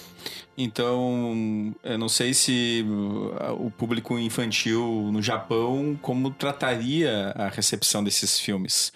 então 0.57 1.75
eu 1.83 1.97
não 1.97 2.09
sei 2.09 2.33
se 2.33 2.83
uh, 2.87 3.65
o 3.65 3.69
público 3.71 4.17
infantil 4.17 5.09
no 5.11 5.21
Japão 5.21 5.97
como 6.01 6.31
trataria 6.31 7.33
a 7.35 7.49
recepção 7.49 8.03
desses 8.03 8.39
filmes. 8.39 8.91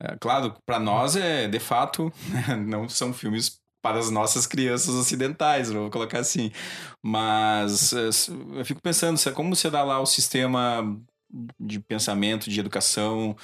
É, 0.00 0.16
claro, 0.20 0.54
para 0.64 0.78
nós 0.78 1.16
é 1.16 1.48
de 1.48 1.58
fato 1.58 2.12
não 2.66 2.88
são 2.88 3.12
filmes 3.12 3.58
para 3.82 3.98
as 3.98 4.10
nossas 4.10 4.46
crianças 4.46 4.94
ocidentais, 4.94 5.70
vou 5.70 5.88
colocar 5.90 6.18
assim. 6.18 6.50
Mas 7.00 7.92
eh, 7.92 8.10
eu 8.54 8.64
fico 8.64 8.80
pensando, 8.82 9.18
como 9.32 9.54
será 9.54 9.84
lá 9.84 10.00
o 10.00 10.06
sistema 10.06 10.98
de 11.58 11.80
pensamento, 11.80 12.48
de 12.48 12.58
educação, 12.58 13.36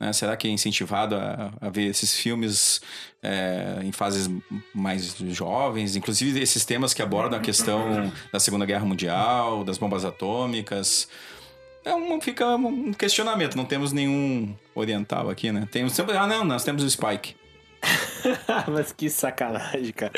né? 0.00 0.12
Será 0.12 0.36
que 0.36 0.48
é 0.48 0.50
incentivado 0.50 1.14
a, 1.14 1.52
a 1.60 1.70
ver 1.70 1.86
esses 1.86 2.14
filmes 2.14 2.80
é, 3.22 3.78
em 3.82 3.92
fases 3.92 4.28
mais 4.74 5.16
jovens? 5.16 5.96
Inclusive 5.96 6.40
esses 6.40 6.64
temas 6.64 6.94
que 6.94 7.02
abordam 7.02 7.38
a 7.38 7.42
questão 7.42 8.12
da 8.32 8.40
Segunda 8.40 8.64
Guerra 8.64 8.84
Mundial, 8.84 9.64
das 9.64 9.78
bombas 9.78 10.04
atômicas. 10.04 11.08
É 11.86 11.94
um, 11.94 12.20
fica 12.20 12.44
um 12.56 12.92
questionamento, 12.92 13.56
não 13.56 13.64
temos 13.64 13.92
nenhum 13.92 14.54
oriental 14.74 15.30
aqui, 15.30 15.52
né? 15.52 15.68
Temos 15.70 15.92
sempre, 15.92 16.16
ah 16.16 16.26
não, 16.26 16.44
nós 16.44 16.64
temos 16.64 16.82
o 16.82 16.90
Spike. 16.90 17.36
mas 18.72 18.90
que 18.90 19.08
sacanagem, 19.08 19.92
cara. 19.92 20.12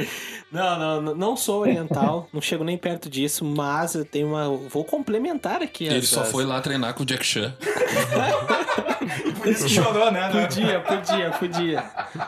Não, 0.50 0.78
não, 0.78 1.02
não- 1.02 1.14
não 1.14 1.36
sou 1.36 1.60
oriental, 1.60 2.26
não 2.32 2.40
chego 2.40 2.64
nem 2.64 2.78
perto 2.78 3.10
disso, 3.10 3.44
mas 3.44 3.94
eu 3.94 4.04
tenho 4.06 4.28
uma. 4.28 4.48
Vou 4.48 4.82
complementar 4.82 5.60
aqui. 5.62 5.84
Ele 5.84 5.98
as- 5.98 6.08
só 6.08 6.24
foi 6.24 6.46
lá 6.46 6.58
treinar 6.62 6.94
com 6.94 7.02
o 7.02 7.06
Jack 7.06 7.22
Chan. 7.26 7.54
Por 9.38 9.48
isso 9.48 9.64
que 9.66 9.70
chorou, 9.70 10.10
né? 10.10 10.28
Podia, 10.30 10.80
podia, 10.80 11.30
podia. 11.32 11.84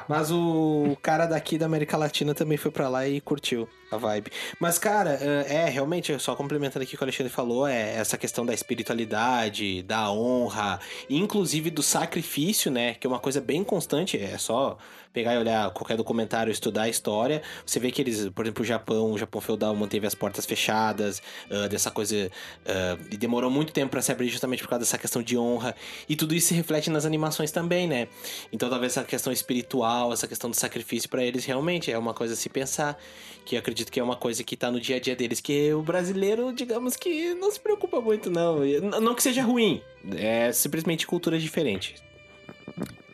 Mas 0.09 0.31
o 0.31 0.97
cara 1.03 1.25
daqui 1.27 1.57
da 1.57 1.65
América 1.67 1.97
Latina 1.97 2.35
também 2.35 2.59
foi 2.59 2.71
pra 2.71 2.89
lá 2.89 3.07
e 3.09 3.21
curtiu 3.21 3.69
a 3.91 3.97
vibe. 3.97 4.31
Mas, 4.59 4.79
cara, 4.79 5.11
é, 5.13 5.69
realmente, 5.69 6.17
só 6.19 6.35
complementando 6.35 6.83
aqui 6.83 6.95
o 6.95 6.99
que 6.99 7.03
o 7.03 7.07
Alexandre 7.07 7.33
falou, 7.33 7.67
é 7.67 7.97
essa 7.97 8.17
questão 8.17 8.45
da 8.47 8.55
espiritualidade, 8.55 9.83
da 9.83 10.11
honra, 10.11 10.81
inclusive 11.09 11.71
do 11.71 11.83
sacrifício, 11.83 12.71
né? 12.71 12.95
Que 12.95 13.07
é 13.07 13.11
uma 13.11 13.19
coisa 13.19 13.41
bem 13.41 13.65
constante, 13.65 14.19
é 14.19 14.39
só 14.39 14.79
pegar 15.13 15.35
e 15.35 15.39
olhar 15.39 15.71
qualquer 15.71 15.97
documentário, 15.97 16.53
estudar 16.53 16.83
a 16.83 16.89
história, 16.89 17.43
você 17.67 17.81
vê 17.81 17.91
que 17.91 18.01
eles, 18.01 18.29
por 18.29 18.45
exemplo, 18.45 18.63
o 18.63 18.67
Japão, 18.67 19.13
o 19.13 19.19
Japão 19.19 19.41
feudal 19.41 19.75
manteve 19.75 20.07
as 20.07 20.15
portas 20.15 20.47
fechadas, 20.47 21.21
ah, 21.51 21.67
dessa 21.67 21.91
coisa, 21.91 22.31
ah, 22.67 22.97
e 23.11 23.17
demorou 23.17 23.51
muito 23.51 23.73
tempo 23.73 23.91
pra 23.91 24.01
se 24.03 24.13
abrir 24.13 24.29
justamente 24.29 24.63
por 24.63 24.69
causa 24.69 24.85
dessa 24.85 24.99
questão 24.99 25.23
de 25.23 25.37
honra, 25.37 25.75
e 26.09 26.15
tudo 26.15 26.35
isso 26.35 26.49
se 26.49 26.55
reflete 26.55 26.91
nas 26.91 27.05
animações 27.05 27.51
também, 27.51 27.89
né? 27.89 28.07
Então 28.53 28.71
talvez 28.71 28.93
essa 28.93 29.05
questão 29.05 29.33
espiritual, 29.33 30.13
essa 30.13 30.29
questão 30.29 30.49
do 30.49 30.57
sacrifício 30.57 31.09
pra 31.09 31.25
eles 31.25 31.45
realmente 31.45 31.91
é 31.91 31.99
uma 31.99 32.15
coisa 32.15 32.35
a 32.35 32.37
se 32.37 32.49
pensar, 32.49 32.97
que 33.45 33.57
eu 33.57 33.59
acredito 33.81 33.93
que 33.93 34.01
é 34.01 34.03
uma 34.03 34.17
coisa 34.17 34.45
que 34.45 34.57
tá 34.57 34.71
no 34.71 34.81
dia 34.81 34.97
a 34.97 35.01
dia 35.01 35.17
deles, 35.17 35.41
que 35.41 35.73
o 35.73 35.83
brasileiro, 35.83 36.53
digamos 36.53 36.97
que 36.97 37.35
não 37.35 37.51
se 37.51 37.59
preocupa 37.59 38.01
muito 38.01 38.31
não, 38.31 38.61
não 39.01 39.15
que 39.15 39.23
seja 39.23 39.43
ruim, 39.43 39.83
é 40.17 40.53
simplesmente 40.53 41.07
cultura 41.07 41.39
diferente. 41.39 41.95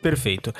Perfeito. 0.01 0.53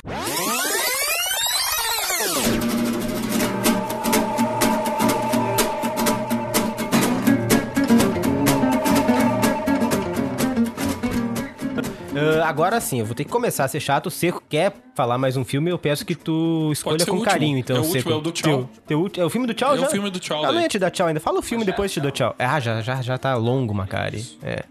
Ah, 12.41 12.47
agora 12.47 12.79
sim, 12.79 12.99
eu 12.99 13.05
vou 13.05 13.13
ter 13.15 13.23
que 13.23 13.29
começar 13.31 13.65
a 13.65 13.67
ser 13.67 13.79
chato. 13.79 14.07
O 14.07 14.11
Seco 14.11 14.41
quer 14.49 14.73
falar 14.95 15.17
mais 15.17 15.37
um 15.37 15.43
filme, 15.45 15.69
eu 15.71 15.77
peço 15.77 16.05
que 16.05 16.15
tu 16.15 16.69
escolha 16.71 17.05
com 17.05 17.17
o 17.17 17.21
carinho, 17.23 17.57
então, 17.57 17.77
É 17.77 17.79
o 17.79 17.83
Seco. 17.83 17.95
último, 17.97 18.13
é 18.13 18.15
o 18.17 18.21
do 18.21 18.31
tchau. 18.31 18.69
Teu, 18.87 19.09
teu 19.09 19.23
é 19.23 19.25
o 19.25 19.29
filme 19.29 19.47
do 19.47 19.53
tchau 19.53 19.71
É 19.75 19.77
o 19.77 19.81
já? 19.81 19.87
filme 19.89 20.09
do 20.09 20.19
tchau, 20.19 20.43
Eu 20.45 20.53
não 20.53 20.61
ia 20.61 20.67
te 20.67 20.79
dar 20.79 20.89
tchau 20.91 21.07
ainda. 21.07 21.19
Fala 21.19 21.39
o 21.39 21.41
filme 21.41 21.63
depois 21.65 21.91
te 21.91 21.99
dou 21.99 22.11
tchau. 22.11 22.35
Ah, 22.39 22.59
já, 22.59 22.81
já, 22.81 23.01
já 23.01 23.17
tá 23.17 23.35
longo, 23.35 23.73
Macari. 23.73 24.25
É. 24.43 24.63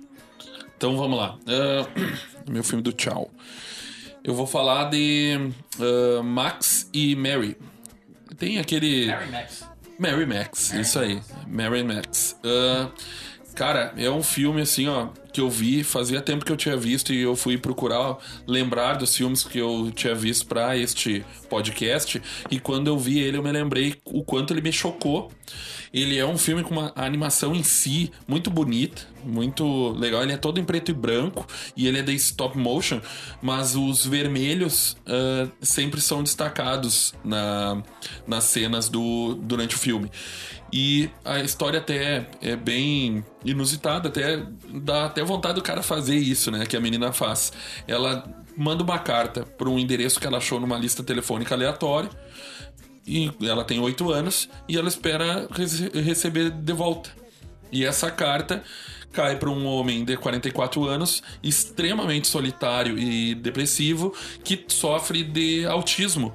Então 0.77 0.97
vamos 0.97 1.18
lá. 1.18 1.36
Ah, 1.47 1.86
meu 2.51 2.62
filme 2.64 2.82
do 2.82 2.93
tchau. 2.93 3.31
Eu 4.23 4.35
vou 4.35 4.47
falar 4.47 4.90
de 4.90 5.51
ah, 5.81 6.23
Max 6.23 6.89
e 6.93 7.14
Mary. 7.16 7.56
Tem 8.36 8.59
aquele. 8.59 9.06
Mary 9.06 9.31
Max. 9.31 9.64
Mary 9.98 10.27
Max, 10.27 10.73
isso 10.74 10.98
aí. 10.98 11.20
Mary 11.47 11.82
Max. 11.82 12.36
Ah, 12.44 12.90
cara, 13.56 13.94
é 13.96 14.10
um 14.10 14.22
filme 14.22 14.60
assim, 14.60 14.86
ó, 14.86 15.08
que 15.32 15.40
eu 15.40 15.50
vi, 15.50 15.82
fazia 15.82 16.20
tempo 16.20 16.44
que 16.44 16.52
eu 16.52 16.56
tinha 16.56 16.76
visto 16.76 17.12
e 17.12 17.20
eu 17.20 17.34
fui 17.34 17.56
procurar 17.58 18.18
lembrar 18.46 18.94
dos 18.94 19.16
filmes 19.16 19.42
que 19.42 19.58
eu 19.58 19.90
tinha 19.94 20.14
visto 20.14 20.46
pra 20.46 20.76
este 20.76 21.24
podcast. 21.48 22.22
E 22.50 22.60
quando 22.60 22.88
eu 22.88 22.98
vi 22.98 23.18
ele, 23.18 23.38
eu 23.38 23.42
me 23.42 23.50
lembrei 23.50 23.94
o 24.04 24.22
quanto 24.22 24.52
ele 24.52 24.60
me 24.60 24.72
chocou. 24.72 25.32
Ele 25.92 26.18
é 26.18 26.26
um 26.26 26.36
filme 26.36 26.62
com 26.62 26.74
uma 26.74 26.92
animação 26.94 27.54
em 27.54 27.62
si 27.62 28.10
muito 28.28 28.50
bonita, 28.50 29.02
muito 29.24 29.90
legal. 29.90 30.22
Ele 30.22 30.32
é 30.32 30.36
todo 30.36 30.60
em 30.60 30.64
preto 30.64 30.90
e 30.90 30.94
branco 30.94 31.46
e 31.76 31.86
ele 31.86 31.98
é 31.98 32.02
de 32.02 32.14
stop 32.14 32.58
motion, 32.58 33.00
mas 33.40 33.74
os 33.76 34.04
vermelhos 34.04 34.96
ah, 35.06 35.48
sempre 35.60 36.00
são 36.00 36.22
destacados 36.22 37.14
na, 37.24 37.82
nas 38.26 38.44
cenas 38.44 38.88
do, 38.88 39.34
durante 39.34 39.76
o 39.76 39.78
filme. 39.78 40.10
E 40.72 41.09
a 41.24 41.40
história 41.40 41.78
até 41.78 42.26
é 42.43 42.56
bem 42.56 43.24
inusitada, 43.44 44.09
até 44.09 44.43
dá 44.74 45.06
até 45.06 45.22
vontade 45.22 45.55
do 45.55 45.62
cara 45.62 45.82
fazer 45.82 46.16
isso, 46.16 46.51
né? 46.51 46.66
Que 46.66 46.76
a 46.76 46.80
menina 46.80 47.12
faz. 47.12 47.52
Ela 47.86 48.24
manda 48.56 48.82
uma 48.82 48.98
carta 48.98 49.44
para 49.44 49.68
um 49.68 49.78
endereço 49.78 50.18
que 50.18 50.26
ela 50.26 50.38
achou 50.38 50.59
numa 50.59 50.76
lista 50.76 51.02
telefônica 51.02 51.55
aleatória. 51.55 52.10
E 53.06 53.30
ela 53.43 53.64
tem 53.64 53.78
oito 53.78 54.10
anos 54.10 54.48
e 54.68 54.76
ela 54.76 54.88
espera 54.88 55.47
rece- 55.52 55.90
receber 55.94 56.51
de 56.51 56.72
volta. 56.72 57.10
E 57.70 57.84
essa 57.84 58.10
carta 58.10 58.62
cai 59.12 59.36
para 59.36 59.48
um 59.48 59.64
homem 59.64 60.05
de 60.05 60.16
44 60.16 60.84
anos, 60.84 61.22
extremamente 61.43 62.26
solitário 62.26 62.98
e 62.98 63.34
depressivo, 63.34 64.12
que 64.43 64.64
sofre 64.68 65.22
de 65.22 65.64
autismo. 65.64 66.34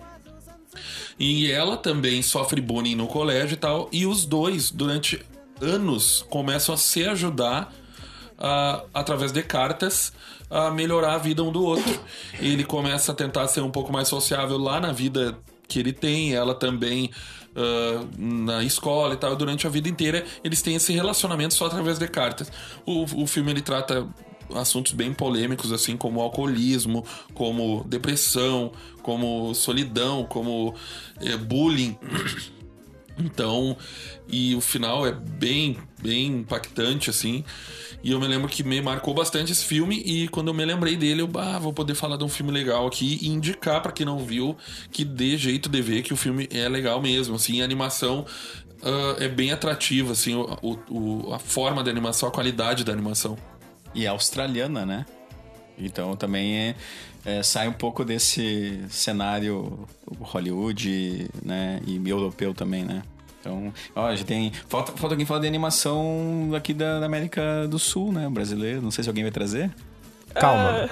E 1.22 1.52
ela 1.52 1.77
também 1.77 2.22
sofre 2.23 2.60
bullying 2.60 2.95
no 2.95 3.06
colégio 3.06 3.53
e 3.53 3.57
tal. 3.57 3.88
E 3.91 4.07
os 4.07 4.26
dois, 4.26 4.72
durante 4.72 5.23
anos, 5.61 6.26
começam 6.31 6.73
a 6.73 6.77
se 6.80 7.06
ajudar 7.07 7.72
a- 8.39 8.84
através 8.91 9.31
de 9.31 9.43
cartas 9.43 10.11
a 10.49 10.72
melhorar 10.72 11.14
a 11.14 11.18
vida 11.19 11.43
um 11.43 11.52
do 11.52 11.64
outro. 11.64 11.93
Ele 12.39 12.64
começa 12.64 13.11
a 13.11 13.15
tentar 13.15 13.48
ser 13.48 13.61
um 13.61 13.69
pouco 13.69 13.93
mais 13.93 14.07
sociável 14.07 14.57
lá 14.57 14.80
na 14.80 14.91
vida 14.91 15.38
que 15.68 15.80
ele 15.80 15.93
tem, 15.93 16.34
ela 16.34 16.56
também 16.56 17.11
ah, 17.56 18.03
na 18.18 18.64
escola 18.64 19.14
e 19.14 19.18
tal. 19.18 19.35
Durante 19.35 19.68
a 19.68 19.69
vida 19.69 19.88
inteira, 19.88 20.26
eles 20.43 20.61
têm 20.64 20.76
esse 20.76 20.91
relacionamento 20.91 21.53
só 21.53 21.68
através 21.68 21.99
de 21.99 22.07
cartas. 22.07 22.52
O, 22.84 23.03
o 23.23 23.27
filme 23.27 23.52
ele 23.52 23.61
trata 23.61 24.07
assuntos 24.56 24.94
bem 24.94 25.14
polêmicos, 25.14 25.72
assim, 25.72 25.95
como 25.98 26.22
alcoolismo, 26.22 27.06
como 27.34 27.84
depressão, 27.88 28.72
como 29.02 29.53
solidão, 29.53 30.26
como 30.26 30.73
é, 31.19 31.36
bullying. 31.38 31.98
Então, 33.19 33.78
e 34.28 34.56
o 34.56 34.61
final 34.61 35.06
é 35.06 35.11
bem, 35.11 35.78
bem 36.02 36.28
impactante, 36.28 37.10
assim. 37.10 37.44
E 38.03 38.11
eu 38.11 38.19
me 38.19 38.26
lembro 38.28 38.48
que 38.49 38.64
me 38.64 38.82
marcou 38.82 39.14
bastante 39.14 39.52
esse 39.52 39.64
filme. 39.64 40.02
E 40.03 40.28
quando 40.30 40.48
eu 40.48 40.53
me 40.56 40.65
lembrei 40.65 40.95
dele, 40.95 41.22
eu 41.22 41.30
ah, 41.38 41.60
vou 41.60 41.72
poder 41.72 41.94
falar 41.94 42.18
de 42.18 42.23
um 42.23 42.30
filme 42.30 42.52
legal 42.52 42.88
aqui 42.88 43.19
e 43.22 43.28
indicar 43.28 43.80
para 43.82 43.91
quem 43.91 44.06
não 44.06 44.18
viu 44.18 44.57
que 44.91 45.06
dê 45.06 45.38
jeito 45.38 45.69
de 45.69 45.82
ver 45.82 46.02
que 46.02 46.14
o 46.14 46.18
filme 46.18 46.48
é 46.52 46.68
legal 46.68 46.99
mesmo. 46.99 47.36
Assim, 47.36 47.61
a 47.61 47.65
animação 47.65 48.26
ah, 48.82 49.18
é 49.19 49.28
bem 49.28 49.52
atrativa, 49.52 50.14
assim, 50.14 50.34
o, 50.34 50.80
o- 50.90 51.34
a 51.34 51.38
forma 51.38 51.84
da 51.84 51.91
animação, 51.91 52.28
a 52.28 52.32
qualidade 52.32 52.84
da 52.84 52.91
animação. 52.91 53.38
E 53.93 54.05
é 54.05 54.09
australiana, 54.09 54.85
né? 54.85 55.05
Então 55.77 56.15
também 56.15 56.57
é, 56.57 56.76
é, 57.26 57.43
sai 57.43 57.68
um 57.68 57.73
pouco 57.73 58.05
desse 58.05 58.84
cenário 58.89 59.88
Hollywood, 60.19 61.30
né? 61.43 61.81
E 61.85 62.01
europeu 62.09 62.53
também, 62.53 62.84
né? 62.84 63.01
Então, 63.39 63.73
ó, 63.95 64.15
já 64.15 64.23
tem. 64.23 64.51
Falta, 64.69 64.91
falta 64.91 65.15
alguém 65.15 65.26
falar 65.26 65.39
de 65.41 65.47
animação 65.47 66.51
aqui 66.55 66.73
da, 66.73 66.99
da 66.99 67.05
América 67.07 67.68
do 67.68 67.80
Sul, 67.80 68.11
né? 68.11 68.30
Brasileiro. 68.30 68.81
Não 68.81 68.91
sei 68.91 69.03
se 69.03 69.09
alguém 69.09 69.23
vai 69.23 69.31
trazer. 69.31 69.72
Calma. 70.34 70.88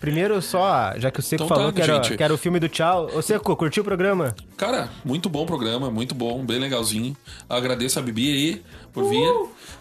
Primeiro, 0.00 0.40
só, 0.40 0.94
já 0.96 1.10
que 1.10 1.20
o 1.20 1.22
Seco 1.22 1.44
Então 1.44 1.54
falou 1.54 1.70
tá, 1.70 1.74
que, 1.74 1.82
era, 1.82 2.00
que 2.00 2.22
era 2.22 2.32
o 2.32 2.38
filme 2.38 2.58
do 2.58 2.70
Tchau. 2.70 3.10
Ô, 3.14 3.20
Seco, 3.20 3.54
curtiu 3.54 3.82
o 3.82 3.84
programa? 3.84 4.34
Cara, 4.56 4.88
muito 5.04 5.28
bom 5.28 5.44
programa, 5.44 5.90
muito 5.90 6.14
bom, 6.14 6.42
bem 6.42 6.58
legalzinho. 6.58 7.14
Agradeço 7.46 7.98
a 7.98 8.02
Bibi 8.02 8.32
aí 8.32 8.62
por 8.94 9.04
vir 9.10 9.30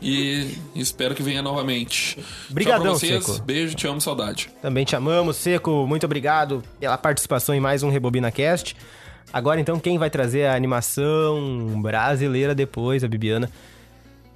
e 0.02 0.58
espero 0.76 1.16
que 1.16 1.24
venha 1.24 1.42
novamente. 1.42 2.22
Brigadão, 2.50 2.82
Tchau 2.82 2.92
pra 2.92 3.00
vocês, 3.00 3.24
Seco. 3.24 3.42
beijo, 3.46 3.76
te 3.76 3.88
amo, 3.88 4.02
saudade. 4.02 4.50
Também 4.62 4.84
te 4.84 4.94
amamos, 4.94 5.38
Seco. 5.38 5.88
Muito 5.88 6.06
obrigado 6.06 6.62
pela 6.82 6.98
participação 6.98 7.56
em 7.56 7.62
mais 7.62 7.82
um 7.82 7.90
Rebobina 7.90 8.30
Cast. 8.30 8.76
Agora, 9.32 9.62
então, 9.62 9.80
quem 9.80 9.98
vai 9.98 10.10
trazer 10.10 10.48
a 10.48 10.56
animação 10.56 11.82
brasileira 11.82 12.54
depois, 12.54 13.06
a 13.06 13.08
Bibiana? 13.08 13.50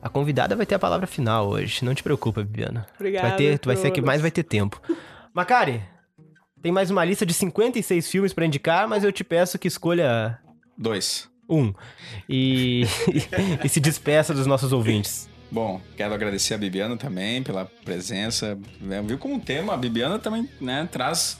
A 0.01 0.07
convidada 0.07 0.55
vai 0.55 0.65
ter 0.65 0.75
a 0.75 0.79
palavra 0.79 1.07
final 1.07 1.49
hoje. 1.49 1.83
Não 1.83 1.93
te 1.93 2.03
preocupa, 2.03 2.41
Bibiana. 2.41 2.85
Obrigada, 2.95 3.27
Vai 3.27 3.37
ter, 3.37 3.59
tu 3.59 3.67
vai 3.67 3.75
ser 3.75 3.87
a 3.87 3.91
que 3.91 4.01
mais 4.01 4.21
vai 4.21 4.31
ter 4.31 4.43
tempo. 4.43 4.79
Macari, 5.33 5.81
tem 6.61 6.71
mais 6.71 6.91
uma 6.91 7.03
lista 7.03 7.25
de 7.25 7.33
56 7.33 8.07
filmes 8.07 8.33
pra 8.33 8.45
indicar, 8.45 8.87
mas 8.87 9.03
eu 9.03 9.11
te 9.11 9.23
peço 9.23 9.57
que 9.57 9.67
escolha 9.67 10.37
Dois. 10.77 11.27
um. 11.49 11.73
E, 12.29 12.83
e 13.65 13.67
se 13.67 13.79
despeça 13.79 14.31
dos 14.31 14.45
nossos 14.45 14.71
ouvintes. 14.71 15.27
Bom, 15.49 15.81
quero 15.97 16.13
agradecer 16.13 16.53
a 16.53 16.57
Bibiana 16.59 16.95
também 16.97 17.41
pela 17.41 17.65
presença. 17.65 18.59
né? 18.79 19.01
Viu 19.01 19.17
como 19.17 19.39
tema, 19.39 19.73
a 19.73 19.77
Bibiana 19.77 20.19
também 20.19 20.47
né, 20.61 20.87
traz 20.91 21.39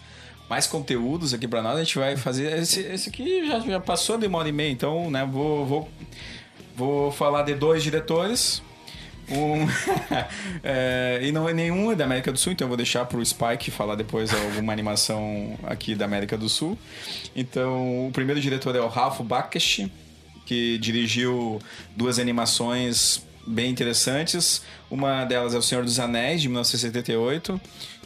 mais 0.50 0.66
conteúdos 0.66 1.32
aqui 1.32 1.48
pra 1.48 1.62
nós. 1.62 1.78
A 1.78 1.84
gente 1.84 2.00
vai 2.00 2.18
fazer. 2.18 2.52
Esse, 2.58 2.80
esse 2.82 3.10
aqui 3.10 3.46
já, 3.46 3.60
já 3.60 3.80
passou 3.80 4.18
de 4.18 4.26
uma 4.26 4.40
hora 4.40 4.50
e 4.50 4.52
meia, 4.52 4.72
então 4.72 5.12
né, 5.12 5.24
vou, 5.24 5.68
vou, 5.68 5.90
vou 6.76 7.12
falar 7.12 7.44
de 7.44 7.54
dois 7.54 7.84
diretores. 7.84 8.64
Um. 9.30 9.68
é, 10.64 11.20
e 11.24 11.32
não 11.32 11.48
é 11.48 11.54
nenhum 11.54 11.92
é 11.92 11.96
da 11.96 12.04
América 12.06 12.32
do 12.32 12.38
Sul, 12.38 12.54
então 12.54 12.66
eu 12.66 12.70
vou 12.70 12.78
deixar 12.78 13.06
pro 13.06 13.24
Spike 13.26 13.72
falar 13.72 13.96
depois 13.96 14.34
alguma 14.34 14.74
animação 14.74 15.58
aqui 15.64 15.96
da 15.96 16.06
América 16.06 16.38
do 16.38 16.50
Sul. 16.50 16.78
Então, 17.36 18.08
o 18.08 18.12
primeiro 18.12 18.40
diretor 18.40 18.76
é 18.76 18.82
o 18.82 18.88
Ralph 18.88 19.22
Bakshi, 19.22 19.92
que 20.46 20.78
dirigiu 20.78 21.62
duas 21.96 22.20
animações 22.20 23.24
bem 23.46 23.70
interessantes. 23.70 24.62
Uma 24.90 25.26
delas 25.26 25.54
é 25.54 25.58
O 25.58 25.62
Senhor 25.62 25.84
dos 25.84 26.00
Anéis, 26.00 26.42
de 26.42 26.48
1978. 26.48 27.60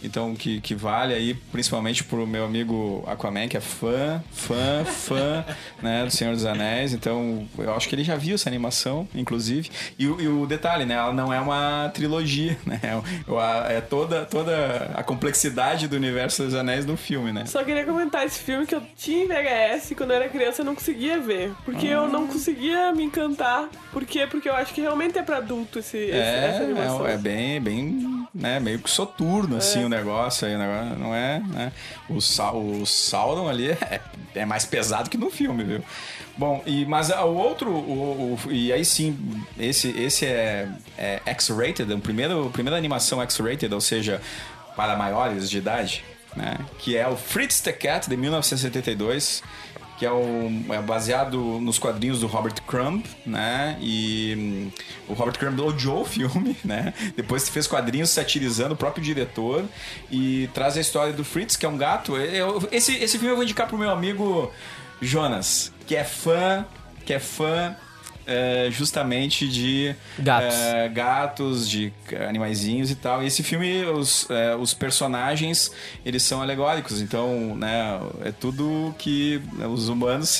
Então, 0.03 0.35
que, 0.35 0.61
que 0.61 0.75
vale 0.75 1.13
aí, 1.13 1.33
principalmente 1.51 2.03
pro 2.03 2.25
meu 2.27 2.45
amigo 2.45 3.03
Aquaman, 3.07 3.47
que 3.47 3.57
é 3.57 3.61
fã, 3.61 4.23
fã, 4.31 4.85
fã, 4.85 5.45
né, 5.81 6.05
do 6.05 6.11
Senhor 6.11 6.33
dos 6.33 6.45
Anéis. 6.45 6.93
Então, 6.93 7.47
eu 7.57 7.73
acho 7.75 7.87
que 7.89 7.95
ele 7.95 8.03
já 8.03 8.15
viu 8.15 8.35
essa 8.35 8.49
animação, 8.49 9.07
inclusive. 9.15 9.69
E, 9.97 10.07
o- 10.07 10.21
e 10.21 10.27
o 10.27 10.45
detalhe, 10.45 10.85
né, 10.85 10.95
ela 10.95 11.13
não 11.13 11.33
é 11.33 11.39
uma 11.39 11.89
trilogia, 11.93 12.57
né? 12.65 12.79
É, 12.83 13.77
é 13.77 13.81
toda, 13.81 14.25
toda 14.25 14.91
a 14.95 15.03
complexidade 15.03 15.87
do 15.87 15.95
universo 15.95 16.43
dos 16.43 16.53
Anéis 16.53 16.85
no 16.85 16.95
filme, 16.97 17.31
né? 17.31 17.45
Só 17.45 17.63
queria 17.63 17.85
comentar 17.85 18.25
esse 18.25 18.39
filme 18.39 18.65
que 18.65 18.75
eu 18.75 18.81
tinha 18.95 19.23
em 19.23 19.27
VHS 19.27 19.91
e 19.91 19.95
quando 19.95 20.11
eu 20.11 20.17
era 20.17 20.29
criança 20.29 20.61
eu 20.61 20.65
não 20.65 20.75
conseguia 20.75 21.19
ver. 21.19 21.51
Porque 21.65 21.87
eu 21.87 22.07
não 22.07 22.27
conseguia 22.27 22.91
me 22.93 23.03
encantar. 23.03 23.67
Por 23.91 24.05
quê? 24.05 24.27
Porque 24.29 24.47
eu 24.47 24.55
acho 24.55 24.73
que 24.73 24.81
realmente 24.81 25.17
é 25.17 25.23
pra 25.23 25.37
adulto 25.37 25.79
esse, 25.79 25.97
esse- 25.97 26.15
essa 26.17 26.63
animação. 26.63 27.07
É, 27.07 27.13
é 27.13 27.17
bem, 27.17 27.61
bem, 27.61 28.27
né, 28.33 28.59
meio 28.59 28.79
que 28.79 28.89
soturno, 28.89 29.57
assim, 29.57 29.86
o 29.87 29.89
negócio 29.89 30.47
aí, 30.47 30.55
o 30.55 30.57
negócio 30.59 30.99
não 30.99 31.15
é, 31.15 31.39
né? 31.39 31.71
O, 32.09 32.15
o 32.15 32.85
Sauron 32.85 33.47
ali 33.49 33.71
é, 33.71 33.99
é 34.35 34.45
mais 34.45 34.65
pesado 34.65 35.09
que 35.09 35.17
no 35.17 35.29
filme, 35.31 35.63
viu? 35.63 35.83
Bom, 36.37 36.61
e, 36.67 36.85
mas 36.85 37.09
o 37.09 37.33
outro, 37.33 37.71
o, 37.71 38.37
o- 38.45 38.51
e 38.51 38.71
aí 38.71 38.85
sim, 38.85 39.17
esse, 39.57 39.89
esse 39.99 40.25
é, 40.25 40.67
é 40.97 41.21
X-rated, 41.25 41.91
a 41.91 41.97
primeiro, 41.97 42.49
primeira 42.53 42.77
animação 42.77 43.21
X-rated, 43.23 43.73
ou 43.73 43.81
seja, 43.81 44.21
para 44.75 44.95
maiores 44.95 45.49
de 45.49 45.57
idade, 45.57 46.05
né? 46.35 46.55
Que 46.77 46.95
é 46.95 47.07
o 47.07 47.15
Fritz 47.17 47.59
the 47.61 47.71
Cat, 47.73 48.07
de 48.07 48.15
1972, 48.15 49.41
que 49.97 50.05
é, 50.05 50.09
é 50.09 50.81
baseado 50.81 51.37
nos 51.59 51.79
quadrinhos 51.79 52.19
do 52.19 52.27
Robert 52.27 52.53
Crumb, 52.67 53.03
né? 53.25 53.77
E 53.81 54.35
hum, 54.37 54.71
o 55.09 55.13
Robert 55.13 55.37
Crumb 55.37 55.59
odiou 55.59 56.01
o 56.01 56.05
filme, 56.05 56.55
né? 56.63 56.93
Depois 57.15 57.49
fez 57.49 57.65
quadrinhos 57.67 58.09
satirizando 58.11 58.73
o 58.73 58.77
próprio 58.77 59.03
diretor 59.03 59.65
e 60.11 60.49
traz 60.53 60.77
a 60.77 60.81
história 60.81 61.13
do 61.13 61.23
Fritz, 61.25 61.55
que 61.55 61.65
é 61.65 61.69
um 61.69 61.77
gato. 61.77 62.15
Eu- 62.15 62.67
esse, 62.71 62.95
esse 62.95 63.17
filme 63.17 63.31
eu 63.31 63.35
vou 63.35 63.43
indicar 63.43 63.67
pro 63.67 63.77
meu 63.77 63.89
amigo 63.89 64.51
Jonas, 65.01 65.71
que 65.85 65.95
é 65.95 66.03
fã, 66.03 66.65
que 67.05 67.13
é 67.13 67.19
fã 67.19 67.75
é, 68.27 68.67
justamente 68.69 69.47
de 69.47 69.95
Gatos. 70.19 70.55
é, 70.55 70.89
gatos, 70.89 71.69
de 71.69 71.93
animaizinhos 72.27 72.91
e 72.91 72.95
tal. 72.95 73.23
E 73.23 73.27
esse 73.27 73.41
filme, 73.41 73.85
os, 73.85 74.29
é, 74.29 74.55
os 74.55 74.73
personagens, 74.73 75.71
eles 76.05 76.23
são 76.23 76.41
alegóricos. 76.41 77.01
Então, 77.01 77.55
né, 77.55 77.99
é 78.23 78.31
tudo 78.31 78.93
que 78.97 79.41
os 79.73 79.89
humanos... 79.89 80.39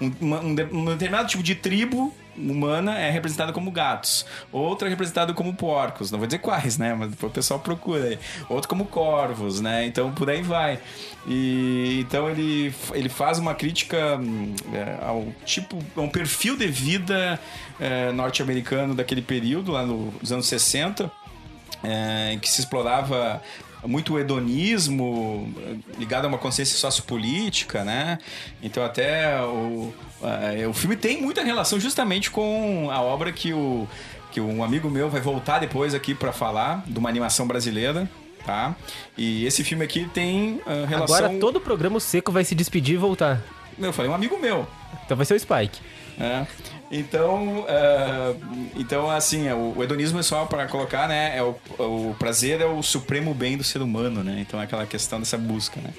Um, 0.00 0.12
um 0.20 0.80
um 0.80 0.84
determinado 0.84 1.28
tipo 1.28 1.42
de 1.42 1.54
tribo 1.54 2.14
humana 2.40 2.98
é 2.98 3.10
representada 3.10 3.52
como 3.52 3.70
gatos. 3.70 4.24
Outra 4.52 4.88
é 4.88 4.90
representada 4.90 5.32
como 5.34 5.52
porcos. 5.54 6.10
Não 6.10 6.18
vou 6.18 6.26
dizer 6.26 6.38
quais, 6.38 6.78
né? 6.78 6.94
Mas 6.94 7.12
o 7.22 7.30
pessoal 7.30 7.60
procura 7.60 8.04
aí. 8.04 8.18
Outro 8.48 8.68
como 8.68 8.84
corvos, 8.86 9.60
né? 9.60 9.86
Então, 9.86 10.12
por 10.12 10.30
aí 10.30 10.42
vai. 10.42 10.78
E 11.26 12.00
então 12.00 12.30
ele, 12.30 12.74
ele 12.94 13.08
faz 13.08 13.38
uma 13.38 13.54
crítica 13.54 14.16
hum, 14.18 14.54
é, 14.72 15.04
ao 15.04 15.26
tipo, 15.44 15.78
a 15.96 16.00
um 16.00 16.08
perfil 16.08 16.56
de 16.56 16.66
vida 16.66 17.38
é, 17.78 18.10
norte-americano 18.12 18.94
daquele 18.94 19.22
período, 19.22 19.72
lá 19.72 19.84
no- 19.84 20.12
nos 20.20 20.32
anos 20.32 20.46
60, 20.46 21.10
é, 21.84 22.32
em 22.32 22.38
que 22.38 22.48
se 22.48 22.60
explorava 22.60 23.42
muito 23.86 24.18
hedonismo 24.18 25.52
ligado 25.98 26.24
a 26.24 26.28
uma 26.28 26.38
consciência 26.38 26.76
sociopolítica, 26.76 27.84
né? 27.84 28.18
Então 28.62 28.84
até 28.84 29.40
o, 29.42 29.92
eh, 30.22 30.66
o 30.66 30.72
filme 30.72 30.96
tem 30.96 31.20
muita 31.20 31.42
relação 31.42 31.80
justamente 31.80 32.30
com 32.30 32.88
a 32.90 33.00
obra 33.00 33.32
que 33.32 33.52
o 33.52 33.88
que 34.30 34.40
um 34.40 34.62
amigo 34.62 34.88
meu 34.88 35.10
vai 35.10 35.20
voltar 35.20 35.58
depois 35.58 35.92
aqui 35.92 36.14
para 36.14 36.32
falar 36.32 36.84
de 36.86 36.98
uma 36.98 37.08
animação 37.08 37.46
brasileira, 37.46 38.08
tá? 38.46 38.76
E 39.18 39.44
esse 39.44 39.64
filme 39.64 39.84
aqui 39.84 40.08
tem 40.14 40.60
eh, 40.66 40.84
relação 40.86 41.16
Agora 41.16 41.38
todo 41.40 41.56
o 41.56 41.60
programa 41.60 41.98
Seco 41.98 42.30
vai 42.30 42.44
se 42.44 42.54
despedir 42.54 42.94
e 42.94 42.98
voltar. 42.98 43.42
eu 43.78 43.92
falei 43.92 44.10
um 44.10 44.14
amigo 44.14 44.38
meu, 44.38 44.66
Então 45.04 45.16
vai 45.16 45.26
ser 45.26 45.34
o 45.34 45.40
Spike. 45.40 45.80
é. 46.18 46.46
Então, 46.90 47.64
é, 47.68 48.34
então 48.76 49.08
assim, 49.08 49.46
é, 49.46 49.54
o, 49.54 49.74
o 49.76 49.82
hedonismo 49.84 50.18
é 50.18 50.22
só 50.24 50.44
para 50.44 50.66
colocar, 50.66 51.06
né? 51.06 51.36
É 51.36 51.42
o, 51.42 51.54
o 51.78 52.16
prazer 52.18 52.60
é 52.60 52.66
o 52.66 52.82
supremo 52.82 53.32
bem 53.32 53.56
do 53.56 53.62
ser 53.62 53.80
humano, 53.80 54.24
né? 54.24 54.38
Então 54.40 54.60
é 54.60 54.64
aquela 54.64 54.84
questão 54.86 55.20
dessa 55.20 55.38
busca, 55.38 55.80
né? 55.80 55.90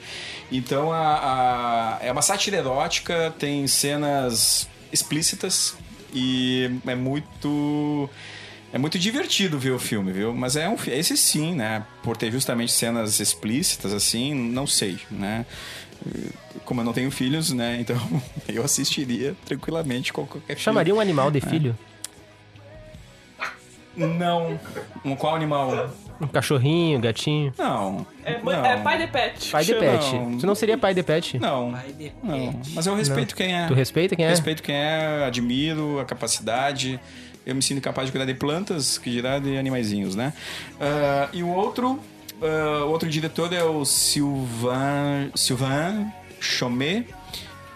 Então 0.51 0.91
a, 0.91 0.99
a- 0.99 1.97
é 2.01 2.11
uma 2.11 2.21
sátira 2.21 2.57
erótica, 2.57 3.33
tem 3.39 3.65
cenas 3.67 4.67
explícitas 4.91 5.75
e 6.13 6.69
é 6.85 6.95
muito 6.95 8.09
é 8.73 8.77
muito 8.77 8.97
divertido 8.99 9.57
ver 9.59 9.71
o 9.71 9.79
filme, 9.79 10.11
viu? 10.11 10.33
Mas 10.33 10.55
é 10.57 10.67
um 10.67 10.75
esse 10.87 11.15
sim, 11.15 11.55
né? 11.55 11.85
Por 12.03 12.17
ter 12.17 12.31
justamente 12.33 12.71
cenas 12.73 13.19
explícitas 13.21 13.93
assim, 13.93 14.33
não 14.33 14.67
sei, 14.67 14.99
né? 15.09 15.45
Como 16.65 16.81
eu 16.81 16.85
não 16.85 16.93
tenho 16.93 17.11
filhos, 17.11 17.51
né? 17.51 17.77
Então 17.81 17.97
eu 18.47 18.63
assistiria 18.63 19.35
tranquilamente 19.45 20.11
com 20.13 20.25
qualquer 20.25 20.55
filme. 20.55 20.61
Chamaria 20.61 20.93
um 20.95 20.99
animal 20.99 21.29
de 21.31 21.41
filho? 21.41 21.77
Não. 23.95 24.59
Um 25.03 25.15
qual 25.15 25.35
animal? 25.35 25.89
Um 26.21 26.27
cachorrinho, 26.27 26.99
gatinho. 26.99 27.53
Não. 27.57 28.05
É, 28.23 28.39
não. 28.41 28.65
é 28.65 28.77
pai 28.77 28.97
de 28.99 29.07
pet. 29.07 29.51
Pai 29.51 29.65
de 29.65 29.73
pet. 29.75 30.15
Não. 30.15 30.37
Tu 30.37 30.45
não 30.47 30.55
seria 30.55 30.77
pai 30.77 30.93
de 30.93 31.03
pet? 31.03 31.39
Não. 31.39 31.71
Pai 31.71 31.91
de 31.91 32.11
Não. 32.23 32.53
pet. 32.53 32.71
Mas 32.73 32.85
eu 32.85 32.95
respeito 32.95 33.35
quem 33.35 33.53
é. 33.55 33.67
Tu 33.67 33.73
respeita 33.73 34.15
quem 34.15 34.25
é? 34.25 34.29
Respeito 34.29 34.63
quem 34.63 34.75
é, 34.75 35.23
admiro 35.25 35.99
a 35.99 36.05
capacidade. 36.05 36.99
eu 37.45 37.55
me 37.55 37.61
sinto 37.61 37.81
capaz 37.81 38.05
de 38.05 38.11
cuidar 38.11 38.25
de 38.25 38.35
plantas, 38.35 38.97
que 38.97 39.09
dirá 39.09 39.39
de 39.39 39.57
animaizinhos, 39.57 40.15
né? 40.15 40.31
Ah, 40.79 41.27
e 41.33 41.41
o 41.43 41.49
outro, 41.49 41.99
o 42.41 42.89
outro 42.89 43.07
diretor 43.09 43.51
é 43.53 43.63
o 43.63 43.85
Sylvain, 43.85 45.31
Sylvain 45.35 46.11
Chomet, 46.39 47.07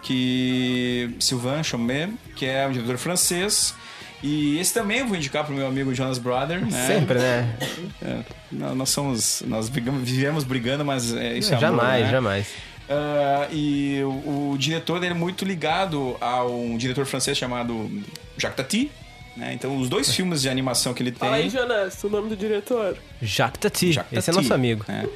que 0.01 1.15
Sylvain 1.19 1.63
Chomet, 1.63 2.13
que 2.35 2.45
é 2.45 2.67
um 2.67 2.71
diretor 2.71 2.97
francês. 2.97 3.75
E 4.23 4.57
esse 4.59 4.73
também 4.73 4.99
eu 4.99 5.07
vou 5.07 5.15
indicar 5.15 5.43
pro 5.43 5.53
meu 5.53 5.67
amigo 5.67 5.93
Jonas 5.93 6.17
Brother, 6.17 6.59
né? 6.65 6.87
Sempre, 6.87 7.19
né? 7.19 7.55
É, 8.01 8.19
nós 8.51 8.89
somos, 8.89 9.43
nós 9.45 9.69
vivemos 9.69 10.43
brigando, 10.43 10.83
mas 10.83 11.13
é, 11.13 11.37
isso 11.37 11.53
é, 11.53 11.57
amor, 11.57 11.61
jamais, 11.61 12.05
né? 12.05 12.11
jamais. 12.11 12.47
Ah, 12.89 13.47
e 13.51 14.01
o, 14.03 14.51
o 14.53 14.57
diretor 14.57 14.99
dele 14.99 15.13
é 15.13 15.17
muito 15.17 15.43
ligado 15.43 16.15
a 16.21 16.43
um 16.43 16.77
diretor 16.77 17.05
francês 17.05 17.37
chamado 17.37 17.89
Jacques 18.37 18.57
Tati. 18.57 18.91
Né? 19.35 19.53
Então, 19.53 19.77
os 19.77 19.89
dois 19.89 20.13
filmes 20.13 20.41
de 20.41 20.49
animação 20.49 20.93
que 20.93 21.03
ele 21.03 21.11
tem. 21.11 21.19
Fala 21.19 21.35
aí, 21.35 21.49
Jonas, 21.49 22.01
o 22.03 22.09
nome 22.09 22.29
do 22.29 22.37
diretor. 22.37 22.97
Jacques 23.21 23.59
Tati, 23.59 23.91
Jacques 23.91 24.17
esse 24.17 24.29
é 24.29 24.33
Tati, 24.33 24.43
nosso 24.43 24.53
amigo. 24.53 24.85
né? 24.87 25.07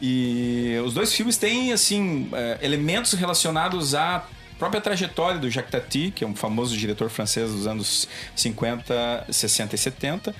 E 0.00 0.80
os 0.84 0.94
dois 0.94 1.12
filmes 1.12 1.36
têm, 1.36 1.72
assim, 1.72 2.28
eh, 2.32 2.58
elementos 2.62 3.12
relacionados 3.12 3.94
à 3.94 4.26
própria 4.58 4.80
trajetória 4.80 5.38
do 5.38 5.50
Jacques 5.50 5.70
Tati, 5.70 6.10
que 6.14 6.24
é 6.24 6.26
um 6.26 6.34
famoso 6.34 6.76
diretor 6.76 7.10
francês 7.10 7.50
dos 7.50 7.66
anos 7.66 8.08
50, 8.34 9.26
60 9.30 9.74
e 9.74 9.78
70. 9.78 10.34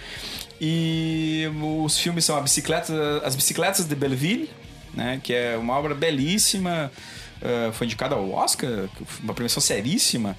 E 0.60 1.44
os 1.84 1.98
filmes 1.98 2.24
são 2.24 2.36
a 2.36 2.40
bicicleta, 2.40 2.92
As 3.24 3.36
Bicicletas 3.36 3.86
de 3.86 3.94
Belleville, 3.94 4.50
né? 4.94 5.20
que 5.22 5.34
é 5.34 5.56
uma 5.56 5.74
obra 5.74 5.94
belíssima. 5.94 6.90
Eh, 7.42 7.70
foi 7.72 7.86
indicada 7.86 8.14
ao 8.14 8.30
Oscar, 8.32 8.68
uma 9.22 9.34
premiação 9.34 9.60
seríssima, 9.60 10.36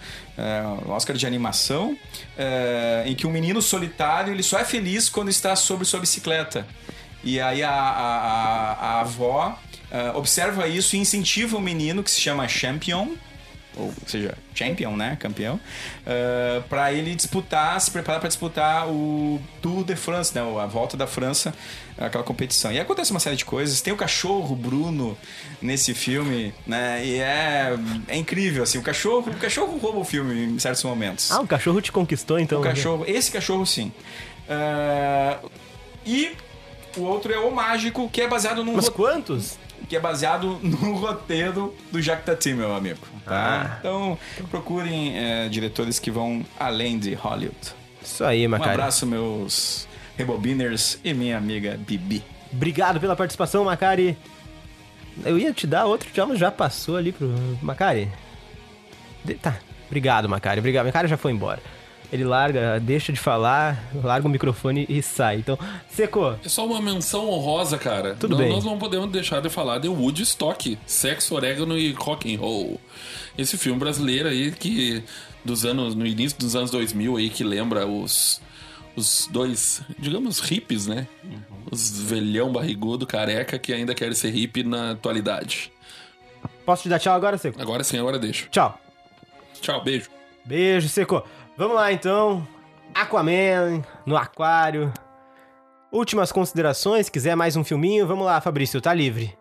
o 0.86 0.92
Oscar 0.92 1.16
de 1.16 1.26
animação, 1.28 1.98
eh, 2.38 3.04
em 3.06 3.16
que 3.16 3.26
um 3.28 3.32
menino 3.32 3.62
solitário 3.62 4.34
ele 4.34 4.44
só 4.44 4.60
é 4.60 4.66
feliz 4.66 5.10
quando 5.10 5.30
está 5.30 5.56
sobre 5.56 5.86
sua 5.86 6.00
bicicleta. 6.00 6.66
E 7.24 7.40
aí 7.40 7.64
a, 7.64 7.72
a, 7.72 8.74
a- 8.74 9.00
avó 9.02 9.58
observa 10.16 10.68
isso 10.68 10.96
e 10.96 11.00
incentiva 11.00 11.58
o 11.58 11.62
menino, 11.62 12.04
que 12.04 12.12
se 12.12 12.20
chama 12.20 12.48
Champion, 12.48 13.10
ou 13.76 13.94
seja, 14.06 14.36
champion, 14.56 14.96
né? 14.96 15.16
Campeão, 15.20 15.60
para 16.68 16.92
ele 16.92 17.14
disputar, 17.16 17.80
se 17.80 17.92
preparar 17.92 18.20
para 18.20 18.28
disputar 18.28 18.88
o 18.88 19.40
Tour 19.62 19.84
de 19.84 19.96
France, 19.96 20.34
né? 20.36 20.42
A 20.42 20.66
volta 20.66 20.98
da 20.98 21.06
França, 21.08 21.54
aquela 21.98 22.24
competição. 22.24 22.72
E 22.72 22.80
acontece 22.80 23.12
uma 23.12 23.20
série 23.20 23.36
de 23.36 23.46
coisas. 23.46 23.82
Tem 23.82 23.94
o 23.94 23.98
cachorro 23.98 24.56
Bruno 24.56 25.18
nesse 25.62 25.94
filme, 25.94 26.54
né? 26.66 27.06
E 27.06 27.20
é, 27.20 27.78
é 28.08 28.16
incrível, 28.18 28.64
assim. 28.64 28.78
O 28.78 28.82
cachorro, 28.84 29.32
o 29.32 29.36
cachorro 29.38 29.78
rouba 29.78 30.00
o 30.00 30.04
filme 30.04 30.46
em 30.46 30.60
certos 30.60 30.84
momentos. 30.84 31.32
Ah, 31.32 31.42
o 31.42 31.48
cachorro 31.48 31.82
te 31.82 31.92
conquistou, 31.92 32.40
então. 32.40 32.60
O 32.60 32.64
cachorro, 32.64 33.04
esse 33.08 33.32
cachorro 33.32 33.66
sim. 33.66 33.92
Ah, 34.50 35.40
e 36.06 36.32
o 36.96 37.02
outro 37.02 37.34
é 37.34 37.40
o 37.40 37.52
mágico, 37.54 38.10
que 38.10 38.22
é 38.22 38.28
baseado 38.28 38.64
num 38.64 38.74
Mas 38.76 38.90
quantos? 38.90 39.58
que 39.88 39.96
é 39.96 40.00
baseado 40.00 40.60
no 40.64 40.96
roteiro 40.96 41.74
do 41.92 42.02
Jacques 42.02 42.26
Tati, 42.26 42.54
meu 42.54 42.76
amigo. 42.76 43.00
Tá? 43.24 43.72
Ah. 43.74 43.78
Então 43.80 44.18
procurem 44.50 45.18
é, 45.18 45.48
diretores 45.50 46.00
que 46.00 46.10
vão 46.12 46.46
além 46.60 46.98
de 46.98 47.14
Hollywood. 47.14 47.56
Isso 48.04 48.24
aí, 48.24 48.48
Um 48.48 48.50
Macari. 48.52 48.72
abraço, 48.72 49.06
meus 49.06 49.88
rebobiners 50.18 51.00
e 51.04 51.14
minha 51.14 51.38
amiga 51.38 51.80
Bibi. 51.88 52.24
Obrigado 52.52 53.00
pela 53.00 53.16
participação, 53.16 53.64
Macari. 53.66 54.18
Eu 55.26 55.38
ia 55.38 55.52
te 55.54 55.66
dar 55.68 55.86
outro, 55.86 56.10
já, 56.14 56.26
mas 56.26 56.38
já 56.40 56.52
passou 56.52 56.96
ali 56.98 57.12
pro 57.12 57.28
Macari. 57.62 58.10
De- 59.24 59.36
Tá, 59.36 59.58
obrigado, 59.88 60.28
Macari. 60.30 60.60
Obrigado. 60.60 60.86
Macari 60.86 61.08
já 61.08 61.18
foi 61.18 61.32
embora. 61.32 61.62
Ele 62.12 62.24
larga, 62.24 62.80
deixa 62.80 63.12
de 63.12 63.20
falar, 63.20 63.84
larga 64.02 64.26
o 64.28 64.32
microfone 64.32 64.86
e 64.88 65.02
sai. 65.02 65.38
Então, 65.38 65.60
secou. 65.90 66.38
É 66.44 66.48
só 66.48 66.66
uma 66.66 66.80
menção 66.82 67.30
honrosa, 67.30 67.78
cara. 67.78 68.16
Tudo 68.16 68.32
Não- 68.32 68.38
bem. 68.38 68.50
Nós 68.50 68.64
não 68.64 68.78
podemos 68.78 69.12
deixar 69.12 69.42
de 69.42 69.50
falar 69.50 69.80
de 69.80 69.90
Woodstock, 69.90 70.80
sexo, 70.86 71.36
orégano 71.36 71.78
e 71.78 71.92
rock 71.92 72.34
and 72.34 72.40
roll. 72.40 72.80
Esse 73.38 73.58
filme 73.58 73.78
brasileiro 73.78 74.30
aí 74.30 74.52
que 74.52 75.04
dos 75.44 75.66
anos 75.66 75.96
no 75.96 76.06
início 76.08 76.38
dos 76.40 76.56
anos 76.56 76.72
2000 76.72 77.18
aí 77.18 77.30
que 77.30 77.44
lembra 77.44 77.86
os 77.86 78.40
os 78.98 79.28
dois, 79.32 79.84
digamos, 80.00 80.40
hippies, 80.40 80.88
né? 80.88 81.08
Os 81.72 82.02
velhão 82.02 82.52
barrigudo, 82.52 83.06
careca 83.06 83.60
que 83.60 83.72
ainda 83.72 83.94
querem 83.94 84.16
ser 84.16 84.32
hippie 84.32 84.64
na 84.64 84.92
atualidade. 84.92 85.72
Posso 86.66 86.84
te 86.84 86.90
dar 86.90 86.98
tchau 86.98 87.14
agora, 87.14 87.38
Seco? 87.38 87.62
Agora 87.62 87.84
sim, 87.84 88.00
agora 88.00 88.18
deixa. 88.18 88.48
Tchau. 88.50 88.78
Tchau, 89.62 89.84
beijo. 89.84 90.10
Beijo, 90.44 90.90
Seco. 90.90 91.24
Vamos 91.56 91.76
lá, 91.76 91.94
então. 91.94 92.46
Aquaman, 92.94 93.84
no 94.04 94.18
aquário. 94.18 94.92
Últimas 95.92 96.32
considerações, 96.32 97.08
quiser 97.08 97.36
mais 97.36 97.56
um 97.56 97.64
filminho, 97.64 98.08
vamos 98.08 98.26
lá, 98.26 98.42
Fabrício, 98.42 98.82
tá 98.82 98.94
livre. 98.94 99.38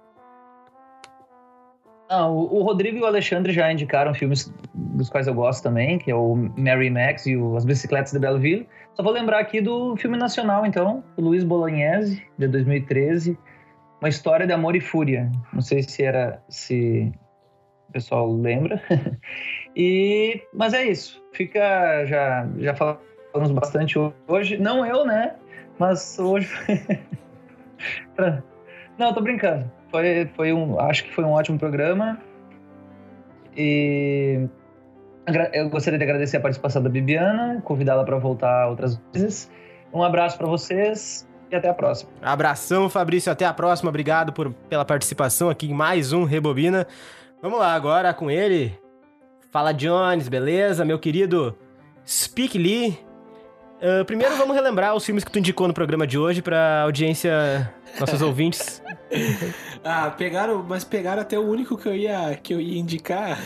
Não, 2.11 2.37
o 2.37 2.59
o 2.59 2.63
Rodrigo 2.63 2.99
e 2.99 3.01
o 3.01 3.07
Alexandre 3.07 3.53
já 3.53 3.73
indicaram 3.73 4.15
filmes 4.15 4.53
dos 4.75 5.09
quais 5.09 5.27
eu 5.27 5.35
gosto 5.35 5.63
também, 5.63 5.99
que 5.99 6.11
é 6.11 6.15
o 6.15 6.37
Mary 6.57 6.91
Max 6.91 7.27
e 7.27 7.37
o 7.37 7.57
As 7.57 7.65
Bicicletas 7.65 8.13
de 8.13 8.19
Belleville. 8.19 8.69
Só 8.97 9.03
vou 9.03 9.13
lembrar 9.13 9.41
aqui 9.41 9.61
do 9.61 9.95
filme 9.97 10.17
nacional, 10.17 10.65
então, 10.65 11.05
Luiz 11.19 11.45
Bolognese, 11.45 12.23
de 12.39 12.49
2013, 12.49 13.39
Uma 14.01 14.09
História 14.09 14.47
de 14.47 14.55
Amor 14.55 14.75
e 14.75 14.81
Fúria. 14.81 15.31
Não 15.53 15.61
sei 15.61 15.83
se 15.83 16.03
era 16.03 16.43
se 16.49 17.13
o 17.91 17.93
pessoal 17.93 18.33
lembra. 18.33 18.83
e 19.77 20.41
mas 20.55 20.73
é 20.73 20.83
isso. 20.85 21.23
Fica 21.35 22.07
já 22.07 22.49
já 22.57 22.75
falamos 22.75 23.51
bastante 23.53 23.99
hoje, 24.27 24.57
não 24.57 24.87
eu, 24.87 25.05
né? 25.05 25.35
Mas 25.79 26.19
hoje 26.19 26.49
Não, 28.97 29.13
tô 29.13 29.21
brincando. 29.21 29.71
Foi, 29.91 30.27
foi 30.35 30.55
um, 30.55 30.81
acho 30.81 31.05
que 31.05 31.13
foi 31.13 31.23
um 31.23 31.33
ótimo 31.33 31.59
programa. 31.59 32.19
E 33.55 34.49
eu 35.53 35.69
gostaria 35.69 35.99
de 35.99 36.05
agradecer 36.05 36.37
a 36.37 36.41
participação 36.41 36.83
da 36.83 36.89
Bibiana, 36.89 37.61
convidá-la 37.65 38.05
para 38.05 38.17
voltar 38.19 38.69
outras 38.69 39.01
vezes. 39.13 39.51
Um 39.93 40.03
abraço 40.03 40.39
para 40.39 40.47
vocês 40.47 41.27
e 41.51 41.57
até 41.57 41.69
a 41.69 41.75
próxima. 41.75 42.11
Abração, 42.23 42.89
Fabrício, 42.89 43.31
até 43.31 43.45
a 43.45 43.53
próxima. 43.53 43.89
Obrigado 43.89 44.33
por, 44.33 44.53
pela 44.69 44.85
participação 44.85 45.49
aqui 45.49 45.71
em 45.71 45.75
mais 45.75 46.13
um 46.13 46.25
Rebobina. 46.25 46.87
Vamos 47.43 47.59
lá, 47.59 47.75
agora 47.75 48.13
com 48.15 48.31
ele. 48.31 48.79
Fala, 49.51 49.73
Jones, 49.73 50.29
beleza? 50.29 50.85
Meu 50.85 50.99
querido 50.99 51.57
Speak 52.07 52.57
Lee. 52.59 52.99
Ah, 53.81 54.05
primeiro 54.05 54.37
vamos 54.37 54.55
relembrar 54.55 54.95
os 54.95 55.05
filmes 55.05 55.25
que 55.25 55.31
tu 55.31 55.39
indicou 55.39 55.69
no 55.69 55.75
programa 55.75 56.07
de 56.07 56.19
hoje 56.19 56.41
pra 56.41 56.83
audiência, 56.83 57.73
nossos 58.01 58.21
ouvintes. 58.23 58.83
Ah, 59.85 60.11
pegaram, 60.11 60.63
mas 60.63 60.85
pegaram 60.85 61.23
até 61.23 61.39
o 61.39 61.43
único 61.43 61.77
que 61.77 61.89
eu 61.89 61.95
ia, 61.95 62.39
que 62.43 62.55
eu 62.55 62.61
ia 62.61 62.79
indicar. 62.79 63.39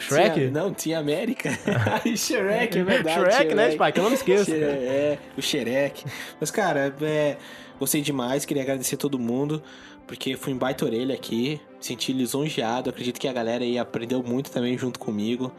Shrek? 0.00 0.34
Tinha- 0.34 0.50
não, 0.50 0.72
tinha 0.72 0.98
América. 0.98 1.50
e 2.04 2.16
Shrek, 2.16 2.78
é 2.78 2.84
verdade. 2.84 3.20
Shrek, 3.32 3.54
né, 3.54 3.70
Spike? 3.72 3.98
Eu 3.98 4.02
não 4.02 4.10
me 4.10 4.16
esqueço. 4.16 4.44
Shrek, 4.46 4.62
É, 4.64 5.18
o 5.36 5.42
Shrek. 5.42 6.04
Mas, 6.40 6.50
cara, 6.50 6.94
é, 7.02 7.36
gostei 7.78 8.00
demais, 8.00 8.44
queria 8.44 8.62
agradecer 8.62 8.94
a 8.94 8.98
todo 8.98 9.18
mundo, 9.18 9.62
porque 10.06 10.36
fui 10.36 10.52
em 10.52 10.56
baita 10.56 10.84
orelha 10.84 11.14
aqui, 11.14 11.60
senti 11.80 12.12
lisonjeado, 12.12 12.90
acredito 12.90 13.18
que 13.20 13.26
a 13.28 13.32
galera 13.32 13.64
aí 13.64 13.78
aprendeu 13.78 14.22
muito 14.22 14.50
também 14.50 14.76
junto 14.78 14.98
comigo. 14.98 15.52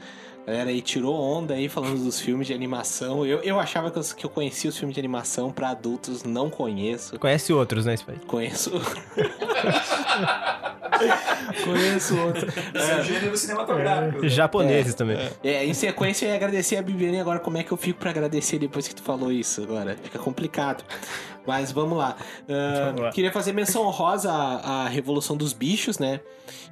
A 0.46 0.52
galera 0.52 0.70
aí 0.72 0.82
tirou 0.82 1.16
onda 1.16 1.54
aí 1.54 1.70
falando 1.70 2.04
dos 2.04 2.20
filmes 2.20 2.48
de 2.48 2.54
animação. 2.54 3.26
Eu, 3.26 3.40
eu 3.40 3.60
achava 3.60 3.90
que 3.90 3.98
eu, 3.98 4.04
que 4.04 4.26
eu 4.26 4.30
conhecia 4.30 4.70
os 4.70 4.78
filmes 4.78 4.94
de 4.94 5.00
animação 5.00 5.52
pra 5.52 5.70
adultos, 5.70 6.24
não 6.24 6.50
conheço. 6.50 7.18
Conhece 7.18 7.54
outros, 7.54 7.86
né, 7.86 7.96
Spike? 7.96 8.26
Conheço. 8.26 8.72
Conheço 11.64 12.18
outro. 12.20 12.48
Esse 12.48 12.92
é 12.92 13.00
o 13.00 13.04
gênero 13.04 13.38
cinematográfico. 13.38 14.28
Japoneses 14.28 14.94
também. 14.94 15.18
É, 15.44 15.66
em 15.66 15.74
sequência 15.74 16.26
eu 16.26 16.30
ia 16.30 16.36
agradecer 16.36 16.78
a 16.78 16.82
Bibiane 16.82 17.20
agora. 17.20 17.40
Como 17.40 17.58
é 17.58 17.64
que 17.64 17.72
eu 17.72 17.78
fico 17.78 18.00
pra 18.00 18.10
agradecer 18.10 18.60
depois 18.60 18.88
que 18.88 18.96
tu 18.96 19.02
falou 19.02 19.32
isso 19.32 19.64
agora? 19.64 19.98
Fica 20.02 20.20
complicado. 20.20 20.84
Mas 21.46 21.72
vamos 21.72 21.98
lá. 21.98 22.16
Ah, 22.48 22.86
Vamos 22.88 23.02
lá. 23.02 23.12
Queria 23.12 23.32
fazer 23.32 23.54
menção 23.54 23.84
honrosa 23.86 24.32
à, 24.32 24.86
à 24.86 24.88
Revolução 24.88 25.36
dos 25.36 25.54
Bichos, 25.54 26.00
né? 26.00 26.20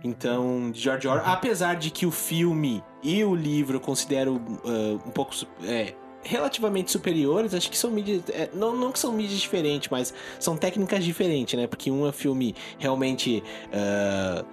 Então, 0.03 0.71
de 0.71 0.79
George 0.79 1.07
Orwell. 1.07 1.25
Apesar 1.25 1.75
de 1.75 1.89
que 1.89 2.05
o 2.05 2.11
filme 2.11 2.83
e 3.03 3.23
o 3.23 3.35
livro 3.35 3.77
eu 3.77 3.81
considero 3.81 4.41
ah, 4.65 4.99
um 5.05 5.11
pouco. 5.11 5.33
é, 5.63 5.93
relativamente 6.23 6.91
superiores, 6.91 7.53
acho 7.53 7.69
que 7.69 7.77
são 7.77 7.89
mídias. 7.91 8.23
é, 8.29 8.49
não, 8.53 8.75
não 8.75 8.91
que 8.91 8.99
são 8.99 9.11
mídias 9.11 9.39
diferentes, 9.39 9.89
mas 9.89 10.13
são 10.39 10.55
técnicas 10.55 11.03
diferentes, 11.03 11.59
né? 11.59 11.67
Porque 11.67 11.89
um 11.91 12.07
é 12.07 12.11
filme 12.11 12.55
realmente. 12.77 13.43
ah, 13.73 14.45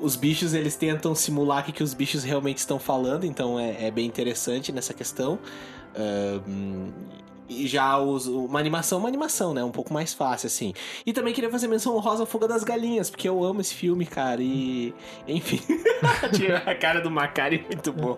os 0.00 0.16
bichos 0.16 0.54
eles 0.54 0.76
tentam 0.76 1.14
simular 1.14 1.62
o 1.62 1.66
que, 1.66 1.72
que 1.72 1.82
os 1.82 1.94
bichos 1.94 2.24
realmente 2.24 2.58
estão 2.58 2.78
falando, 2.78 3.24
então 3.24 3.58
é, 3.58 3.86
é 3.86 3.90
bem 3.90 4.06
interessante 4.06 4.72
nessa 4.72 4.92
questão. 4.92 5.38
Ahn, 5.96 6.90
e 7.48 7.66
já 7.66 7.98
os, 7.98 8.26
uma 8.26 8.58
animação, 8.58 8.98
uma 8.98 9.08
animação, 9.08 9.52
né? 9.52 9.62
Um 9.62 9.70
pouco 9.70 9.92
mais 9.92 10.14
fácil, 10.14 10.46
assim. 10.46 10.72
E 11.04 11.12
também 11.12 11.34
queria 11.34 11.50
fazer 11.50 11.68
menção 11.68 11.94
ao 11.94 12.26
Fuga 12.26 12.48
das 12.48 12.64
Galinhas, 12.64 13.10
porque 13.10 13.28
eu 13.28 13.44
amo 13.44 13.60
esse 13.60 13.74
filme, 13.74 14.06
cara. 14.06 14.42
E. 14.42 14.94
Enfim. 15.28 15.60
Tinha 16.32 16.56
a 16.58 16.74
cara 16.74 17.00
do 17.00 17.10
Macari 17.10 17.64
muito 17.70 17.92
bom. 17.92 18.16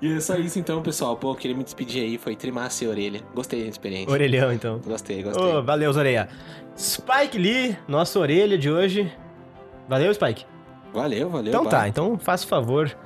E 0.00 0.12
é 0.12 0.20
só 0.20 0.36
isso 0.36 0.58
então, 0.58 0.82
pessoal. 0.82 1.16
Pô, 1.16 1.32
eu 1.32 1.34
queria 1.34 1.56
me 1.56 1.64
despedir 1.64 2.02
aí. 2.02 2.18
Foi 2.18 2.36
trimassa 2.36 2.84
e 2.84 2.88
orelha. 2.88 3.20
Gostei 3.34 3.62
da 3.62 3.68
experiência. 3.68 4.12
Orelhão, 4.12 4.52
então. 4.52 4.78
Gostei, 4.84 5.22
gostei. 5.22 5.44
Ô, 5.44 5.62
valeu, 5.62 5.92
Zoreia. 5.92 6.28
Spike 6.76 7.38
Lee, 7.38 7.76
nossa 7.88 8.18
orelha 8.18 8.58
de 8.58 8.70
hoje. 8.70 9.12
Valeu, 9.88 10.12
Spike. 10.12 10.44
Valeu, 10.92 11.28
valeu. 11.28 11.48
Então 11.48 11.66
tá, 11.66 11.88
então 11.88 12.16
faça 12.18 12.44
o 12.44 12.48
favor 12.48 12.96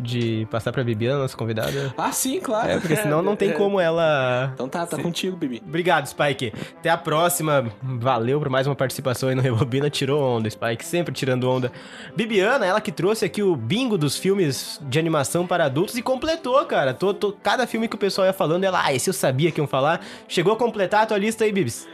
de 0.00 0.46
passar 0.50 0.72
pra 0.72 0.82
Bibiana, 0.82 1.20
nossa 1.20 1.36
convidada. 1.36 1.94
Ah, 1.96 2.10
sim, 2.12 2.40
claro. 2.40 2.70
É, 2.70 2.78
porque 2.80 2.96
senão 2.96 3.22
não 3.22 3.36
tem 3.36 3.52
como 3.52 3.78
ela. 3.80 4.50
Então 4.54 4.68
tá, 4.68 4.86
tá 4.86 4.96
contigo, 5.00 5.36
Bibi. 5.36 5.62
Obrigado, 5.66 6.06
Spike. 6.06 6.52
Até 6.78 6.90
a 6.90 6.96
próxima. 6.96 7.66
Valeu 7.82 8.38
por 8.40 8.48
mais 8.48 8.66
uma 8.66 8.74
participação 8.74 9.28
aí 9.28 9.34
no 9.34 9.42
Rebobina. 9.42 9.88
Tirou 9.90 10.22
onda, 10.22 10.48
Spike, 10.50 10.84
sempre 10.84 11.14
tirando 11.14 11.48
onda. 11.50 11.70
Bibiana, 12.16 12.64
ela 12.66 12.80
que 12.80 12.90
trouxe 12.92 13.24
aqui 13.24 13.42
o 13.42 13.54
bingo 13.54 13.96
dos 13.98 14.16
filmes 14.16 14.80
de 14.82 14.98
animação 14.98 15.46
para 15.46 15.64
adultos 15.66 15.96
e 15.96 16.02
completou, 16.02 16.64
cara. 16.66 16.94
Tô, 16.94 17.12
tô- 17.14 17.32
cada 17.32 17.66
filme 17.66 17.86
que 17.88 17.94
o 17.96 17.98
pessoal 17.98 18.26
ia 18.26 18.32
falando, 18.32 18.64
ela, 18.64 18.82
ah, 18.84 18.92
esse 18.94 19.08
eu 19.10 19.14
sabia 19.14 19.50
que 19.52 19.60
iam 19.60 19.66
falar. 19.66 20.00
Chegou 20.26 20.52
a 20.52 20.56
completar 20.56 21.02
a 21.02 21.06
tua 21.06 21.18
lista 21.18 21.44
aí, 21.44 21.52
Bibis. 21.52 21.86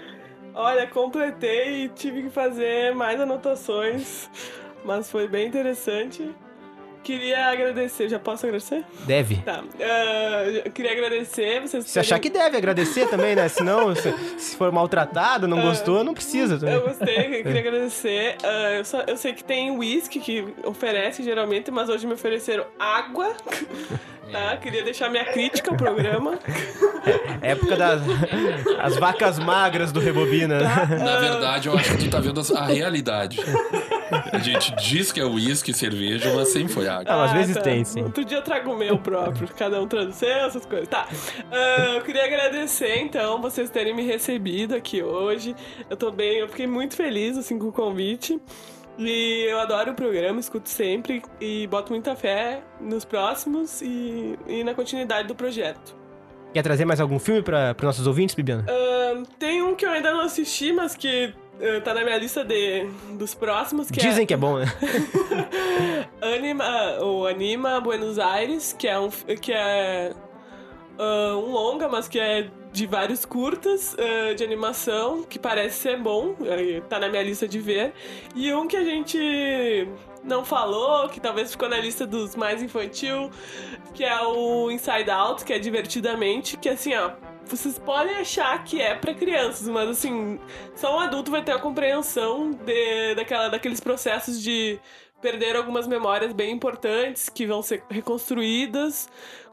Olha, 0.55 0.87
completei 0.87 1.85
e 1.85 1.89
tive 1.91 2.23
que 2.23 2.31
fazer 2.31 2.95
mais 2.95 3.21
anotações, 3.21 4.31
mas 4.85 5.11
foi 5.11 5.29
bem 5.29 5.47
interessante. 5.47 6.31
Queria 7.07 7.47
agradecer, 7.53 8.09
já 8.09 8.19
posso 8.19 8.47
agradecer? 8.47 8.83
Deve. 9.07 9.37
Tá. 9.37 9.63
eu 10.65 10.73
queria 10.73 10.91
agradecer 10.91 11.61
vocês 11.61 11.85
Se 11.87 12.01
achar 12.01 12.19
que 12.19 12.29
deve 12.29 12.57
agradecer 12.57 13.07
também, 13.07 13.37
né? 13.37 13.47
Senão, 13.49 13.95
se, 13.95 14.13
se 14.37 14.57
for 14.57 14.73
maltratado, 14.73 15.47
não 15.47 15.63
gostou, 15.63 16.03
não 16.03 16.13
precisa 16.13 16.59
também. 16.59 16.75
Eu 16.75 16.81
gostei, 16.83 17.17
eu 17.39 17.45
queria 17.45 17.61
agradecer. 17.61 18.37
Ah, 18.43 18.73
eu, 18.79 18.85
só- 18.85 19.05
eu 19.07 19.17
sei 19.17 19.33
que 19.35 19.45
tem 19.45 19.71
whisky 19.71 20.19
que 20.19 20.53
oferece 20.65 21.23
geralmente, 21.23 21.71
mas 21.71 21.89
hoje 21.89 22.09
me 22.09 22.15
ofereceram 22.15 22.67
água. 22.77 23.37
Tá? 24.31 24.57
Queria 24.57 24.83
deixar 24.83 25.09
minha 25.09 25.25
crítica 25.25 25.71
ao 25.71 25.77
programa. 25.77 26.39
Época 27.41 27.77
das 27.77 28.03
as 28.81 28.97
vacas 28.97 29.39
magras 29.39 29.93
do 29.93 30.01
Rebobina. 30.01 30.59
né? 30.59 30.99
Na 30.99 31.19
verdade, 31.19 31.69
eu 31.69 31.77
acho 31.77 31.93
que 31.93 32.05
tu 32.05 32.11
tá 32.11 32.19
vendo 32.19 32.41
a 32.55 32.67
realidade. 32.67 33.39
A 34.33 34.39
gente 34.39 34.75
diz 34.77 35.11
que 35.11 35.21
é 35.21 35.25
uísque 35.25 35.71
e 35.71 35.75
cerveja, 35.75 36.33
mas 36.35 36.49
sempre 36.49 36.73
foi 36.73 36.89
água. 36.89 37.05
Não, 37.05 37.23
às 37.23 37.33
vezes 37.33 37.55
tá. 37.55 37.63
tem, 37.63 37.85
sim. 37.85 38.03
Outro 38.03 38.25
dia 38.25 38.39
eu 38.39 38.43
trago 38.43 38.73
o 38.73 38.77
meu 38.77 38.99
próprio, 38.99 39.49
cada 39.57 39.81
um 39.81 39.87
traz 39.87 40.09
o 40.09 40.13
seu, 40.13 40.29
essas 40.29 40.67
coisas. 40.67 40.89
Tá. 40.89 41.07
Ah, 41.51 41.95
eu 41.97 42.03
queria 42.03 42.25
agradecer, 42.25 42.99
então, 42.99 43.41
vocês 43.41 43.71
terem 43.71 43.95
me 43.95 44.03
recebido 44.03 44.75
aqui 44.75 45.03
hoje. 45.03 45.55
Eu 45.89 45.97
tô 45.97 46.11
bem, 46.11 46.39
eu 46.39 46.49
fiquei 46.49 46.67
muito 46.67 46.97
feliz, 46.97 47.37
assim, 47.37 47.59
com 47.59 47.69
o 47.69 47.73
convite. 47.73 48.41
E 48.99 49.47
eu 49.49 49.59
adoro 49.61 49.93
o 49.93 49.95
programa, 49.95 50.41
escuto 50.41 50.69
sempre 50.69 51.23
e 51.41 51.67
boto 51.67 51.93
muita 51.93 52.17
fé 52.17 52.63
nos 52.81 53.05
próximos 53.05 53.83
e, 53.83 54.39
e 54.47 54.65
na 54.65 54.75
continuidade 54.75 55.29
do 55.29 55.35
projeto. 55.35 55.95
Quer 56.55 56.63
trazer 56.63 56.87
mais 56.87 57.01
algum 57.01 57.19
filme 57.19 57.43
para 57.43 57.75
os 57.77 57.85
nossos 57.85 58.07
ouvintes, 58.07 58.35
Bibiana? 58.35 58.65
Ah, 58.69 59.23
tem 59.39 59.63
um 59.63 59.75
que 59.75 59.85
eu 59.85 59.91
ainda 59.91 60.11
não 60.13 60.21
assisti, 60.21 60.73
mas 60.73 60.95
que 60.95 61.35
ah, 61.61 61.81
tá 61.83 61.93
na 61.93 62.03
minha 62.03 62.17
lista 62.17 62.43
de, 62.43 62.87
dos 63.19 63.35
próximos, 63.35 63.91
que 63.91 64.01
é... 64.01 64.03
Dizem 64.03 64.25
que 64.25 64.33
é 64.33 64.37
bom, 64.37 64.59
né? 64.59 64.65
Anima, 66.23 66.99
o 67.03 67.27
Anima 67.27 67.79
Buenos 67.81 68.19
Aires, 68.19 68.75
que 68.79 68.89
é 68.89 68.99
um, 68.99 69.11
que 69.11 69.53
é, 69.53 70.15
ah, 70.99 71.37
um 71.37 71.53
longa, 71.53 71.89
mas 71.89 72.09
que 72.09 72.19
é 72.19 72.49
de 72.77 72.87
vários 72.87 73.25
curtas 73.25 73.97
ah, 73.99 74.35
de 74.35 74.45
animação, 74.45 75.23
que 75.23 75.39
parece 75.39 75.79
ser 75.79 75.99
bom, 75.99 76.37
eh, 76.45 76.83
tá 76.91 76.99
na 76.99 77.09
minha 77.09 77.23
lista 77.23 77.49
de 77.49 77.59
ver. 77.59 77.95
E 78.35 78.53
um 78.53 78.69
que 78.69 78.77
a 78.77 78.85
gente 78.85 79.89
não 80.23 80.45
falou, 80.45 81.09
que 81.09 81.19
talvez 81.19 81.51
ficou 81.51 81.71
na 81.71 81.79
lista 81.79 82.07
dos 82.07 82.37
mais 82.37 82.63
infantil, 82.63 83.31
que 83.95 84.05
é 84.05 84.21
o 84.21 84.71
Inside 84.71 85.11
Out, 85.11 85.43
que 85.43 85.55
é 85.55 85.59
divertidamente, 85.59 86.59
que 86.59 86.69
assim, 86.69 86.95
ó, 86.95 87.13
vocês 87.47 87.79
podem 87.79 88.15
achar 88.17 88.63
que 88.63 88.79
é 88.79 88.95
pra 88.95 89.15
crianças, 89.15 89.67
mas 89.69 89.89
assim, 89.89 90.39
só 90.75 90.99
um 90.99 91.01
adulto 91.01 91.31
vai 91.31 91.43
ter 91.43 91.53
a 91.53 91.59
compreensão 91.59 92.51
de, 92.51 93.15
daquela, 93.15 93.49
daqueles 93.49 93.81
processos 93.81 94.43
de 94.43 94.79
perder 95.23 95.57
algumas 95.57 95.87
memórias 95.87 96.31
bem 96.35 96.53
importantes 96.53 97.31
que 97.31 97.47
vão 97.47 97.63
ser 97.63 97.83
reconstruídas 97.89 99.09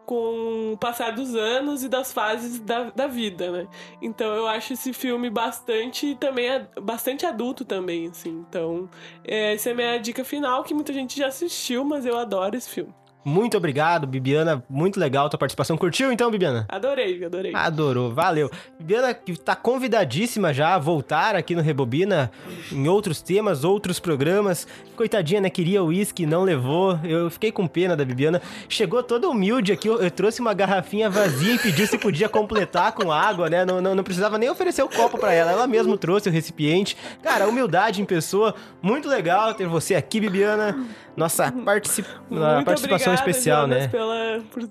com 0.05 0.73
o 0.73 0.77
passar 0.77 1.11
dos 1.11 1.35
anos 1.35 1.83
e 1.83 1.89
das 1.89 2.11
fases 2.11 2.59
da, 2.59 2.89
da 2.91 3.07
vida, 3.07 3.51
né? 3.51 3.67
Então 4.01 4.33
eu 4.33 4.47
acho 4.47 4.73
esse 4.73 4.93
filme 4.93 5.29
bastante 5.29 6.15
também 6.15 6.49
bastante 6.81 7.25
adulto 7.25 7.65
também, 7.65 8.07
assim. 8.07 8.43
Então 8.47 8.89
é, 9.23 9.53
essa 9.53 9.69
é 9.69 9.71
a 9.71 9.75
minha 9.75 9.97
dica 9.97 10.23
final 10.23 10.63
que 10.63 10.73
muita 10.73 10.93
gente 10.93 11.17
já 11.17 11.27
assistiu, 11.27 11.83
mas 11.83 12.05
eu 12.05 12.17
adoro 12.17 12.55
esse 12.55 12.69
filme. 12.69 12.93
Muito 13.25 13.55
obrigado, 13.55 14.05
Bibiana. 14.05 14.63
Muito 14.69 14.99
legal 14.99 15.27
a 15.27 15.29
tua 15.29 15.37
participação. 15.39 15.77
Curtiu 15.77 16.11
então, 16.11 16.29
Bibiana? 16.29 16.65
Adorei, 16.69 17.23
adorei. 17.23 17.55
Adorou, 17.55 18.13
valeu. 18.13 18.51
Bibiana, 18.77 19.13
que 19.13 19.39
tá 19.39 19.55
convidadíssima 19.55 20.53
já 20.53 20.75
a 20.75 20.79
voltar 20.79 21.35
aqui 21.35 21.55
no 21.55 21.61
Rebobina 21.61 22.29
em 22.71 22.87
outros 22.87 23.21
temas, 23.21 23.63
outros 23.63 23.99
programas. 23.99 24.67
Coitadinha, 24.95 25.41
né? 25.41 25.49
Queria 25.49 25.83
uísque, 25.83 26.25
não 26.25 26.43
levou. 26.43 26.99
Eu 27.03 27.29
fiquei 27.29 27.51
com 27.51 27.65
pena 27.65 27.95
da 27.95 28.03
Bibiana. 28.03 28.41
Chegou 28.67 29.01
toda 29.01 29.29
humilde 29.29 29.71
aqui. 29.71 29.87
Eu, 29.87 30.01
eu 30.01 30.11
trouxe 30.11 30.41
uma 30.41 30.53
garrafinha 30.53 31.09
vazia 31.09 31.55
e 31.55 31.59
pediu 31.59 31.87
se 31.87 31.97
podia 31.97 32.27
completar 32.27 32.91
com 32.91 33.11
água, 33.11 33.49
né? 33.49 33.63
Não, 33.63 33.81
não, 33.81 33.95
não 33.95 34.03
precisava 34.03 34.37
nem 34.37 34.49
oferecer 34.49 34.83
o 34.83 34.89
copo 34.89 35.17
pra 35.17 35.33
ela. 35.33 35.51
Ela 35.51 35.67
mesmo 35.67 35.97
trouxe 35.97 36.27
o 36.27 36.31
recipiente. 36.31 36.97
Cara, 37.21 37.47
humildade 37.47 38.01
em 38.01 38.05
pessoa. 38.05 38.53
Muito 38.81 39.07
legal 39.07 39.53
ter 39.53 39.67
você 39.67 39.95
aqui, 39.95 40.19
Bibiana. 40.19 40.75
Nossa 41.15 41.51
particip... 41.51 42.07
Muito 42.29 42.65
participação 42.65 43.12
obrigada, 43.12 43.12
especial, 43.15 43.61
Jonas, 43.63 43.83
né? 43.83 43.87
Pela, 43.87 44.41
por- 44.51 44.69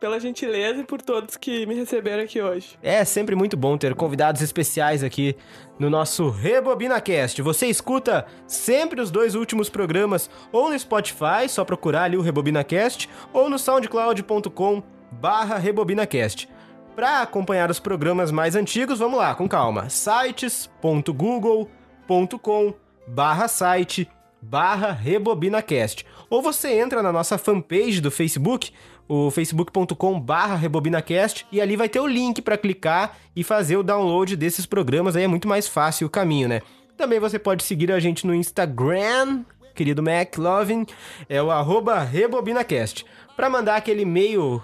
pela 0.00 0.18
gentileza 0.18 0.80
e 0.80 0.84
por 0.84 1.00
todos 1.00 1.36
que 1.36 1.64
me 1.66 1.76
receberam 1.76 2.24
aqui 2.24 2.42
hoje. 2.42 2.76
É 2.82 3.04
sempre 3.04 3.36
muito 3.36 3.56
bom 3.56 3.78
ter 3.78 3.94
convidados 3.94 4.42
especiais 4.42 5.04
aqui 5.04 5.36
no 5.78 5.88
nosso 5.88 6.28
RebobinaCast. 6.28 7.40
Você 7.40 7.66
escuta 7.66 8.26
sempre 8.46 9.00
os 9.00 9.10
dois 9.12 9.36
últimos 9.36 9.70
programas 9.70 10.28
ou 10.50 10.68
no 10.68 10.76
Spotify, 10.78 11.48
só 11.48 11.64
procurar 11.64 12.02
ali 12.04 12.16
o 12.16 12.20
RebobinaCast, 12.20 13.08
ou 13.32 13.48
no 13.48 13.58
soundcloud.com 13.60 14.82
barra 15.12 15.56
RebobinaCast. 15.56 16.48
Para 16.96 17.22
acompanhar 17.22 17.70
os 17.70 17.78
programas 17.80 18.30
mais 18.32 18.54
antigos, 18.56 18.98
vamos 18.98 19.18
lá, 19.18 19.34
com 19.36 19.48
calma. 19.48 19.88
sites.google.com 19.88 22.74
barra 23.06 23.46
site 23.48 24.08
barra 24.40 24.92
RebobinaCast. 24.92 26.04
Ou 26.32 26.40
você 26.40 26.80
entra 26.80 27.02
na 27.02 27.12
nossa 27.12 27.36
fanpage 27.36 28.00
do 28.00 28.10
Facebook, 28.10 28.72
o 29.06 29.30
facebook.com 29.30 30.18
barra 30.18 30.56
RebobinaCast, 30.56 31.46
e 31.52 31.60
ali 31.60 31.76
vai 31.76 31.90
ter 31.90 32.00
o 32.00 32.06
link 32.06 32.40
para 32.40 32.56
clicar 32.56 33.18
e 33.36 33.44
fazer 33.44 33.76
o 33.76 33.82
download 33.82 34.34
desses 34.34 34.64
programas, 34.64 35.14
aí 35.14 35.24
é 35.24 35.28
muito 35.28 35.46
mais 35.46 35.68
fácil 35.68 36.06
o 36.06 36.10
caminho, 36.10 36.48
né? 36.48 36.62
Também 36.96 37.20
você 37.20 37.38
pode 37.38 37.62
seguir 37.62 37.92
a 37.92 38.00
gente 38.00 38.26
no 38.26 38.34
Instagram, 38.34 39.44
querido 39.74 40.02
McLovin, 40.02 40.86
é 41.28 41.42
o 41.42 41.50
arroba 41.50 41.98
RebobinaCast, 41.98 43.04
para 43.36 43.50
mandar 43.50 43.76
aquele 43.76 44.00
e-mail 44.00 44.62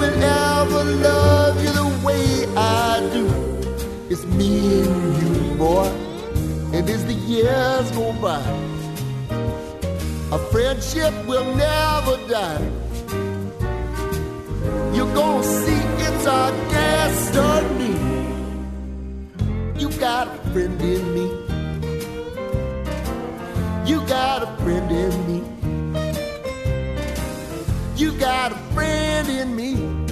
will 0.00 0.22
ever 0.24 0.84
love 1.08 1.62
you 1.62 1.72
the 1.72 1.88
way 2.06 2.24
I 2.56 3.00
do. 3.12 3.24
It's 4.08 4.24
me 4.38 4.82
and 4.82 5.06
you, 5.20 5.54
boy, 5.56 5.88
and 6.74 6.88
as 6.88 7.04
the 7.04 7.18
years 7.32 7.90
go 7.90 8.06
by, 8.14 8.42
our 10.32 10.42
friendship 10.52 11.12
will 11.26 11.48
never 11.54 12.16
die. 12.36 12.66
You're 14.94 15.14
gonna 15.20 15.44
see 15.44 15.82
it's 16.06 16.26
our 16.26 16.50
destiny. 16.78 17.96
You 19.80 19.88
got 20.08 20.28
a 20.28 20.38
friend 20.52 20.80
in 20.80 21.02
me. 21.16 21.26
You 23.90 23.98
got 24.06 24.38
a 24.48 24.50
friend 24.62 24.90
in 24.90 25.14
me. 25.28 25.59
You 28.00 28.12
got 28.12 28.52
a 28.52 28.56
friend 28.72 29.28
in 29.28 29.54
me. 29.54 30.09